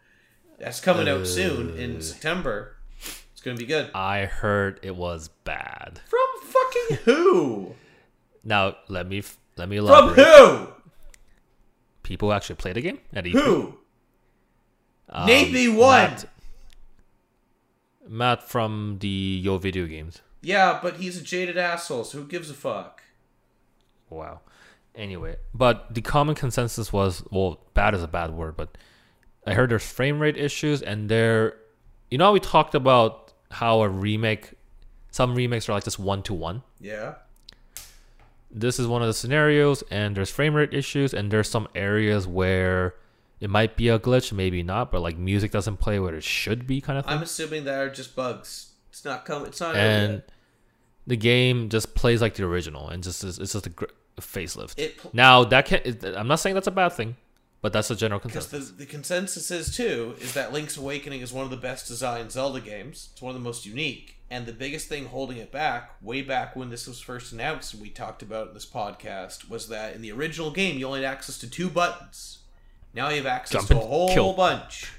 that's 0.58 0.80
coming 0.80 1.08
out 1.08 1.26
soon 1.26 1.76
in 1.76 2.00
September. 2.00 2.75
Gonna 3.46 3.58
be 3.58 3.64
good. 3.64 3.92
I 3.94 4.24
heard 4.24 4.80
it 4.82 4.96
was 4.96 5.28
bad. 5.44 6.00
From 6.06 6.26
fucking 6.42 6.96
who? 7.04 7.76
Now 8.42 8.74
let 8.88 9.06
me 9.06 9.22
let 9.56 9.68
me 9.68 9.78
From 9.78 10.08
who? 10.08 10.66
People 12.02 12.32
actually 12.32 12.56
play 12.56 12.72
the 12.72 12.80
game 12.80 12.98
at 13.12 13.22
E3. 13.22 13.30
Who? 13.30 13.78
Um, 15.08 15.26
Name 15.28 15.76
one. 15.76 16.10
Matt, 16.10 16.24
Matt 18.08 18.42
from 18.42 18.96
the 18.98 19.40
Yo 19.44 19.58
Video 19.58 19.86
Games. 19.86 20.22
Yeah, 20.42 20.80
but 20.82 20.96
he's 20.96 21.16
a 21.16 21.22
jaded 21.22 21.56
asshole, 21.56 22.02
so 22.02 22.18
who 22.18 22.26
gives 22.26 22.50
a 22.50 22.54
fuck? 22.54 23.04
Wow. 24.10 24.40
Anyway, 24.92 25.36
but 25.54 25.94
the 25.94 26.00
common 26.00 26.34
consensus 26.34 26.92
was 26.92 27.22
well, 27.30 27.60
bad 27.74 27.94
is 27.94 28.02
a 28.02 28.08
bad 28.08 28.32
word, 28.32 28.56
but 28.56 28.76
I 29.46 29.54
heard 29.54 29.70
there's 29.70 29.86
frame 29.86 30.18
rate 30.18 30.36
issues 30.36 30.82
and 30.82 31.08
there 31.08 31.58
you 32.10 32.18
know 32.18 32.24
how 32.24 32.32
we 32.32 32.40
talked 32.40 32.74
about 32.74 33.25
how 33.60 33.82
a 33.82 33.88
remake 33.88 34.52
some 35.10 35.34
remakes 35.34 35.68
are 35.68 35.72
like 35.72 35.84
just 35.84 35.98
one 35.98 36.22
to 36.24 36.34
one. 36.34 36.62
Yeah. 36.80 37.14
This 38.50 38.78
is 38.78 38.86
one 38.86 39.02
of 39.02 39.08
the 39.08 39.14
scenarios 39.14 39.82
and 39.90 40.16
there's 40.16 40.30
frame 40.30 40.54
rate 40.54 40.72
issues 40.72 41.12
and 41.12 41.30
there's 41.30 41.48
some 41.48 41.66
areas 41.74 42.26
where 42.26 42.94
it 43.40 43.50
might 43.50 43.76
be 43.76 43.88
a 43.88 43.98
glitch, 43.98 44.32
maybe 44.32 44.62
not, 44.62 44.90
but 44.92 45.00
like 45.02 45.16
music 45.18 45.50
doesn't 45.50 45.78
play 45.78 45.98
where 45.98 46.14
it 46.14 46.22
should 46.24 46.66
be 46.66 46.80
kind 46.80 46.98
of 46.98 47.04
thing. 47.04 47.14
I'm 47.14 47.22
assuming 47.22 47.64
that 47.64 47.78
are 47.78 47.90
just 47.90 48.14
bugs. 48.16 48.72
It's 48.90 49.04
not 49.04 49.24
coming. 49.24 49.48
It's 49.48 49.60
not. 49.60 49.74
and 49.76 50.22
the 51.06 51.16
game 51.16 51.68
just 51.68 51.94
plays 51.94 52.20
like 52.22 52.34
the 52.34 52.44
original 52.44 52.88
and 52.88 53.02
just 53.02 53.22
is- 53.24 53.38
it's 53.38 53.52
just 53.52 53.66
a 53.66 53.70
gr- 53.70 53.84
facelift. 54.20 54.78
It 54.78 54.96
pl- 54.98 55.10
now 55.12 55.44
that 55.44 55.66
can 55.66 55.80
it- 55.84 56.04
I'm 56.04 56.28
not 56.28 56.36
saying 56.36 56.54
that's 56.54 56.66
a 56.66 56.70
bad 56.70 56.90
thing, 56.92 57.16
but 57.66 57.72
that's 57.72 57.88
the 57.88 57.96
general 57.96 58.20
Because 58.20 58.46
consensus. 58.46 58.70
the, 58.70 58.76
the 58.76 58.86
consensus 58.86 59.50
is 59.50 59.74
too 59.76 60.14
is 60.20 60.34
that 60.34 60.52
Link's 60.52 60.76
Awakening 60.76 61.20
is 61.20 61.32
one 61.32 61.42
of 61.42 61.50
the 61.50 61.56
best 61.56 61.88
designed 61.88 62.30
Zelda 62.30 62.60
games. 62.60 63.08
It's 63.12 63.20
one 63.20 63.34
of 63.34 63.34
the 63.34 63.44
most 63.44 63.66
unique, 63.66 64.18
and 64.30 64.46
the 64.46 64.52
biggest 64.52 64.86
thing 64.86 65.06
holding 65.06 65.38
it 65.38 65.50
back, 65.50 65.90
way 66.00 66.22
back 66.22 66.54
when 66.54 66.70
this 66.70 66.86
was 66.86 67.00
first 67.00 67.32
announced, 67.32 67.72
and 67.74 67.82
we 67.82 67.90
talked 67.90 68.22
about 68.22 68.46
in 68.46 68.54
this 68.54 68.66
podcast, 68.66 69.50
was 69.50 69.66
that 69.66 69.96
in 69.96 70.00
the 70.00 70.12
original 70.12 70.52
game 70.52 70.78
you 70.78 70.86
only 70.86 71.02
had 71.02 71.12
access 71.12 71.38
to 71.38 71.50
two 71.50 71.68
buttons. 71.68 72.38
Now 72.94 73.08
you 73.08 73.16
have 73.16 73.26
access 73.26 73.66
Jump 73.66 73.80
to 73.80 73.84
a 73.84 73.88
whole 73.88 74.14
kill. 74.14 74.32
bunch. 74.34 74.92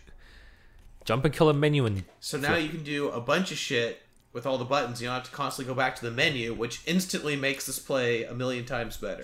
Jump 1.06 1.23
and 1.23 1.34
kill 1.34 1.48
a 1.48 1.53
menu 1.53 1.85
and 1.85 2.03
So 2.19 2.38
now 2.38 2.57
you 2.57 2.68
can 2.68 2.84
do 2.84 3.07
a 3.11 3.22
bunch 3.22 3.49
of 3.53 3.57
shit 3.57 4.02
with 4.34 4.45
all 4.45 4.57
the 4.57 4.65
buttons. 4.65 5.02
You 5.02 5.07
don't 5.07 5.15
have 5.15 5.23
to 5.23 5.31
constantly 5.31 5.73
go 5.73 5.77
back 5.77 5.95
to 5.95 6.03
the 6.03 6.11
menu, 6.11 6.53
which 6.53 6.81
instantly 6.85 7.38
makes 7.38 7.65
this 7.65 7.80
play 7.80 8.26
a 8.26 8.34
million 8.34 8.65
times 8.65 8.98
better. 8.98 9.23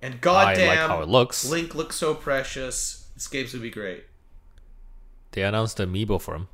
And 0.00 0.14
I 0.14 0.18
goddamn, 0.18 0.68
like 0.68 0.78
how 0.78 1.02
it 1.02 1.08
looks. 1.08 1.48
Link 1.48 1.74
looks 1.74 1.96
so 1.96 2.14
precious. 2.14 3.08
This 3.14 3.26
game's 3.26 3.52
gonna 3.52 3.62
be 3.62 3.70
great. 3.70 4.04
They 5.32 5.42
announced 5.42 5.78
amiibo 5.78 6.20
for 6.20 6.34
him. 6.36 6.48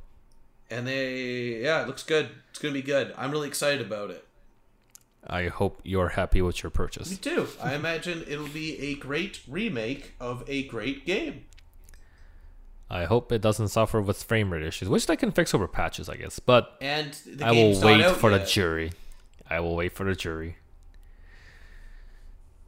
And 0.69 0.87
they, 0.87 1.61
yeah, 1.61 1.83
it 1.83 1.87
looks 1.87 2.03
good. 2.03 2.29
It's 2.49 2.59
gonna 2.59 2.73
be 2.73 2.81
good. 2.81 3.13
I'm 3.17 3.31
really 3.31 3.47
excited 3.47 3.85
about 3.85 4.09
it. 4.09 4.25
I 5.27 5.47
hope 5.47 5.79
you're 5.83 6.09
happy 6.09 6.41
with 6.41 6.61
your 6.63 6.69
purchase. 6.69 7.09
Me 7.09 7.17
too. 7.17 7.47
I 7.61 7.73
imagine 7.73 8.23
it'll 8.27 8.47
be 8.47 8.79
a 8.79 8.95
great 8.95 9.41
remake 9.47 10.13
of 10.19 10.43
a 10.47 10.63
great 10.67 11.05
game. 11.05 11.45
I 12.89 13.05
hope 13.05 13.31
it 13.31 13.41
doesn't 13.41 13.69
suffer 13.69 13.99
with 13.99 14.21
frame 14.23 14.53
rate 14.53 14.61
issues, 14.61 14.87
which 14.87 15.07
they 15.07 15.15
can 15.15 15.31
fix 15.31 15.53
over 15.55 15.67
patches, 15.67 16.07
I 16.07 16.17
guess. 16.17 16.37
But 16.37 16.77
And 16.79 17.17
I 17.41 17.51
will 17.51 17.81
wait 17.81 18.15
for 18.15 18.29
the 18.29 18.45
jury. 18.45 18.91
I 19.49 19.59
will 19.59 19.75
wait 19.75 19.93
for 19.93 20.03
the 20.03 20.15
jury. 20.15 20.57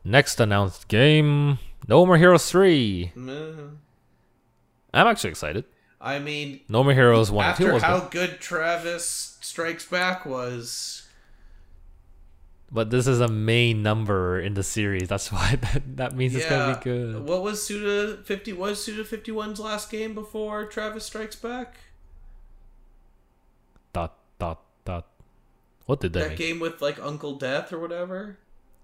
Next 0.07 0.39
announced 0.39 0.87
game 0.87 1.59
No 1.85 2.05
More 2.05 2.17
Heroes 2.17 2.49
3. 2.49 3.11
Meh. 3.13 3.33
I'm 4.93 5.05
actually 5.05 5.31
excited. 5.31 5.65
I 5.99 6.19
mean, 6.19 6.61
No 6.69 6.81
More 6.81 6.93
Heroes 6.93 7.29
1 7.29 7.45
and 7.45 7.57
2 7.57 7.63
after 7.63 7.73
was 7.73 7.83
how 7.83 7.99
good. 7.99 8.11
good 8.11 8.39
Travis 8.39 9.37
Strikes 9.41 9.85
Back 9.85 10.25
was, 10.25 11.09
But 12.71 12.89
this 12.89 13.05
is 13.05 13.19
a 13.19 13.27
main 13.27 13.83
number 13.83 14.39
in 14.39 14.53
the 14.53 14.63
series. 14.63 15.09
That's 15.09 15.29
why 15.33 15.57
that, 15.57 15.97
that 15.97 16.15
means 16.15 16.35
it's 16.35 16.47
going 16.47 16.73
to 16.73 16.79
be 16.79 16.83
good. 16.85 17.27
What 17.27 17.43
was 17.43 17.65
Suda 17.67 18.23
fifty? 18.23 18.53
Was 18.53 18.81
Suda 18.81 19.03
51's 19.03 19.59
last 19.59 19.91
game 19.91 20.13
before 20.13 20.67
Travis 20.67 21.03
Strikes 21.05 21.35
Back? 21.35 21.75
Dot, 23.91 24.17
dot, 24.39 24.61
dot. 24.85 25.05
What 25.85 25.99
did 25.99 26.13
that, 26.13 26.29
That 26.29 26.37
game 26.37 26.59
with 26.61 26.81
like 26.81 26.97
Uncle 26.97 27.35
Death 27.35 27.73
or 27.73 27.79
whatever 27.79 28.37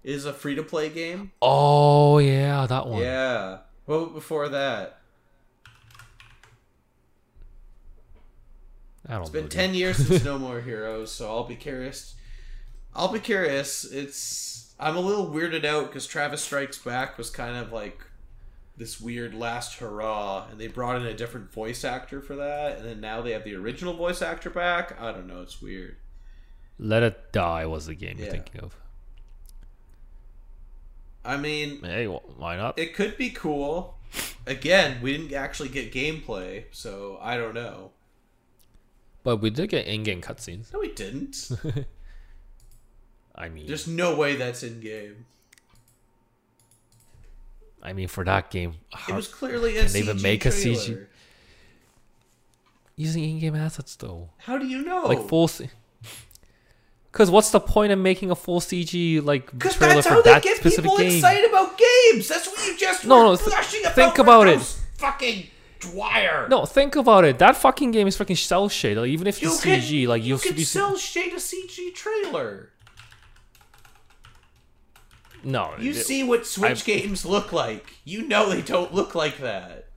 is 0.04 0.26
a 0.26 0.32
free 0.32 0.54
to 0.54 0.62
play 0.62 0.90
game. 0.90 1.32
Oh, 1.42 2.18
yeah, 2.18 2.66
that 2.66 2.86
one. 2.86 3.02
Yeah. 3.02 3.58
What 3.86 4.14
before 4.14 4.48
that? 4.50 5.00
I 9.06 9.14
don't 9.14 9.22
It's 9.22 9.30
been 9.30 9.48
ten 9.48 9.74
years 9.74 9.96
since 9.96 10.24
No 10.24 10.38
More 10.38 10.60
Heroes, 10.60 11.12
so 11.12 11.28
I'll 11.28 11.44
be 11.44 11.56
curious. 11.56 12.14
I'll 12.94 13.12
be 13.12 13.18
curious. 13.18 13.84
It's 13.84 14.74
I'm 14.78 14.96
a 14.96 15.00
little 15.00 15.26
weirded 15.26 15.64
out 15.64 15.88
because 15.88 16.06
Travis 16.06 16.42
Strikes 16.42 16.78
Back 16.78 17.18
was 17.18 17.28
kind 17.28 17.56
of 17.56 17.72
like 17.72 18.00
this 18.76 19.00
weird 19.00 19.34
last 19.34 19.74
hurrah, 19.74 20.46
and 20.50 20.58
they 20.58 20.68
brought 20.68 20.96
in 20.96 21.06
a 21.06 21.14
different 21.14 21.52
voice 21.52 21.84
actor 21.84 22.20
for 22.22 22.36
that, 22.36 22.78
and 22.78 22.86
then 22.86 23.00
now 23.00 23.20
they 23.20 23.32
have 23.32 23.44
the 23.44 23.54
original 23.54 23.94
voice 23.94 24.22
actor 24.22 24.50
back. 24.50 24.98
I 25.00 25.12
don't 25.12 25.26
know. 25.26 25.42
It's 25.42 25.60
weird. 25.60 25.96
Let 26.78 27.02
It 27.02 27.32
Die 27.32 27.66
was 27.66 27.86
the 27.86 27.94
game 27.94 28.18
you're 28.18 28.30
thinking 28.30 28.60
of. 28.62 28.76
I 31.24 31.36
mean, 31.36 31.80
Hey, 31.82 32.06
why 32.06 32.56
not? 32.56 32.78
it 32.78 32.94
could 32.94 33.16
be 33.16 33.30
cool. 33.30 33.96
Again, 34.46 35.00
we 35.02 35.16
didn't 35.16 35.32
actually 35.32 35.70
get 35.70 35.92
gameplay, 35.92 36.64
so 36.70 37.18
I 37.22 37.36
don't 37.36 37.54
know. 37.54 37.92
But 39.22 39.38
we 39.38 39.48
did 39.50 39.70
get 39.70 39.86
in-game 39.86 40.20
cutscenes. 40.20 40.70
No, 40.72 40.80
we 40.80 40.92
didn't. 40.92 41.50
I 43.34 43.48
mean, 43.48 43.66
There's 43.66 43.88
no 43.88 44.14
way 44.16 44.36
that's 44.36 44.62
in 44.62 44.80
game. 44.80 45.24
I 47.82 47.92
mean, 47.92 48.08
for 48.08 48.24
that 48.24 48.50
game, 48.50 48.74
It 49.08 49.14
was 49.14 49.28
clearly 49.28 49.76
a 49.78 49.84
Can 49.84 49.92
they 49.92 49.98
even 50.00 50.20
make 50.22 50.44
a 50.44 50.50
CG? 50.50 51.06
using 52.96 53.24
in-game 53.24 53.56
assets 53.56 53.96
though, 53.96 54.30
How 54.38 54.56
do 54.58 54.66
you 54.66 54.84
know? 54.84 55.06
like 55.06 55.26
full. 55.28 55.48
C- 55.48 55.68
Because 57.14 57.30
what's 57.30 57.52
the 57.52 57.60
point 57.60 57.92
of 57.92 57.98
making 58.00 58.32
a 58.32 58.34
full 58.34 58.58
CG 58.60 59.24
like 59.24 59.48
Because 59.52 59.76
trailer 59.76 59.94
that's 59.94 60.06
for 60.08 60.14
how 60.14 60.22
they 60.22 60.32
that 60.32 60.42
get 60.42 60.56
specific 60.56 60.90
people 60.90 60.96
game? 60.98 61.14
excited 61.14 61.48
about 61.48 61.78
games. 61.78 62.26
That's 62.26 62.48
what 62.48 62.66
you 62.66 62.76
just 62.76 63.04
No, 63.06 63.18
were 63.18 63.24
no, 63.24 63.36
th- 63.36 63.92
think 63.94 64.18
about 64.18 64.48
it. 64.48 64.60
Fucking 64.98 65.46
Dwyer. 65.78 66.48
No, 66.48 66.64
think 66.66 66.96
about 66.96 67.24
it. 67.24 67.38
That 67.38 67.56
fucking 67.56 67.92
game 67.92 68.08
is 68.08 68.16
fucking 68.16 68.34
cel 68.34 68.68
shaded. 68.68 69.00
Like, 69.02 69.10
even 69.10 69.28
if 69.28 69.40
you 69.40 69.52
it's 69.52 69.62
can, 69.62 69.78
CG, 69.80 70.08
like 70.08 70.22
you 70.24 70.30
you'll 70.30 70.38
can 70.40 70.56
be 70.56 70.64
cel 70.64 70.96
shade 70.96 71.32
a 71.32 71.36
CG 71.36 71.94
trailer. 71.94 72.70
no. 75.44 75.74
You 75.78 75.92
it- 75.92 76.04
see 76.04 76.24
what 76.24 76.46
Switch 76.46 76.70
I've- 76.84 77.00
games 77.00 77.24
look 77.24 77.52
like. 77.52 77.94
You 78.04 78.26
know 78.26 78.50
they 78.50 78.62
don't 78.62 78.92
look 78.92 79.14
like 79.14 79.38
that. 79.38 79.88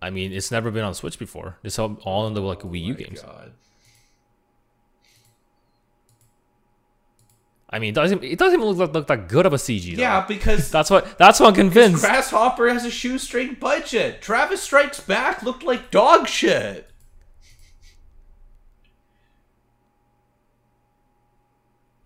I 0.00 0.10
mean, 0.10 0.32
it's 0.32 0.50
never 0.50 0.70
been 0.70 0.84
on 0.84 0.94
Switch 0.94 1.18
before. 1.18 1.58
It's 1.62 1.78
all, 1.78 1.98
all 2.04 2.26
in 2.26 2.34
the 2.34 2.40
like 2.40 2.60
Wii 2.60 2.82
U 2.84 2.94
Oh 2.94 2.96
My 2.98 3.04
games. 3.04 3.22
God. 3.22 3.52
I 7.70 7.78
mean, 7.78 7.90
it 7.90 7.94
doesn't 7.94 8.24
it 8.24 8.38
doesn't 8.38 8.58
even 8.60 8.72
look, 8.72 8.94
look 8.94 9.06
that 9.08 9.28
good 9.28 9.44
of 9.44 9.52
a 9.52 9.56
CG. 9.56 9.94
Though. 9.94 10.00
Yeah, 10.00 10.24
because 10.26 10.70
that's 10.76 10.90
what 10.90 11.18
that's 11.18 11.38
what 11.38 11.48
I'm 11.48 11.54
convinced. 11.54 12.02
Grasshopper 12.02 12.68
has 12.68 12.84
a 12.84 12.90
shoestring 12.90 13.54
budget. 13.54 14.22
Travis 14.22 14.62
Strikes 14.62 15.00
Back 15.00 15.42
looked 15.42 15.62
like 15.62 15.90
dog 15.90 16.28
shit. 16.28 16.88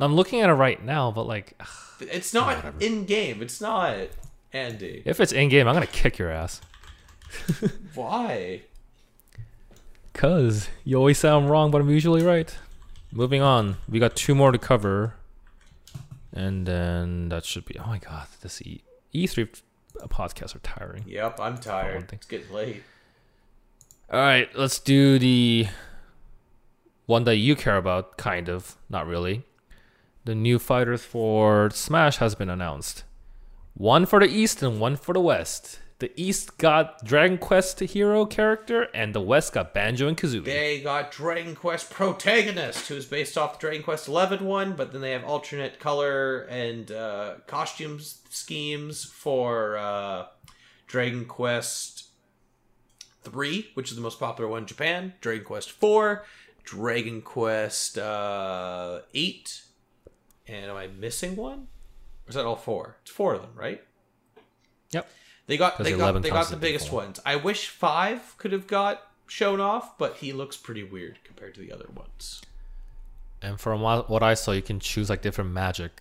I'm 0.00 0.16
looking 0.16 0.40
at 0.40 0.50
it 0.50 0.54
right 0.54 0.82
now, 0.84 1.12
but 1.12 1.28
like, 1.28 1.60
It's 2.00 2.34
not 2.34 2.82
in 2.82 3.04
game. 3.04 3.40
It's 3.40 3.60
not 3.60 3.94
Andy. 4.52 5.02
if 5.04 5.20
it's 5.20 5.32
in 5.32 5.48
game, 5.48 5.68
I'm 5.68 5.74
gonna 5.74 5.86
kick 5.86 6.18
your 6.18 6.30
ass. 6.30 6.60
Why? 7.94 8.62
Cause 10.12 10.68
you 10.84 10.96
always 10.96 11.18
sound 11.18 11.48
wrong, 11.50 11.70
but 11.70 11.80
I'm 11.80 11.88
usually 11.88 12.22
right. 12.22 12.54
Moving 13.12 13.42
on, 13.42 13.76
we 13.88 13.98
got 14.00 14.16
two 14.16 14.34
more 14.34 14.50
to 14.52 14.58
cover, 14.58 15.14
and 16.32 16.66
then 16.66 17.28
that 17.28 17.44
should 17.44 17.64
be. 17.64 17.78
Oh 17.78 17.86
my 17.86 17.98
god, 17.98 18.26
this 18.40 18.62
E 18.62 18.82
E3 19.14 19.60
podcasts 20.08 20.54
are 20.54 20.60
tiring. 20.60 21.04
Yep, 21.06 21.38
I'm 21.40 21.58
tired. 21.58 22.12
It's 22.12 22.26
getting 22.26 22.52
late. 22.52 22.82
All 24.10 24.20
right, 24.20 24.48
let's 24.54 24.78
do 24.78 25.18
the 25.18 25.68
one 27.06 27.24
that 27.24 27.36
you 27.36 27.56
care 27.56 27.76
about, 27.76 28.16
kind 28.16 28.48
of, 28.48 28.76
not 28.88 29.06
really. 29.06 29.44
The 30.24 30.34
new 30.34 30.58
fighters 30.58 31.02
for 31.02 31.70
Smash 31.70 32.18
has 32.18 32.34
been 32.34 32.50
announced. 32.50 33.04
One 33.74 34.06
for 34.06 34.20
the 34.20 34.28
East 34.28 34.62
and 34.62 34.78
one 34.78 34.96
for 34.96 35.12
the 35.12 35.20
West. 35.20 35.80
The 36.02 36.10
East 36.20 36.58
got 36.58 37.04
Dragon 37.04 37.38
Quest 37.38 37.78
hero 37.78 38.26
character, 38.26 38.88
and 38.92 39.14
the 39.14 39.20
West 39.20 39.52
got 39.52 39.72
Banjo 39.72 40.08
and 40.08 40.16
Kazooie. 40.16 40.44
They 40.44 40.80
got 40.80 41.12
Dragon 41.12 41.54
Quest 41.54 41.90
Protagonist, 41.90 42.88
who's 42.88 43.06
based 43.06 43.38
off 43.38 43.52
the 43.52 43.60
Dragon 43.60 43.84
Quest 43.84 44.08
Eleven 44.08 44.44
one, 44.44 44.74
but 44.74 44.90
then 44.90 45.00
they 45.00 45.12
have 45.12 45.22
alternate 45.22 45.78
color 45.78 46.40
and 46.50 46.90
uh, 46.90 47.34
costumes 47.46 48.20
schemes 48.30 49.04
for 49.04 49.76
uh, 49.76 50.26
Dragon 50.88 51.24
Quest 51.24 52.08
Three, 53.22 53.70
which 53.74 53.90
is 53.90 53.96
the 53.96 54.02
most 54.02 54.18
popular 54.18 54.50
one 54.50 54.62
in 54.62 54.66
Japan. 54.66 55.12
Dragon 55.20 55.44
Quest 55.44 55.70
Four, 55.70 56.24
Dragon 56.64 57.22
Quest 57.22 57.96
uh, 57.96 59.02
Eight, 59.14 59.62
and 60.48 60.68
am 60.68 60.76
I 60.76 60.88
missing 60.88 61.36
one? 61.36 61.68
Or 62.26 62.30
is 62.30 62.34
that 62.34 62.44
all 62.44 62.56
four? 62.56 62.96
It's 63.02 63.12
four 63.12 63.34
of 63.34 63.42
them, 63.42 63.52
right? 63.54 63.84
Yep. 64.90 65.08
They 65.46 65.56
got 65.56 65.78
they 65.78 65.92
the 65.92 65.98
got 65.98 66.22
they 66.22 66.30
got 66.30 66.34
the 66.34 66.38
as 66.40 66.52
a 66.52 66.56
big 66.56 66.60
biggest 66.74 66.92
one. 66.92 67.04
ones. 67.06 67.20
I 67.26 67.36
wish 67.36 67.68
five 67.68 68.34
could 68.38 68.52
have 68.52 68.66
got 68.66 69.02
shown 69.26 69.60
off, 69.60 69.98
but 69.98 70.16
he 70.16 70.32
looks 70.32 70.56
pretty 70.56 70.82
weird 70.84 71.18
compared 71.24 71.54
to 71.54 71.60
the 71.60 71.72
other 71.72 71.88
ones. 71.94 72.42
And 73.40 73.60
from 73.60 73.80
what 73.80 74.08
what 74.08 74.22
I 74.22 74.34
saw, 74.34 74.52
you 74.52 74.62
can 74.62 74.78
choose 74.80 75.10
like 75.10 75.20
different 75.22 75.50
magic 75.50 76.00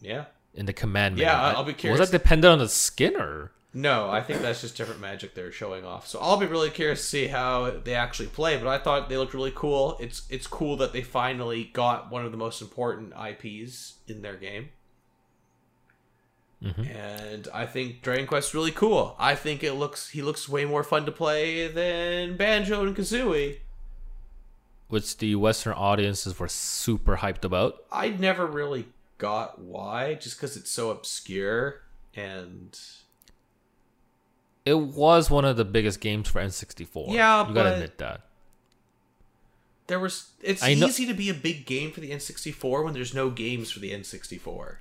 Yeah. 0.00 0.26
in 0.54 0.66
the 0.66 0.72
command 0.72 1.16
menu. 1.16 1.26
Yeah, 1.26 1.40
I'll 1.50 1.64
be 1.64 1.74
curious. 1.74 2.00
Was 2.00 2.10
that 2.10 2.18
dependent 2.18 2.52
on 2.52 2.58
the 2.58 2.68
skin 2.68 3.16
or? 3.16 3.52
No, 3.74 4.08
I 4.08 4.22
think 4.22 4.40
that's 4.40 4.62
just 4.62 4.76
different 4.78 4.98
magic 5.00 5.34
they're 5.34 5.52
showing 5.52 5.84
off. 5.84 6.08
So 6.08 6.18
I'll 6.20 6.38
be 6.38 6.46
really 6.46 6.70
curious 6.70 7.00
to 7.02 7.06
see 7.06 7.26
how 7.26 7.70
they 7.84 7.94
actually 7.94 8.28
play. 8.28 8.56
But 8.56 8.66
I 8.66 8.78
thought 8.78 9.10
they 9.10 9.18
looked 9.18 9.34
really 9.34 9.52
cool. 9.54 9.98
It's 10.00 10.22
it's 10.30 10.46
cool 10.46 10.76
that 10.78 10.94
they 10.94 11.02
finally 11.02 11.64
got 11.74 12.10
one 12.10 12.24
of 12.24 12.32
the 12.32 12.38
most 12.38 12.62
important 12.62 13.12
IPs 13.12 13.96
in 14.08 14.22
their 14.22 14.36
game. 14.36 14.70
Mm-hmm. 16.62 16.82
And 16.82 17.48
I 17.54 17.66
think 17.66 18.02
Dragon 18.02 18.26
Quest 18.26 18.48
is 18.48 18.54
really 18.54 18.72
cool. 18.72 19.14
I 19.18 19.34
think 19.36 19.62
it 19.62 19.74
looks 19.74 20.08
he 20.10 20.22
looks 20.22 20.48
way 20.48 20.64
more 20.64 20.82
fun 20.82 21.06
to 21.06 21.12
play 21.12 21.68
than 21.68 22.36
Banjo 22.36 22.84
and 22.84 22.96
Kazooie. 22.96 23.58
Which 24.88 25.18
the 25.18 25.34
Western 25.36 25.74
audiences 25.74 26.38
were 26.38 26.48
super 26.48 27.18
hyped 27.18 27.44
about. 27.44 27.84
I 27.92 28.08
never 28.08 28.46
really 28.46 28.86
got 29.18 29.60
why, 29.60 30.14
just 30.14 30.36
because 30.36 30.56
it's 30.56 30.70
so 30.70 30.90
obscure 30.90 31.82
and 32.16 32.76
It 34.64 34.78
was 34.78 35.30
one 35.30 35.44
of 35.44 35.56
the 35.56 35.64
biggest 35.64 36.00
games 36.00 36.28
for 36.28 36.40
N64. 36.40 37.12
Yeah, 37.12 37.46
you 37.48 37.54
gotta 37.54 37.70
but- 37.70 37.74
admit 37.74 37.98
that. 37.98 38.22
there 39.86 40.00
was. 40.00 40.30
It's 40.42 40.62
know- 40.62 40.86
easy 40.88 41.06
to 41.06 41.14
be 41.14 41.28
a 41.30 41.34
big 41.34 41.66
game 41.66 41.92
for 41.92 42.00
the 42.00 42.10
N64 42.10 42.82
when 42.84 42.94
there's 42.94 43.14
no 43.14 43.30
games 43.30 43.70
for 43.70 43.78
the 43.78 43.92
N64. 43.92 44.76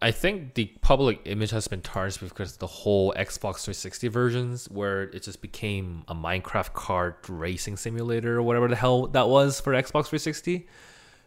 I 0.00 0.12
think 0.12 0.54
the 0.54 0.66
public 0.80 1.20
image 1.24 1.50
has 1.50 1.66
been 1.66 1.80
tarnished 1.80 2.20
because 2.20 2.56
the 2.58 2.68
whole 2.68 3.12
Xbox 3.14 3.64
360 3.64 4.08
versions, 4.08 4.70
where 4.70 5.04
it 5.04 5.24
just 5.24 5.42
became 5.42 6.04
a 6.06 6.14
Minecraft 6.14 6.72
kart 6.72 7.16
racing 7.28 7.76
simulator 7.76 8.38
or 8.38 8.42
whatever 8.42 8.68
the 8.68 8.76
hell 8.76 9.08
that 9.08 9.28
was 9.28 9.60
for 9.60 9.72
Xbox 9.72 10.06
360, 10.06 10.68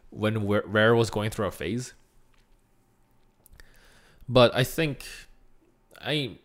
when 0.09 0.47
Rare 0.47 0.95
was 0.95 1.09
going 1.09 1.31
through 1.31 1.47
a 1.47 1.51
phase. 1.51 1.93
But 4.29 4.55
I 4.55 4.63
think, 4.63 5.05
I 5.99 6.37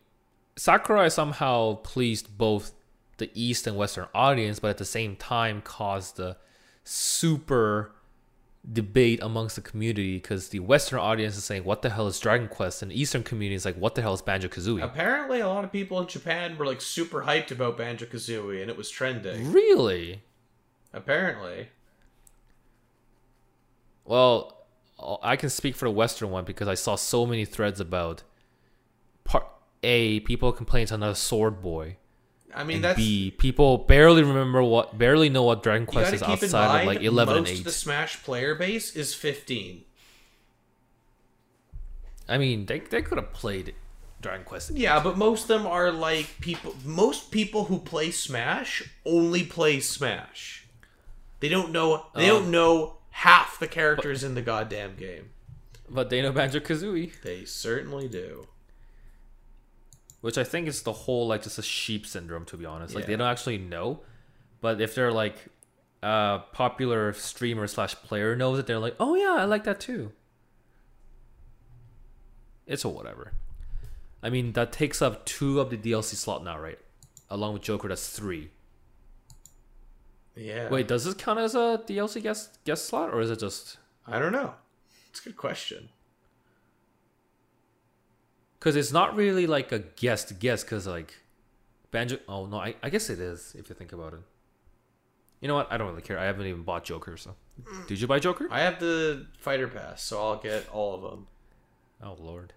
Sakurai 0.57 1.11
somehow 1.11 1.75
pleased 1.77 2.37
both 2.37 2.73
the 3.19 3.31
East 3.35 3.69
and 3.69 3.77
Western 3.77 4.09
audience, 4.13 4.59
but 4.59 4.71
at 4.71 4.79
the 4.79 4.85
same 4.85 5.15
time 5.15 5.61
caused 5.63 6.17
the 6.17 6.37
super 6.83 7.93
debate 8.73 9.21
amongst 9.23 9.57
the 9.57 9.63
community 9.63 10.17
because 10.17 10.49
the 10.49 10.59
Western 10.61 10.99
audience 10.99 11.37
is 11.37 11.45
saying, 11.45 11.65
"What 11.65 11.83
the 11.83 11.91
hell 11.91 12.07
is 12.07 12.19
Dragon 12.19 12.49
Quest?" 12.49 12.83
and 12.83 12.91
the 12.91 13.01
Eastern 13.01 13.23
community 13.23 13.55
is 13.55 13.65
like, 13.65 13.77
"What 13.77 13.95
the 13.95 14.03
hell 14.03 14.15
is 14.15 14.23
Banjo 14.23 14.49
Kazooie?" 14.49 14.83
Apparently, 14.83 15.41
a 15.41 15.49
lot 15.49 15.65
of 15.65 15.73
people 15.73 16.01
in 16.01 16.07
Japan 16.07 16.57
were 16.57 16.67
like 16.67 16.81
super 16.81 17.23
hyped 17.23 17.51
about 17.51 17.79
Banjo 17.79 18.07
Kazooie, 18.07 18.61
and 18.61 18.71
it 18.71 18.77
was 18.77 18.91
trending. 18.91 19.53
Really? 19.53 20.23
Apparently, 20.93 21.69
Well, 24.05 24.67
I 25.23 25.37
can 25.37 25.51
speak 25.51 25.75
for 25.75 25.87
the 25.87 25.91
Western 25.91 26.31
one 26.31 26.45
because 26.45 26.69
I 26.69 26.75
saw 26.75 26.95
so 26.95 27.27
many 27.27 27.45
threads 27.45 27.81
about 27.81 28.23
part 29.25 29.47
A, 29.83 30.21
people 30.21 30.53
complain 30.53 30.85
it's 30.85 30.93
another 30.93 31.15
sword 31.15 31.61
boy. 31.61 31.97
I 32.57 32.65
mean, 32.65 32.81
that's 32.81 32.97
B, 32.97 33.31
people 33.31 33.79
barely 33.79 34.23
remember 34.23 34.63
what 34.63 34.97
barely 34.97 35.29
know 35.29 35.43
what 35.43 35.63
Dragon 35.63 35.87
Quest 35.87 36.15
is 36.15 36.23
outside 36.23 36.69
mind. 36.69 36.81
of 36.81 36.87
like 36.95 37.03
eleven 37.05 37.35
most 37.37 37.39
and 37.39 37.49
of 37.49 37.61
eight. 37.61 37.65
the 37.65 37.71
Smash 37.73 38.23
player 38.25 38.55
base 38.55 38.97
is 38.97 39.15
fifteen. 39.15 39.85
I 42.29 42.39
mean, 42.39 42.67
they 42.67 42.81
they 42.81 43.03
could 43.03 43.19
have 43.19 43.33
played 43.33 43.75
Dragon 44.21 44.45
Quest. 44.45 44.71
Yeah, 44.71 45.01
but 45.03 45.17
most 45.17 45.43
of 45.43 45.49
them 45.49 45.67
are 45.67 45.93
like 45.93 46.41
people. 46.41 46.75
Most 46.85 47.31
people 47.31 47.65
who 47.67 47.79
play 47.79 48.11
Smash 48.11 48.83
only 49.05 49.45
play 49.45 49.79
Smash. 49.81 50.67
They 51.41 51.49
don't 51.49 51.71
know. 51.71 52.07
They 52.15 52.31
Um, 52.31 52.43
don't 52.43 52.51
know 52.51 52.97
half 53.11 53.59
the 53.59 53.69
characters 53.69 54.25
in 54.25 54.35
the 54.35 54.43
goddamn 54.43 54.97
game. 54.97 55.31
But 55.89 56.11
they 56.11 56.21
know 56.21 56.33
Banjo 56.33 56.59
Kazooie, 56.61 57.13
They 57.23 57.45
certainly 57.45 58.09
do. 58.09 58.49
Which 60.21 60.39
I 60.39 60.45
think 60.45 60.69
is 60.69 60.83
the 60.83 60.93
whole 60.93 61.27
like 61.27 61.43
just 61.43 61.59
a 61.59 61.63
sheep 61.63 62.07
syndrome. 62.07 62.45
To 62.47 62.57
be 62.57 62.67
honest, 62.67 62.95
like 62.95 63.07
they 63.07 63.17
don't 63.17 63.29
actually 63.29 63.59
know. 63.59 64.01
But 64.61 64.81
if 64.81 64.95
they're 64.95 65.13
like 65.13 65.37
a 66.03 66.41
popular 66.53 67.13
streamer 67.13 67.67
slash 67.67 67.95
player 67.95 68.37
knows 68.37 68.59
it, 68.59 68.67
they're 68.67 68.79
like, 68.79 68.97
oh 68.99 69.15
yeah, 69.15 69.37
I 69.41 69.45
like 69.45 69.65
that 69.65 69.81
too. 69.81 70.13
It's 72.67 72.85
a 72.85 72.89
whatever. 72.89 73.33
I 74.23 74.31
mean, 74.31 74.53
that 74.55 74.73
takes 74.73 75.01
up 75.01 75.25
two 75.25 75.61
of 75.61 75.71
the 75.71 75.77
DLC 75.77 76.15
slot 76.15 76.43
now, 76.43 76.59
right? 76.59 76.79
Along 77.31 77.53
with 77.53 77.63
Joker, 77.63 77.89
that's 77.89 78.09
three. 78.09 78.51
Yeah. 80.35 80.69
Wait, 80.69 80.89
does 80.89 81.05
this 81.05 81.15
count 81.15 81.39
as 81.39 81.55
a 81.55 81.81
DLC 81.87 82.23
guest 82.23 82.59
guest 82.65 82.87
slot, 82.87 83.13
or 83.13 83.21
is 83.21 83.31
it 83.31 83.39
just 83.39 83.79
I 84.07 84.19
don't 84.19 84.33
know. 84.33 84.55
It's 85.11 85.21
a 85.21 85.25
good 85.25 85.37
question. 85.37 85.89
Because 88.67 88.75
it's 88.75 88.91
not 88.91 89.15
really 89.15 89.47
like 89.47 89.71
a 89.71 89.79
guest 89.79 90.41
guest? 90.41 90.67
Because 90.67 90.89
like 90.89 91.15
Banjo. 91.93 92.19
Oh 92.29 92.47
no, 92.47 92.59
I, 92.59 92.75
I 92.83 92.91
guess 92.91 93.09
it 93.11 93.21
is 93.21 93.55
if 93.57 93.69
you 93.69 93.77
think 93.77 93.93
about 93.93 94.13
it. 94.13 94.19
You 95.41 95.47
know 95.47 95.55
what? 95.55 95.71
I 95.71 95.77
don't 95.77 95.87
really 95.87 96.03
care. 96.03 96.19
I 96.19 96.25
haven't 96.25 96.47
even 96.47 96.63
bought 96.63 96.83
Joker. 96.83 97.17
So, 97.17 97.37
did 97.87 98.01
you 98.01 98.09
buy 98.09 98.19
Joker? 98.19 98.49
I 98.51 98.63
have 98.63 98.81
the 98.81 99.27
fighter 99.39 99.69
pass, 99.69 100.03
so 100.03 100.21
I'll 100.21 100.39
get 100.39 100.69
all 100.73 100.97
of 100.97 101.03
them. 101.03 101.29
Oh 102.03 102.17
lord. 102.19 102.55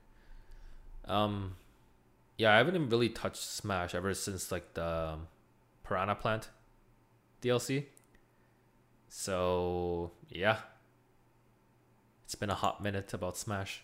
Um, 1.06 1.57
yeah, 2.40 2.56
I 2.56 2.57
haven't 2.57 2.73
even 2.73 2.90
really 2.90 3.10
touched 3.10 3.44
Smash 3.44 3.94
ever 3.94 4.15
since 4.15 4.52
like 4.52 4.73
the 4.73 5.14
um, 5.14 5.27
Piranha 5.84 6.15
Plant 6.15 6.49
DLC. 7.44 7.86
So 9.10 10.10
yeah, 10.27 10.57
it's 12.26 12.34
been 12.34 12.49
a 12.49 12.56
hot 12.56 12.81
minute 12.81 13.14
about 13.14 13.38
Smash. 13.38 13.84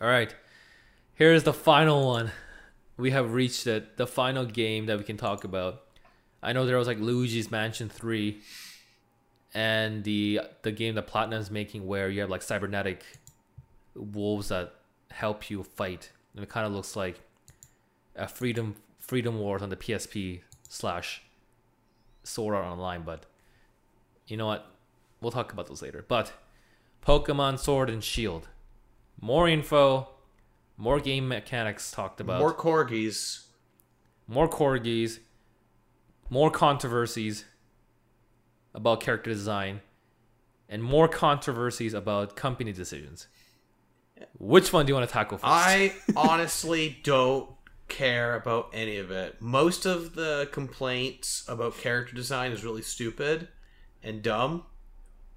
All 0.00 0.08
right, 0.08 0.34
here's 1.14 1.42
the 1.42 1.52
final 1.52 2.06
one. 2.06 2.30
We 2.96 3.10
have 3.10 3.34
reached 3.34 3.66
it, 3.66 3.98
the 3.98 4.06
final 4.06 4.46
game 4.46 4.86
that 4.86 4.96
we 4.96 5.04
can 5.04 5.18
talk 5.18 5.44
about. 5.44 5.82
I 6.42 6.54
know 6.54 6.64
there 6.64 6.78
was 6.78 6.86
like 6.86 6.98
Luigi's 6.98 7.50
Mansion 7.50 7.90
Three, 7.90 8.40
and 9.52 10.02
the 10.04 10.40
the 10.62 10.72
game 10.72 10.94
that 10.94 11.06
Platinum's 11.06 11.50
making 11.50 11.86
where 11.86 12.08
you 12.08 12.22
have 12.22 12.30
like 12.30 12.40
cybernetic 12.40 13.04
wolves 13.94 14.48
that 14.48 14.72
help 15.10 15.50
you 15.50 15.62
fight. 15.62 16.12
And 16.34 16.42
it 16.42 16.48
kind 16.48 16.66
of 16.66 16.72
looks 16.72 16.96
like 16.96 17.20
a 18.16 18.26
Freedom 18.26 18.76
Freedom 19.00 19.38
Wars 19.38 19.60
on 19.60 19.68
the 19.68 19.76
PSP 19.76 20.40
slash 20.68 21.22
Sword 22.22 22.54
Art 22.54 22.64
Online, 22.64 23.02
but 23.02 23.26
you 24.26 24.38
know 24.38 24.46
what? 24.46 24.66
We'll 25.20 25.32
talk 25.32 25.52
about 25.52 25.66
those 25.66 25.82
later. 25.82 26.06
But 26.08 26.32
Pokemon 27.06 27.58
Sword 27.58 27.90
and 27.90 28.02
Shield. 28.02 28.48
More 29.20 29.48
info, 29.48 30.08
more 30.76 30.98
game 31.00 31.28
mechanics 31.28 31.90
talked 31.90 32.20
about, 32.20 32.40
More 32.40 32.54
corgis. 32.54 33.46
more 34.26 34.48
corgis, 34.48 35.18
more 36.30 36.50
controversies 36.50 37.44
about 38.74 39.00
character 39.00 39.30
design, 39.30 39.80
and 40.68 40.82
more 40.82 41.08
controversies 41.08 41.92
about 41.92 42.36
company 42.36 42.72
decisions. 42.72 43.26
Which 44.38 44.72
one 44.72 44.86
do 44.86 44.90
you 44.90 44.94
want 44.94 45.08
to 45.08 45.12
tackle 45.12 45.38
first? 45.38 45.46
I 45.46 45.92
honestly 46.16 46.98
don't 47.04 47.50
care 47.88 48.36
about 48.36 48.70
any 48.72 48.96
of 48.98 49.10
it. 49.10 49.40
Most 49.42 49.84
of 49.86 50.14
the 50.14 50.48
complaints 50.52 51.44
about 51.48 51.76
character 51.78 52.14
design 52.14 52.52
is 52.52 52.62
really 52.64 52.82
stupid 52.82 53.48
and 54.02 54.22
dumb. 54.22 54.64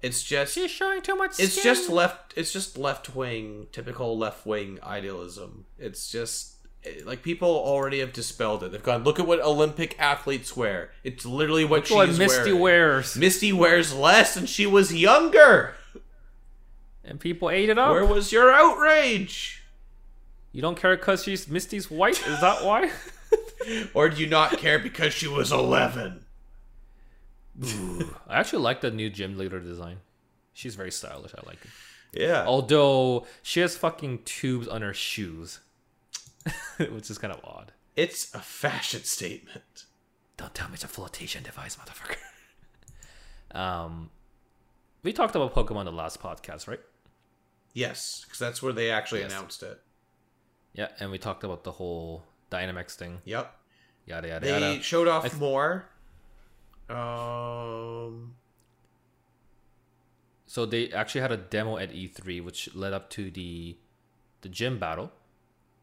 It's 0.04 0.22
just 0.22 0.54
She's 0.54 0.70
showing 0.70 1.00
too 1.02 1.16
much. 1.16 1.38
it's 1.40 1.52
skin. 1.52 1.64
just 1.64 1.88
left 1.88 2.34
it's 2.36 2.52
just 2.52 2.76
left 2.76 3.14
wing 3.16 3.66
typical 3.72 4.18
left 4.18 4.44
wing 4.46 4.78
idealism 4.82 5.64
it's 5.78 6.10
just 6.10 6.56
eh, 6.84 7.00
like 7.04 7.22
people 7.22 7.48
already 7.48 8.00
have 8.00 8.12
dispelled 8.12 8.62
it 8.62 8.70
they've 8.72 8.82
gone 8.82 9.02
look 9.04 9.18
at 9.18 9.26
what 9.26 9.40
olympic 9.40 9.98
athletes 9.98 10.56
wear 10.56 10.90
it's 11.02 11.24
literally 11.24 11.64
what 11.64 11.88
Look 11.88 11.98
what 11.98 12.08
she's 12.08 12.18
Misty 12.18 12.52
wearing. 12.52 12.60
wears, 12.60 13.16
misty 13.16 13.52
wears 13.52 13.94
less 13.94 14.36
and 14.36 14.48
she 14.48 14.66
was 14.66 14.92
younger 14.94 15.74
and 17.04 17.18
people 17.20 17.48
ate 17.50 17.68
it 17.68 17.78
up. 17.78 17.90
where 17.92 18.04
was 18.04 18.32
your 18.32 18.52
outrage 18.52 19.62
you 20.52 20.60
don't 20.62 20.76
care 20.78 20.96
because 20.96 21.24
she's 21.24 21.48
Misty's 21.48 21.90
white? 21.90 22.20
Is 22.28 22.40
that 22.40 22.64
why? 22.64 22.88
or 23.94 24.08
do 24.08 24.20
you 24.20 24.28
not 24.28 24.56
care 24.58 24.78
because 24.78 25.12
she 25.12 25.26
was 25.26 25.50
11 27.60 28.14
I 28.28 28.38
actually 28.40 28.62
like 28.62 28.80
the 28.80 28.90
new 28.90 29.10
gym 29.10 29.38
leader 29.38 29.60
design. 29.60 29.98
She's 30.52 30.74
very 30.74 30.90
stylish. 30.90 31.32
I 31.36 31.46
like 31.46 31.58
it. 31.64 32.20
yeah 32.20 32.44
Although 32.46 33.26
she 33.42 33.60
has 33.60 33.76
fucking 33.76 34.22
tubes 34.24 34.68
on 34.68 34.82
her 34.82 34.94
shoes, 34.94 35.60
which 36.78 37.10
is 37.10 37.18
kind 37.18 37.32
of 37.32 37.40
odd. 37.44 37.72
it's 37.96 38.34
a 38.34 38.40
fashion 38.40 39.02
statement 39.04 39.84
Don't 40.36 40.54
tell 40.54 40.68
me 40.68 40.74
it's 40.74 40.84
a 40.84 40.88
flotation 40.88 41.42
device, 41.42 41.76
motherfucker. 41.76 42.16
um, 43.58 44.10
we 45.02 45.12
talked 45.12 45.36
about 45.36 45.54
Pokemon 45.54 45.84
the 45.84 45.92
last 45.92 46.20
podcast, 46.20 46.66
right? 46.68 46.80
yes 47.76 48.22
because 48.24 48.38
that's 48.38 48.62
where 48.62 48.72
they 48.72 48.88
actually 48.90 49.20
Yes. 49.20 49.32
announced 49.32 49.62
it 49.64 49.80
Yeah, 50.74 50.88
and 51.00 51.10
we 51.10 51.18
talked 51.18 51.42
about 51.42 51.64
the 51.64 51.72
whole 51.72 52.22
Dynamax 52.50 52.94
thing, 52.94 53.18
yep 53.24 53.52
yada 54.06 54.28
yada 54.28 54.44
they 54.46 54.60
yada. 54.60 54.82
showed 54.82 55.08
off 55.08 55.22
th- 55.24 55.34
more 55.34 55.88
um 56.88 58.34
So 60.54 60.64
they 60.64 60.92
actually 60.92 61.22
had 61.22 61.32
a 61.32 61.36
demo 61.36 61.78
at 61.78 61.90
E3, 61.90 62.40
which 62.40 62.72
led 62.76 62.92
up 62.92 63.10
to 63.10 63.28
the 63.28 63.76
the 64.42 64.48
gym 64.48 64.78
battle, 64.78 65.10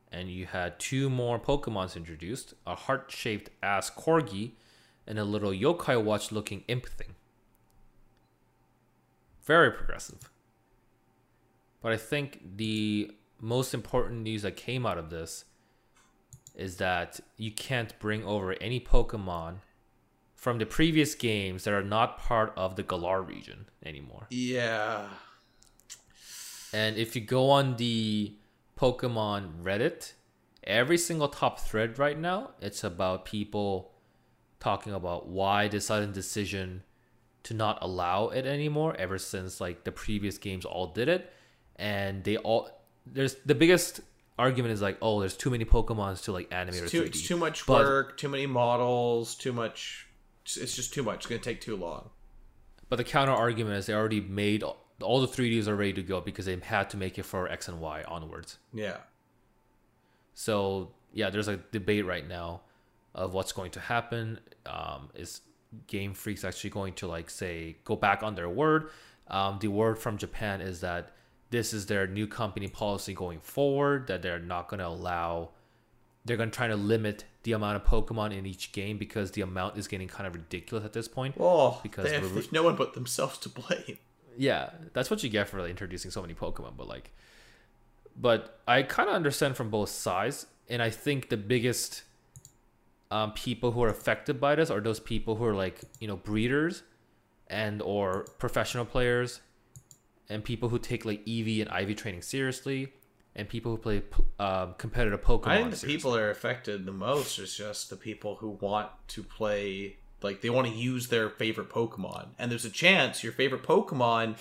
and 0.10 0.30
you 0.30 0.46
had 0.46 0.80
two 0.80 1.10
more 1.10 1.38
Pokemons 1.38 1.98
introduced: 1.98 2.54
a 2.66 2.76
heart-shaped 2.76 3.50
ass 3.62 3.90
corgi, 3.90 4.54
and 5.06 5.20
a 5.20 5.26
little 5.26 5.52
yokai 5.52 6.02
watch-looking 6.02 6.64
imp 6.70 6.86
thing. 6.86 7.16
Very 9.44 9.72
progressive. 9.72 10.30
But 11.82 11.92
I 11.92 11.98
think 11.98 12.40
the 12.56 13.12
most 13.42 13.74
important 13.74 14.22
news 14.22 14.44
that 14.44 14.56
came 14.56 14.86
out 14.86 14.98
of 14.98 15.10
this 15.10 15.44
is 16.56 16.78
that 16.78 17.20
you 17.36 17.52
can't 17.52 18.00
bring 18.00 18.24
over 18.24 18.54
any 18.62 18.80
Pokemon 18.80 19.56
from 20.42 20.58
the 20.58 20.66
previous 20.66 21.14
games 21.14 21.64
that 21.66 21.74
are 21.80 21.84
not 21.98 22.18
part 22.18 22.52
of 22.58 22.76
the 22.76 22.82
Galar 22.92 23.22
region 23.22 23.60
anymore. 23.86 24.26
yeah 24.32 25.08
And 26.74 26.98
if 26.98 27.16
you 27.16 27.22
go 27.22 27.50
on 27.50 27.76
the 27.78 28.34
Pokemon 28.80 29.62
Reddit, 29.64 30.14
every 30.64 30.98
single 30.98 31.28
top 31.28 31.60
thread 31.60 32.00
right 32.00 32.18
now, 32.18 32.52
it's 32.62 32.84
about 32.84 33.26
people 33.26 33.92
talking 34.60 34.94
about 34.94 35.28
why 35.28 35.68
the 35.68 35.80
sudden 35.82 36.12
decision 36.12 36.84
to 37.44 37.54
not 37.54 37.78
allow 37.82 38.30
it 38.30 38.46
anymore 38.46 38.96
ever 38.98 39.18
since 39.18 39.60
like 39.62 39.84
the 39.84 39.92
previous 39.92 40.38
games 40.38 40.64
all 40.66 40.88
did 41.00 41.10
it 41.10 41.34
and 41.78 42.24
they 42.24 42.38
all 42.38 42.70
there's 43.06 43.36
the 43.48 43.56
biggest 43.56 44.02
argument 44.38 44.72
is 44.72 44.80
like 44.88 44.96
oh 45.02 45.20
there's 45.20 45.36
too 45.36 45.50
many 45.50 45.66
pokemons 45.66 46.24
to 46.24 46.32
like 46.32 46.48
animate 46.54 46.82
or 46.82 46.84
It's 46.84 46.92
too, 46.92 47.02
3D. 47.02 47.08
it's 47.08 47.28
too 47.28 47.38
much 47.38 47.66
But- 47.66 47.84
work, 47.86 48.18
too 48.18 48.30
many 48.30 48.46
models, 48.46 49.34
too 49.36 49.52
much. 49.54 50.08
It's 50.46 50.76
just 50.76 50.94
too 50.94 51.04
much. 51.04 51.18
It's 51.18 51.28
gonna 51.28 51.40
take 51.42 51.62
too 51.62 51.76
long. 51.76 52.10
But 52.90 52.98
the 52.98 53.04
counter 53.04 53.32
argument 53.32 53.78
is 53.78 53.86
they 53.86 53.94
already 53.94 54.20
made 54.20 54.64
all, 54.64 54.78
all 55.02 55.22
the 55.22 55.28
3Ds 55.28 55.68
are 55.68 55.76
ready 55.76 55.94
to 55.94 56.04
go 56.04 56.20
because 56.20 56.46
they 56.46 56.58
had 56.62 56.90
to 56.90 56.98
make 56.98 57.18
it 57.18 57.24
for 57.24 57.48
X 57.48 57.68
and 57.70 57.80
Y 57.80 58.04
onwards. 58.08 58.58
Yeah, 58.74 58.98
So 60.34 60.92
yeah, 61.14 61.30
there's 61.30 61.48
a 61.48 61.58
debate 61.72 62.06
right 62.06 62.28
now 62.28 62.62
of 63.14 63.34
what's 63.34 63.52
going 63.52 63.72
to 63.72 63.80
happen. 63.80 64.40
Um, 64.66 65.10
is 65.16 65.42
Game 65.88 66.14
Freaks 66.14 66.44
actually 66.44 66.70
going 66.70 66.94
to 66.96 67.08
like 67.08 67.30
say 67.30 67.78
go 67.84 67.96
back 67.96 68.24
on 68.24 68.36
their 68.36 68.50
word? 68.50 68.90
Um, 69.28 69.60
the 69.62 69.70
word 69.70 69.98
from 69.98 70.18
Japan 70.18 70.60
is 70.62 70.82
that 70.82 71.14
this 71.50 71.74
is 71.74 71.86
their 71.86 72.08
new 72.08 72.28
company 72.28 72.68
policy 72.68 73.14
going 73.14 73.40
forward. 73.40 74.08
That 74.08 74.22
they're 74.22 74.40
not 74.40 74.68
going 74.68 74.80
to 74.80 74.88
allow. 74.88 75.52
They're 76.26 76.38
going 76.38 76.52
to 76.52 76.56
try 76.56 76.68
to 76.68 76.76
limit 76.76 77.24
the 77.44 77.54
amount 77.54 77.78
of 77.78 77.84
Pokemon 77.84 78.38
in 78.38 78.46
each 78.46 78.72
game 78.72 78.98
because 79.00 79.32
the 79.32 79.42
amount 79.42 79.78
is 79.78 79.88
getting 79.88 80.08
kind 80.08 80.28
of 80.28 80.36
ridiculous 80.36 80.86
at 80.86 80.94
this 80.94 81.08
point. 81.08 81.36
Oh, 81.40 81.80
Because 81.82 82.06
they 82.06 82.14
have, 82.14 82.32
we're- 82.36 82.48
no 82.52 82.62
one 82.64 82.76
but 82.76 82.94
themselves 82.94 83.38
to 83.40 83.50
blame. 83.50 83.98
yeah, 84.38 84.70
that's 84.94 85.10
what 85.10 85.24
you 85.24 85.30
get 85.30 85.50
for 85.50 85.60
like, 85.62 85.70
introducing 85.72 86.12
so 86.12 86.22
many 86.22 86.34
Pokemon. 86.36 86.78
But 86.78 86.88
like, 86.88 87.12
but 88.16 88.60
I 88.68 88.84
kind 88.84 89.10
of 89.10 89.16
understand 89.16 89.56
from 89.58 89.70
both 89.70 89.90
sides, 89.90 90.46
and 90.70 90.82
I 90.82 90.90
think 90.92 91.30
the 91.30 91.38
biggest 91.38 92.04
um, 93.10 93.32
people 93.34 93.72
who 93.72 93.82
are 93.84 93.90
affected 93.90 94.40
by 94.40 94.56
this 94.56 94.70
are 94.70 94.80
those 94.80 95.00
people 95.00 95.36
who 95.36 95.46
are 95.46 95.56
like 95.56 95.82
you 96.00 96.08
know 96.08 96.16
breeders 96.18 96.84
and 97.48 97.82
or 97.82 98.26
professional 98.38 98.86
players, 98.86 99.42
and 100.30 100.44
people 100.44 100.70
who 100.70 100.78
take 100.80 101.04
like 101.04 101.22
EV 101.28 101.68
and 101.68 101.90
IV 101.90 101.98
training 101.98 102.22
seriously, 102.22 102.94
and 103.36 103.48
people 103.48 103.72
who 103.72 103.78
play 103.78 104.04
um, 104.40 104.76
competitive 104.78 105.22
Pokemon. 105.22 105.48
I 105.48 105.58
think 105.58 105.72
the 105.72 105.78
seriously. 105.78 105.98
people 105.98 106.12
that 106.12 106.22
are 106.22 106.30
affected 106.32 106.86
the 106.86 106.92
most 106.92 107.40
is 107.40 107.56
just 107.56 107.90
the 107.90 107.96
people 107.96 108.36
who 108.36 108.50
want 108.62 108.90
to 109.10 109.24
play, 109.24 109.98
like 110.22 110.42
they 110.42 110.50
want 110.50 110.68
to 110.68 110.74
use 110.74 111.08
their 111.08 111.30
favorite 111.30 111.70
Pokemon, 111.70 112.28
and 112.38 112.52
there's 112.52 112.66
a 112.66 112.70
chance 112.70 113.24
your 113.24 113.34
favorite 113.34 113.64
Pokemon 113.64 114.36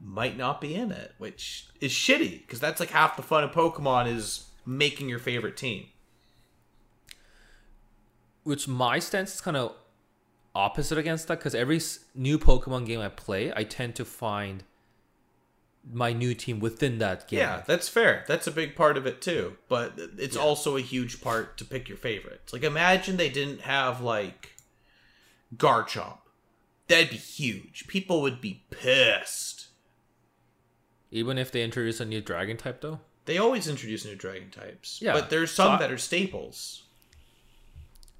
might 0.00 0.36
not 0.36 0.60
be 0.60 0.74
in 0.74 0.92
it, 0.92 1.14
which 1.18 1.68
is 1.80 1.90
shitty 1.90 2.42
because 2.42 2.60
that's 2.60 2.80
like 2.80 2.90
half 2.90 3.16
the 3.16 3.22
fun 3.22 3.42
of 3.42 3.52
Pokemon 3.52 4.06
is 4.14 4.46
making 4.66 5.08
your 5.08 5.18
favorite 5.18 5.56
team. 5.56 5.86
which 8.42 8.68
my 8.68 8.98
stance 8.98 9.34
is 9.34 9.40
kind 9.40 9.56
of 9.56 9.74
opposite 10.54 10.98
against 10.98 11.28
that 11.28 11.38
because 11.38 11.54
every 11.54 11.80
new 12.14 12.38
Pokemon 12.38 12.86
game 12.86 13.00
I 13.00 13.08
play, 13.08 13.52
I 13.54 13.64
tend 13.64 13.94
to 13.96 14.04
find 14.04 14.62
my 15.92 16.12
new 16.12 16.34
team 16.34 16.58
within 16.60 16.98
that 16.98 17.28
game. 17.28 17.38
Yeah, 17.38 17.62
that's 17.66 17.88
fair. 17.88 18.24
That's 18.26 18.46
a 18.46 18.50
big 18.50 18.74
part 18.76 18.96
of 18.96 19.06
it 19.06 19.20
too. 19.22 19.56
But 19.68 19.94
it's 20.18 20.36
also 20.36 20.76
a 20.76 20.80
huge 20.80 21.20
part 21.20 21.56
to 21.58 21.64
pick 21.64 21.88
your 21.88 21.98
favorites. 21.98 22.52
Like 22.52 22.64
imagine 22.64 23.16
they 23.16 23.28
didn't 23.30 23.60
have 23.62 24.00
like 24.00 24.54
Garchomp. 25.56 26.18
That'd 26.88 27.10
be 27.10 27.16
huge. 27.16 27.86
People 27.88 28.20
would 28.22 28.40
be 28.40 28.64
pissed. 28.70 29.68
Even 31.10 31.38
if 31.38 31.50
they 31.52 31.62
introduce 31.62 32.00
a 32.00 32.04
new 32.04 32.20
dragon 32.20 32.56
type, 32.56 32.80
though. 32.80 33.00
They 33.24 33.38
always 33.38 33.66
introduce 33.68 34.04
new 34.04 34.14
dragon 34.16 34.50
types. 34.50 35.00
Yeah, 35.02 35.12
But 35.12 35.30
there's 35.30 35.50
so 35.50 35.64
some 35.64 35.72
I- 35.74 35.78
that 35.78 35.90
are 35.92 35.98
staples. 35.98 36.82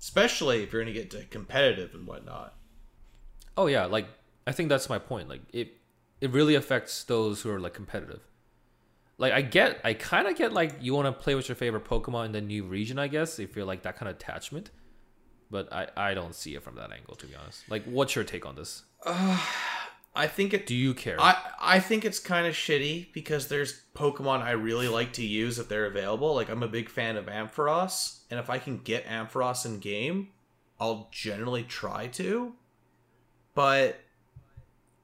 Especially 0.01 0.63
if 0.63 0.73
you're 0.73 0.83
gonna 0.83 0.93
get 0.93 1.11
to 1.13 1.25
competitive 1.25 1.95
and 1.95 2.07
whatnot. 2.07 2.55
Oh 3.57 3.67
yeah, 3.67 3.87
like 3.87 4.07
I 4.47 4.53
think 4.53 4.69
that's 4.69 4.89
my 4.89 4.99
point. 4.99 5.29
Like 5.29 5.43
it, 5.53 5.77
it 6.21 6.31
really 6.31 6.55
affects 6.55 7.05
those 7.05 7.43
who 7.43 7.51
are 7.51 7.61
like 7.61 7.75
competitive. 7.75 8.23
Like 9.19 9.33
I 9.33 9.43
get, 9.43 9.81
I 9.85 9.95
kind 9.95 10.27
of 10.27 10.37
get 10.37 10.53
like 10.53 10.77
you 10.81 10.95
want 10.95 11.07
to 11.07 11.13
play 11.13 11.35
with 11.35 11.49
your 11.49 11.57
favorite 11.57 11.85
Pokemon 11.85 12.27
in 12.27 12.33
the 12.33 12.41
new 12.41 12.65
region, 12.65 12.99
I 12.99 13.09
guess, 13.09 13.39
if 13.39 13.57
you're 13.57 13.65
like 13.65 13.83
that 13.83 13.97
kind 13.97 14.09
of 14.09 14.17
attachment. 14.17 14.71
But 15.51 15.73
I, 15.73 15.89
I 15.97 16.15
don't 16.15 16.35
see 16.35 16.55
it 16.55 16.63
from 16.63 16.75
that 16.75 16.93
angle, 16.93 17.15
to 17.15 17.27
be 17.27 17.35
honest. 17.35 17.63
Like, 17.69 17.85
what's 17.85 18.15
your 18.15 18.25
take 18.25 18.45
on 18.45 18.57
this? 18.57 18.83
I 20.17 20.27
think 20.29 20.55
it 20.55 20.67
Do 20.67 20.75
you 20.75 20.95
care? 20.95 21.21
I 21.21 21.37
I 21.61 21.79
think 21.79 22.05
it's 22.05 22.19
kind 22.19 22.47
of 22.47 22.55
shitty 22.55 23.13
because 23.13 23.49
there's 23.49 23.83
Pokemon 23.95 24.43
I 24.43 24.53
really 24.53 24.89
like 24.89 25.13
to 25.15 25.25
use 25.25 25.59
if 25.59 25.69
they're 25.69 25.85
available. 25.85 26.35
Like 26.35 26.49
I'm 26.49 26.63
a 26.63 26.69
big 26.69 26.89
fan 26.89 27.17
of 27.17 27.27
Ampharos, 27.27 28.21
and 28.31 28.41
if 28.41 28.49
I 28.49 28.59
can 28.59 28.79
get 28.79 29.05
Ampharos 29.07 29.67
in 29.67 29.79
game, 29.79 30.29
I'll 30.81 31.09
generally 31.13 31.65
try 31.65 32.07
to. 32.09 32.55
But 33.55 34.01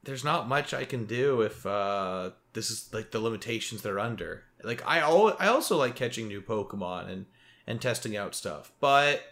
there's 0.04 0.24
not 0.24 0.48
much 0.48 0.74
I 0.74 0.84
can 0.84 1.04
do 1.06 1.42
if 1.42 1.64
uh, 1.64 2.30
this 2.52 2.70
is 2.70 2.88
like 2.92 3.10
the 3.10 3.20
limitations 3.20 3.82
they're 3.82 4.00
under. 4.00 4.44
Like 4.62 4.82
I 4.86 4.98
al- 4.98 5.36
I 5.38 5.48
also 5.48 5.76
like 5.76 5.94
catching 5.94 6.28
new 6.28 6.42
Pokemon 6.42 7.08
and 7.08 7.26
and 7.66 7.80
testing 7.80 8.16
out 8.16 8.34
stuff, 8.34 8.72
but 8.80 9.22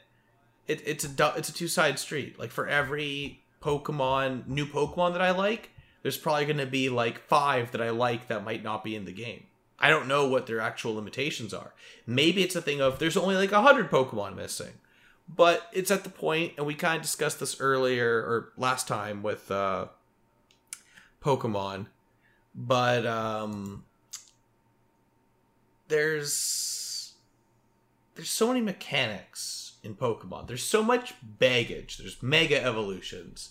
it, 0.67 0.83
it's 0.87 1.05
a 1.05 1.35
it's 1.37 1.49
a 1.49 1.55
two 1.55 1.69
side 1.69 1.99
street. 1.99 2.39
Like 2.39 2.51
for 2.51 2.69
every 2.69 3.43
Pokemon 3.63 4.47
new 4.47 4.67
Pokemon 4.67 5.13
that 5.13 5.23
I 5.23 5.33
like, 5.33 5.71
there's 6.03 6.19
probably 6.19 6.47
going 6.47 6.59
to 6.59 6.67
be 6.67 6.89
like 6.89 7.27
five 7.27 7.73
that 7.73 7.83
I 7.83 7.91
like 7.91 8.29
that 8.29 8.45
might 8.45 8.63
not 8.63 8.85
be 8.85 8.95
in 8.95 9.05
the 9.05 9.13
game. 9.13 9.45
I 9.79 9.89
don't 9.89 10.09
know 10.09 10.29
what 10.29 10.47
their 10.47 10.61
actual 10.61 10.95
limitations 10.95 11.55
are. 11.55 11.73
Maybe 12.07 12.43
it's 12.43 12.55
a 12.55 12.63
thing 12.63 12.81
of 12.81 12.99
there's 12.99 13.17
only 13.17 13.35
like 13.35 13.53
a 13.53 13.63
hundred 13.63 13.91
Pokemon 13.91 14.37
missing, 14.37 14.75
but 15.29 15.69
it's 15.73 15.91
at 15.91 16.05
the 16.05 16.11
point, 16.11 16.55
and 16.57 16.67
we 16.67 16.75
kind 16.75 16.97
of 16.97 17.03
discussed 17.03 17.41
this 17.41 17.61
earlier 17.61 18.09
or 18.09 18.53
last 18.57 18.87
time 18.87 19.23
with 19.23 19.51
uh, 19.51 19.87
Pokemon, 21.23 21.87
but 22.55 23.07
um, 23.07 23.85
there's 25.89 27.13
there's 28.15 28.31
so 28.31 28.49
many 28.49 28.61
mechanics 28.61 29.75
in 29.83 29.95
Pokemon. 29.95 30.47
There's 30.47 30.63
so 30.63 30.83
much 30.83 31.15
baggage. 31.23 31.99
There's 31.99 32.23
mega 32.23 32.63
evolutions. 32.63 33.51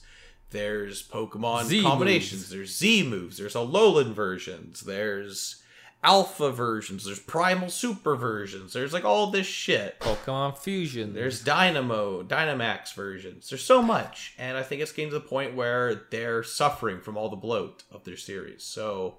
There's 0.51 1.07
Pokemon 1.07 1.65
Z 1.65 1.83
combinations. 1.83 2.41
moves. 2.41 2.49
There's 2.49 2.77
Z 2.77 3.03
moves. 3.03 3.37
There's 3.37 3.53
Alolan 3.53 4.13
versions. 4.13 4.81
There's 4.81 5.58
Alpha 6.03 6.51
versions. 6.51 7.03
There's 7.05 7.19
Primal 7.19 7.69
Super 7.69 8.15
versions. 8.15 8.71
There's 8.73 8.93
like 8.93 9.03
all 9.03 9.31
this 9.31 9.47
shit. 9.47 9.99
Pokemon 9.99 10.57
Fusion. 10.57 11.13
There's 11.13 11.43
Dynamo, 11.43 12.23
Dynamax 12.23 12.93
versions. 12.93 13.49
There's 13.49 13.63
so 13.63 13.81
much, 13.81 14.33
and 14.37 14.57
I 14.57 14.63
think 14.63 14.81
it's 14.81 14.93
getting 14.93 15.11
to 15.11 15.19
the 15.19 15.25
point 15.25 15.55
where 15.55 16.07
they're 16.09 16.43
suffering 16.43 17.01
from 17.01 17.17
all 17.17 17.29
the 17.29 17.35
bloat 17.35 17.83
of 17.91 18.05
their 18.05 18.15
series. 18.15 18.63
So 18.63 19.17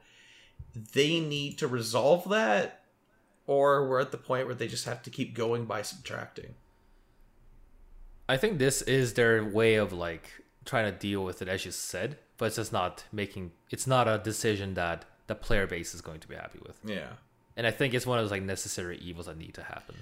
they 0.95 1.21
need 1.21 1.59
to 1.59 1.69
resolve 1.69 2.29
that, 2.31 2.85
or 3.47 3.87
we're 3.87 4.01
at 4.01 4.11
the 4.11 4.17
point 4.17 4.47
where 4.47 4.55
they 4.55 4.69
just 4.69 4.87
have 4.87 5.03
to 5.03 5.11
keep 5.11 5.35
going 5.35 5.67
by 5.67 5.83
subtracting. 5.83 6.55
I 8.27 8.37
think 8.37 8.59
this 8.59 8.81
is 8.83 9.15
their 9.15 9.45
way 9.45 9.75
of 9.75 9.93
like 9.93 10.31
trying 10.65 10.91
to 10.91 10.99
deal 10.99 11.25
with 11.25 11.43
it, 11.43 11.49
as 11.49 11.67
you 11.67 11.73
said, 11.73 12.17
but 12.39 12.47
it's 12.47 12.57
just 12.57 12.73
not 12.73 13.05
making. 13.13 13.53
It's 13.71 13.87
not 13.87 14.09
a 14.09 14.19
decision 14.19 14.75
that 14.75 15.05
the 15.31 15.35
player 15.37 15.67
base 15.67 15.95
is 15.95 16.01
going 16.01 16.21
to 16.21 16.29
be 16.29 16.35
happy 16.35 16.59
with, 16.67 16.79
Yeah, 16.85 17.13
and 17.57 17.67
I 17.67 17.71
think 17.71 17.95
it's 17.95 18.07
one 18.07 18.19
of 18.19 18.25
those 18.25 18.31
like 18.33 18.43
necessary 18.43 18.99
evils 18.99 19.27
that 19.27 19.39
need 19.39 19.55
to 19.55 19.63
happen 19.63 19.95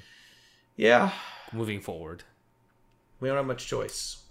yeah. 0.76 1.10
moving 1.52 1.80
forward. 1.80 2.24
We 3.20 3.28
don't 3.28 3.36
have 3.36 3.46
much 3.46 3.66
choice. 3.66 4.22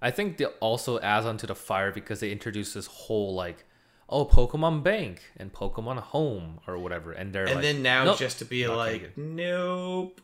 I 0.00 0.10
think 0.10 0.36
they 0.36 0.44
also 0.60 1.00
adds 1.00 1.26
onto 1.26 1.46
the 1.46 1.54
fire 1.54 1.90
because 1.90 2.20
they 2.20 2.30
introduced 2.30 2.74
this 2.74 2.86
whole 2.86 3.34
like, 3.34 3.64
oh, 4.08 4.24
Pokemon 4.26 4.82
Bank 4.82 5.22
and 5.36 5.52
Pokemon 5.52 5.98
Home 5.98 6.60
or 6.66 6.78
whatever, 6.78 7.12
and 7.12 7.32
they're 7.32 7.46
And 7.46 7.56
like, 7.56 7.62
then 7.62 7.82
now 7.82 8.04
"Nope, 8.04 8.18
just 8.18 8.38
to 8.40 8.44
be 8.44 8.68
like, 8.68 9.16
nope. 9.16 10.20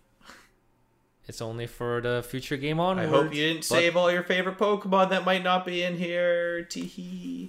it's 1.26 1.40
only 1.40 1.66
for 1.66 2.00
the 2.02 2.22
future 2.28 2.58
game 2.58 2.78
on. 2.78 2.98
I 2.98 3.06
hope 3.06 3.34
you 3.34 3.42
didn't 3.48 3.64
save 3.64 3.96
all 3.96 4.12
your 4.12 4.22
favorite 4.22 4.58
Pokemon 4.58 5.08
that 5.10 5.24
might 5.24 5.42
not 5.42 5.64
be 5.64 5.82
in 5.82 5.96
here. 5.96 6.64
Teehee. 6.68 7.48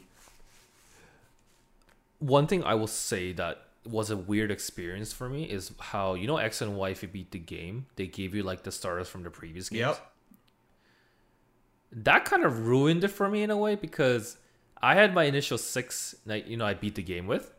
One 2.24 2.48
thing 2.48 2.64
I 2.64 2.76
will 2.76 2.88
say 2.88 3.34
that 3.34 3.68
was 3.86 4.10
a 4.10 4.16
weird 4.16 4.50
experience 4.50 5.12
for 5.12 5.28
me 5.28 5.44
is 5.44 5.74
how 5.78 6.14
you 6.14 6.26
know 6.26 6.38
X 6.38 6.62
and 6.62 6.76
Y 6.78 6.90
if 6.90 7.02
you 7.02 7.10
beat 7.10 7.32
the 7.32 7.40
game, 7.40 7.86
they 7.98 8.08
gave 8.08 8.34
you 8.34 8.44
like 8.44 8.64
the 8.64 8.72
starters 8.72 9.10
from 9.10 9.24
the 9.24 9.30
previous 9.30 9.70
games. 9.70 9.80
Yep. 9.82 10.12
That 11.92 12.26
kind 12.26 12.44
of 12.44 12.66
ruined 12.66 13.04
it 13.04 13.10
for 13.10 13.30
me 13.30 13.44
in 13.44 13.52
a 13.52 13.58
way 13.58 13.76
because 13.76 14.38
I 14.82 14.96
had 14.96 15.14
my 15.14 15.26
initial 15.26 15.58
six 15.58 16.16
that 16.26 16.48
you 16.48 16.56
know 16.58 16.66
I 16.66 16.74
beat 16.74 16.96
the 16.96 17.04
game 17.04 17.28
with, 17.28 17.54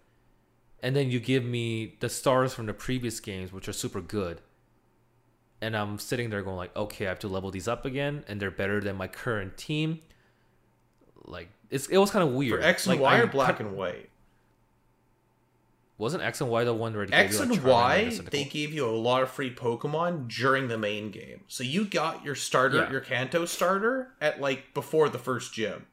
and 0.83 0.97
then 0.97 1.11
you 1.11 1.21
give 1.21 1.45
me 1.45 1.97
the 2.01 2.09
stars 2.09 2.55
from 2.55 2.67
the 2.67 2.75
previous 2.75 3.21
games 3.21 3.53
which 3.53 3.69
are 3.69 3.73
super 3.73 4.01
good. 4.01 4.41
And 5.61 5.77
I'm 5.77 5.99
sitting 5.99 6.31
there 6.31 6.43
going 6.43 6.57
like, 6.57 6.77
okay, 6.77 7.07
I 7.07 7.09
have 7.11 7.21
to 7.21 7.29
level 7.29 7.51
these 7.51 7.69
up 7.69 7.85
again, 7.85 8.25
and 8.29 8.41
they're 8.41 8.51
better 8.51 8.81
than 8.81 8.97
my 8.97 9.09
current 9.09 9.57
team. 9.57 10.01
Like 11.27 11.51
it's 11.71 11.87
it 11.89 11.99
was 11.99 12.11
kind 12.11 12.27
of 12.27 12.35
weird. 12.35 12.61
For 12.61 12.67
X 12.67 12.87
and 12.87 12.95
Like, 12.95 13.03
Y 13.03 13.17
I 13.17 13.21
or 13.21 13.27
black 13.27 13.61
and 13.61 13.77
white? 13.77 14.09
Wasn't 15.97 16.23
X 16.23 16.41
and 16.41 16.51
Y 16.51 16.65
the 16.65 16.75
one 16.75 16.93
where 16.95 17.05
X 17.05 17.11
gave 17.13 17.33
you, 17.33 17.39
like, 17.39 17.59
and 17.59 17.65
Y, 17.69 18.21
they 18.31 18.45
gave 18.45 18.73
you 18.73 18.85
a 18.85 18.91
lot 18.91 19.23
of 19.23 19.31
free 19.31 19.55
Pokemon 19.55 20.29
during 20.29 20.67
the 20.67 20.77
main 20.77 21.11
game. 21.13 21.43
So 21.47 21.63
you 21.63 21.85
got 21.85 22.25
your 22.25 22.35
starter, 22.35 22.79
Yeah. 22.79 22.91
your 22.91 23.01
Kanto 23.01 23.45
starter, 23.45 24.13
at 24.21 24.41
like 24.41 24.75
before 24.75 25.09
the 25.09 25.19
first 25.21 25.55
gym. 25.55 25.87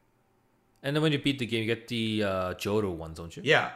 And 0.82 0.96
then 0.96 1.02
when 1.04 1.12
you 1.12 1.20
beat 1.20 1.38
the 1.38 1.46
game, 1.46 1.60
you 1.60 1.66
get 1.66 1.86
the 1.86 2.24
uh, 2.24 2.54
Johto 2.54 2.92
ones, 2.92 3.18
don't 3.18 3.36
you? 3.36 3.42
Yeah. 3.46 3.70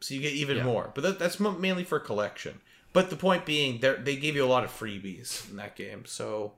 So 0.00 0.14
you 0.14 0.20
get 0.20 0.34
even 0.34 0.58
Yeah. 0.58 0.64
more. 0.64 0.92
But 0.94 1.02
that, 1.02 1.18
that's 1.18 1.40
mainly 1.40 1.82
for 1.82 1.98
collection. 1.98 2.60
But 2.92 3.10
the 3.10 3.16
point 3.16 3.44
being, 3.44 3.80
they 3.80 3.94
they 3.94 4.14
gave 4.16 4.36
you 4.36 4.44
a 4.44 4.46
lot 4.46 4.62
of 4.62 4.70
freebies 4.70 5.50
in 5.50 5.56
that 5.56 5.74
game. 5.74 6.04
So 6.06 6.52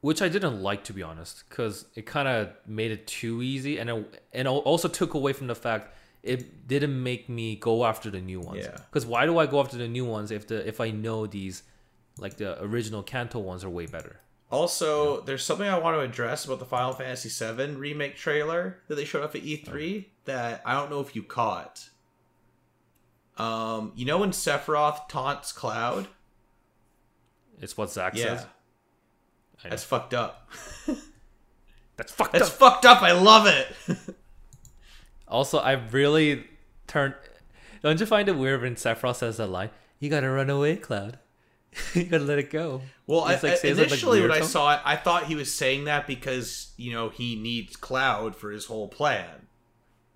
Which 0.00 0.20
I 0.20 0.28
didn't 0.28 0.60
like, 0.60 0.82
to 0.84 0.92
be 0.92 1.02
honest, 1.04 1.44
because 1.48 1.86
it 1.94 2.04
kind 2.04 2.26
of 2.26 2.50
made 2.66 2.90
it 2.90 3.06
too 3.06 3.40
easy, 3.42 3.78
and 3.78 3.88
it, 3.88 4.24
and 4.32 4.48
it 4.48 4.50
also 4.50 4.88
took 4.88 5.14
away 5.14 5.32
from 5.32 5.46
the 5.46 5.54
fact 5.54 5.96
it 6.24 6.66
didn't 6.66 7.00
make 7.02 7.28
me 7.28 7.56
go 7.56 7.84
after 7.84 8.10
the 8.10 8.20
new 8.20 8.40
ones. 8.40 8.64
Yeah. 8.64 8.76
Because 8.90 9.04
why 9.06 9.26
do 9.26 9.38
I 9.38 9.46
go 9.46 9.60
after 9.60 9.76
the 9.76 9.88
new 9.88 10.04
ones 10.04 10.30
if 10.30 10.46
the 10.48 10.66
if 10.66 10.80
I 10.80 10.90
know 10.90 11.26
these, 11.26 11.62
like 12.18 12.36
the 12.38 12.60
original 12.62 13.02
Kanto 13.02 13.38
ones, 13.38 13.62
are 13.64 13.70
way 13.70 13.86
better? 13.86 14.20
also, 14.50 15.20
there's 15.22 15.42
something 15.44 15.66
I 15.66 15.78
want 15.78 15.96
to 15.96 16.00
address 16.00 16.44
about 16.44 16.60
the 16.60 16.64
Final 16.64 16.92
Fantasy 16.92 17.28
VII 17.28 17.74
remake 17.74 18.14
trailer 18.16 18.78
that 18.86 18.94
they 18.94 19.04
showed 19.04 19.24
off 19.24 19.34
at 19.34 19.42
E3 19.42 20.04
that 20.26 20.62
I 20.64 20.74
don't 20.74 20.90
know 20.90 21.00
if 21.00 21.16
you 21.16 21.24
caught. 21.24 21.88
Um, 23.36 23.90
you 23.96 24.04
know 24.04 24.18
when 24.18 24.30
Sephiroth 24.30 25.08
taunts 25.08 25.50
Cloud? 25.50 26.06
It's 27.60 27.76
what 27.76 27.90
Zack 27.90 28.14
Yeah. 28.16 28.36
says. 28.36 28.46
That's 29.64 29.82
fucked 29.84 30.14
up. 30.14 30.48
That's 31.96 32.12
fucked 32.12 32.32
That's 32.32 32.48
up. 32.50 32.54
fucked 32.54 32.84
up. 32.86 33.02
I 33.02 33.10
love 33.12 33.46
it. 33.48 33.74
Also, 35.28 35.58
I 35.58 35.72
really 35.72 36.44
turned. 36.86 37.14
Don't 37.82 37.98
you 38.00 38.06
find 38.06 38.28
it 38.28 38.36
weird 38.36 38.62
when 38.62 38.74
Sephiroth 38.76 39.16
says 39.16 39.36
that 39.38 39.48
line? 39.48 39.70
You 40.00 40.10
gotta 40.10 40.30
run 40.30 40.50
away, 40.50 40.76
Cloud. 40.76 41.18
you 41.94 42.04
gotta 42.04 42.24
let 42.24 42.38
it 42.38 42.50
go. 42.50 42.82
Well, 43.06 43.26
He's, 43.26 43.42
I, 43.44 43.48
I- 43.48 43.50
like, 43.52 43.64
initially 43.64 44.20
when 44.20 44.30
I 44.30 44.40
saw 44.40 44.74
it, 44.74 44.80
I 44.84 44.96
thought 44.96 45.24
he 45.26 45.34
was 45.34 45.52
saying 45.52 45.84
that 45.84 46.06
because 46.06 46.72
you 46.76 46.92
know 46.92 47.08
he 47.08 47.36
needs 47.36 47.76
Cloud 47.76 48.36
for 48.36 48.50
his 48.50 48.66
whole 48.66 48.88
plan. 48.88 49.46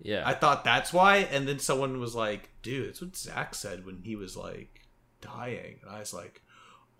yeah, 0.01 0.23
I 0.25 0.33
thought 0.33 0.63
that's 0.63 0.93
why, 0.93 1.17
and 1.17 1.47
then 1.47 1.59
someone 1.59 1.99
was 1.99 2.15
like, 2.15 2.49
"Dude, 2.61 2.87
that's 2.89 3.01
what 3.01 3.15
Zack 3.15 3.55
said 3.55 3.85
when 3.85 4.01
he 4.03 4.15
was 4.15 4.37
like 4.37 4.81
dying," 5.21 5.79
and 5.81 5.91
I 5.91 5.99
was 5.99 6.13
like, 6.13 6.41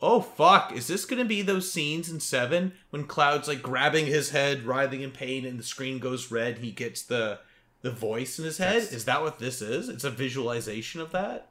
"Oh 0.01 0.19
fuck, 0.19 0.73
is 0.73 0.87
this 0.87 1.05
gonna 1.05 1.25
be 1.25 1.41
those 1.41 1.71
scenes 1.71 2.09
in 2.09 2.19
Seven 2.19 2.73
when 2.89 3.05
Cloud's 3.05 3.47
like 3.47 3.61
grabbing 3.61 4.07
his 4.07 4.31
head, 4.31 4.63
writhing 4.63 5.01
in 5.01 5.11
pain, 5.11 5.45
and 5.45 5.57
the 5.57 5.63
screen 5.63 5.99
goes 5.99 6.31
red? 6.31 6.57
He 6.59 6.71
gets 6.71 7.01
the 7.01 7.39
the 7.81 7.91
voice 7.91 8.37
in 8.39 8.45
his 8.45 8.57
head. 8.57 8.75
That's- 8.75 8.91
Is 8.93 9.05
that 9.05 9.21
what 9.21 9.39
this 9.39 9.61
is? 9.61 9.89
It's 9.89 10.03
a 10.03 10.09
visualization 10.11 11.01
of 11.01 11.11
that." 11.11 11.49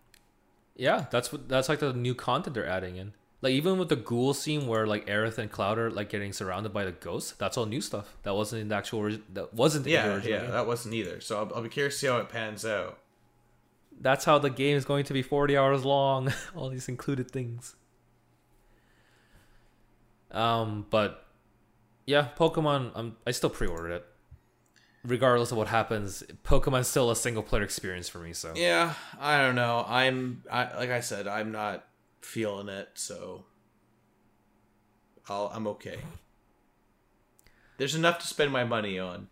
yeah. 0.76 1.06
That's 1.10 1.32
what. 1.32 1.48
That's 1.48 1.68
like 1.68 1.80
the 1.80 1.92
new 1.92 2.14
content 2.14 2.54
they're 2.54 2.66
adding 2.68 2.96
in. 2.96 3.12
Like 3.40 3.52
even 3.52 3.78
with 3.78 3.88
the 3.88 3.94
ghoul 3.96 4.34
scene 4.34 4.66
where 4.66 4.84
like 4.86 5.06
Aerith 5.06 5.38
and 5.38 5.48
Cloud 5.50 5.78
are 5.78 5.90
like 5.92 6.08
getting 6.08 6.32
surrounded 6.32 6.72
by 6.72 6.84
the 6.84 6.90
ghosts. 6.92 7.32
That's 7.38 7.56
all 7.56 7.66
new 7.66 7.80
stuff. 7.80 8.16
That 8.24 8.34
wasn't 8.34 8.62
in 8.62 8.68
the 8.68 8.74
actual. 8.74 9.00
Origi- 9.02 9.22
that 9.34 9.54
wasn't 9.54 9.86
in 9.86 9.92
the 9.92 9.96
Yeah, 9.98 10.14
original 10.14 10.30
yeah, 10.32 10.40
game. 10.42 10.50
that 10.50 10.66
wasn't 10.66 10.94
either. 10.94 11.20
So 11.20 11.38
I'll, 11.38 11.52
I'll 11.54 11.62
be 11.62 11.68
curious 11.68 11.94
to 11.94 11.98
see 12.00 12.06
how 12.08 12.18
it 12.18 12.28
pans 12.28 12.64
out. 12.66 12.98
That's 14.00 14.24
how 14.24 14.38
the 14.38 14.50
game 14.50 14.76
is 14.76 14.84
going 14.84 15.04
to 15.04 15.12
be 15.12 15.22
40 15.22 15.56
hours 15.56 15.84
long. 15.84 16.32
All 16.56 16.68
these 16.68 16.88
included 16.88 17.30
things. 17.30 17.76
Um, 20.30 20.86
but 20.90 21.24
yeah, 22.06 22.28
Pokemon. 22.36 22.90
Um, 22.94 23.16
I 23.26 23.30
still 23.30 23.50
pre-ordered 23.50 23.92
it. 23.92 24.06
Regardless 25.04 25.52
of 25.52 25.58
what 25.58 25.68
happens, 25.68 26.22
Pokemon's 26.44 26.88
still 26.88 27.10
a 27.10 27.16
single 27.16 27.42
player 27.42 27.62
experience 27.62 28.08
for 28.08 28.18
me. 28.18 28.32
So 28.32 28.52
Yeah, 28.54 28.94
I 29.20 29.40
don't 29.40 29.54
know. 29.54 29.84
I'm 29.88 30.42
I, 30.50 30.76
like 30.76 30.90
I 30.90 31.00
said, 31.00 31.26
I'm 31.28 31.52
not 31.52 31.86
feeling 32.20 32.68
it, 32.68 32.88
so 32.94 33.44
I'll, 35.28 35.50
I'm 35.54 35.66
okay. 35.68 35.98
There's 37.76 37.94
enough 37.94 38.18
to 38.18 38.26
spend 38.26 38.52
my 38.52 38.64
money 38.64 38.98
on. 38.98 39.28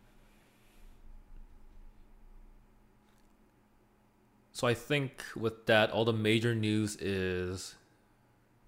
so 4.57 4.67
I 4.67 4.73
think 4.73 5.23
with 5.37 5.67
that, 5.67 5.91
all 5.91 6.07
the 6.07 6.15
major 6.15 6.55
news 6.55 6.97
is 6.97 7.75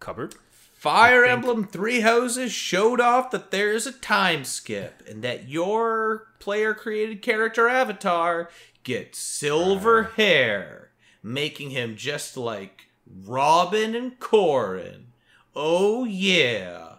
covered. 0.01 0.35
Fire 0.79 1.25
Emblem 1.25 1.67
Three 1.67 2.03
Houses 2.03 2.53
showed 2.53 3.01
off 3.01 3.33
that 3.33 3.51
there's 3.51 3.85
a 3.85 3.91
time 3.91 4.45
skip 4.45 5.03
and 5.09 5.23
that 5.23 5.49
your 5.49 6.29
player 6.39 6.73
created 6.73 7.21
character 7.21 7.69
avatar 7.69 8.49
gets 8.85 9.19
silver 9.19 10.05
hair, 10.15 10.91
making 11.21 11.71
him 11.71 11.97
just 11.97 12.37
like 12.37 12.87
Robin 13.27 13.97
and 13.97 14.21
Corrin. 14.21 15.07
Oh 15.53 16.05
yeah. 16.05 16.99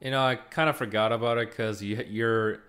You 0.00 0.12
know, 0.12 0.22
I 0.24 0.36
kind 0.36 0.70
of 0.70 0.78
forgot 0.78 1.12
about 1.12 1.36
it 1.36 1.50
because 1.50 1.82
you 1.82 2.02
you're 2.08 2.60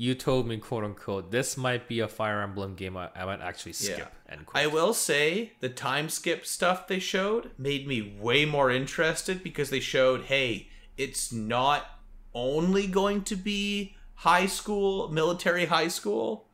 you 0.00 0.14
told 0.14 0.46
me 0.46 0.56
quote 0.56 0.82
unquote 0.82 1.30
this 1.30 1.58
might 1.58 1.86
be 1.86 2.00
a 2.00 2.08
Fire 2.08 2.40
Emblem 2.40 2.74
game 2.74 2.96
I, 2.96 3.10
I 3.14 3.26
might 3.26 3.42
actually 3.42 3.74
skip. 3.74 3.98
Yeah. 3.98 4.32
End 4.32 4.46
quote. 4.46 4.62
I 4.62 4.66
will 4.66 4.94
say 4.94 5.52
the 5.60 5.68
time 5.68 6.08
skip 6.08 6.46
stuff 6.46 6.88
they 6.88 6.98
showed 6.98 7.50
made 7.58 7.86
me 7.86 8.16
way 8.18 8.46
more 8.46 8.70
interested 8.70 9.44
because 9.44 9.68
they 9.68 9.78
showed, 9.80 10.22
hey, 10.22 10.68
it's 10.96 11.30
not 11.32 11.84
only 12.32 12.86
going 12.86 13.24
to 13.24 13.36
be 13.36 13.94
high 14.14 14.46
school, 14.46 15.08
military 15.08 15.66
high 15.66 15.88
school. 15.88 16.46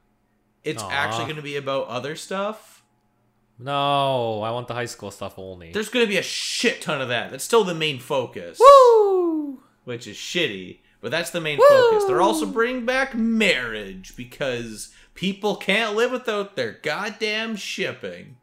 It's 0.64 0.82
Aw. 0.82 0.90
actually 0.90 1.27
going 1.27 1.36
to 1.36 1.43
be 1.43 1.56
about 1.56 1.86
other 1.86 2.16
stuff. 2.16 2.82
no, 3.60 4.43
I 4.43 4.51
want 4.51 4.66
the 4.66 4.74
high 4.74 4.86
school 4.86 5.12
stuff 5.12 5.35
only. 5.39 5.70
There's 5.70 5.89
going 5.89 6.05
to 6.05 6.10
be 6.10 6.18
a 6.18 6.23
shit 6.23 6.81
ton 6.82 7.01
of 7.01 7.10
that. 7.10 7.31
That's 7.31 7.44
still 7.44 7.62
the 7.62 7.77
main 7.77 8.01
focus, 8.01 8.59
Woo! 8.59 9.60
which 9.85 10.09
is 10.09 10.16
shitty, 10.16 10.81
but 11.01 11.10
that's 11.10 11.31
the 11.31 11.40
main 11.40 11.59
focus. 11.59 12.05
They're 12.06 12.20
also 12.23 12.47
bringing 12.47 12.85
back 12.86 13.14
marriage 13.14 14.16
because 14.16 14.93
people 15.14 15.56
can't 15.56 15.94
live 15.97 16.10
without 16.10 16.56
their 16.56 16.73
goddamn 16.82 17.56
shipping. 17.56 18.36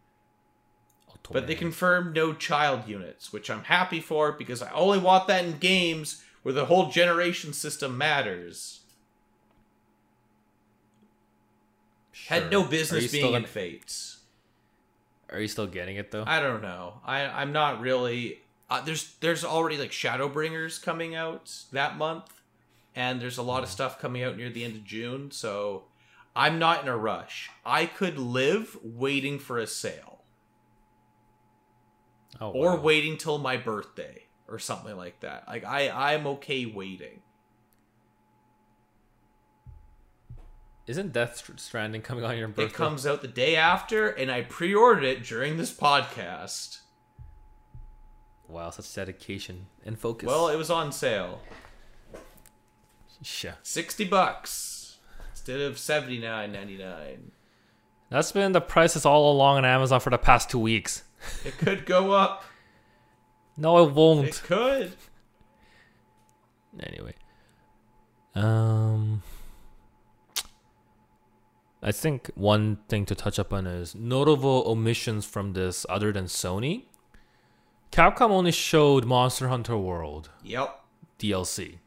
But 1.32 1.48
they 1.48 1.56
confirmed 1.56 2.14
no 2.16 2.34
child 2.34 2.88
units, 2.88 3.32
which 3.32 3.50
I'm 3.50 3.64
happy 3.64 4.02
for 4.02 4.34
because 4.34 4.62
I 4.62 4.72
only 4.72 5.00
want 5.00 5.28
that 5.28 5.46
in 5.46 5.58
games 5.58 6.22
where 6.44 6.54
the 6.54 6.66
whole 6.66 6.90
generation 6.90 7.54
system 7.54 7.98
matters. 7.98 8.82
Had 12.28 12.52
no 12.52 12.60
Sure. 12.60 12.60
Are 12.60 12.64
you 12.64 12.70
business 12.70 13.12
being 13.12 13.26
in 13.28 13.32
gonna- 13.34 13.48
Fates. 13.48 14.18
Are 15.30 15.40
you 15.40 15.48
still 15.48 15.68
getting 15.68 15.96
it 15.96 16.12
though? 16.12 16.24
I 16.28 16.40
don't 16.40 16.62
know. 16.62 17.02
I 17.06 17.22
I'm 17.26 17.52
not 17.52 17.82
really. 17.82 18.42
Uh, 18.70 18.82
there's 18.82 19.16
there's 19.16 19.44
already 19.44 19.78
like 19.78 19.92
Shadowbringers 19.92 20.82
coming 20.82 21.16
out 21.16 21.52
that 21.72 21.98
month, 21.98 22.32
and 22.96 23.22
there's 23.22 23.38
a 23.38 23.44
lot 23.44 23.64
of 23.64 23.70
stuff 23.70 24.00
coming 24.00 24.24
out 24.24 24.38
near 24.38 24.50
the 24.50 24.64
end 24.64 24.76
of 24.76 24.84
June. 24.84 25.32
So 25.32 25.86
I'm 26.36 26.60
not 26.60 26.84
in 26.84 26.88
a 26.88 26.98
rush. 26.98 27.50
I 27.66 27.86
could 27.86 28.18
live 28.18 28.78
waiting 28.84 29.40
for 29.40 29.60
a 29.60 29.68
sale. 29.68 30.22
oh, 32.42 32.50
or 32.52 32.76
wow. 32.76 32.82
waiting 32.82 33.18
till 33.18 33.38
my 33.38 33.58
birthday 33.58 34.24
or 34.48 34.60
something 34.60 34.96
like 34.96 35.20
that. 35.22 35.48
Like 35.48 35.66
I 35.66 35.90
I'm 35.90 36.28
okay 36.28 36.66
waiting. 36.66 37.22
Isn't 40.86 41.14
Death 41.14 41.50
Stranding 41.58 42.02
coming 42.02 42.26
on 42.26 42.38
your 42.38 42.50
birthday? 42.50 42.66
It 42.66 42.74
comes 42.74 43.08
out 43.08 43.22
the 43.22 43.28
day 43.30 43.56
after 43.56 44.10
and 44.10 44.30
I 44.30 44.42
pre-ordered 44.42 45.06
it 45.06 45.24
during 45.24 45.56
this 45.58 45.74
podcast. 45.74 46.80
Wow, 48.50 48.70
such 48.70 48.94
dedication 48.94 49.68
and 49.86 49.98
focus. 49.98 50.28
Well, 50.28 50.50
it 50.50 50.58
was 50.58 50.70
on 50.70 50.92
sale. 50.92 51.40
Yeah. 53.44 53.54
60 53.64 54.06
bucks 54.06 54.98
instead 55.32 55.62
of 55.62 55.76
79.99. 55.76 57.18
That's 58.10 58.32
been 58.32 58.52
the 58.52 58.62
prices 58.62 59.06
all 59.06 59.32
along 59.32 59.58
on 59.58 59.66
Amazon 59.66 60.00
for 60.00 60.10
the 60.10 60.18
past 60.18 60.50
two 60.50 60.60
weeks. 60.60 61.04
It 61.46 61.58
could 61.58 61.86
go 61.86 62.12
up. 62.12 62.44
No, 63.58 63.78
it 63.80 63.88
It 63.90 63.94
won't. 63.94 64.28
It 64.28 64.42
could. 64.44 64.94
Anyway, 66.80 67.14
um, 68.36 69.22
I 71.82 71.92
think 71.92 72.32
one 72.36 72.78
thing 72.90 73.06
to 73.06 73.16
touch 73.16 73.38
upon 73.38 73.68
is 73.68 73.94
notable 73.94 74.64
omissions 74.66 75.26
from 75.26 75.54
this 75.54 75.86
other 75.88 76.12
than 76.12 76.26
Sony. 76.26 76.86
Capcom 77.92 78.32
only 78.32 78.52
showed 78.52 79.06
Monster 79.06 79.50
Hunter 79.50 79.78
World 79.78 80.30
Yep. 80.44 80.80
DLC, 81.20 81.78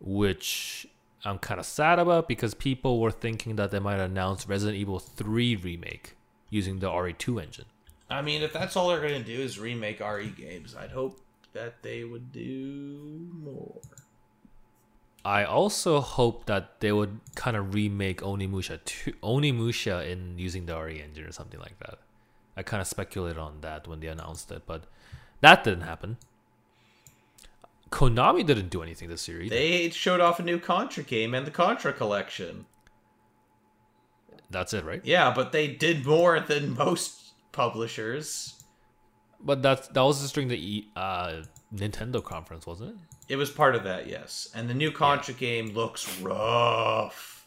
which 0.00 0.86
I'm 1.24 1.38
kind 1.38 1.58
of 1.60 1.66
sad 1.66 1.98
about 1.98 2.28
because 2.28 2.54
people 2.54 3.00
were 3.00 3.10
thinking 3.10 3.56
that 3.56 3.70
they 3.70 3.78
might 3.78 4.00
announce 4.00 4.48
Resident 4.48 4.78
Evil 4.78 4.98
3 4.98 5.56
remake 5.56 6.16
using 6.50 6.78
the 6.78 6.88
RE2 6.88 7.42
engine. 7.42 7.64
I 8.10 8.22
mean, 8.22 8.42
if 8.42 8.52
that's 8.52 8.76
all 8.76 8.88
they're 8.88 9.00
going 9.00 9.22
to 9.22 9.36
do 9.36 9.40
is 9.40 9.58
remake 9.58 10.00
RE 10.00 10.28
games, 10.30 10.74
I'd 10.74 10.90
hope 10.90 11.20
that 11.52 11.82
they 11.82 12.04
would 12.04 12.32
do 12.32 13.28
more. 13.32 13.80
I 15.24 15.44
also 15.44 16.00
hope 16.00 16.46
that 16.46 16.80
they 16.80 16.92
would 16.92 17.20
kind 17.34 17.56
of 17.56 17.74
remake 17.74 18.22
Onimusha 18.22 18.82
2, 18.84 19.12
Onimusha 19.22 20.08
in 20.08 20.38
using 20.38 20.66
the 20.66 20.80
RE 20.80 21.02
engine 21.02 21.24
or 21.24 21.32
something 21.32 21.60
like 21.60 21.78
that. 21.80 21.98
I 22.56 22.62
kind 22.62 22.80
of 22.80 22.86
speculated 22.86 23.38
on 23.38 23.60
that 23.60 23.86
when 23.86 24.00
they 24.00 24.06
announced 24.06 24.50
it, 24.50 24.62
but 24.66 24.84
that 25.40 25.64
didn't 25.64 25.82
happen. 25.82 26.16
Konami 27.90 28.44
didn't 28.44 28.68
do 28.70 28.82
anything 28.82 29.08
this 29.08 29.26
year 29.28 29.40
either. 29.40 29.54
They 29.54 29.90
showed 29.90 30.20
off 30.20 30.38
a 30.40 30.42
new 30.42 30.58
Contra 30.58 31.02
game 31.02 31.34
and 31.34 31.46
the 31.46 31.50
Contra 31.50 31.92
collection. 31.92 32.66
That's 34.50 34.72
it, 34.72 34.84
right? 34.84 35.00
Yeah, 35.04 35.32
but 35.34 35.52
they 35.52 35.68
did 35.68 36.06
more 36.06 36.40
than 36.40 36.74
most 36.74 37.32
publishers. 37.52 38.54
But 39.40 39.62
that's 39.62 39.88
that 39.88 40.00
was 40.02 40.20
just 40.20 40.34
during 40.34 40.48
the 40.48 40.86
uh, 40.96 41.42
Nintendo 41.74 42.22
conference, 42.22 42.66
wasn't 42.66 42.90
it? 42.90 42.96
It 43.32 43.36
was 43.36 43.50
part 43.50 43.74
of 43.74 43.84
that, 43.84 44.06
yes. 44.08 44.48
And 44.54 44.68
the 44.68 44.74
new 44.74 44.90
Contra 44.90 45.34
game 45.34 45.74
looks 45.74 46.20
rough. 46.20 47.46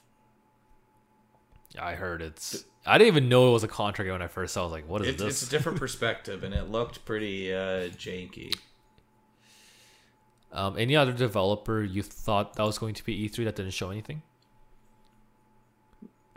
I 1.80 1.96
heard 1.96 2.22
it's. 2.22 2.66
I 2.86 2.98
didn't 2.98 3.08
even 3.08 3.30
know 3.30 3.50
it 3.50 3.54
was 3.54 3.64
a 3.64 3.68
Contra 3.68 4.06
game 4.06 4.14
when 4.14 4.22
I 4.22 4.28
first 4.28 4.54
saw. 4.54 4.62
it. 4.62 4.64
I 4.64 4.66
was 4.68 4.72
like, 4.74 4.88
"What 4.90 5.02
is 5.02 5.08
It, 5.10 5.18
this?" 5.18 5.42
it's 5.42 5.48
a 5.48 5.50
different 5.52 5.80
perspective, 5.80 6.44
and 6.44 6.54
it 6.54 6.70
looked 6.70 7.04
pretty 7.06 7.54
uh, 7.54 7.90
janky. 7.98 8.54
Um, 10.54 10.78
any 10.78 10.96
other 10.96 11.14
developer 11.14 11.82
you 11.82 12.04
thought 12.04 12.56
that 12.56 12.64
was 12.64 12.78
going 12.78 12.94
to 12.96 13.06
be 13.06 13.30
E3 13.30 13.46
that 13.46 13.56
didn't 13.56 13.72
show 13.72 13.90
anything? 13.90 14.22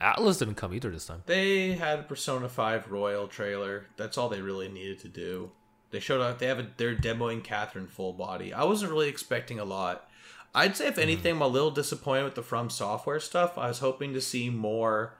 Atlus 0.01 0.39
didn't 0.39 0.55
come 0.57 0.74
either 0.74 0.91
this 0.91 1.07
time. 1.07 1.23
They 1.27 1.73
had 1.73 2.01
a 2.01 2.03
Persona 2.03 2.49
5 2.49 2.91
Royal 2.91 3.27
trailer. 3.27 3.86
That's 3.97 4.19
all 4.19 4.28
they 4.28 4.41
really 4.41 4.69
needed 4.69 4.99
to 5.01 5.09
do. 5.09 5.51
They 5.91 6.01
showed 6.01 6.20
up. 6.20 6.39
They 6.39 6.47
have 6.47 6.59
a, 6.59 6.66
they're 6.77 6.97
demoing 6.97 7.43
Catherine 7.43 7.86
full 7.86 8.12
body. 8.12 8.53
I 8.53 8.65
wasn't 8.65 8.91
really 8.91 9.09
expecting 9.09 9.59
a 9.59 9.65
lot. 9.65 10.09
I'd 10.55 10.77
say 10.77 10.86
if 10.86 10.99
anything, 10.99 11.36
I'm 11.36 11.43
a 11.43 11.49
little 11.49 11.70
disappointed 11.70 12.24
with 12.24 12.35
the 12.35 12.43
From 12.43 12.70
Software 12.70 13.20
stuff. 13.20 13.59
I 13.59 13.69
was 13.69 13.81
hoping 13.81 14.12
to 14.15 14.20
see 14.20 14.51
more 14.51 15.15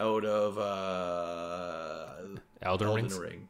out 0.00 0.24
of 0.24 0.58
uh, 0.58 2.38
Elden, 2.62 2.86
Elden 2.86 3.18
Ring. 3.18 3.48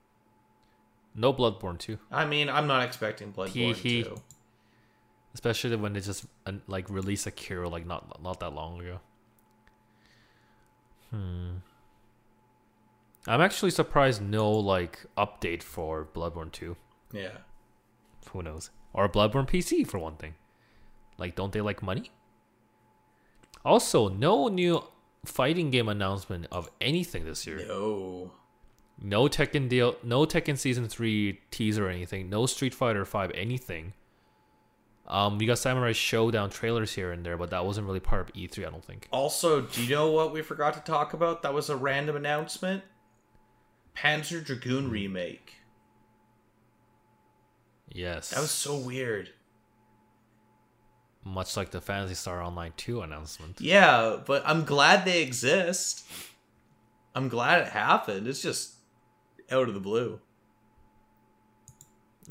No 1.15 1.33
Bloodborne 1.33 1.79
2. 1.79 1.99
I 2.11 2.25
mean, 2.27 2.49
I'm 2.49 2.67
not 2.67 2.83
expecting 2.83 3.33
Bloodborne. 3.33 3.51
2. 4.05 4.17
Especially 5.35 5.77
when 5.77 5.93
they 5.93 6.01
just 6.01 6.27
uh, 6.47 6.53
like 6.67 6.91
released 6.91 7.27
Sekiro 7.27 7.71
like 7.71 7.87
not 7.87 8.23
not 8.23 8.41
that 8.41 8.53
long 8.53 8.81
ago. 8.81 9.01
Hmm. 11.11 11.51
I'm 13.27 13.41
actually 13.41 13.71
surprised 13.71 14.23
no 14.23 14.51
like 14.51 15.01
update 15.17 15.63
for 15.63 16.09
Bloodborne 16.15 16.53
2. 16.53 16.77
Yeah. 17.13 17.39
Who 18.33 18.43
knows? 18.43 18.71
Or 18.93 19.09
Bloodborne 19.09 19.49
PC 19.49 19.87
for 19.87 19.99
one 19.99 20.17
thing. 20.17 20.35
Like, 21.19 21.37
don't 21.37 21.53
they 21.53 21.61
like 21.61 21.83
money? 21.83 22.11
Also, 23.65 24.09
no 24.09 24.49
new 24.49 24.83
fighting 25.25 25.71
game 25.71 25.89
announcement 25.89 26.47
of 26.51 26.71
anything 26.81 27.25
this 27.27 27.47
year. 27.47 27.65
No. 27.69 28.33
No 29.03 29.25
Tekken 29.29 29.69
deal, 29.69 29.97
no 30.03 30.25
Tekken 30.25 30.59
Season 30.59 30.89
Three 30.89 31.41
teaser 31.51 31.87
or 31.87 31.91
anything. 31.91 32.31
No 32.31 32.47
Street 32.47 32.75
Fighter 32.75 33.05
Five 33.05 33.31
anything. 33.35 33.93
Um, 35.07 35.39
we 35.39 35.47
got 35.47 35.59
Samurai 35.59 35.93
Shodown 35.93 36.51
trailers 36.53 36.93
here 36.95 37.11
and 37.11 37.27
there, 37.27 37.37
but 37.37 37.51
that 37.51 37.65
wasn't 37.67 37.87
really 37.87 37.99
part 38.01 38.21
of 38.29 38.33
E3. 38.35 38.67
I 38.67 38.71
don't 38.71 38.85
think. 38.85 39.09
Also, 39.11 39.63
do 39.63 39.83
you 39.85 39.95
know 39.95 40.11
what 40.13 40.33
we 40.33 40.41
forgot 40.43 40.75
to 40.75 40.81
talk 40.81 41.13
about? 41.15 41.43
That 41.43 41.53
was 41.53 41.69
a 41.69 41.77
random 41.77 42.15
announcement. 42.17 42.85
Panzer 43.97 44.45
Dragoon 44.45 44.89
remake. 44.91 45.55
Yes, 47.93 48.31
That 48.31 48.41
was 48.41 48.53
so 48.53 48.77
weird. 48.79 49.31
much 51.25 51.57
like 51.57 51.71
the 51.71 51.81
Phantasy 51.81 52.15
Star 52.15 52.41
Online 52.41 52.73
Two 52.77 53.03
announcement. 53.03 53.61
Yeah, 53.61 54.19
but 54.25 54.43
I'm 54.47 54.65
glad 54.65 55.05
they 55.05 55.23
exist. 55.23 56.07
I'm 57.17 57.29
glad 57.29 57.63
it 57.63 57.69
happened. 57.73 58.29
It's 58.29 58.41
just 58.43 58.75
out 59.51 59.67
of 59.69 59.75
the 59.75 59.81
blue. 59.81 60.21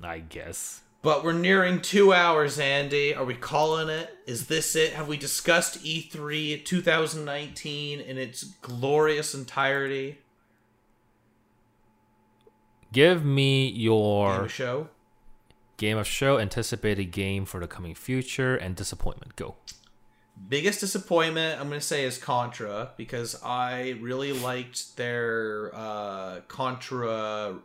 I 0.01 0.19
guess. 0.19 0.81
But 1.01 1.23
we're 1.23 1.31
nearing 1.33 1.81
two 1.81 2.11
hours, 2.13 2.59
Andy. 2.59 3.15
Are 3.15 3.23
we 3.23 3.33
calling 3.35 3.87
it? 3.87 4.13
Is 4.25 4.47
this 4.47 4.75
it? 4.75 4.93
Have 4.93 5.07
we 5.07 5.15
discussed 5.15 5.79
E 5.85 6.09
E3 6.11 6.65
2019 6.65 8.01
in 8.01 8.17
its 8.17 8.43
glorious 8.43 9.33
entirety? 9.33 10.17
Give 12.91 13.23
me 13.23 13.69
your 13.69 14.33
Game 14.33 14.43
of 14.45 14.51
show. 14.51 14.89
game 15.77 15.97
of 15.97 16.07
show, 16.07 16.37
anticipated 16.39 17.05
game 17.11 17.45
for 17.45 17.59
the 17.59 17.67
coming 17.67 17.95
future, 17.95 18.55
and 18.55 18.75
disappointment. 18.75 19.35
Go. 19.35 19.55
Biggest 20.49 20.79
disappointment, 20.79 21.59
I'm 21.59 21.67
going 21.67 21.79
to 21.79 21.85
say, 21.85 22.03
is 22.05 22.17
Contra 22.17 22.91
because 22.97 23.41
I 23.43 23.97
really 24.01 24.33
liked 24.33 24.97
their 24.97 25.71
uh, 25.73 26.41
Contra. 26.47 27.59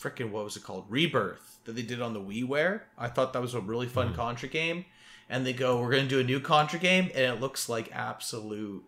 Freaking, 0.00 0.30
what 0.30 0.44
was 0.44 0.56
it 0.56 0.62
called? 0.62 0.86
Rebirth 0.88 1.49
that 1.70 1.76
they 1.76 1.86
did 1.86 2.02
on 2.02 2.12
the 2.12 2.20
WiiWare. 2.20 2.82
I 2.98 3.08
thought 3.08 3.32
that 3.32 3.42
was 3.42 3.54
a 3.54 3.60
really 3.60 3.86
fun 3.86 4.14
Contra 4.14 4.48
game. 4.48 4.84
And 5.28 5.46
they 5.46 5.52
go, 5.52 5.80
we're 5.80 5.92
going 5.92 6.02
to 6.02 6.08
do 6.08 6.18
a 6.18 6.24
new 6.24 6.40
Contra 6.40 6.80
game, 6.80 7.10
and 7.14 7.24
it 7.24 7.40
looks 7.40 7.68
like 7.68 7.88
absolute 7.92 8.84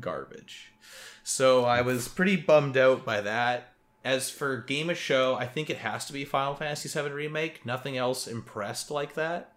garbage. 0.00 0.72
So 1.22 1.64
I 1.64 1.82
was 1.82 2.08
pretty 2.08 2.36
bummed 2.36 2.78
out 2.78 3.04
by 3.04 3.20
that. 3.20 3.74
As 4.04 4.30
for 4.30 4.56
Game 4.56 4.90
of 4.90 4.96
Show, 4.96 5.36
I 5.36 5.46
think 5.46 5.68
it 5.70 5.76
has 5.78 6.06
to 6.06 6.12
be 6.12 6.24
Final 6.24 6.54
Fantasy 6.54 6.88
VII 6.88 7.10
Remake. 7.10 7.64
Nothing 7.66 7.96
else 7.96 8.26
impressed 8.26 8.90
like 8.90 9.14
that. 9.14 9.52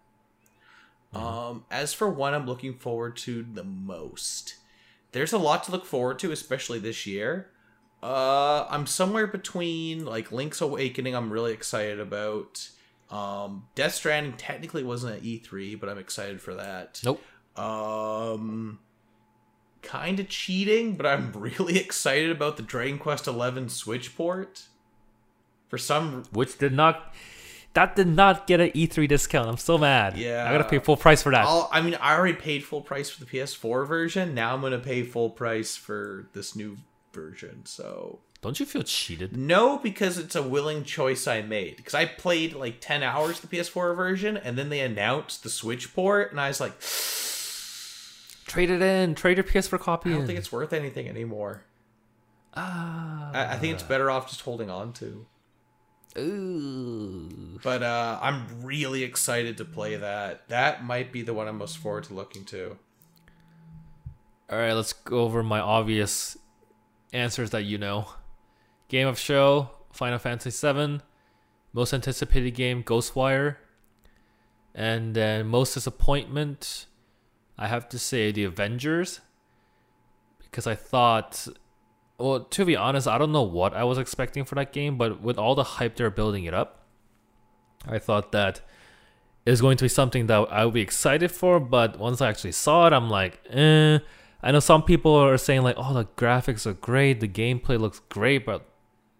Um, 1.14 1.64
as 1.70 1.94
for 1.94 2.08
one 2.10 2.34
I'm 2.34 2.46
looking 2.46 2.74
forward 2.74 3.16
to 3.18 3.42
the 3.42 3.64
most, 3.64 4.56
there's 5.12 5.32
a 5.32 5.38
lot 5.38 5.64
to 5.64 5.72
look 5.72 5.86
forward 5.86 6.18
to, 6.18 6.30
especially 6.30 6.78
this 6.78 7.06
year. 7.06 7.50
Uh, 8.02 8.66
I'm 8.68 8.86
somewhere 8.86 9.26
between 9.26 10.04
like 10.04 10.30
Link's 10.30 10.60
Awakening. 10.60 11.14
I'm 11.14 11.32
really 11.32 11.52
excited 11.52 12.00
about. 12.00 12.68
Um, 13.10 13.68
Death 13.74 13.94
Stranding 13.94 14.34
technically 14.34 14.82
wasn't 14.82 15.16
at 15.16 15.22
E3, 15.22 15.78
but 15.78 15.88
I'm 15.88 15.98
excited 15.98 16.40
for 16.40 16.54
that. 16.54 17.00
Nope. 17.04 17.22
Um, 17.56 18.80
kind 19.82 20.20
of 20.20 20.28
cheating, 20.28 20.96
but 20.96 21.06
I'm 21.06 21.32
really 21.34 21.78
excited 21.78 22.30
about 22.30 22.56
the 22.56 22.62
Dragon 22.62 22.98
Quest 22.98 23.26
XI 23.26 23.68
Switch 23.68 24.16
port. 24.16 24.64
For 25.68 25.78
some 25.78 26.24
Which 26.32 26.58
did 26.58 26.72
not. 26.72 27.14
That 27.74 27.94
did 27.94 28.06
not 28.06 28.46
get 28.46 28.60
an 28.60 28.70
E3 28.70 29.06
discount. 29.06 29.48
I'm 29.48 29.58
so 29.58 29.76
mad. 29.76 30.16
Yeah. 30.16 30.48
I 30.48 30.52
gotta 30.52 30.64
pay 30.64 30.78
full 30.78 30.96
price 30.96 31.22
for 31.22 31.30
that. 31.32 31.44
I'll, 31.44 31.68
I 31.70 31.82
mean, 31.82 31.94
I 32.00 32.16
already 32.16 32.32
paid 32.32 32.64
full 32.64 32.80
price 32.80 33.10
for 33.10 33.22
the 33.22 33.30
PS4 33.30 33.86
version. 33.86 34.34
Now 34.34 34.54
I'm 34.54 34.62
gonna 34.62 34.78
pay 34.78 35.02
full 35.02 35.28
price 35.28 35.76
for 35.76 36.28
this 36.32 36.56
new 36.56 36.78
version. 37.16 37.66
So 37.66 38.20
Don't 38.42 38.60
you 38.60 38.66
feel 38.66 38.84
cheated? 38.84 39.36
no, 39.36 39.78
because 39.78 40.16
it's 40.18 40.36
a 40.36 40.42
willing 40.44 40.84
choice 40.84 41.26
I 41.26 41.42
made. 41.42 41.76
Because 41.78 41.94
I 41.94 42.04
played 42.06 42.52
like 42.54 42.76
10 42.80 43.02
hours 43.02 43.40
the 43.40 43.48
PS4 43.48 43.96
version, 43.96 44.36
and 44.36 44.56
then 44.56 44.68
they 44.68 44.78
announced 44.80 45.42
the 45.42 45.50
Switch 45.50 45.92
port, 45.92 46.30
and 46.30 46.40
I 46.40 46.46
was 46.46 46.60
like, 46.60 46.78
Trade 48.46 48.70
it 48.70 48.80
in. 48.80 49.16
Trade 49.16 49.38
your 49.38 49.44
PS4 49.44 49.80
copy 49.80 50.10
I 50.10 50.12
don't 50.12 50.20
in. 50.22 50.26
think 50.28 50.38
it's 50.38 50.52
worth 50.52 50.72
anything 50.72 51.08
anymore. 51.08 51.64
Ah. 52.54 53.32
I, 53.34 53.54
I 53.54 53.56
think 53.58 53.74
it's 53.74 53.82
better 53.82 54.08
off 54.10 54.28
just 54.28 54.42
holding 54.42 54.70
on 54.70 54.92
to. 54.94 55.26
Ooh. 56.16 57.58
But 57.62 57.82
uh, 57.82 58.18
I'm 58.22 58.46
really 58.62 59.02
excited 59.02 59.56
to 59.58 59.64
play 59.64 59.96
that. 59.96 60.48
That 60.48 60.84
might 60.84 61.12
be 61.12 61.22
the 61.22 61.34
one 61.34 61.48
I'm 61.48 61.58
most 61.58 61.76
forward 61.78 62.04
to 62.04 62.14
looking 62.14 62.44
to. 62.46 62.78
All 64.48 64.58
right, 64.58 64.72
let's 64.72 64.92
go 64.92 65.18
over 65.20 65.42
my 65.42 65.58
obvious 65.60 66.38
answers 67.12 67.50
that 67.50 67.64
you 67.64 67.78
know. 67.78 68.08
Game 68.88 69.06
of 69.06 69.18
show, 69.18 69.70
Final 69.92 70.18
Fantasy 70.18 70.72
VII. 70.72 71.00
Most 71.72 71.92
anticipated 71.92 72.52
game, 72.52 72.82
Ghostwire. 72.82 73.56
And 74.74 75.14
then 75.14 75.46
most 75.46 75.74
disappointment, 75.74 76.86
I 77.58 77.66
have 77.68 77.88
to 77.90 77.98
say 77.98 78.30
The 78.32 78.44
Avengers. 78.44 79.20
Because 80.42 80.66
I 80.66 80.74
thought, 80.74 81.48
well, 82.18 82.40
to 82.40 82.64
be 82.64 82.76
honest, 82.76 83.08
I 83.08 83.18
don't 83.18 83.32
know 83.32 83.42
what 83.42 83.74
I 83.74 83.84
was 83.84 83.98
expecting 83.98 84.44
for 84.44 84.54
that 84.54 84.72
game, 84.72 84.96
but 84.96 85.20
with 85.20 85.38
all 85.38 85.54
the 85.54 85.64
hype 85.64 85.96
they're 85.96 86.10
building 86.10 86.44
it 86.44 86.54
up, 86.54 86.84
I 87.86 87.98
thought 87.98 88.32
that 88.32 88.60
going 89.60 89.76
to 89.76 89.84
be 89.84 89.88
something 89.88 90.26
that 90.26 90.48
I 90.50 90.64
would 90.64 90.74
be 90.74 90.80
excited 90.80 91.30
for. 91.30 91.60
But 91.60 91.98
once 91.98 92.20
I 92.20 92.28
actually 92.28 92.52
saw 92.52 92.86
it, 92.86 92.92
I'm 92.92 93.08
like, 93.08 93.40
eh. 93.50 93.98
I 94.42 94.52
know 94.52 94.60
some 94.60 94.82
people 94.82 95.14
are 95.14 95.38
saying 95.38 95.62
like, 95.62 95.76
oh, 95.78 95.94
the 95.94 96.04
graphics 96.04 96.66
are 96.66 96.74
great, 96.74 97.20
the 97.20 97.28
gameplay 97.28 97.78
looks 97.78 98.00
great, 98.08 98.44
but 98.44 98.66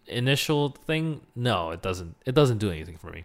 initial 0.06 0.70
thing, 0.70 1.22
no, 1.34 1.70
it 1.70 1.82
doesn't. 1.82 2.16
It 2.24 2.34
doesn't 2.34 2.58
do 2.58 2.70
anything 2.70 2.96
for 2.96 3.10
me. 3.10 3.24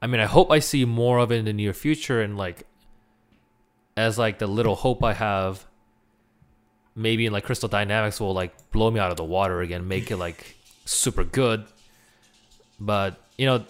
I 0.00 0.06
mean, 0.06 0.20
I 0.20 0.26
hope 0.26 0.50
I 0.50 0.60
see 0.60 0.84
more 0.84 1.18
of 1.18 1.32
it 1.32 1.36
in 1.36 1.44
the 1.44 1.52
near 1.52 1.72
future, 1.72 2.20
and 2.20 2.36
like, 2.36 2.64
as 3.96 4.18
like 4.18 4.38
the 4.38 4.46
little 4.46 4.76
hope 4.76 5.02
I 5.02 5.14
have, 5.14 5.66
maybe 6.94 7.26
in 7.26 7.32
like 7.32 7.44
Crystal 7.44 7.68
Dynamics 7.68 8.20
will 8.20 8.34
like 8.34 8.70
blow 8.70 8.90
me 8.90 9.00
out 9.00 9.10
of 9.10 9.16
the 9.16 9.24
water 9.24 9.60
again, 9.60 9.88
make 9.88 10.10
it 10.10 10.16
like 10.16 10.56
super 10.84 11.24
good. 11.24 11.64
But 12.78 13.20
you 13.36 13.46
know, 13.46 13.64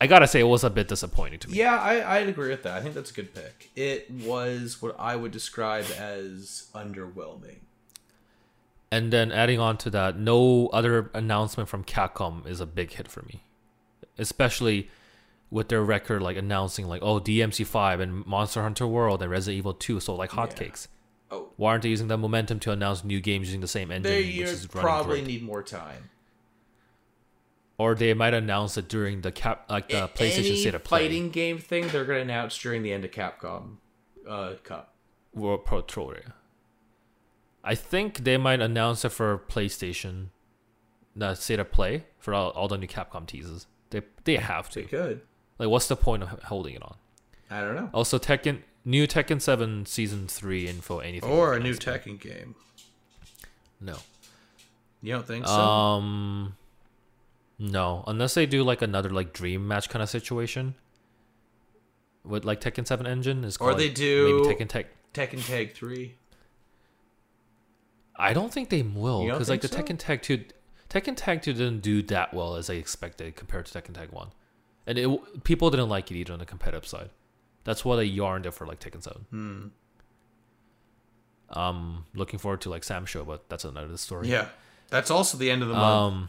I 0.00 0.06
gotta 0.06 0.26
say 0.26 0.40
it 0.40 0.44
was 0.44 0.64
a 0.64 0.70
bit 0.70 0.88
disappointing 0.88 1.38
to 1.40 1.50
me. 1.50 1.58
Yeah, 1.58 1.76
I, 1.78 2.16
I'd 2.16 2.28
agree 2.28 2.48
with 2.48 2.62
that. 2.62 2.76
I 2.78 2.80
think 2.80 2.94
that's 2.94 3.10
a 3.10 3.14
good 3.14 3.34
pick. 3.34 3.70
It 3.76 4.10
was 4.10 4.80
what 4.80 4.96
I 4.98 5.14
would 5.14 5.30
describe 5.30 5.84
as 5.98 6.68
underwhelming. 6.74 7.58
And 8.90 9.12
then 9.12 9.30
adding 9.30 9.60
on 9.60 9.76
to 9.78 9.90
that, 9.90 10.18
no 10.18 10.68
other 10.68 11.10
announcement 11.14 11.68
from 11.68 11.84
Capcom 11.84 12.46
is 12.46 12.60
a 12.60 12.66
big 12.66 12.92
hit 12.92 13.08
for 13.08 13.22
me. 13.22 13.42
Especially 14.18 14.88
with 15.50 15.68
their 15.68 15.82
record 15.82 16.22
like 16.22 16.36
announcing 16.36 16.86
like, 16.86 17.02
oh, 17.02 17.20
DMC5 17.20 18.00
and 18.00 18.26
Monster 18.26 18.62
Hunter 18.62 18.86
World 18.86 19.20
and 19.22 19.30
Resident 19.30 19.58
Evil 19.58 19.74
2 19.74 20.00
so 20.00 20.14
like 20.14 20.30
hotcakes. 20.30 20.88
Oh, 21.30 21.50
Why 21.56 21.70
aren't 21.72 21.82
they 21.82 21.90
using 21.90 22.08
that 22.08 22.18
momentum 22.18 22.58
to 22.60 22.72
announce 22.72 23.04
new 23.04 23.20
games 23.20 23.48
using 23.48 23.60
the 23.60 23.68
same 23.68 23.90
engine, 23.92 24.10
they 24.10 24.24
which 24.38 24.48
is 24.48 24.66
probably 24.66 25.18
great? 25.20 25.26
need 25.28 25.42
more 25.42 25.62
time. 25.62 26.10
Or 27.80 27.94
they 27.94 28.12
might 28.12 28.34
announce 28.34 28.76
it 28.76 28.88
during 28.88 29.22
the 29.22 29.32
cap 29.32 29.64
like 29.70 29.88
the 29.88 30.04
A- 30.04 30.08
PlayStation 30.08 30.50
Any 30.50 30.56
State 30.60 30.74
of 30.74 30.84
Play 30.84 31.04
fighting 31.06 31.30
game 31.30 31.56
thing 31.56 31.88
they're 31.88 32.04
going 32.04 32.18
to 32.18 32.22
announce 32.22 32.58
during 32.58 32.82
the 32.82 32.92
end 32.92 33.06
of 33.06 33.10
Capcom 33.10 33.76
uh, 34.28 34.52
Cup. 34.62 34.92
World 35.32 35.64
Pro 35.64 35.80
Tour. 35.80 36.18
I 37.64 37.74
think 37.74 38.24
they 38.24 38.36
might 38.36 38.60
announce 38.60 39.02
it 39.06 39.08
for 39.12 39.38
PlayStation, 39.48 40.26
the 41.16 41.34
State 41.34 41.58
of 41.58 41.72
Play 41.72 42.04
for 42.18 42.34
all, 42.34 42.50
all 42.50 42.68
the 42.68 42.76
new 42.76 42.86
Capcom 42.86 43.26
teases. 43.26 43.66
They 43.88 44.02
they 44.24 44.36
have 44.36 44.68
to. 44.70 44.82
They 44.82 44.86
could. 44.86 45.22
Like, 45.58 45.70
what's 45.70 45.88
the 45.88 45.96
point 45.96 46.22
of 46.22 46.28
holding 46.42 46.74
it 46.74 46.82
on? 46.82 46.96
I 47.50 47.62
don't 47.62 47.76
know. 47.76 47.88
Also, 47.94 48.18
Tekken, 48.18 48.58
new 48.84 49.06
Tekken 49.06 49.40
Seven 49.40 49.86
Season 49.86 50.28
Three 50.28 50.68
info. 50.68 50.98
Anything? 50.98 51.30
Or 51.30 51.54
a 51.54 51.58
new. 51.58 51.72
Tekken 51.72 52.20
game. 52.20 52.56
No. 53.80 53.96
You 55.00 55.14
don't 55.14 55.26
think 55.26 55.46
so? 55.46 55.52
Um. 55.54 56.56
No, 57.62 58.04
unless 58.06 58.32
they 58.34 58.46
do 58.46 58.62
like 58.64 58.80
another 58.80 59.10
like 59.10 59.34
dream 59.34 59.68
match 59.68 59.90
kind 59.90 60.02
of 60.02 60.08
situation. 60.08 60.74
with 62.24 62.44
like 62.44 62.60
Tekken 62.60 62.86
7 62.86 63.06
engine. 63.06 63.44
Is 63.44 63.56
Or 63.58 63.74
they 63.74 63.86
like, 63.88 63.94
do- 63.94 64.42
maybe 64.42 64.54
Tekken 64.64 64.68
Tech. 64.68 64.86
Tekken 65.14 65.46
Tag 65.46 65.74
Three. 65.74 66.14
I 68.16 68.32
don't 68.34 68.52
think 68.52 68.68
they 68.70 68.82
will 68.82 69.24
because 69.24 69.48
like 69.48 69.60
the 69.62 69.68
so? 69.68 69.76
Tekken 69.78 69.98
Tag 69.98 70.20
2, 70.22 70.44
Tekken 70.90 71.14
Tag 71.16 71.42
2 71.42 71.52
didn't 71.54 71.80
do 71.80 72.02
that 72.04 72.32
well 72.34 72.56
as 72.56 72.68
I 72.70 72.74
expected 72.74 73.34
compared 73.36 73.66
to 73.66 73.78
Tekken 73.78 73.94
Tag 73.94 74.10
1, 74.10 74.28
and 74.86 74.98
it 74.98 75.44
people 75.44 75.70
didn't 75.70 75.88
like 75.88 76.10
it 76.10 76.16
either 76.16 76.32
on 76.34 76.38
the 76.38 76.46
competitive 76.46 76.86
side. 76.86 77.10
That's 77.64 77.84
why 77.84 77.96
they 77.96 78.04
yarned 78.04 78.46
it 78.46 78.52
for 78.54 78.66
like 78.66 78.80
Tekken 78.80 79.02
7. 79.02 79.24
Hmm. 79.30 79.66
Um, 81.58 82.04
looking 82.14 82.38
forward 82.38 82.60
to 82.62 82.70
like 82.70 82.84
Sam 82.84 83.06
show, 83.06 83.24
but 83.24 83.48
that's 83.48 83.64
another 83.64 83.96
story. 83.96 84.28
Yeah, 84.28 84.48
that's 84.88 85.10
also 85.10 85.36
the 85.38 85.50
end 85.50 85.62
of 85.62 85.68
the 85.68 85.74
month. 85.74 86.14
Um. 86.14 86.28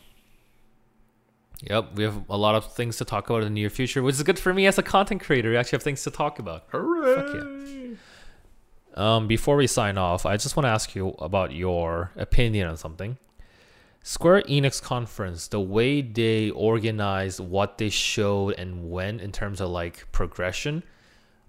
Yep, 1.63 1.95
we 1.95 2.03
have 2.03 2.23
a 2.29 2.37
lot 2.37 2.55
of 2.55 2.73
things 2.73 2.97
to 2.97 3.05
talk 3.05 3.29
about 3.29 3.43
in 3.43 3.53
the 3.53 3.61
near 3.61 3.69
future, 3.69 4.01
which 4.01 4.15
is 4.15 4.23
good 4.23 4.39
for 4.39 4.53
me 4.53 4.65
as 4.65 4.77
a 4.77 4.83
content 4.83 5.21
creator. 5.21 5.51
We 5.51 5.57
actually 5.57 5.77
have 5.77 5.83
things 5.83 6.03
to 6.03 6.11
talk 6.11 6.39
about. 6.39 6.65
Hooray! 6.69 7.15
fuck 7.15 9.01
Um, 9.01 9.27
before 9.27 9.55
we 9.55 9.67
sign 9.67 9.97
off, 9.97 10.25
I 10.25 10.37
just 10.37 10.55
want 10.55 10.65
to 10.65 10.69
ask 10.69 10.95
you 10.95 11.09
about 11.19 11.53
your 11.53 12.11
opinion 12.15 12.67
on 12.67 12.77
something. 12.77 13.17
Square 14.03 14.43
Enix 14.43 14.81
conference, 14.81 15.47
the 15.47 15.59
way 15.59 16.01
they 16.01 16.49
organized 16.49 17.39
what 17.39 17.77
they 17.77 17.89
showed 17.89 18.55
and 18.57 18.89
when 18.89 19.19
in 19.19 19.31
terms 19.31 19.61
of 19.61 19.69
like 19.69 20.11
progression, 20.11 20.81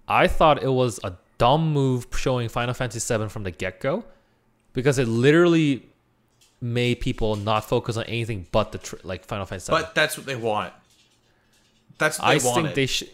I 0.07 0.27
thought 0.27 0.61
it 0.61 0.71
was 0.71 0.99
a 1.03 1.17
dumb 1.39 1.73
move 1.73 2.07
showing 2.15 2.49
Final 2.49 2.75
Fantasy 2.75 3.17
VII 3.17 3.29
from 3.29 3.43
the 3.43 3.51
get 3.51 3.79
go, 3.79 4.05
because 4.73 4.99
it 4.99 5.07
literally 5.07 5.89
made 6.63 7.01
people 7.01 7.35
not 7.35 7.65
focus 7.65 7.97
on 7.97 8.05
anything 8.05 8.47
but 8.53 8.71
the 8.71 8.77
tr- 8.77 8.95
like 9.03 9.25
Final 9.25 9.45
Fantasy 9.45 9.69
VII. 9.69 9.81
But 9.81 9.93
that's 9.93 10.17
what 10.17 10.25
they 10.25 10.37
want. 10.37 10.73
That's 11.97 12.17
what 12.17 12.27
I 12.27 12.33
they 12.35 12.39
think 12.39 12.73
they 12.73 12.85
should. 12.85 13.09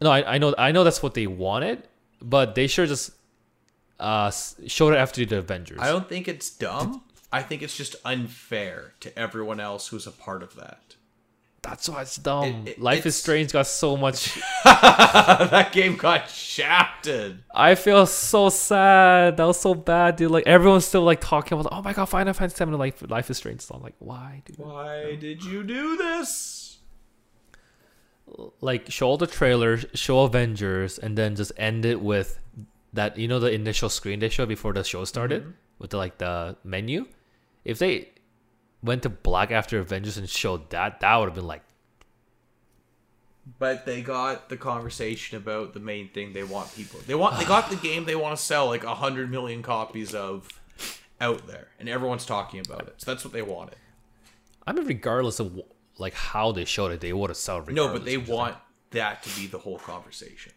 No, 0.00 0.10
I, 0.10 0.34
I 0.34 0.38
know 0.38 0.54
I 0.56 0.72
know 0.72 0.82
that's 0.82 1.02
what 1.02 1.12
they 1.12 1.26
wanted, 1.26 1.82
but 2.22 2.54
they 2.54 2.66
should 2.66 2.88
just 2.88 3.10
uh 4.00 4.30
showed 4.66 4.94
it 4.94 4.96
after 4.96 5.24
the 5.26 5.36
Avengers. 5.36 5.78
I 5.80 5.88
don't 5.88 6.08
think 6.08 6.26
it's 6.26 6.48
dumb. 6.48 7.02
I 7.30 7.42
think 7.42 7.60
it's 7.60 7.76
just 7.76 7.96
unfair 8.06 8.94
to 9.00 9.16
everyone 9.18 9.60
else 9.60 9.88
who's 9.88 10.06
a 10.06 10.10
part 10.10 10.42
of 10.42 10.56
that. 10.56 10.96
That's 11.68 11.88
why 11.88 12.02
it's 12.02 12.16
dumb. 12.16 12.44
It- 12.66 12.68
it- 12.68 12.80
Life 12.80 13.04
is 13.06 13.16
Strange 13.16 13.52
got 13.52 13.66
so 13.66 13.96
much. 13.96 14.34
that 14.64 15.70
game 15.72 15.96
got 15.96 16.28
shafted. 16.28 17.42
I 17.54 17.74
feel 17.74 18.06
so 18.06 18.48
sad. 18.48 19.36
That 19.36 19.44
was 19.44 19.60
so 19.60 19.74
bad, 19.74 20.16
dude. 20.16 20.30
Like 20.30 20.46
everyone's 20.46 20.84
still 20.86 21.02
like 21.02 21.20
talking 21.20 21.58
about, 21.58 21.72
oh 21.72 21.82
my 21.82 21.92
god, 21.92 22.06
Final 22.06 22.32
Fantasy 22.32 22.64
VII, 22.64 22.72
like 22.72 22.96
Life 23.10 23.30
is 23.30 23.36
Strange. 23.36 23.60
So 23.60 23.74
I'm 23.74 23.82
like, 23.82 23.94
why, 23.98 24.42
dude? 24.44 24.58
Why 24.58 25.16
did 25.16 25.44
you 25.44 25.62
do 25.64 25.96
this? 25.96 26.78
Like 28.60 28.90
show 28.90 29.08
all 29.08 29.16
the 29.16 29.26
trailers, 29.26 29.86
show 29.94 30.20
Avengers, 30.24 30.98
and 30.98 31.16
then 31.16 31.34
just 31.34 31.50
end 31.56 31.84
it 31.86 32.00
with 32.00 32.38
that. 32.92 33.16
You 33.16 33.26
know 33.26 33.38
the 33.38 33.50
initial 33.52 33.88
screen 33.88 34.18
they 34.20 34.28
showed 34.28 34.48
before 34.48 34.72
the 34.74 34.84
show 34.84 35.04
started 35.04 35.42
Mm-hmm. 35.42 35.52
with 35.78 35.90
the 35.90 35.96
like 35.96 36.18
the 36.18 36.56
menu. 36.62 37.06
If 37.64 37.78
they 37.78 38.10
went 38.82 39.02
to 39.02 39.08
black 39.08 39.50
after 39.50 39.78
Avengers 39.78 40.16
and 40.16 40.28
showed 40.28 40.70
that, 40.70 41.00
that 41.00 41.16
would 41.16 41.26
have 41.26 41.34
been 41.34 41.46
like 41.46 41.62
But 43.58 43.86
they 43.86 44.02
got 44.02 44.48
the 44.48 44.56
conversation 44.56 45.36
about 45.36 45.74
the 45.74 45.80
main 45.80 46.08
thing 46.10 46.32
they 46.32 46.44
want 46.44 46.74
people. 46.74 47.00
They 47.06 47.14
want 47.14 47.38
they 47.38 47.44
got 47.44 47.70
the 47.70 47.76
game 47.76 48.04
they 48.04 48.16
want 48.16 48.36
to 48.36 48.42
sell 48.42 48.66
like 48.66 48.84
a 48.84 48.94
hundred 48.94 49.30
million 49.30 49.62
copies 49.62 50.14
of 50.14 50.48
out 51.20 51.46
there, 51.46 51.68
and 51.80 51.88
everyone's 51.88 52.24
talking 52.26 52.60
about 52.60 52.82
it. 52.82 52.94
So 52.98 53.10
that's 53.10 53.24
what 53.24 53.32
they 53.32 53.42
wanted. 53.42 53.76
I 54.66 54.72
mean, 54.72 54.86
regardless 54.86 55.40
of 55.40 55.60
like 55.98 56.14
how 56.14 56.52
they 56.52 56.64
showed 56.64 56.92
it, 56.92 57.00
they 57.00 57.12
would 57.12 57.30
have 57.30 57.36
sold. 57.36 57.72
No, 57.72 57.92
but 57.92 58.04
they 58.04 58.16
want 58.18 58.56
that 58.90 59.22
to 59.24 59.40
be 59.40 59.46
the 59.46 59.58
whole 59.58 59.78
conversation. 59.78 60.52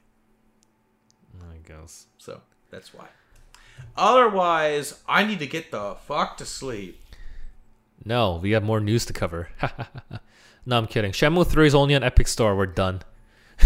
I 1.41 1.57
guess. 1.67 2.05
So 2.17 2.41
that's 2.69 2.93
why. 2.93 3.07
Otherwise, 3.97 5.01
I 5.07 5.23
need 5.23 5.39
to 5.39 5.47
get 5.47 5.71
the 5.71 5.95
fuck 5.95 6.37
to 6.37 6.45
sleep. 6.45 7.01
No, 8.03 8.35
we 8.41 8.51
have 8.51 8.63
more 8.63 8.79
news 8.79 9.05
to 9.05 9.13
cover. 9.13 9.49
no, 10.65 10.77
I'm 10.77 10.87
kidding. 10.87 11.11
Shenmue 11.11 11.45
3 11.45 11.67
is 11.67 11.75
only 11.75 11.95
on 11.95 12.03
Epic 12.03 12.27
Store. 12.27 12.55
We're 12.55 12.65
done. 12.65 13.01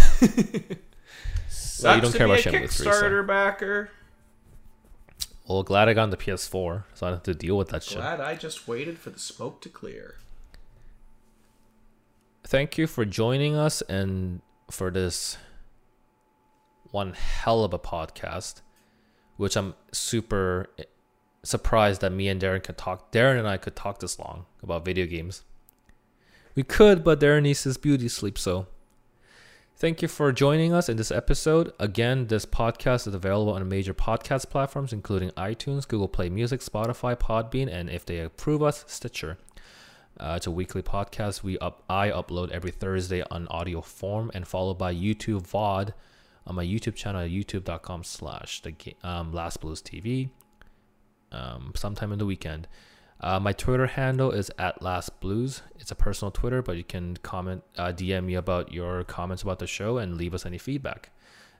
Sucks 1.48 2.02
don't 2.02 2.12
to 2.12 2.18
care 2.18 2.26
be 2.26 2.32
about 2.32 2.44
Shenmue 2.44 2.70
3, 2.70 2.92
so- 2.92 3.22
backer. 3.22 3.90
Well, 5.48 5.62
glad 5.62 5.88
I 5.88 5.94
got 5.94 6.02
on 6.04 6.10
the 6.10 6.16
PS4, 6.16 6.84
so 6.94 7.06
I 7.06 7.10
don't 7.10 7.18
have 7.18 7.22
to 7.22 7.34
deal 7.34 7.56
with 7.56 7.68
that 7.68 7.84
shit. 7.84 7.98
Glad 7.98 8.20
I 8.20 8.34
just 8.34 8.66
waited 8.66 8.98
for 8.98 9.10
the 9.10 9.18
smoke 9.18 9.60
to 9.60 9.68
clear. 9.68 10.16
Thank 12.42 12.76
you 12.76 12.88
for 12.88 13.04
joining 13.04 13.54
us 13.54 13.80
and 13.82 14.40
for 14.70 14.90
this 14.90 15.38
one 16.90 17.12
hell 17.12 17.62
of 17.62 17.72
a 17.72 17.78
podcast, 17.78 18.62
which 19.36 19.56
I'm 19.56 19.74
super 19.92 20.66
surprised 21.48 22.00
that 22.00 22.12
me 22.12 22.28
and 22.28 22.40
Darren 22.40 22.62
could 22.62 22.78
talk. 22.78 23.12
Darren 23.12 23.38
and 23.38 23.48
I 23.48 23.56
could 23.56 23.76
talk 23.76 24.00
this 24.00 24.18
long 24.18 24.46
about 24.62 24.84
video 24.84 25.06
games. 25.06 25.42
We 26.54 26.62
could, 26.62 27.04
but 27.04 27.20
Darren 27.20 27.42
needs 27.42 27.64
his 27.64 27.76
beauty 27.76 28.08
sleep, 28.08 28.38
so 28.38 28.66
Thank 29.78 30.00
you 30.00 30.08
for 30.08 30.32
joining 30.32 30.72
us 30.72 30.88
in 30.88 30.96
this 30.96 31.10
episode. 31.10 31.70
Again, 31.78 32.28
this 32.28 32.46
podcast 32.46 33.06
is 33.06 33.12
available 33.12 33.52
on 33.52 33.68
major 33.68 33.92
podcast 33.92 34.48
platforms, 34.48 34.90
including 34.90 35.32
iTunes, 35.32 35.86
Google 35.86 36.08
Play 36.08 36.30
Music, 36.30 36.62
Spotify, 36.62 37.14
Podbean, 37.14 37.70
and 37.70 37.90
if 37.90 38.06
they 38.06 38.20
approve 38.20 38.62
us, 38.62 38.86
Stitcher. 38.86 39.36
Uh, 40.18 40.32
it's 40.38 40.46
a 40.46 40.50
weekly 40.50 40.80
podcast. 40.80 41.42
We 41.42 41.58
up 41.58 41.82
I 41.90 42.08
upload 42.08 42.52
every 42.52 42.70
Thursday 42.70 43.22
on 43.30 43.48
audio 43.48 43.82
form 43.82 44.30
and 44.32 44.48
followed 44.48 44.78
by 44.78 44.94
YouTube 44.94 45.46
VOD 45.46 45.92
on 46.46 46.54
my 46.54 46.64
YouTube 46.64 46.94
channel 46.94 47.20
at 47.20 47.30
youtube.com 47.30 48.02
slash 48.02 48.62
the 48.62 48.74
um, 49.04 49.34
Last 49.34 49.60
Blues 49.60 49.82
TV. 49.82 50.30
Um, 51.32 51.72
sometime 51.74 52.12
in 52.12 52.18
the 52.18 52.26
weekend. 52.26 52.68
Uh, 53.20 53.40
my 53.40 53.52
Twitter 53.52 53.86
handle 53.86 54.30
is 54.30 54.50
at 54.58 54.82
Last 54.82 55.20
Blues. 55.20 55.62
It's 55.78 55.90
a 55.90 55.94
personal 55.94 56.30
Twitter, 56.30 56.60
but 56.62 56.76
you 56.76 56.84
can 56.84 57.16
comment, 57.18 57.62
uh, 57.78 57.92
DM 57.92 58.24
me 58.24 58.34
about 58.34 58.72
your 58.72 59.04
comments 59.04 59.42
about 59.42 59.58
the 59.58 59.66
show 59.66 59.96
and 59.98 60.16
leave 60.16 60.34
us 60.34 60.44
any 60.44 60.58
feedback. 60.58 61.10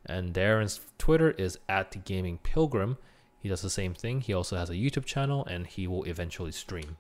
And 0.05 0.35
Darren's 0.35 0.81
Twitter 0.99 1.31
is 1.33 1.59
at 1.69 1.91
the 1.93 1.99
Gaming 1.99 2.39
Pilgrim. 2.43 2.99
He 3.41 3.49
does 3.49 3.63
the 3.63 3.71
same 3.71 3.95
thing. 3.95 4.21
He 4.21 4.35
also 4.35 4.57
has 4.57 4.71
a 4.71 4.75
YouTube 4.75 5.05
channel, 5.05 5.45
and 5.47 5.67
he 5.67 5.87
will 5.87 6.05
eventually 6.05 6.53
stream 6.53 6.97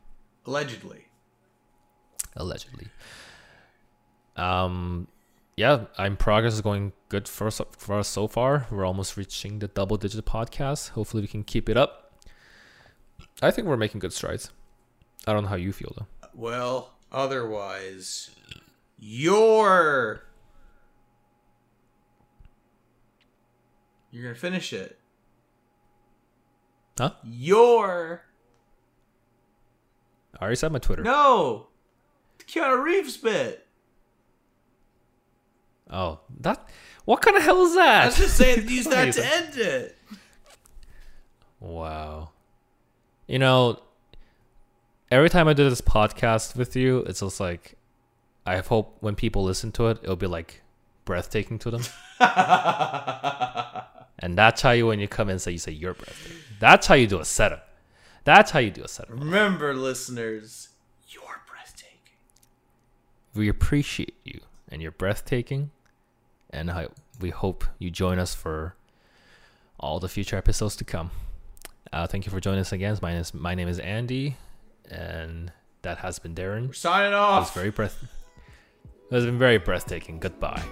Allegedly. 0.47 1.07
allegedly. 2.35 2.89
Um, 4.37 5.09
yeah, 5.57 5.85
I'm 5.99 6.17
progress 6.17 6.55
is 6.55 6.61
going 6.61 6.93
good 7.09 7.29
for 7.29 7.47
us, 7.47 7.61
for 7.79 7.99
us 7.99 8.09
so 8.09 8.27
far. 8.29 8.67
We're 8.71 8.85
almost 8.85 9.17
reaching 9.17 9.59
the 9.59 9.69
double 9.69 9.97
digit 9.97 10.25
podcast. 10.25 10.91
Hopefully, 10.91 11.23
we 11.23 11.29
can 11.29 11.45
keep 11.45 11.69
it 11.69 11.77
up. 11.77 12.06
I 13.43 13.51
think 13.51 13.67
we're 13.67 13.77
making 13.77 14.01
good 14.01 14.13
strides. 14.13 14.51
I 15.27 15.33
don't 15.33 15.43
know 15.43 15.49
how 15.49 15.57
you 15.57 15.73
feel 15.73 15.93
though. 15.97 16.29
Well, 16.35 16.95
otherwise, 17.13 18.31
you're. 18.99 20.23
You're 24.11 24.23
gonna 24.23 24.35
finish 24.35 24.73
it. 24.73 24.99
Huh? 26.99 27.13
Your. 27.25 28.23
I 30.39 30.43
already 30.43 30.57
said 30.57 30.73
my 30.73 30.79
Twitter. 30.79 31.03
No! 31.03 31.69
The 32.39 32.45
Keanu 32.45 32.83
Reeves 32.83 33.17
bit. 33.17 33.67
Oh, 35.91 36.21
that. 36.41 36.69
What 37.05 37.23
kind 37.23 37.37
of 37.37 37.43
hell 37.43 37.63
is 37.65 37.75
that? 37.75 38.03
I 38.03 38.07
was 38.07 38.17
just 38.17 38.37
saying, 38.37 38.69
use 38.69 38.87
that 38.87 39.15
to 39.15 39.25
end 39.25 39.57
it. 39.57 39.97
Wow. 41.61 42.31
You 43.27 43.39
know, 43.41 43.81
every 45.11 45.29
time 45.31 45.49
I 45.49 45.53
do 45.53 45.69
this 45.69 45.81
podcast 45.81 46.57
with 46.57 46.77
you, 46.77 46.99
it's 47.01 47.21
just 47.21 47.41
like, 47.41 47.75
I 48.45 48.59
hope 48.59 48.97
when 49.01 49.17
people 49.17 49.43
listen 49.43 49.73
to 49.73 49.89
it, 49.89 49.99
it'll 50.03 50.15
be 50.17 50.29
like 50.29 50.63
breathtaking 51.05 51.59
to 51.61 51.71
them. 51.71 51.83
and 54.21 54.39
that's 54.39 54.63
how 54.63 54.71
you, 54.71 54.87
when 54.87 55.01
you 55.01 55.09
come 55.09 55.29
in, 55.29 55.39
say 55.41 55.53
you 55.53 55.59
say 55.59 55.73
you're 55.73 55.95
breathtaking. 55.95 56.37
That's 56.61 56.87
how 56.87 56.95
you 56.95 57.09
do 57.09 57.19
a 57.19 57.25
setup. 57.25 57.69
That's 58.25 58.51
how 58.51 58.61
you 58.61 58.71
do 58.71 58.85
a 58.85 58.89
setup. 58.89 59.19
Remember, 59.19 59.75
listeners, 59.75 60.69
you're 61.09 61.43
breathtaking. 61.49 62.19
We 63.35 63.49
appreciate 63.49 64.15
you, 64.25 64.41
and 64.69 64.81
you're 64.81 64.93
breathtaking. 64.93 65.71
And 66.51 66.71
I, 66.71 66.89
we 67.21 67.31
hope 67.31 67.65
you 67.79 67.91
join 67.91 68.19
us 68.19 68.35
for 68.35 68.77
all 69.79 69.99
the 70.01 70.09
future 70.09 70.37
episodes 70.37 70.77
to 70.77 70.85
come. 70.85 71.11
Uh, 71.93 72.07
thank 72.07 72.27
you 72.27 72.31
for 72.33 72.41
joining 72.41 72.61
us 72.61 72.73
again. 72.73 72.97
My 73.01 73.13
name 73.13 73.21
is, 73.21 73.35
my 73.35 73.55
name 73.55 73.69
is 73.69 73.79
Andy, 73.79 74.37
and 74.91 75.53
that 75.83 75.99
has 75.99 76.19
been 76.19 76.35
Darren. 76.35 76.67
We're 76.69 76.73
signing 76.73 77.15
off. 77.15 77.37
It 77.37 77.41
was 77.41 77.51
very 77.51 77.71
breath. 77.71 78.03
It 79.11 79.15
has 79.15 79.25
been 79.25 79.39
very 79.39 79.59
breathtaking. 79.59 80.19
Goodbye. 80.19 80.63